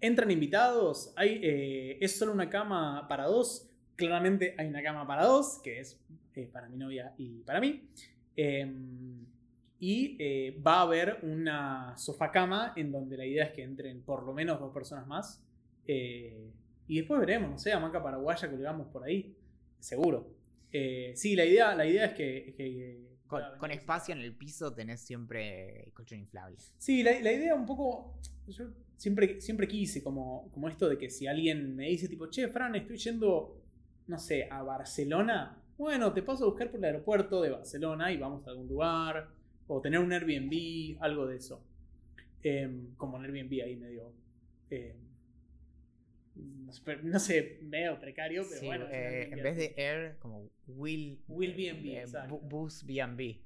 ¿entran 0.00 0.30
invitados? 0.30 1.12
¿Hay, 1.16 1.40
eh, 1.42 1.98
¿Es 2.00 2.18
solo 2.18 2.32
una 2.32 2.48
cama 2.48 3.06
para 3.08 3.26
dos? 3.26 3.68
Claramente 3.96 4.54
hay 4.58 4.66
una 4.68 4.82
cama 4.82 5.06
para 5.06 5.24
dos, 5.26 5.60
que 5.62 5.80
es 5.80 6.00
eh, 6.34 6.48
para 6.52 6.68
mi 6.68 6.76
novia 6.76 7.12
y 7.18 7.42
para 7.42 7.60
mí. 7.60 7.82
Em, 8.36 9.26
y 9.78 10.16
eh, 10.18 10.60
va 10.66 10.78
a 10.78 10.82
haber 10.82 11.18
una 11.22 11.96
sofá 11.96 12.30
cama 12.30 12.72
en 12.76 12.92
donde 12.92 13.16
la 13.16 13.24
idea 13.26 13.44
es 13.46 13.52
que 13.52 13.62
entren 13.62 14.02
por 14.02 14.24
lo 14.24 14.32
menos 14.34 14.60
dos 14.60 14.72
personas 14.72 15.06
más. 15.06 15.42
Y 15.86 16.96
después 16.98 17.18
veremos, 17.20 17.50
no 17.50 17.58
sé, 17.58 17.72
hamaca 17.72 18.00
paraguaya 18.02 18.48
colgamos 18.48 18.86
por 18.88 19.02
ahí, 19.04 19.34
seguro. 19.80 20.28
Sí, 21.14 21.34
la 21.34 21.44
idea, 21.44 21.74
la 21.74 21.84
idea 21.86 22.06
es 22.06 22.12
que- 22.14 23.09
Con, 23.30 23.70
espacio 23.70 24.14
en 24.14 24.20
el 24.20 24.34
piso 24.34 24.72
tenés 24.74 25.00
siempre 25.00 25.92
colchón 25.94 26.18
inflable. 26.18 26.56
Sí, 26.78 27.02
la, 27.02 27.12
la 27.20 27.32
idea 27.32 27.54
un 27.54 27.64
poco. 27.64 28.18
Yo 28.48 28.66
siempre, 28.96 29.40
siempre 29.40 29.66
quise 29.66 30.02
como, 30.02 30.50
como 30.52 30.68
esto 30.68 30.88
de 30.88 30.98
que 30.98 31.08
si 31.08 31.26
alguien 31.26 31.74
me 31.74 31.88
dice, 31.88 32.08
tipo, 32.08 32.28
che, 32.28 32.48
Fran, 32.48 32.74
estoy 32.74 32.98
yendo, 32.98 33.62
no 34.08 34.18
sé, 34.18 34.48
a 34.50 34.62
Barcelona. 34.62 35.56
Bueno, 35.78 36.12
te 36.12 36.22
paso 36.22 36.44
a 36.44 36.48
buscar 36.48 36.70
por 36.70 36.78
el 36.78 36.84
aeropuerto 36.84 37.40
de 37.40 37.50
Barcelona 37.50 38.12
y 38.12 38.18
vamos 38.18 38.46
a 38.46 38.50
algún 38.50 38.68
lugar. 38.68 39.30
O 39.68 39.80
tener 39.80 40.00
un 40.00 40.12
Airbnb, 40.12 40.98
algo 41.00 41.26
de 41.26 41.36
eso. 41.36 41.62
Em, 42.42 42.94
como 42.96 43.16
un 43.16 43.24
Airbnb 43.24 43.62
ahí 43.64 43.76
medio. 43.76 44.12
em, 44.70 45.09
no 46.36 46.72
sé, 46.72 46.96
no 47.02 47.18
sé, 47.18 47.58
medio 47.62 47.98
precario, 48.00 48.44
pero 48.48 48.60
Sí, 48.60 48.66
bueno. 48.66 48.86
eh, 48.90 49.28
en 49.32 49.42
vez 49.42 49.56
de. 49.56 49.74
Air, 49.76 50.16
como 50.20 50.48
Will. 50.66 51.18
Will 51.28 51.54
B&B, 51.54 51.96
eh. 52.02 52.04
Bu- 52.28 52.40
Bus 52.48 52.84
B&B. 52.86 53.38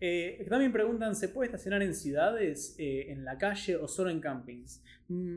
Eh, 0.00 0.44
también 0.48 0.72
preguntan, 0.72 1.14
¿se 1.16 1.28
puede 1.28 1.46
estacionar 1.46 1.82
en 1.82 1.94
ciudades, 1.94 2.74
eh, 2.78 3.06
en 3.10 3.24
la 3.24 3.38
calle 3.38 3.76
o 3.76 3.88
solo 3.88 4.10
en 4.10 4.20
campings? 4.20 4.82
Mm, 5.08 5.36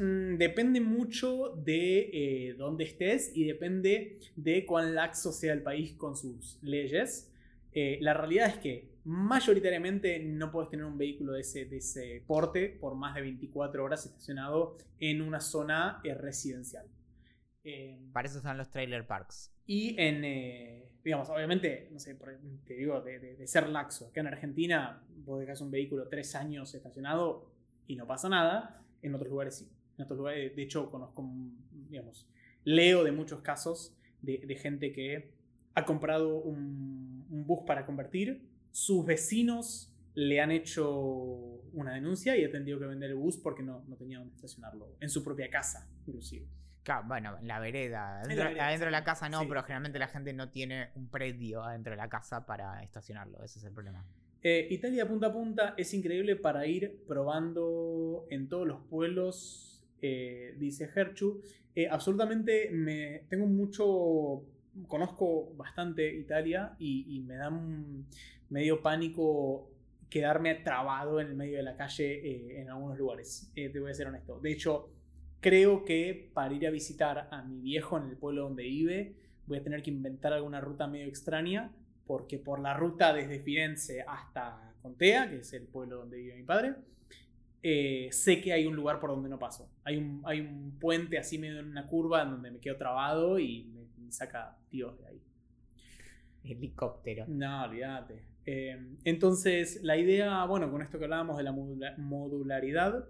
mm, 0.00 0.36
depende 0.38 0.80
mucho 0.80 1.50
de 1.64 2.10
eh, 2.12 2.54
dónde 2.54 2.84
estés 2.84 3.30
y 3.34 3.44
depende 3.44 4.18
de 4.34 4.64
cuán 4.66 4.94
laxo 4.94 5.30
sea 5.32 5.52
el 5.52 5.62
país 5.62 5.92
con 5.94 6.16
sus 6.16 6.58
leyes. 6.62 7.30
Eh, 7.74 7.98
la 8.00 8.14
realidad 8.14 8.48
es 8.48 8.56
que 8.56 8.91
mayoritariamente 9.04 10.18
no 10.20 10.50
puedes 10.50 10.70
tener 10.70 10.84
un 10.86 10.96
vehículo 10.98 11.32
de 11.32 11.40
ese, 11.40 11.64
de 11.66 11.78
ese 11.78 12.22
porte 12.26 12.68
por 12.68 12.94
más 12.94 13.14
de 13.14 13.22
24 13.22 13.82
horas 13.84 14.06
estacionado 14.06 14.76
en 15.00 15.22
una 15.22 15.40
zona 15.40 16.00
eh, 16.04 16.14
residencial. 16.14 16.86
Eh, 17.64 17.98
Para 18.12 18.28
eso 18.28 18.38
están 18.38 18.58
los 18.58 18.70
trailer 18.70 19.06
parks. 19.06 19.52
y 19.66 19.94
en, 20.00 20.24
eh, 20.24 20.88
digamos, 21.04 21.28
obviamente, 21.30 21.88
no 21.92 21.98
sé, 21.98 22.16
te 22.66 22.74
digo, 22.74 23.00
de, 23.00 23.18
de- 23.18 23.36
de 23.36 23.46
ser 23.46 23.68
laxo. 23.68 24.08
Acá 24.08 24.20
en 24.20 24.26
Argentina, 24.28 25.02
vos 25.24 25.40
dejás 25.40 25.60
un 25.60 25.70
vehículo 25.70 26.08
tres 26.08 26.34
años 26.34 26.74
estacionado 26.74 27.50
y 27.86 27.96
no 27.96 28.06
pasa 28.06 28.28
nada. 28.28 28.82
En 29.02 29.14
otros 29.14 29.30
lugares 29.30 29.56
sí. 29.58 29.68
En 29.98 30.04
otros 30.04 30.18
lugares, 30.18 30.54
de 30.56 30.62
hecho, 30.62 30.90
conozco, 30.90 31.28
digamos, 31.88 32.26
leo 32.64 33.04
de 33.04 33.12
muchos 33.12 33.40
casos 33.42 33.94
de, 34.22 34.38
de 34.38 34.54
gente 34.56 34.92
que 34.92 35.30
ha 35.74 35.84
comprado 35.84 36.36
un, 36.36 37.26
un 37.30 37.46
bus 37.46 37.60
para 37.66 37.84
convertir. 37.86 38.42
Sus 38.72 39.06
vecinos 39.06 39.94
le 40.14 40.40
han 40.40 40.50
hecho 40.50 40.90
una 41.72 41.94
denuncia 41.94 42.36
y 42.36 42.44
ha 42.44 42.50
tenido 42.50 42.78
que 42.78 42.86
vender 42.86 43.10
el 43.10 43.16
bus 43.16 43.38
porque 43.38 43.62
no, 43.62 43.84
no 43.86 43.96
tenía 43.96 44.18
dónde 44.18 44.34
estacionarlo. 44.34 44.96
En 45.00 45.08
su 45.08 45.22
propia 45.22 45.48
casa, 45.48 45.88
inclusive. 46.06 46.46
Claro, 46.82 47.06
bueno, 47.06 47.38
en 47.38 47.46
la 47.46 47.60
vereda. 47.60 48.20
En 48.20 48.26
Adentro, 48.26 48.44
la 48.44 48.50
vereda, 48.50 48.66
adentro 48.66 48.86
de 48.86 48.92
la 48.92 49.04
casa 49.04 49.28
no, 49.28 49.40
Sí, 49.40 49.46
pero 49.48 49.62
generalmente 49.62 49.98
la 49.98 50.08
gente 50.08 50.32
no 50.32 50.50
tiene 50.50 50.90
un 50.96 51.08
predio 51.08 51.62
adentro 51.62 51.92
de 51.92 51.96
la 51.96 52.08
casa 52.08 52.44
para 52.44 52.82
estacionarlo. 52.82 53.42
Ese 53.44 53.60
es 53.60 53.64
el 53.64 53.72
problema. 53.72 54.04
Eh, 54.42 54.66
Italia 54.70 55.06
punta 55.06 55.28
a 55.28 55.32
punta 55.32 55.74
es 55.76 55.94
increíble 55.94 56.34
para 56.34 56.66
ir 56.66 57.04
probando 57.06 58.26
en 58.30 58.48
todos 58.48 58.66
los 58.66 58.80
pueblos, 58.88 59.84
eh, 60.00 60.56
dice 60.58 60.90
Herchu. 60.92 61.40
Eh, 61.76 61.86
absolutamente, 61.88 62.68
me, 62.72 63.22
tengo 63.28 63.46
mucho, 63.46 64.44
conozco 64.88 65.54
bastante 65.54 66.12
Italia 66.12 66.74
y, 66.80 67.16
y 67.16 67.20
me 67.20 67.36
da 67.36 67.48
un 67.50 68.06
medio 68.52 68.82
pánico 68.82 69.70
quedarme 70.10 70.54
trabado 70.56 71.20
en 71.20 71.28
el 71.28 71.34
medio 71.34 71.56
de 71.56 71.62
la 71.62 71.74
calle 71.74 72.12
eh, 72.12 72.60
en 72.60 72.68
algunos 72.68 72.98
lugares. 72.98 73.50
Eh, 73.56 73.70
te 73.70 73.80
voy 73.80 73.90
a 73.90 73.94
ser 73.94 74.08
honesto. 74.08 74.38
De 74.40 74.52
hecho, 74.52 74.90
creo 75.40 75.84
que 75.84 76.30
para 76.34 76.52
ir 76.52 76.66
a 76.66 76.70
visitar 76.70 77.28
a 77.30 77.42
mi 77.42 77.60
viejo 77.60 77.96
en 77.96 78.10
el 78.10 78.16
pueblo 78.18 78.42
donde 78.42 78.64
vive, 78.64 79.16
voy 79.46 79.56
a 79.56 79.62
tener 79.62 79.82
que 79.82 79.90
inventar 79.90 80.34
alguna 80.34 80.60
ruta 80.60 80.86
medio 80.86 81.06
extraña 81.06 81.72
porque 82.06 82.38
por 82.38 82.60
la 82.60 82.74
ruta 82.74 83.14
desde 83.14 83.40
Firenze 83.40 84.02
hasta 84.06 84.74
Contea, 84.82 85.30
que 85.30 85.38
es 85.38 85.52
el 85.54 85.66
pueblo 85.66 85.98
donde 85.98 86.18
vive 86.18 86.34
mi 86.34 86.42
padre, 86.42 86.74
eh, 87.62 88.08
sé 88.10 88.42
que 88.42 88.52
hay 88.52 88.66
un 88.66 88.76
lugar 88.76 89.00
por 89.00 89.10
donde 89.10 89.30
no 89.30 89.38
paso. 89.38 89.70
Hay 89.84 89.96
un, 89.96 90.20
hay 90.26 90.40
un 90.40 90.78
puente 90.78 91.16
así 91.16 91.38
medio 91.38 91.60
en 91.60 91.68
una 91.68 91.86
curva 91.86 92.22
en 92.22 92.32
donde 92.32 92.50
me 92.50 92.58
quedo 92.58 92.76
trabado 92.76 93.38
y 93.38 93.64
me, 93.64 93.86
me 94.04 94.12
saca 94.12 94.58
Dios 94.70 94.98
de 94.98 95.06
ahí. 95.06 95.22
Helicóptero. 96.44 97.24
No, 97.28 97.64
olvídate. 97.64 98.31
Eh, 98.44 98.76
entonces, 99.04 99.80
la 99.82 99.96
idea, 99.96 100.44
bueno, 100.46 100.70
con 100.70 100.82
esto 100.82 100.98
que 100.98 101.04
hablábamos 101.04 101.36
de 101.36 101.44
la 101.44 101.52
modula- 101.52 101.96
modularidad, 101.98 103.08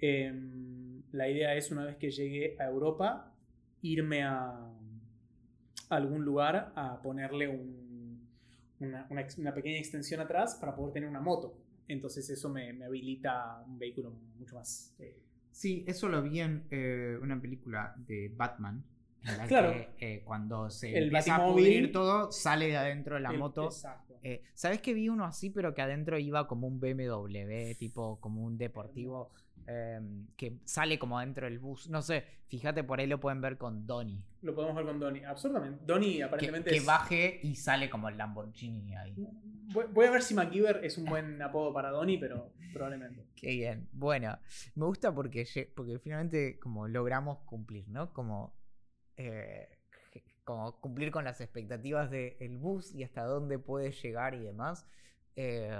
eh, 0.00 0.32
la 1.12 1.28
idea 1.28 1.54
es 1.56 1.70
una 1.72 1.84
vez 1.84 1.96
que 1.96 2.10
llegue 2.10 2.56
a 2.60 2.66
Europa, 2.66 3.34
irme 3.82 4.22
a, 4.22 4.72
algún 5.88 6.24
lugar 6.24 6.72
a 6.76 7.00
ponerle 7.02 7.48
una 8.78 9.54
pequeña 9.54 9.78
extensión 9.78 10.20
atrás 10.20 10.56
para 10.60 10.74
poder 10.76 10.92
tener 10.92 11.08
una 11.08 11.20
moto. 11.20 11.56
Entonces 11.88 12.28
eso 12.28 12.50
me, 12.50 12.72
me 12.74 12.84
habilita 12.84 13.64
un 13.66 13.78
vehículo 13.78 14.12
mucho 14.38 14.56
más... 14.56 14.94
eh, 14.98 15.18
Sí, 15.50 15.84
eso 15.88 16.08
lo 16.08 16.22
vi 16.22 16.40
en 16.40 16.66
eh, 16.70 17.18
una 17.20 17.40
película 17.40 17.94
de 18.06 18.32
Batman. 18.36 18.84
Claro. 19.48 19.72
que, 19.72 20.14
eh, 20.14 20.22
cuando 20.24 20.70
se 20.70 20.96
El 20.96 21.04
empieza 21.04 21.36
a 21.36 21.46
pudrir 21.46 21.92
todo, 21.92 22.30
sale 22.32 22.66
de 22.68 22.76
adentro 22.76 23.16
de 23.16 23.20
la 23.22 23.30
El- 23.30 23.38
moto. 23.38 23.64
Exacto. 23.64 24.14
Eh, 24.22 24.42
¿Sabes 24.54 24.80
que 24.80 24.94
vi 24.94 25.08
uno 25.08 25.24
así, 25.24 25.50
pero 25.50 25.74
que 25.74 25.82
adentro 25.82 26.18
iba 26.18 26.46
como 26.48 26.66
un 26.66 26.80
BMW, 26.80 27.74
tipo 27.78 28.18
como 28.20 28.44
un 28.44 28.58
deportivo, 28.58 29.30
eh, 29.66 30.00
que 30.36 30.56
sale 30.64 30.98
como 30.98 31.18
adentro 31.18 31.46
del 31.46 31.58
bus? 31.58 31.88
No 31.88 32.02
sé, 32.02 32.24
fíjate, 32.48 32.82
por 32.82 32.98
ahí 33.00 33.06
lo 33.06 33.20
pueden 33.20 33.40
ver 33.40 33.56
con 33.58 33.86
Donnie. 33.86 34.20
Lo 34.42 34.54
podemos 34.54 34.74
ver 34.76 34.86
con 34.86 34.98
Donnie. 34.98 35.24
Absolutamente. 35.24 35.84
Donnie 35.86 36.16
Que, 36.16 36.22
aparentemente 36.24 36.70
que 36.70 36.76
es- 36.76 36.84
baje 36.86 37.40
y 37.42 37.54
sale 37.54 37.88
como 37.88 38.08
el 38.08 38.16
Lamborghini 38.18 38.96
ahí. 38.96 39.14
Voy, 39.72 39.84
voy 39.92 40.06
a 40.06 40.10
ver 40.10 40.22
si 40.22 40.34
MacGyver 40.34 40.84
es 40.84 40.96
un 40.98 41.04
buen 41.04 41.40
apodo 41.42 41.72
para 41.72 41.90
Donnie, 41.90 42.18
pero 42.18 42.50
probablemente. 42.72 43.24
Qué 43.36 43.48
bien. 43.52 43.88
Bueno, 43.92 44.36
me 44.74 44.84
gusta 44.86 45.14
porque, 45.14 45.46
porque 45.76 45.98
finalmente 46.00 46.58
como 46.58 46.88
logramos 46.88 47.38
cumplir, 47.44 47.86
¿no? 47.88 48.12
Como, 48.12 48.52
eh, 49.18 49.68
como 50.44 50.80
cumplir 50.80 51.10
con 51.10 51.24
las 51.24 51.40
expectativas 51.42 52.10
del 52.10 52.56
bus 52.56 52.94
y 52.94 53.02
hasta 53.04 53.24
dónde 53.24 53.58
puede 53.58 53.92
llegar 53.92 54.34
y 54.34 54.38
demás. 54.40 54.86
Eh, 55.36 55.70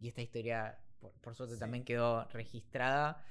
y 0.00 0.08
esta 0.08 0.22
historia, 0.22 0.78
por, 1.00 1.12
por 1.20 1.34
suerte, 1.34 1.54
Sí. 1.56 1.60
también 1.60 1.84
quedó 1.84 2.24
registrada. 2.28 3.24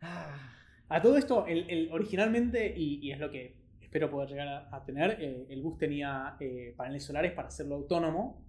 Ah, 0.00 0.52
A 0.88 1.02
todo 1.02 1.16
esto, 1.16 1.46
el, 1.46 1.68
el- 1.68 1.92
originalmente, 1.92 2.72
y, 2.76 3.00
y 3.06 3.10
es 3.10 3.18
lo 3.18 3.30
que 3.30 3.56
espero 3.80 4.08
poder 4.10 4.28
llegar 4.28 4.46
a, 4.48 4.76
a 4.76 4.84
tener, 4.84 5.16
eh, 5.20 5.46
el 5.50 5.62
bus 5.62 5.78
tenía 5.78 6.36
paneles 6.76 7.02
solares 7.04 7.32
para 7.32 7.48
hacerlo 7.48 7.74
autónomo. 7.76 8.44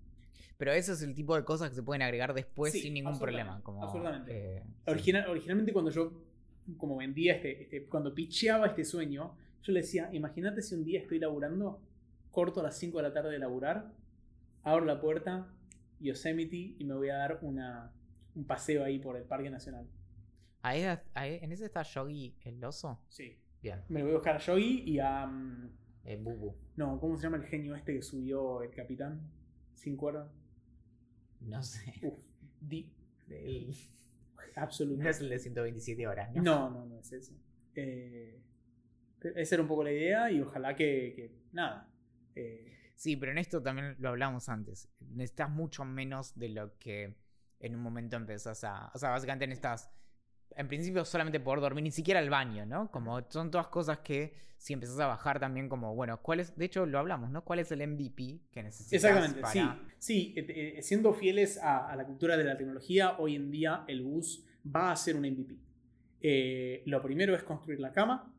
Pero 0.58 0.72
eso 0.72 0.94
es 0.94 1.02
el 1.02 1.16
tipo 1.16 1.36
de 1.36 1.44
cosas 1.44 1.70
que 1.70 1.76
se 1.76 1.84
pueden 1.84 2.02
agregar 2.04 2.34
después 2.34 2.74
Sí, 2.74 2.82
sin 2.82 2.94
ningún 2.94 3.18
problema. 3.18 3.62
Como, 3.64 3.84
absolutamente. 3.84 4.64
Original- 4.86 5.30
originalmente 5.30 5.74
cuando 5.74 5.90
yo 5.92 6.12
como 6.78 6.98
vendía 6.98 7.36
este, 7.36 7.64
este- 7.64 7.86
cuando 7.86 8.14
pitcheaba 8.14 8.68
este 8.68 8.84
sueño, 8.84 9.36
yo 9.68 9.74
le 9.74 9.82
decía, 9.82 10.10
imagínate 10.14 10.62
si 10.62 10.76
un 10.76 10.86
día 10.86 11.02
estoy 11.02 11.20
laburando, 11.20 11.82
corto 12.32 12.62
a 12.62 12.64
las 12.64 12.78
5 12.78 12.98
de 12.98 13.04
la 13.04 13.14
tarde 13.14 13.32
de 13.32 13.40
laburar, 13.40 13.92
abro 14.64 14.86
la 14.86 15.02
puerta, 15.02 15.54
Yosemite 16.00 16.76
y 16.80 16.86
me 16.86 16.94
voy 16.96 17.10
a 17.10 17.18
dar 17.18 17.40
una, 17.42 17.92
un 18.36 18.46
paseo 18.46 18.84
ahí 18.86 18.98
por 19.00 19.18
el 19.18 19.24
Parque 19.24 19.50
Nacional. 19.50 19.88
Ahí- 20.62 20.84
ahí- 21.14 21.40
¿En 21.42 21.52
ese 21.52 21.66
está 21.66 21.84
Yogi 21.84 22.36
el 22.46 22.64
oso? 22.64 23.02
Sí. 23.10 23.38
Bien. 23.62 23.82
Me 23.90 24.02
voy 24.04 24.12
a 24.12 24.16
buscar 24.16 24.36
a 24.36 24.40
Yogi 24.40 24.84
y 24.86 25.00
a... 25.00 25.30
Eh, 26.06 26.16
Bubu. 26.16 26.56
no, 26.78 26.98
¿cómo 27.02 27.18
se 27.18 27.24
llama 27.24 27.36
el 27.38 27.44
genio 27.44 27.76
este 27.76 27.94
que 27.94 28.02
subió 28.02 28.62
el 28.64 28.70
capitán? 28.72 29.30
Sin 29.74 29.98
cuerda. 29.98 30.32
No 31.42 31.62
sé. 31.62 31.94
Uf, 32.04 32.24
di, 32.62 32.90
El- 33.30 33.76
absoluto. 34.56 35.04
No 35.04 35.10
es 35.10 35.20
el 35.20 35.28
de 35.30 35.40
127 35.40 36.08
horas, 36.08 36.34
¿no? 36.34 36.42
No, 36.44 36.70
no, 36.70 36.86
no 36.86 37.00
es 37.00 37.12
ese. 37.12 37.34
Eh, 37.76 38.40
esa 39.36 39.56
era 39.56 39.62
un 39.62 39.68
poco 39.68 39.84
la 39.84 39.92
idea 39.92 40.32
y 40.32 40.42
ojalá 40.42 40.76
que, 40.76 41.14
que- 41.16 41.32
nada. 41.52 41.90
eh, 42.36 42.74
Sí, 42.96 43.16
pero 43.16 43.32
en 43.32 43.38
esto 43.38 43.62
también 43.62 43.96
lo 44.00 44.10
hablamos 44.10 44.50
antes. 44.50 44.90
Necesitas 45.00 45.50
mucho 45.52 45.86
menos 45.86 46.34
de 46.38 46.50
lo 46.50 46.78
que 46.80 47.16
en 47.60 47.76
un 47.76 47.82
momento 47.82 48.16
empezás 48.18 48.64
a. 48.64 48.92
O 48.94 48.98
sea, 48.98 49.12
básicamente 49.12 49.46
necesitas. 49.48 49.92
En 50.56 50.68
principio, 50.68 51.06
solamente 51.06 51.40
poder 51.40 51.60
dormir, 51.60 51.84
ni 51.84 51.92
siquiera 51.92 52.20
el 52.20 52.30
baño, 52.32 52.66
¿no? 52.66 52.90
Como 52.90 53.22
son 53.30 53.52
todas 53.52 53.68
cosas 53.68 54.00
que 54.00 54.34
si 54.58 54.74
empezás 54.74 55.00
a 55.00 55.06
bajar 55.06 55.40
también, 55.40 55.70
como, 55.70 55.94
bueno, 55.94 56.20
¿cuál 56.22 56.40
es? 56.40 56.56
De 56.58 56.66
hecho, 56.66 56.86
lo 56.88 56.98
hablamos, 56.98 57.30
¿no? 57.30 57.44
¿Cuál 57.44 57.60
es 57.60 57.72
el 57.72 57.82
MVP 57.88 58.42
que 58.50 58.64
necesitas? 58.64 58.94
exactamente, 59.04 59.42
para... 59.42 59.54
sí. 59.54 59.62
Sí, 60.00 60.34
eh, 60.36 60.76
eh, 60.78 60.82
siendo 60.82 61.14
fieles 61.14 61.60
a, 61.60 61.88
a 61.92 61.96
la 61.96 62.06
cultura 62.06 62.36
de 62.38 62.44
la 62.46 62.58
tecnología, 62.58 63.18
hoy 63.20 63.36
en 63.36 63.52
día 63.52 63.84
el 63.88 64.02
bus 64.02 64.44
va 64.66 64.92
a 64.92 64.96
ser 64.96 65.16
un 65.16 65.26
MVP. 65.26 65.56
Eh, 66.22 66.82
lo 66.88 67.02
primero 67.04 67.36
es 67.36 67.44
construir 67.44 67.80
la 67.80 67.92
cama. 67.92 68.34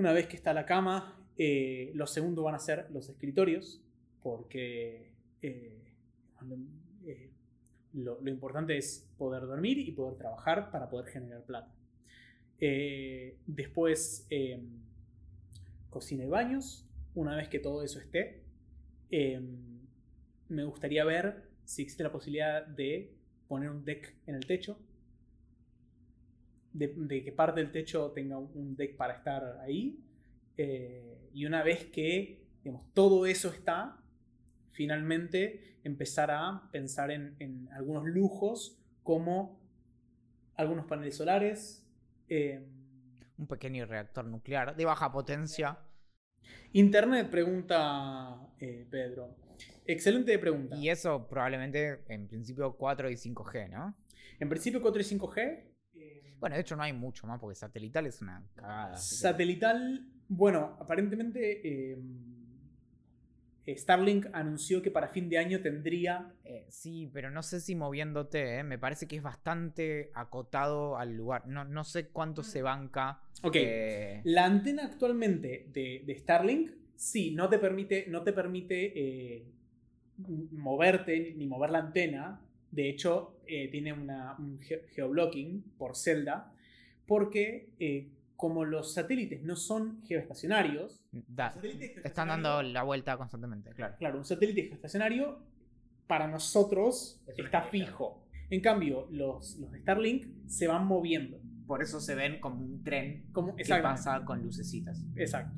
Una 0.00 0.14
vez 0.14 0.28
que 0.28 0.36
está 0.36 0.54
la 0.54 0.64
cama, 0.64 1.14
eh, 1.36 1.92
lo 1.94 2.06
segundo 2.06 2.42
van 2.42 2.54
a 2.54 2.58
ser 2.58 2.86
los 2.90 3.10
escritorios, 3.10 3.82
porque 4.22 5.12
eh, 5.42 5.92
eh, 7.06 7.30
lo, 7.92 8.26
importante 8.26 8.78
es 8.78 9.06
poder 9.18 9.42
dormir 9.42 9.78
y 9.78 9.92
poder 9.92 10.16
trabajar 10.16 10.70
para 10.70 10.88
poder 10.88 11.12
generar 11.12 11.44
plata. 11.44 11.74
Eh, 12.60 13.36
después, 13.46 14.26
eh, 14.30 14.58
cocina 15.90 16.24
y 16.24 16.28
baños. 16.28 16.88
Una 17.14 17.36
vez 17.36 17.50
que 17.50 17.58
todo 17.58 17.82
eso 17.82 18.00
esté, 18.00 18.42
eh, 19.10 19.38
me 20.48 20.64
gustaría 20.64 21.04
ver 21.04 21.50
si 21.66 21.82
existe 21.82 22.02
la 22.04 22.10
posibilidad 22.10 22.66
de 22.66 23.12
poner 23.48 23.68
un 23.68 23.84
deck 23.84 24.16
en 24.26 24.36
el 24.36 24.46
techo. 24.46 24.78
De, 26.72 26.88
de 26.96 27.24
que 27.24 27.32
parte 27.32 27.60
del 27.60 27.72
techo 27.72 28.12
tenga 28.12 28.38
un- 28.38 28.76
deck 28.76 28.96
para 28.96 29.14
estar 29.14 29.58
ahí. 29.62 29.98
Eh, 30.56 31.30
y 31.34 31.46
una 31.46 31.62
vez 31.62 31.86
que 31.86 32.44
digamos, 32.62 32.92
todo 32.92 33.26
eso 33.26 33.48
está, 33.48 33.96
finalmente 34.72 35.78
empezar 35.82 36.30
a 36.30 36.68
pensar 36.70 37.10
en, 37.10 37.34
en 37.38 37.68
algunos 37.72 38.04
lujos 38.06 38.78
como 39.02 39.58
algunos 40.56 40.84
paneles 40.86 41.16
solares. 41.16 41.86
eh, 42.28 42.62
Un 43.38 43.46
pequeño 43.46 43.86
reactor 43.86 44.26
nuclear 44.26 44.76
de 44.76 44.84
baja 44.84 45.10
potencia. 45.10 45.78
Internet, 46.72 47.30
pregunta 47.30 48.36
eh, 48.60 48.86
Pedro. 48.90 49.34
Excelente 49.86 50.38
pregunta. 50.38 50.76
Y 50.76 50.88
eso 50.88 51.26
probablemente 51.28 52.04
en 52.08 52.28
principio 52.28 52.76
4 52.76 53.10
y 53.10 53.16
5G, 53.16 53.70
¿no? 53.70 53.96
En 54.38 54.48
principio 54.48 54.80
4 54.80 55.00
y 55.00 55.04
5G. 55.04 55.69
Bueno, 56.40 56.56
de 56.56 56.62
hecho 56.62 56.74
no 56.76 56.82
hay 56.82 56.92
mucho 56.92 57.26
más 57.26 57.38
porque 57.38 57.54
satelital 57.54 58.06
es 58.06 58.20
una 58.22 58.42
cagada. 58.54 58.92
que- 58.92 58.98
satelital, 58.98 60.06
bueno, 60.28 60.76
aparentemente 60.80 61.92
eh, 61.92 61.98
Starlink 63.76 64.26
anunció 64.32 64.82
que 64.82 64.90
para 64.90 65.08
fin 65.08 65.28
de 65.28 65.38
año 65.38 65.60
tendría... 65.60 66.32
Eh, 66.44 66.66
sí, 66.68 67.08
pero 67.12 67.30
no 67.30 67.42
sé 67.42 67.60
si 67.60 67.74
moviéndote, 67.74 68.58
¿eh? 68.58 68.64
me 68.64 68.78
parece 68.78 69.06
que 69.06 69.16
es 69.16 69.22
bastante 69.22 70.10
acotado 70.14 70.96
al 70.96 71.14
lugar. 71.14 71.46
No, 71.46 71.64
no 71.64 71.84
sé 71.84 72.08
cuánto 72.08 72.42
se 72.42 72.62
banca. 72.62 73.20
Ok, 73.42 73.56
eh, 73.56 74.20
la 74.24 74.46
antena 74.46 74.84
actualmente 74.84 75.66
de, 75.72 76.02
de 76.04 76.14
Starlink, 76.16 76.70
sí, 76.96 77.32
no 77.32 77.48
te 77.48 77.58
permite, 77.58 78.06
no 78.08 78.22
te 78.22 78.32
permite 78.32 79.44
moverte 80.52 81.34
ni 81.36 81.46
mover 81.46 81.70
la 81.70 81.78
antena. 81.80 82.40
De 82.70 82.88
hecho, 82.88 83.40
eh, 83.46 83.68
tiene 83.68 83.92
una, 83.92 84.36
un 84.38 84.58
ge- 84.60 84.84
geoblocking 84.94 85.62
por 85.76 85.96
celda, 85.96 86.52
porque 87.06 87.70
eh, 87.80 88.10
como 88.36 88.64
los 88.64 88.94
satélites 88.94 89.42
no 89.42 89.56
son 89.56 90.02
geoestacionarios, 90.04 91.02
da- 91.12 91.46
los 91.46 91.54
satélites 91.56 92.04
están 92.04 92.28
dando 92.28 92.62
la 92.62 92.82
vuelta 92.84 93.16
constantemente, 93.16 93.70
claro. 93.74 93.96
Claro, 93.98 94.18
un 94.18 94.24
satélite 94.24 94.62
geoestacionario 94.68 95.40
para 96.06 96.26
nosotros 96.28 97.20
Es 97.26 97.38
está 97.38 97.62
fijo. 97.62 98.26
En 98.50 98.60
cambio, 98.60 99.06
los, 99.10 99.56
los 99.58 99.70
de 99.72 99.80
Starlink 99.80 100.26
se 100.48 100.66
van 100.66 100.86
moviendo. 100.86 101.40
Por 101.66 101.82
eso 101.82 102.00
se 102.00 102.16
ven 102.16 102.40
como 102.40 102.64
un 102.64 102.82
tren 102.82 103.26
Como, 103.32 103.54
que 103.54 103.64
pasa 103.64 104.24
con 104.24 104.42
lucecitas. 104.42 105.04
Exacto. 105.14 105.56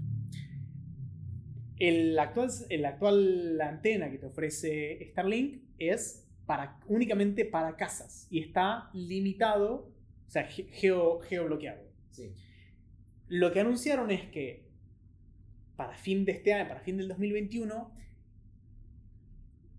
El 1.78 2.18
actual, 2.18 2.51
el 2.68 2.84
actual 2.84 3.60
antena 3.60 4.10
que 4.10 4.18
te 4.18 4.26
ofrece 4.26 5.09
Starlink 5.10 5.62
es 5.78 6.22
para, 6.47 6.78
únicamente 6.86 7.44
para 7.44 7.77
casas 7.77 8.27
y 8.31 8.40
está 8.40 8.90
limitado, 8.93 9.90
o 10.27 10.31
sea, 10.31 10.44
ge- 10.44 10.69
geo, 10.73 11.20
geobloqueado. 11.20 11.82
Sí. 12.10 12.32
Lo 13.28 13.52
que 13.52 13.60
anunciaron 13.60 14.10
es 14.10 14.28
que 14.31 14.69
para 15.77 15.97
fin 15.97 16.24
de 16.24 16.32
este 16.32 16.52
año, 16.52 16.69
para 16.69 16.81
fin 16.81 16.97
del 16.98 17.09
2021, 17.09 17.93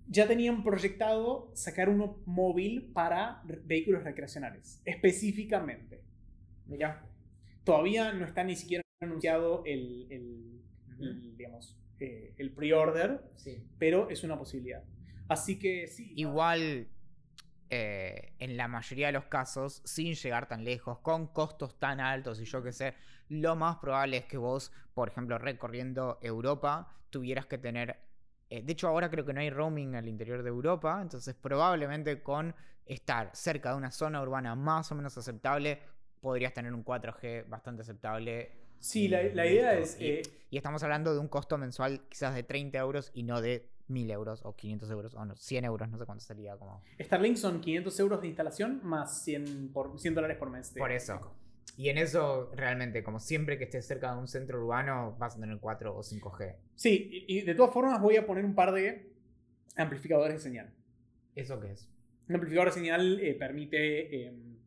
ya 0.08 0.28
tenían 0.28 0.64
proyectado 0.64 1.52
sacar 1.56 1.90
uno 1.90 2.22
móvil 2.26 2.92
para 2.94 3.42
vehículos 3.66 4.04
recreacionales, 4.04 4.82
específicamente. 4.86 6.02
Mira, 6.68 7.08
todavía 7.64 8.12
no 8.14 8.26
está 8.26 8.44
ni 8.44 8.56
siquiera 8.56 8.84
anunciado 9.02 9.64
el, 9.66 10.08
el- 10.10 10.62
el, 11.00 11.38
digamos, 11.38 11.78
eh, 12.00 12.34
el 12.38 12.52
pre-order, 12.52 13.22
Sí. 13.36 13.64
pero 13.80 14.10
es 14.10 14.24
una 14.24 14.38
posibilidad. 14.38 14.84
Así 15.28 15.58
que 15.60 15.88
sí. 15.88 16.14
Igual, 16.16 16.88
eh, 17.70 18.34
en 18.40 18.58
la 18.58 18.68
mayoría 18.68 19.08
de 19.08 19.14
los 19.14 19.26
casos, 19.26 19.82
sin 19.86 20.14
llegar 20.16 20.48
tan 20.48 20.64
lejos, 20.64 21.00
con 21.00 21.28
costos 21.28 21.80
tan 21.80 22.00
altos 22.00 22.40
y 22.40 22.46
yo 22.46 22.62
qué 22.64 22.72
sé, 22.72 22.94
lo 23.30 23.56
más 23.56 23.78
probable 23.78 24.18
es 24.18 24.26
que 24.26 24.38
vos, 24.38 24.72
por 24.94 25.10
ejemplo, 25.10 25.38
recorriendo 25.38 26.20
Europa, 26.22 26.88
tuvieras 27.10 27.46
que 27.48 27.58
tener... 27.58 27.98
eh, 28.50 28.62
de 28.64 28.74
hecho, 28.74 28.88
ahora 28.88 29.10
creo 29.10 29.26
que 29.26 29.34
no 29.34 29.40
hay 29.40 29.50
roaming 29.50 29.96
al 29.96 30.08
interior 30.08 30.44
de 30.44 30.50
Europa, 30.50 31.00
entonces 31.02 31.34
probablemente 31.36 32.22
con 32.22 32.54
estar 32.86 33.32
cerca 33.34 33.72
de 33.72 33.78
una 33.78 33.92
zona 33.92 34.22
urbana 34.22 34.56
más 34.56 34.92
o 34.92 34.96
menos 34.96 35.18
aceptable, 35.18 35.80
podrías 36.22 36.54
tener 36.54 36.74
un 36.74 36.84
4G 36.84 37.46
bastante 37.48 37.82
aceptable. 37.82 38.52
Sí, 38.80 39.08
la, 39.08 39.24
y 39.24 39.34
la 39.34 39.46
idea 39.48 39.74
es... 39.80 40.00
Y- 40.00 40.06
eh, 40.08 40.22
Y 40.50 40.58
estamos 40.58 40.84
hablando 40.84 41.14
de 41.14 41.20
un 41.20 41.28
costo 41.28 41.58
mensual 41.58 42.02
quizás 42.10 42.36
de 42.36 42.44
30 42.44 42.78
euros 42.78 43.10
y 43.16 43.24
no 43.24 43.42
de 43.42 43.73
1000 43.94 44.12
euros 44.12 44.42
o 44.44 44.56
500 44.56 44.90
euros 44.92 45.14
o 45.14 45.24
no, 45.26 45.36
100 45.36 45.66
euros, 45.66 45.90
no 45.90 45.98
sé 45.98 46.06
cuánto 46.06 46.24
sería 46.26 46.58
como... 46.58 46.82
Starlink 47.00 47.38
son 47.38 47.62
500 47.62 48.00
euros 48.00 48.22
de 48.22 48.28
instalación 48.28 48.82
más 48.84 49.24
100, 49.24 49.72
por, 49.72 49.98
100 50.00 50.16
dólares 50.16 50.38
por 50.38 50.50
mes. 50.50 50.74
de- 50.74 50.80
Por 50.80 50.92
eso. 50.92 51.36
y 51.78 51.90
en 51.90 51.98
eso, 51.98 52.52
realmente, 52.56 53.04
como 53.04 53.20
siempre 53.20 53.58
que 53.58 53.64
estés 53.66 53.86
cerca 53.88 54.12
de 54.14 54.20
un 54.20 54.28
centro 54.28 54.60
urbano, 54.64 55.16
vas 55.20 55.38
a 55.38 55.40
tener 55.40 55.58
4 55.60 55.96
o 55.96 56.02
5G. 56.04 56.56
Sí, 56.76 57.26
y, 57.28 57.38
y 57.40 57.42
de 57.44 57.56
todas 57.56 57.72
formas 57.74 58.02
voy 58.02 58.18
a 58.18 58.26
poner 58.28 58.44
un 58.46 58.56
par 58.56 58.72
de 58.74 59.12
amplificadores 59.78 60.36
de 60.36 60.40
señal. 60.42 60.74
¿Eso 61.36 61.60
qué 61.60 61.72
es? 61.72 61.90
Un 62.30 62.36
amplificador 62.36 62.70
de 62.70 62.74
señal 62.74 63.20
eh, 63.20 63.34
permite... 63.36 64.28
em, 64.28 64.58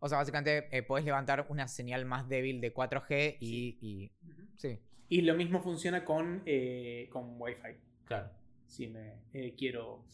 O 0.00 0.08
sea, 0.08 0.18
básicamente 0.18 0.68
eh, 0.76 0.82
podés 0.82 1.04
levantar 1.04 1.46
una 1.48 1.66
señal 1.68 2.04
más 2.04 2.28
débil 2.28 2.60
de 2.60 2.72
4G 2.72 3.36
y. 3.40 3.78
y- 3.80 4.12
sí, 4.56 4.78
y 5.10 5.22
lo 5.22 5.34
mismo 5.34 5.60
funciona 5.62 6.04
con, 6.04 6.42
eh, 6.46 7.08
con 7.10 7.40
Wi-Fi. 7.40 7.76
claro. 8.04 8.30
Si 8.68 8.86
me 8.86 9.14
eh, 9.32 9.54
quiero 9.56 10.04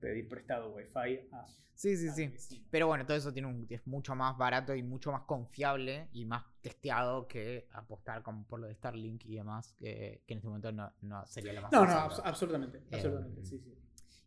pedir 0.00 0.28
prestado 0.28 0.70
Wi-Fi 0.74 1.28
a... 1.32 1.46
Sí, 1.74 1.94
sí, 1.96 2.08
a 2.08 2.14
sí. 2.14 2.26
vecino. 2.28 2.64
Pero 2.70 2.86
bueno, 2.86 3.04
todo 3.04 3.16
eso 3.16 3.32
tiene 3.32 3.48
un, 3.48 3.66
es 3.68 3.86
mucho 3.86 4.14
más 4.14 4.36
barato 4.38 4.74
y 4.74 4.82
mucho 4.82 5.12
más 5.12 5.22
confiable 5.22 6.08
y 6.12 6.24
más 6.24 6.44
testeado 6.62 7.28
que 7.28 7.68
apostar 7.72 8.22
como 8.22 8.46
por 8.46 8.60
lo 8.60 8.66
de 8.66 8.74
Starlink 8.74 9.24
y 9.26 9.36
demás, 9.36 9.74
que, 9.78 10.22
que 10.26 10.32
en 10.34 10.38
este 10.38 10.48
momento 10.48 10.72
no, 10.72 10.90
no 11.02 11.26
sería 11.26 11.52
la 11.52 11.60
más 11.60 11.72
No, 11.72 11.84
no, 11.84 11.92
abs- 11.92 12.22
absolutamente. 12.24 12.82
absolutamente 12.92 13.44
sí, 13.44 13.58
sí. 13.58 13.74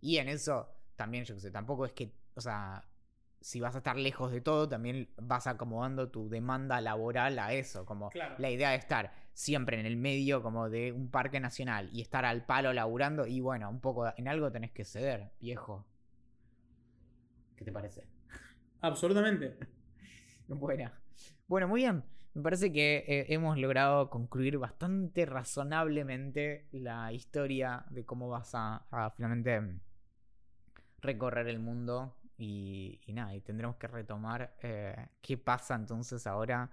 Y 0.01 0.18
en 0.18 0.30
eso 0.30 0.69
también, 0.95 1.23
yo 1.26 1.35
que 1.35 1.41
sé, 1.41 1.51
tampoco 1.51 1.85
es 1.85 1.93
que, 1.93 2.14
o 2.35 2.41
sea, 2.41 2.85
si 3.41 3.60
vas 3.60 3.73
a 3.76 3.80
estar 3.80 3.97
lejos 3.97 4.31
de 4.31 4.41
todo, 4.41 4.68
también 4.68 5.10
vas 5.18 5.47
acomodando 5.47 6.10
tu 6.10 6.30
demanda 6.30 6.81
laboral 6.81 7.39
a 7.39 7.53
eso, 7.53 7.85
como 7.85 8.10
Claro. 8.10 8.35
la 8.38 8.49
idea 8.51 8.72
de 8.72 8.76
estar 8.77 9.11
siempre 9.40 9.80
en 9.80 9.86
el 9.86 9.95
medio 9.95 10.44
como 10.44 10.70
de 10.70 10.91
un 10.91 11.10
parque 11.10 11.40
nacional 11.40 11.90
y 11.94 12.02
estar 12.02 12.26
al 12.26 12.45
palo 12.45 12.74
laburando 12.74 13.26
y 13.26 13.40
bueno, 13.40 13.70
un 13.70 13.80
poco 13.80 14.11
en 14.18 14.28
algo 14.28 14.52
tenés 14.52 14.72
que 14.72 14.84
ceder, 14.84 15.32
viejo. 15.40 15.86
¿Qué 17.56 17.64
te 17.64 17.72
parece? 17.72 18.06
Absolutamente. 18.82 19.57
Buena. 20.49 20.91
Bueno, 21.48 21.70
muy 21.70 21.82
bien. 21.82 22.03
Me 22.34 22.41
parece 22.44 22.74
que 22.74 23.06
eh, 23.07 23.28
hemos 23.30 23.57
logrado 23.57 24.10
concluir 24.10 24.57
bastante 24.57 25.26
razonablemente 25.26 26.68
la 26.74 27.14
historia 27.14 27.86
de 27.91 28.06
cómo 28.06 28.28
vas 28.28 28.52
a, 28.56 28.88
a 28.91 29.10
finalmente 29.11 29.80
recorrer 30.98 31.48
el 31.48 31.60
mundo. 31.60 32.18
Y, 32.38 32.99
y 33.06 33.14
nada, 33.14 33.34
y 33.34 33.40
tendremos 33.40 33.78
que 33.78 33.88
retomar 33.88 34.53
eh, 34.61 35.07
qué 35.22 35.38
pasa 35.38 35.76
entonces 35.76 36.28
ahora 36.28 36.70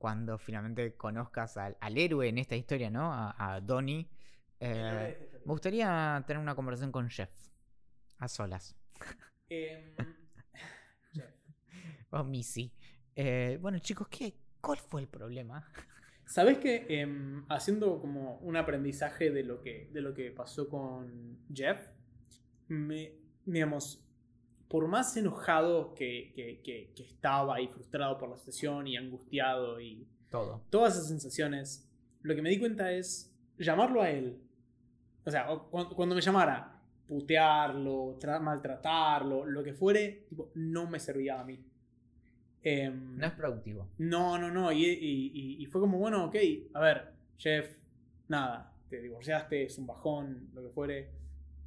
cuando 0.00 0.38
finalmente 0.38 0.94
conozcas 0.96 1.58
al, 1.58 1.76
al 1.78 1.98
héroe 1.98 2.26
en 2.26 2.38
esta 2.38 2.56
historia, 2.56 2.90
¿no? 2.90 3.12
A, 3.12 3.34
a 3.36 3.60
Donnie. 3.60 4.08
Eh, 4.58 5.40
me 5.44 5.52
gustaría 5.52 6.24
tener 6.26 6.42
una 6.42 6.54
conversación 6.54 6.90
con 6.90 7.10
Jeff. 7.10 7.28
A 8.16 8.26
solas. 8.26 8.74
Em, 9.50 9.94
Jeff. 11.12 11.34
O 12.12 12.24
Missy. 12.24 12.72
Eh, 13.14 13.58
bueno, 13.60 13.78
chicos, 13.78 14.08
¿qué, 14.08 14.38
¿cuál 14.62 14.78
fue 14.78 15.02
el 15.02 15.06
problema? 15.06 15.70
¿Sabes 16.24 16.56
que 16.56 16.86
em, 16.88 17.44
haciendo 17.50 18.00
como 18.00 18.38
un 18.38 18.56
aprendizaje 18.56 19.30
de 19.30 19.42
lo 19.42 19.60
que, 19.60 19.90
de 19.92 20.00
lo 20.00 20.14
que 20.14 20.30
pasó 20.30 20.66
con 20.70 21.40
Jeff, 21.52 21.78
me, 22.68 23.12
digamos, 23.44 24.02
por 24.70 24.86
más 24.86 25.16
enojado 25.16 25.92
que, 25.94 26.32
que- 26.34 26.60
que- 26.62 26.92
que 26.94 27.02
estaba 27.02 27.60
y 27.60 27.66
frustrado 27.66 28.16
por 28.18 28.30
la 28.30 28.38
sesión 28.38 28.86
y 28.86 28.96
angustiado 28.96 29.80
y 29.80 30.06
Todo. 30.30 30.62
todas 30.70 30.94
esas 30.94 31.08
sensaciones, 31.08 31.90
lo 32.22 32.34
que 32.36 32.40
me 32.42 32.50
di 32.50 32.58
cuenta 32.60 32.92
es 32.92 33.34
llamarlo 33.58 34.00
a 34.00 34.10
él. 34.10 34.38
O 35.26 35.30
sea, 35.30 35.46
cuando 35.70 36.14
me 36.14 36.20
llamara, 36.20 36.80
putearlo, 37.08 38.16
tra- 38.20 38.40
maltratarlo, 38.40 39.44
lo 39.44 39.62
que 39.64 39.74
fuere, 39.74 40.24
tipo, 40.28 40.50
no 40.54 40.88
me 40.88 41.00
servía 41.00 41.40
a 41.40 41.44
mí. 41.44 41.58
Em, 42.62 43.16
No 43.18 43.26
es 43.26 43.32
productivo. 43.32 43.88
no, 43.98 44.38
no, 44.38 44.50
no. 44.50 44.70
Y, 44.70 44.84
y- 44.84 45.30
y- 45.34 45.62
y 45.62 45.66
fue 45.66 45.80
como, 45.80 45.98
bueno, 45.98 46.26
ok, 46.26 46.36
a 46.74 46.80
ver, 46.80 47.12
Jeff, 47.38 47.76
nada, 48.28 48.72
te 48.88 49.00
divorciaste, 49.02 49.64
es 49.64 49.78
un 49.78 49.86
bajón, 49.88 50.50
lo 50.54 50.62
que 50.62 50.68
fuere. 50.68 51.10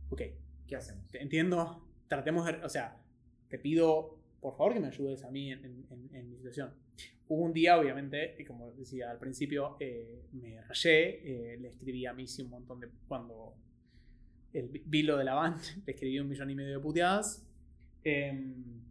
Ok, 0.09 0.21
¿Qué 0.67 0.75
hacemos? 0.75 1.07
te 1.09 1.21
entiendo, 1.21 1.83
tratemos 2.15 2.45
de, 2.45 2.63
o 2.63 2.69
sea, 2.69 2.97
te 3.49 3.57
pido, 3.59 4.17
por 4.41 4.55
favor, 4.55 4.73
que 4.73 4.79
me 4.79 4.87
ayudes 4.87 5.23
a 5.23 5.31
mí 5.31 5.51
en, 5.51 6.29
mi 6.29 6.35
situación. 6.37 6.71
Hubo 7.27 7.43
un 7.43 7.53
día, 7.53 7.77
obviamente, 7.79 8.35
y 8.37 8.43
como 8.45 8.71
decía 8.71 9.09
al 9.11 9.17
principio, 9.19 9.77
eh, 9.79 10.23
me 10.33 10.61
rayé, 10.61 11.53
eh, 11.53 11.57
le 11.57 11.69
escribí 11.69 12.05
a 12.05 12.13
Missy 12.13 12.41
un 12.43 12.49
montón 12.49 12.79
de, 12.79 12.89
cuando 13.07 13.55
el, 14.53 14.67
vi 14.85 15.03
lo 15.03 15.17
de 15.17 15.23
la 15.23 15.33
band, 15.33 15.59
le 15.85 15.93
escribí 15.93 16.19
un 16.19 16.29
millón 16.29 16.49
y 16.51 16.55
medio 16.55 16.73
de 16.77 16.79
puteadas. 16.79 17.45
Em, 18.03 18.81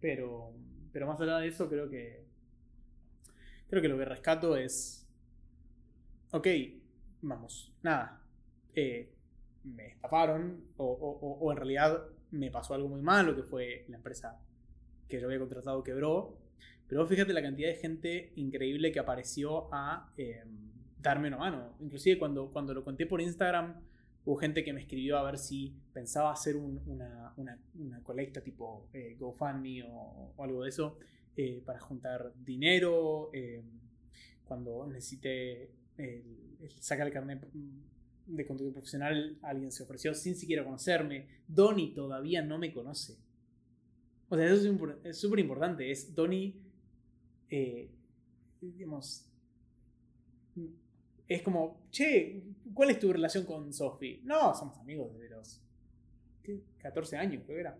pero, 0.00 0.52
pero 0.92 1.06
más 1.06 1.20
allá 1.20 1.38
de 1.38 1.48
eso, 1.48 1.68
creo 1.68 1.88
que. 1.90 2.24
Creo 3.68 3.82
que 3.82 3.88
lo 3.88 3.98
que 3.98 4.04
rescato 4.04 4.56
es. 4.56 5.06
Ok, 6.32 6.46
vamos, 7.22 7.72
nada. 7.82 8.18
eh, 8.74 9.12
me 9.64 9.88
estafaron, 9.88 10.64
o- 10.78 11.38
o 11.40 11.52
en 11.52 11.56
realidad 11.58 12.02
me 12.32 12.50
pasó 12.50 12.74
algo 12.74 12.88
muy 12.88 13.00
malo, 13.02 13.34
que 13.36 13.42
fue 13.42 13.84
la 13.88 13.96
empresa 13.96 14.40
que 15.08 15.20
yo 15.20 15.26
había 15.26 15.38
contratado 15.38 15.82
quebró. 15.82 16.38
Pero 16.88 17.06
fíjate 17.06 17.32
la 17.32 17.42
cantidad 17.42 17.68
de 17.68 17.76
gente 17.76 18.32
increíble 18.36 18.92
que 18.92 18.98
apareció 18.98 19.72
a 19.72 20.12
eh, 20.18 20.42
darme 21.00 21.28
una 21.28 21.38
mano. 21.38 21.74
Inclusive 21.80 22.18
cuando, 22.18 22.50
cuando 22.50 22.74
lo 22.74 22.84
conté 22.84 23.06
por 23.06 23.20
Instagram, 23.20 23.80
hubo 24.24 24.36
gente 24.36 24.62
que 24.64 24.72
me 24.72 24.80
escribió 24.80 25.16
a 25.18 25.22
ver 25.22 25.38
si 25.38 25.74
pensaba 25.92 26.32
hacer 26.32 26.56
un- 26.56 26.80
una, 26.86 27.32
una- 27.36 27.58
una 27.78 28.02
colecta 28.02 28.40
tipo 28.42 28.88
eh, 28.92 29.16
GoFundMe 29.18 29.84
o, 29.88 30.34
algo 30.38 30.62
de 30.64 30.68
eso 30.68 30.98
eh, 31.36 31.62
para 31.64 31.80
juntar 31.80 32.32
dinero. 32.44 33.30
eh, 33.32 33.62
cuando 34.44 34.86
necesité 34.86 35.70
el- 35.96 36.56
el 36.60 36.70
sacar 36.80 37.06
el 37.06 37.12
carnet 37.12 37.40
de 38.26 38.46
conductor 38.46 38.72
profesional, 38.74 39.38
alguien 39.42 39.70
se 39.70 39.82
ofreció 39.82 40.14
sin 40.14 40.34
siquiera 40.36 40.64
conocerme. 40.64 41.26
Donny 41.46 41.92
todavía 41.94 42.42
no 42.42 42.58
me 42.58 42.72
conoce. 42.72 43.16
O 44.28 44.36
sea, 44.36 44.46
eso 44.50 44.98
es 45.04 45.18
súper 45.18 45.40
importante. 45.40 45.90
Es 45.90 46.14
Donny, 46.14 46.54
eh, 47.50 47.90
digamos, 48.60 49.26
es 51.28 51.42
como, 51.42 51.86
che, 51.90 52.42
¿cuál 52.74 52.90
es 52.90 52.98
tu 52.98 53.12
relación 53.12 53.44
con 53.44 53.72
Sophie? 53.72 54.20
No, 54.24 54.54
somos 54.54 54.78
amigos 54.78 55.12
desde 55.14 55.30
los 55.34 55.62
¿qué? 56.42 56.60
14 56.78 57.16
años, 57.16 57.42
creo 57.46 57.56
que 57.56 57.60
era. 57.60 57.78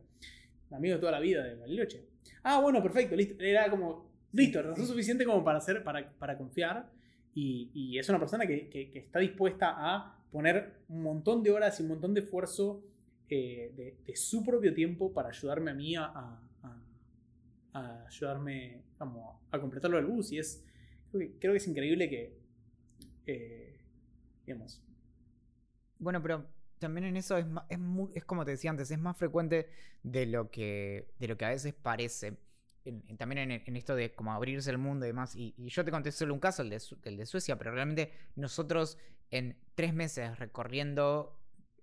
Amigos 0.71 0.97
de 0.97 1.01
toda 1.01 1.13
la 1.13 1.21
vida 1.21 1.43
de 1.45 1.55
Bariloche. 1.55 2.07
Ah, 2.43 2.61
bueno, 2.61 2.83
perfecto, 2.83 3.15
listo. 3.15 3.43
Era 3.43 3.69
como, 3.71 4.11
listo, 4.33 4.63
razón 4.63 4.87
suficiente 4.87 5.25
como 5.27 5.45
para, 5.45 5.59
hacer, 5.59 5.85
para, 5.85 6.11
para 6.19 6.39
confiar. 6.39 6.91
Y, 7.35 7.71
y 7.75 7.99
es 7.99 8.09
una 8.09 8.19
persona 8.19 8.47
que- 8.47 8.69
que 8.71 8.99
está 8.99 9.19
dispuesta 9.19 9.75
a 9.77 10.19
poner 10.33 10.85
un 10.89 11.05
montón 11.05 11.45
de 11.45 11.53
horas 11.53 11.79
y 11.81 11.85
un 11.85 11.91
montón 11.91 12.15
de 12.15 12.23
esfuerzo 12.23 12.85
eh, 13.31 13.97
de, 14.07 14.17
su 14.17 14.45
propio 14.45 14.75
tiempo 14.75 15.13
para 15.13 15.31
ayudarme 15.31 15.71
a 15.73 15.75
mí 15.75 15.97
a, 15.97 16.05
a- 17.73 18.07
ayudarme 18.07 18.83
como, 18.99 19.41
a 19.51 19.61
completarlo 19.61 19.97
del 19.97 20.07
bus. 20.07 20.33
Y 20.33 20.39
es, 20.39 20.65
creo 21.11 21.53
que, 21.53 21.57
es 21.57 21.67
increíble 21.69 22.09
que, 22.09 22.39
eh, 23.27 23.79
digamos, 24.47 24.83
Bueno, 25.99 26.21
pero 26.23 26.47
también 26.79 27.05
en 27.07 27.17
eso 27.17 27.37
es, 27.39 27.47
es, 27.69 27.79
es 28.15 28.25
como 28.25 28.45
te 28.45 28.53
decía 28.53 28.71
antes, 28.71 28.91
es 28.91 28.99
más 28.99 29.17
frecuente 29.17 29.69
de 30.03 30.27
lo 30.27 30.51
que, 30.51 31.09
de 31.19 31.29
lo 31.29 31.37
que 31.37 31.45
a 31.45 31.51
veces 31.51 31.75
parece. 31.75 32.39
También 33.17 33.51
en, 33.53 33.77
esto 33.77 33.95
de 33.95 34.13
como 34.15 34.33
abrirse 34.33 34.71
el 34.71 34.79
mundo 34.79 35.07
y 35.07 35.09
demás. 35.11 35.37
Y, 35.37 35.55
y 35.57 35.69
yo 35.69 35.85
te 35.85 35.93
conté 35.93 36.11
solo 36.11 36.35
un 36.35 36.41
caso, 36.41 36.63
el 36.63 36.71
de, 36.71 36.83
el 37.05 37.17
de 37.17 37.27
Suecia, 37.27 37.57
pero 37.57 37.71
realmente 37.73 38.13
nosotros 38.35 38.99
en 39.33 39.59
tres 39.75 39.93
meses 39.95 40.39
recorriendo 40.39 41.37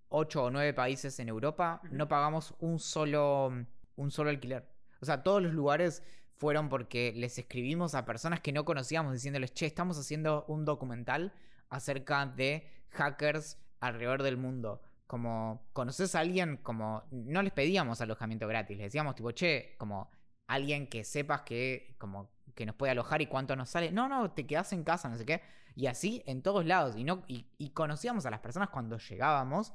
ocho 0.08 0.46
o 0.46 0.52
nueve 0.52 0.74
países 0.74 1.20
en 1.20 1.28
Europa, 1.28 1.82
no 1.92 2.08
pagamos 2.08 2.54
un 2.60 2.80
solo, 2.80 3.52
un 3.96 4.12
solo 4.12 4.30
alquiler. 4.30 4.68
O 5.02 5.06
sea, 5.06 5.24
todos 5.24 5.42
los 5.42 5.54
lugares 5.54 6.04
fueron 6.38 6.70
porque 6.70 7.12
les 7.16 7.38
escribimos 7.38 7.96
a 7.96 8.06
personas 8.06 8.40
que 8.40 8.54
no 8.54 8.64
conocíamos 8.64 9.14
diciéndoles, 9.14 9.54
che, 9.54 9.66
estamos 9.66 9.98
haciendo 10.00 10.46
un 10.48 10.64
documental 10.64 11.34
acerca 11.70 12.26
de 12.26 12.68
hackers 12.92 13.58
alrededor 13.80 14.24
del 14.24 14.38
mundo. 14.38 14.82
Como, 15.06 15.68
¿conoces 15.74 16.16
a 16.16 16.20
alguien? 16.20 16.58
Como, 16.58 17.04
no 17.12 17.42
les 17.42 17.52
pedíamos 17.52 18.00
alojamiento 18.00 18.48
gratis, 18.48 18.78
les 18.78 18.86
decíamos 18.86 19.16
tipo, 19.16 19.32
che, 19.32 19.76
como 19.78 20.10
alguien 20.48 20.88
que 20.88 21.04
sepas 21.04 21.42
que, 21.42 21.96
como, 21.98 22.32
que 22.56 22.66
nos 22.66 22.76
puede 22.76 22.92
alojar 22.92 23.22
y 23.22 23.28
cuánto 23.28 23.56
nos 23.56 23.70
sale. 23.70 23.92
No, 23.92 24.08
no, 24.08 24.32
te 24.32 24.46
quedas 24.46 24.72
en 24.74 24.84
casa, 24.84 25.10
no 25.10 25.18
sé 25.18 25.26
qué. 25.26 25.42
Y 25.80 25.88
así 25.88 26.22
en 26.26 26.42
todos 26.42 26.66
lados. 26.66 26.98
Y, 26.98 27.06
no, 27.06 27.24
y, 27.28 27.46
y 27.58 27.70
conocíamos 27.70 28.26
a 28.26 28.30
las 28.32 28.42
personas 28.42 28.68
cuando 28.70 28.98
llegábamos 28.98 29.72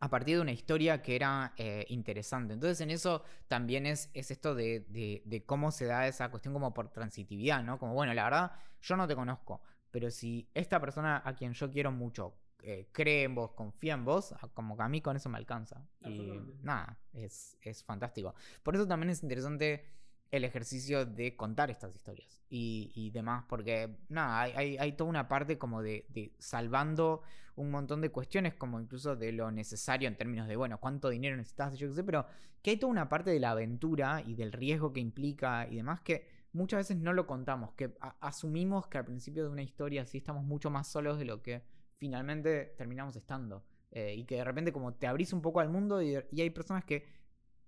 a 0.00 0.08
partir 0.08 0.36
de 0.36 0.42
una 0.42 0.52
historia 0.52 1.02
que 1.02 1.16
era 1.16 1.52
eh, 1.56 1.84
interesante. 1.88 2.54
Entonces 2.54 2.80
en 2.80 2.90
eso 2.90 3.24
también 3.48 3.86
es, 3.86 4.10
es 4.14 4.30
esto 4.30 4.54
de, 4.54 4.86
de- 4.88 5.22
de 5.24 5.44
cómo 5.44 5.72
se 5.72 5.86
da 5.86 6.06
esa 6.06 6.30
cuestión 6.30 6.54
como 6.54 6.72
por 6.72 6.90
transitividad, 6.90 7.64
¿no? 7.64 7.78
Como, 7.80 7.94
bueno, 7.94 8.14
la 8.14 8.22
verdad, 8.24 8.52
yo 8.80 8.96
no 8.96 9.08
te 9.08 9.16
conozco, 9.16 9.60
pero 9.90 10.10
si 10.12 10.48
esta 10.54 10.80
persona 10.80 11.20
a 11.24 11.34
quien 11.34 11.52
yo 11.54 11.70
quiero 11.72 11.90
mucho 11.90 12.34
eh, 12.62 12.88
cree 12.92 13.24
en 13.24 13.34
vos, 13.34 13.52
confía 13.52 13.94
en 13.94 14.04
vos, 14.04 14.32
como 14.54 14.76
que 14.76 14.82
a 14.84 14.88
mí 14.88 15.00
con 15.00 15.16
eso 15.16 15.28
me 15.28 15.38
alcanza. 15.38 15.82
Y 16.04 16.40
nada, 16.62 16.96
es, 17.12 17.56
es 17.62 17.82
fantástico. 17.82 18.34
Por 18.62 18.76
eso 18.76 18.86
también 18.86 19.10
es 19.10 19.22
interesante 19.24 19.84
el 20.30 20.44
ejercicio 20.44 21.06
de 21.06 21.36
contar 21.36 21.70
estas 21.70 21.94
historias 21.94 22.42
y, 22.50 23.10
demás, 23.10 23.44
porque 23.48 23.96
nada, 24.08 24.42
hay, 24.42 24.76
hay, 24.78 24.92
toda 24.92 25.10
una 25.10 25.28
parte 25.28 25.58
como 25.58 25.82
de, 25.82 26.32
salvando 26.38 27.22
un 27.56 27.70
montón 27.70 28.00
de 28.00 28.10
cuestiones, 28.10 28.54
como 28.54 28.80
incluso 28.80 29.16
de 29.16 29.32
lo 29.32 29.50
necesario 29.50 30.08
en 30.08 30.16
términos 30.16 30.48
de, 30.48 30.56
bueno, 30.56 30.78
cuánto 30.78 31.08
dinero 31.08 31.36
necesitas, 31.36 31.76
yo 31.78 31.88
qué 31.88 31.94
sé, 31.94 32.04
pero 32.04 32.26
que 32.62 32.70
hay 32.70 32.76
toda 32.76 32.90
una 32.90 33.08
parte 33.08 33.30
de 33.30 33.40
la 33.40 33.50
aventura 33.50 34.22
y 34.26 34.34
del 34.34 34.52
riesgo 34.52 34.92
que 34.92 35.00
implica 35.00 35.66
y 35.68 35.76
demás 35.76 36.00
que 36.00 36.28
muchas 36.52 36.78
veces 36.78 36.96
no 36.96 37.12
lo 37.12 37.26
contamos, 37.26 37.72
que 37.72 37.94
asumimos 38.20 38.86
que 38.86 38.98
al 38.98 39.04
principio 39.04 39.44
de 39.44 39.50
una 39.50 39.62
historia 39.62 40.04
sí 40.06 40.18
estamos 40.18 40.44
mucho 40.44 40.70
más 40.70 40.88
solos 40.88 41.18
de 41.18 41.24
lo 41.24 41.42
que 41.42 41.62
finalmente 41.96 42.74
terminamos 42.76 43.16
estando. 43.16 43.64
Eh, 43.90 44.16
y 44.16 44.24
que 44.24 44.36
de 44.36 44.44
repente 44.44 44.70
como 44.70 44.92
te 44.92 45.06
abrís 45.06 45.32
un 45.32 45.40
poco 45.40 45.60
al 45.60 45.70
mundo 45.70 46.02
y 46.02 46.14
hay 46.14 46.50
personas 46.50 46.84
que 46.84 47.06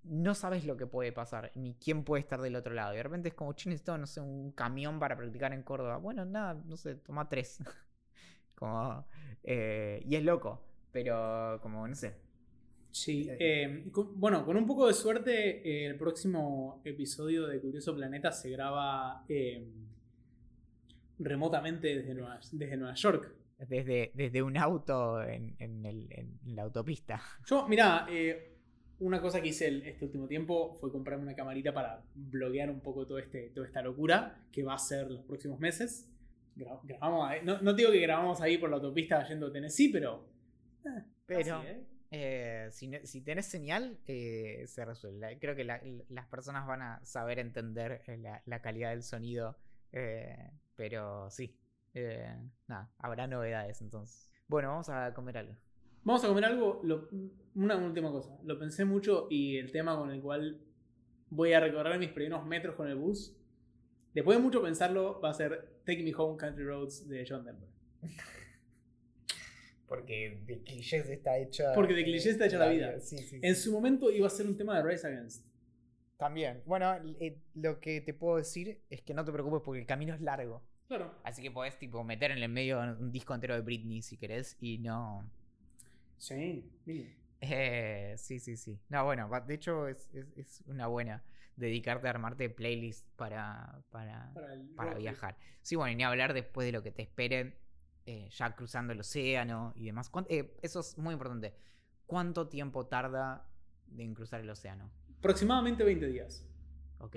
no 0.05 0.35
sabes 0.35 0.64
lo 0.64 0.77
que 0.77 0.86
puede 0.86 1.12
pasar, 1.12 1.52
ni 1.55 1.74
quién 1.74 2.05
puede 2.05 2.22
estar 2.22 2.40
del 2.40 2.56
otro 2.56 2.74
lado. 2.74 2.93
Y 2.94 2.97
de 2.97 3.02
repente 3.02 3.28
es 3.28 3.35
como, 3.35 3.52
che, 3.52 3.68
necesito, 3.68 3.97
no 3.98 4.06
sé, 4.06 4.20
un 4.20 4.52
camión 4.52 4.98
para 4.98 5.16
practicar 5.16 5.52
en 5.52 5.62
Córdoba. 5.62 5.98
Bueno, 5.98 6.24
nada, 6.24 6.55
no 6.55 6.77
sé, 6.77 6.97
toma 6.97 7.28
tres. 7.28 7.59
como, 8.55 9.06
eh, 9.43 10.02
y 10.06 10.16
es 10.16 10.24
loco, 10.24 10.62
pero 10.90 11.59
como, 11.62 11.86
no 11.86 11.94
sé. 11.94 12.14
Sí, 12.93 13.28
eh, 13.31 13.36
eh, 13.39 13.85
bueno, 14.16 14.44
con 14.44 14.56
un 14.56 14.66
poco 14.66 14.89
de 14.89 14.94
suerte, 14.94 15.86
el 15.86 15.97
próximo 15.97 16.82
episodio 16.85 17.47
de 17.47 17.60
Curioso 17.60 17.94
Planeta 17.94 18.32
se 18.32 18.51
graba 18.51 19.24
remotamente 21.18 21.97
desde 21.97 22.14
Nueva, 22.14 22.40
desde 22.51 22.77
Nueva 22.77 22.94
York. 22.94 23.36
Desde, 23.59 24.10
desde 24.14 24.43
un 24.43 24.56
auto 24.56 25.22
en, 25.22 25.55
en, 25.59 25.85
el, 25.85 26.10
en 26.10 26.56
la 26.56 26.62
autopista. 26.62 27.20
Yo, 27.47 27.68
mira, 27.68 28.06
una 29.01 29.20
cosa 29.20 29.40
que 29.40 29.48
hice 29.48 29.89
este 29.89 30.05
último 30.05 30.28
tiempo 30.28 30.74
fue 30.74 30.93
comprarme 30.93 31.24
una 31.24 31.35
camarita 31.35 31.72
para 31.72 32.02
bloguear 32.14 32.70
un 32.70 32.81
poco 32.81 33.06
todo 33.06 33.18
este, 33.18 33.51
toda 33.51 33.66
esta 33.66 33.82
locura 33.82 34.44
que 34.52 34.62
va 34.62 34.74
a 34.74 34.78
ser 34.78 35.10
los 35.10 35.24
próximos 35.24 35.59
meses. 35.59 36.09
grabamos 36.55 37.31
no, 37.43 37.60
no, 37.62 37.72
digo 37.72 37.90
que 37.90 38.01
grabamos 38.01 38.40
ahí 38.40 38.59
por 38.59 38.68
la 38.68 38.77
autopista 38.77 39.27
yendo 39.27 39.47
a 39.48 39.52
Tennessee, 39.52 39.90
pero. 39.90 40.28
Eh, 40.85 41.02
pero. 41.27 41.62
¿eh? 41.62 41.86
Eh, 42.12 42.68
si, 42.72 42.90
si, 43.05 43.22
tenés 43.22 43.47
señal, 43.47 43.98
se 44.06 44.85
resuelve. 44.85 45.39
Creo 45.39 45.55
que 45.55 45.64
las 45.64 46.27
personas 46.27 46.66
van 46.66 46.82
a 46.82 47.05
saber 47.05 47.39
entender 47.39 48.02
la, 48.18 48.43
la 48.44 48.60
calidad 48.60 48.90
del 48.90 49.02
sonido. 49.02 49.56
pero 50.74 51.31
sí. 51.31 51.56
nada, 52.66 52.93
habrá 52.98 53.27
novedades 53.27 53.81
entonces. 53.81 54.28
Bueno, 54.48 54.68
vamos 54.68 54.89
a 54.89 55.14
comer 55.14 55.39
algo. 55.39 55.56
Vamos 56.05 56.24
a 56.24 56.28
comer 56.28 56.44
algo. 56.44 56.81
una 57.55 57.77
última 57.77 58.10
cosa. 58.10 58.39
Lo 58.44 58.59
pensé 58.59 58.85
mucho 58.85 59.27
y 59.31 59.56
el 59.56 59.70
tema 59.70 59.97
con 59.97 60.10
el 60.10 60.20
cual 60.20 60.60
voy 61.31 61.52
a 61.52 61.60
recorrer 61.60 61.98
mis 61.98 62.10
primeros 62.10 62.44
metros 62.47 62.74
con 62.74 62.89
el 62.89 62.97
bus. 62.97 63.36
Después 64.14 64.36
de 64.36 64.43
mucho 64.43 64.62
pensarlo, 64.62 65.20
va 65.20 65.31
a 65.31 65.35
ser 65.35 65.81
Take 65.85 66.02
Me 66.02 66.12
Home 66.16 66.36
Country 66.36 66.64
Roads 66.64 67.09
de 67.09 67.24
John 67.28 67.44
Denver. 67.44 67.68
Porque 69.86 70.43
de 70.47 70.62
clichés 70.62 71.09
está 71.09 71.39
hecha. 71.39 71.72
Porque 71.74 71.94
de 71.94 72.05
clichés 72.05 72.32
está 72.32 72.47
hecha 72.47 72.59
la, 72.59 72.68
vida. 72.68 72.94
en 73.43 73.56
su 73.56 73.72
momento 73.72 74.10
iba 74.10 74.27
a 74.27 74.31
ser 74.31 74.47
un 74.47 74.56
tema 74.56 74.77
de 74.77 74.89
Rise 74.89 75.06
Against. 75.06 75.44
También. 76.16 76.62
Bueno, 76.66 76.97
eh, 77.18 77.39
lo 77.55 77.81
que 77.81 78.01
te 78.01 78.14
puedo 78.14 78.36
decir 78.36 78.82
es 78.90 79.01
que 79.01 79.14
no 79.14 79.24
te 79.24 79.32
preocupes 79.32 79.62
porque 79.64 79.81
el 79.81 79.86
camino 79.86 80.14
es 80.14 80.20
largo. 80.20 80.62
Claro. 80.86 81.14
Así 81.24 81.40
que 81.43 81.51
podés 81.51 81.78
tipo 81.78 82.05
meter 82.05 82.31
en 82.31 82.39
el 82.39 82.48
medio 82.48 82.81
un 82.81 83.10
disco 83.10 83.35
entero 83.35 83.55
de 83.55 83.62
Britney 83.62 84.02
si 84.02 84.16
querés 84.16 84.56
y 84.60 84.78
no. 84.78 85.28
Sí, 86.20 86.70
eh, 87.40 88.14
sí, 88.18 88.38
sí, 88.38 88.56
sí. 88.56 88.78
No, 88.90 89.05
bueno, 89.05 89.30
de 89.47 89.55
hecho 89.55 89.88
es, 89.88 90.06
es, 90.36 90.62
una 90.66 90.86
buena 90.86 91.24
dedicarte 91.56 92.09
a 92.09 92.10
armarte 92.10 92.51
playlist 92.51 93.09
para, 93.16 93.82
para, 93.90 94.30
para, 94.76 94.94
viajar. 94.94 95.38
Sí, 95.62 95.76
bueno, 95.76 95.92
y 95.92 95.97
ni 95.97 96.05
hablar 96.05 96.34
después 96.34 96.66
de 96.66 96.72
lo 96.72 96.82
que 96.82 96.90
te 96.90 97.01
esperen 97.01 97.56
eh, 98.05 98.28
ya 98.30 98.55
cruzando 98.55 98.92
el 98.92 99.01
océano 99.01 99.72
y 99.76 99.86
demás. 99.86 100.10
Eh, 100.28 100.55
eso 100.60 100.80
es 100.80 100.98
muy 100.98 101.14
importante. 101.14 101.55
¿Cuánto 102.05 102.48
tiempo 102.48 102.86
tarda 102.86 103.48
en 103.97 104.14
cruzar 104.14 104.42
el 104.42 104.51
océano? 104.51 104.90
Aproximadamente 105.18 105.84
20 105.84 106.06
días. 106.06 106.47
Ok. 106.98 107.16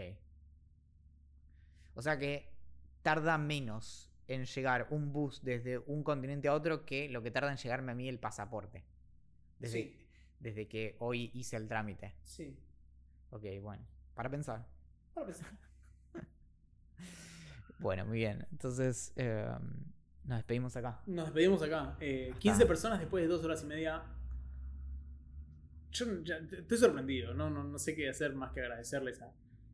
O 1.95 2.01
sea 2.01 2.17
que 2.17 2.53
tarda 3.01 3.37
menos 3.37 4.13
en 4.29 4.45
llegar 4.45 4.87
un 4.91 5.11
bus 5.11 5.43
desde 5.43 5.79
un 5.79 6.03
continente 6.03 6.47
a 6.47 6.53
otro 6.53 6.85
que 6.85 7.09
lo 7.09 7.21
que 7.21 7.31
tarda 7.31 7.51
en 7.51 7.57
llegarme 7.57 7.91
a 7.91 7.95
mí 7.95 8.07
el 8.07 8.19
pasaporte. 8.19 8.85
Desde, 9.59 9.95
desde 10.39 10.67
que 10.67 10.95
hoy 10.99 11.31
hice 11.33 11.55
el 11.55 11.67
trámite. 11.67 12.15
Sí. 12.23 12.57
Ok, 13.29 13.45
bueno. 13.61 13.85
Para 14.13 14.29
pensar. 14.29 14.65
Para 15.13 15.27
pensar. 15.27 15.49
bueno, 17.79 18.05
muy 18.05 18.17
bien. 18.17 18.45
Entonces, 18.51 19.13
em, 19.15 19.93
nos 20.25 20.37
despedimos 20.37 20.75
acá. 20.75 21.01
Nos 21.05 21.25
despedimos 21.25 21.61
acá. 21.61 21.97
15 21.99 22.63
eh, 22.63 22.65
personas 22.65 22.99
después 22.99 23.23
de 23.23 23.27
dos 23.27 23.43
horas 23.43 23.63
y 23.63 23.65
media. 23.65 24.03
Yo 25.91 26.05
estoy 26.05 26.77
sorprendido. 26.77 27.33
No, 27.33 27.49
no, 27.49 27.63
no 27.63 27.77
sé 27.77 27.95
qué 27.95 28.09
hacer 28.09 28.33
más 28.33 28.51
que 28.51 28.61
agradecerles 28.61 29.21
a 29.21 29.31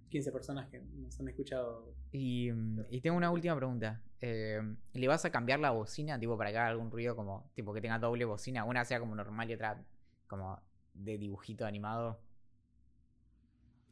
15 0.10 0.32
personas 0.32 0.70
que 0.70 0.80
nos 0.80 1.20
han 1.20 1.28
escuchado. 1.28 1.94
Y, 2.12 2.52
mm, 2.52 2.86
y 2.90 3.02
tengo 3.02 3.18
una 3.18 3.32
última 3.32 3.56
pregunta. 3.56 4.02
Eh, 4.22 4.60
¿Le 4.94 5.08
vas 5.08 5.24
a 5.26 5.32
cambiar 5.32 5.60
la 5.60 5.72
bocina, 5.72 6.20
tipo, 6.20 6.38
para 6.38 6.52
que 6.52 6.58
haga 6.58 6.68
algún 6.68 6.92
ruido 6.92 7.16
como, 7.16 7.52
tipo, 7.56 7.74
que 7.74 7.82
tenga 7.82 8.00
doble 8.00 8.26
bocina? 8.26 8.66
Una 8.66 8.84
sea 8.84 9.00
como 9.00 9.16
normal 9.16 9.50
y 9.50 9.54
otra 9.54 9.84
como 10.28 10.60
de 10.94 11.18
dibujito 11.18 11.66
animado. 11.66 12.20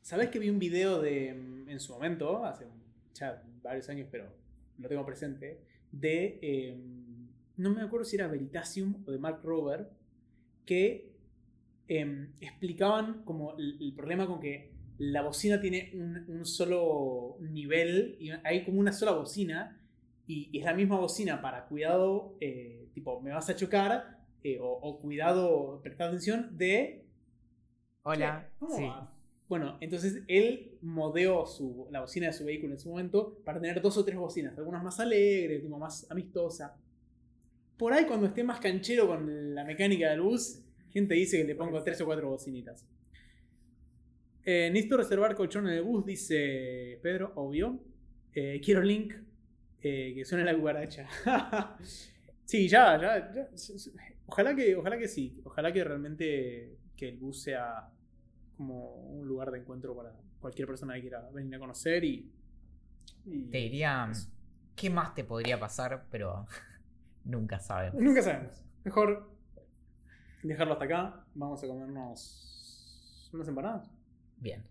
¿Sabes 0.01 0.29
que 0.29 0.39
vi 0.39 0.49
un 0.49 0.59
video 0.59 1.01
de, 1.01 1.33
mm, 1.33 1.69
en 1.69 1.79
su 1.79 1.93
momento, 1.93 2.43
hace 2.45 2.65
ya 3.13 3.43
varios 3.61 3.89
años, 3.89 4.07
pero 4.11 4.31
lo 4.77 4.87
tengo 4.87 5.05
presente, 5.05 5.61
de, 5.91 6.39
em, 6.41 7.27
no 7.57 7.71
me 7.71 7.81
acuerdo 7.81 8.05
si 8.05 8.15
era 8.15 8.27
Veritasium 8.27 9.03
o 9.05 9.11
de 9.11 9.17
Mark 9.17 9.41
Rober, 9.43 9.89
que 10.65 11.15
em, 11.89 12.33
explicaban 12.41 13.23
como 13.23 13.55
el 13.57 13.93
problema 13.95 14.27
con 14.27 14.41
que 14.41 14.76
la 14.97 15.21
bocina 15.21 15.61
tiene 15.61 15.91
un, 16.27 16.45
solo 16.45 17.37
nivel, 17.39 18.17
y 18.19 18.31
hay 18.43 18.63
como 18.65 18.79
una 18.79 18.91
sola 18.91 19.11
bocina, 19.11 19.79
y, 20.25 20.57
es 20.57 20.65
la 20.65 20.73
misma 20.73 20.97
bocina 20.99 21.41
para 21.41 21.65
cuidado, 21.65 22.35
eh, 22.41 22.89
tipo, 22.93 23.21
me 23.21 23.31
vas 23.31 23.49
a 23.49 23.55
chocar, 23.55 24.17
eh, 24.43 24.57
o, 24.61 24.99
cuidado, 24.99 25.79
prestar 25.81 26.07
atención, 26.07 26.57
de... 26.57 27.05
Hola. 28.03 28.49
sí. 28.75 28.89
Bueno, 29.49 29.77
entonces 29.79 30.23
él 30.27 30.77
modeó 30.81 31.45
su, 31.45 31.87
la 31.89 32.01
bocina 32.01 32.27
de 32.27 32.33
su 32.33 32.43
vehículo 32.43 32.73
en 32.73 32.79
su 32.79 32.89
momento 32.89 33.39
para 33.45 33.61
tener 33.61 33.81
dos 33.81 33.97
o 33.97 34.03
tres 34.03 34.17
bocinas, 34.17 34.57
algunas 34.57 34.83
más 34.83 34.99
alegres, 34.99 35.61
tipo, 35.61 35.77
más 35.77 36.09
amistosa. 36.11 36.75
Por 37.77 37.93
ahí 37.93 38.05
cuando 38.05 38.27
esté 38.27 38.43
más 38.43 38.59
canchero 38.59 39.07
con 39.07 39.55
la 39.55 39.63
mecánica 39.63 40.09
del 40.09 40.21
bus, 40.21 40.59
gente 40.89 41.13
dice 41.15 41.37
que 41.37 41.45
le 41.45 41.55
pongo 41.55 41.81
tres 41.81 42.01
o 42.01 42.05
cuatro 42.05 42.29
bocinitas. 42.29 42.85
Eh, 44.49 44.69
necesito 44.71 44.95
reservar 44.95 45.35
colchón 45.35 45.67
en 45.67 45.73
el 45.73 45.83
bus, 45.83 46.05
dice 46.05 47.01
Pedro, 47.03 47.33
obvio. 47.35 47.81
Eh, 48.33 48.61
quiero 48.63 48.81
link 48.81 49.13
eh, 49.81 50.13
que 50.15 50.23
suene 50.23 50.45
la 50.45 50.55
cucaracha. 50.55 51.05
sí, 52.45 52.69
ya, 52.69 52.97
ya, 52.97 53.49
Ojalá 54.25 54.55
que, 54.55 54.73
ojalá 54.77 54.97
que 54.97 55.09
sí. 55.09 55.41
Ojalá 55.43 55.73
que 55.73 55.83
realmente 55.83 56.77
que 56.95 57.09
el 57.09 57.17
bus 57.17 57.41
sea 57.41 57.89
como 58.55 58.93
un 58.93 59.27
lugar 59.27 59.51
de 59.51 59.59
encuentro 59.59 59.93
para 59.93 60.13
cualquier 60.39 60.65
persona 60.65 60.93
que 60.93 61.01
quiera 61.01 61.29
venir 61.33 61.55
a 61.55 61.59
conocer 61.59 62.05
y. 62.05 62.31
te 63.51 63.57
diría. 63.57 64.09
¿Qué 64.77 64.89
más 64.89 65.13
te 65.13 65.25
podría 65.25 65.59
pasar? 65.59 66.05
Pero 66.09 66.45
nunca 67.25 67.59
sabemos. 67.59 68.01
Nunca 68.01 68.21
sabemos. 68.21 68.63
Mejor 68.85 69.29
dejarlo 70.41 70.71
hasta 70.71 70.85
acá. 70.85 71.25
Vamos 71.35 71.61
a 71.61 71.67
comernos 71.67 73.29
unas 73.33 73.47
empanadas. 73.49 73.96
Bien. 74.39 74.63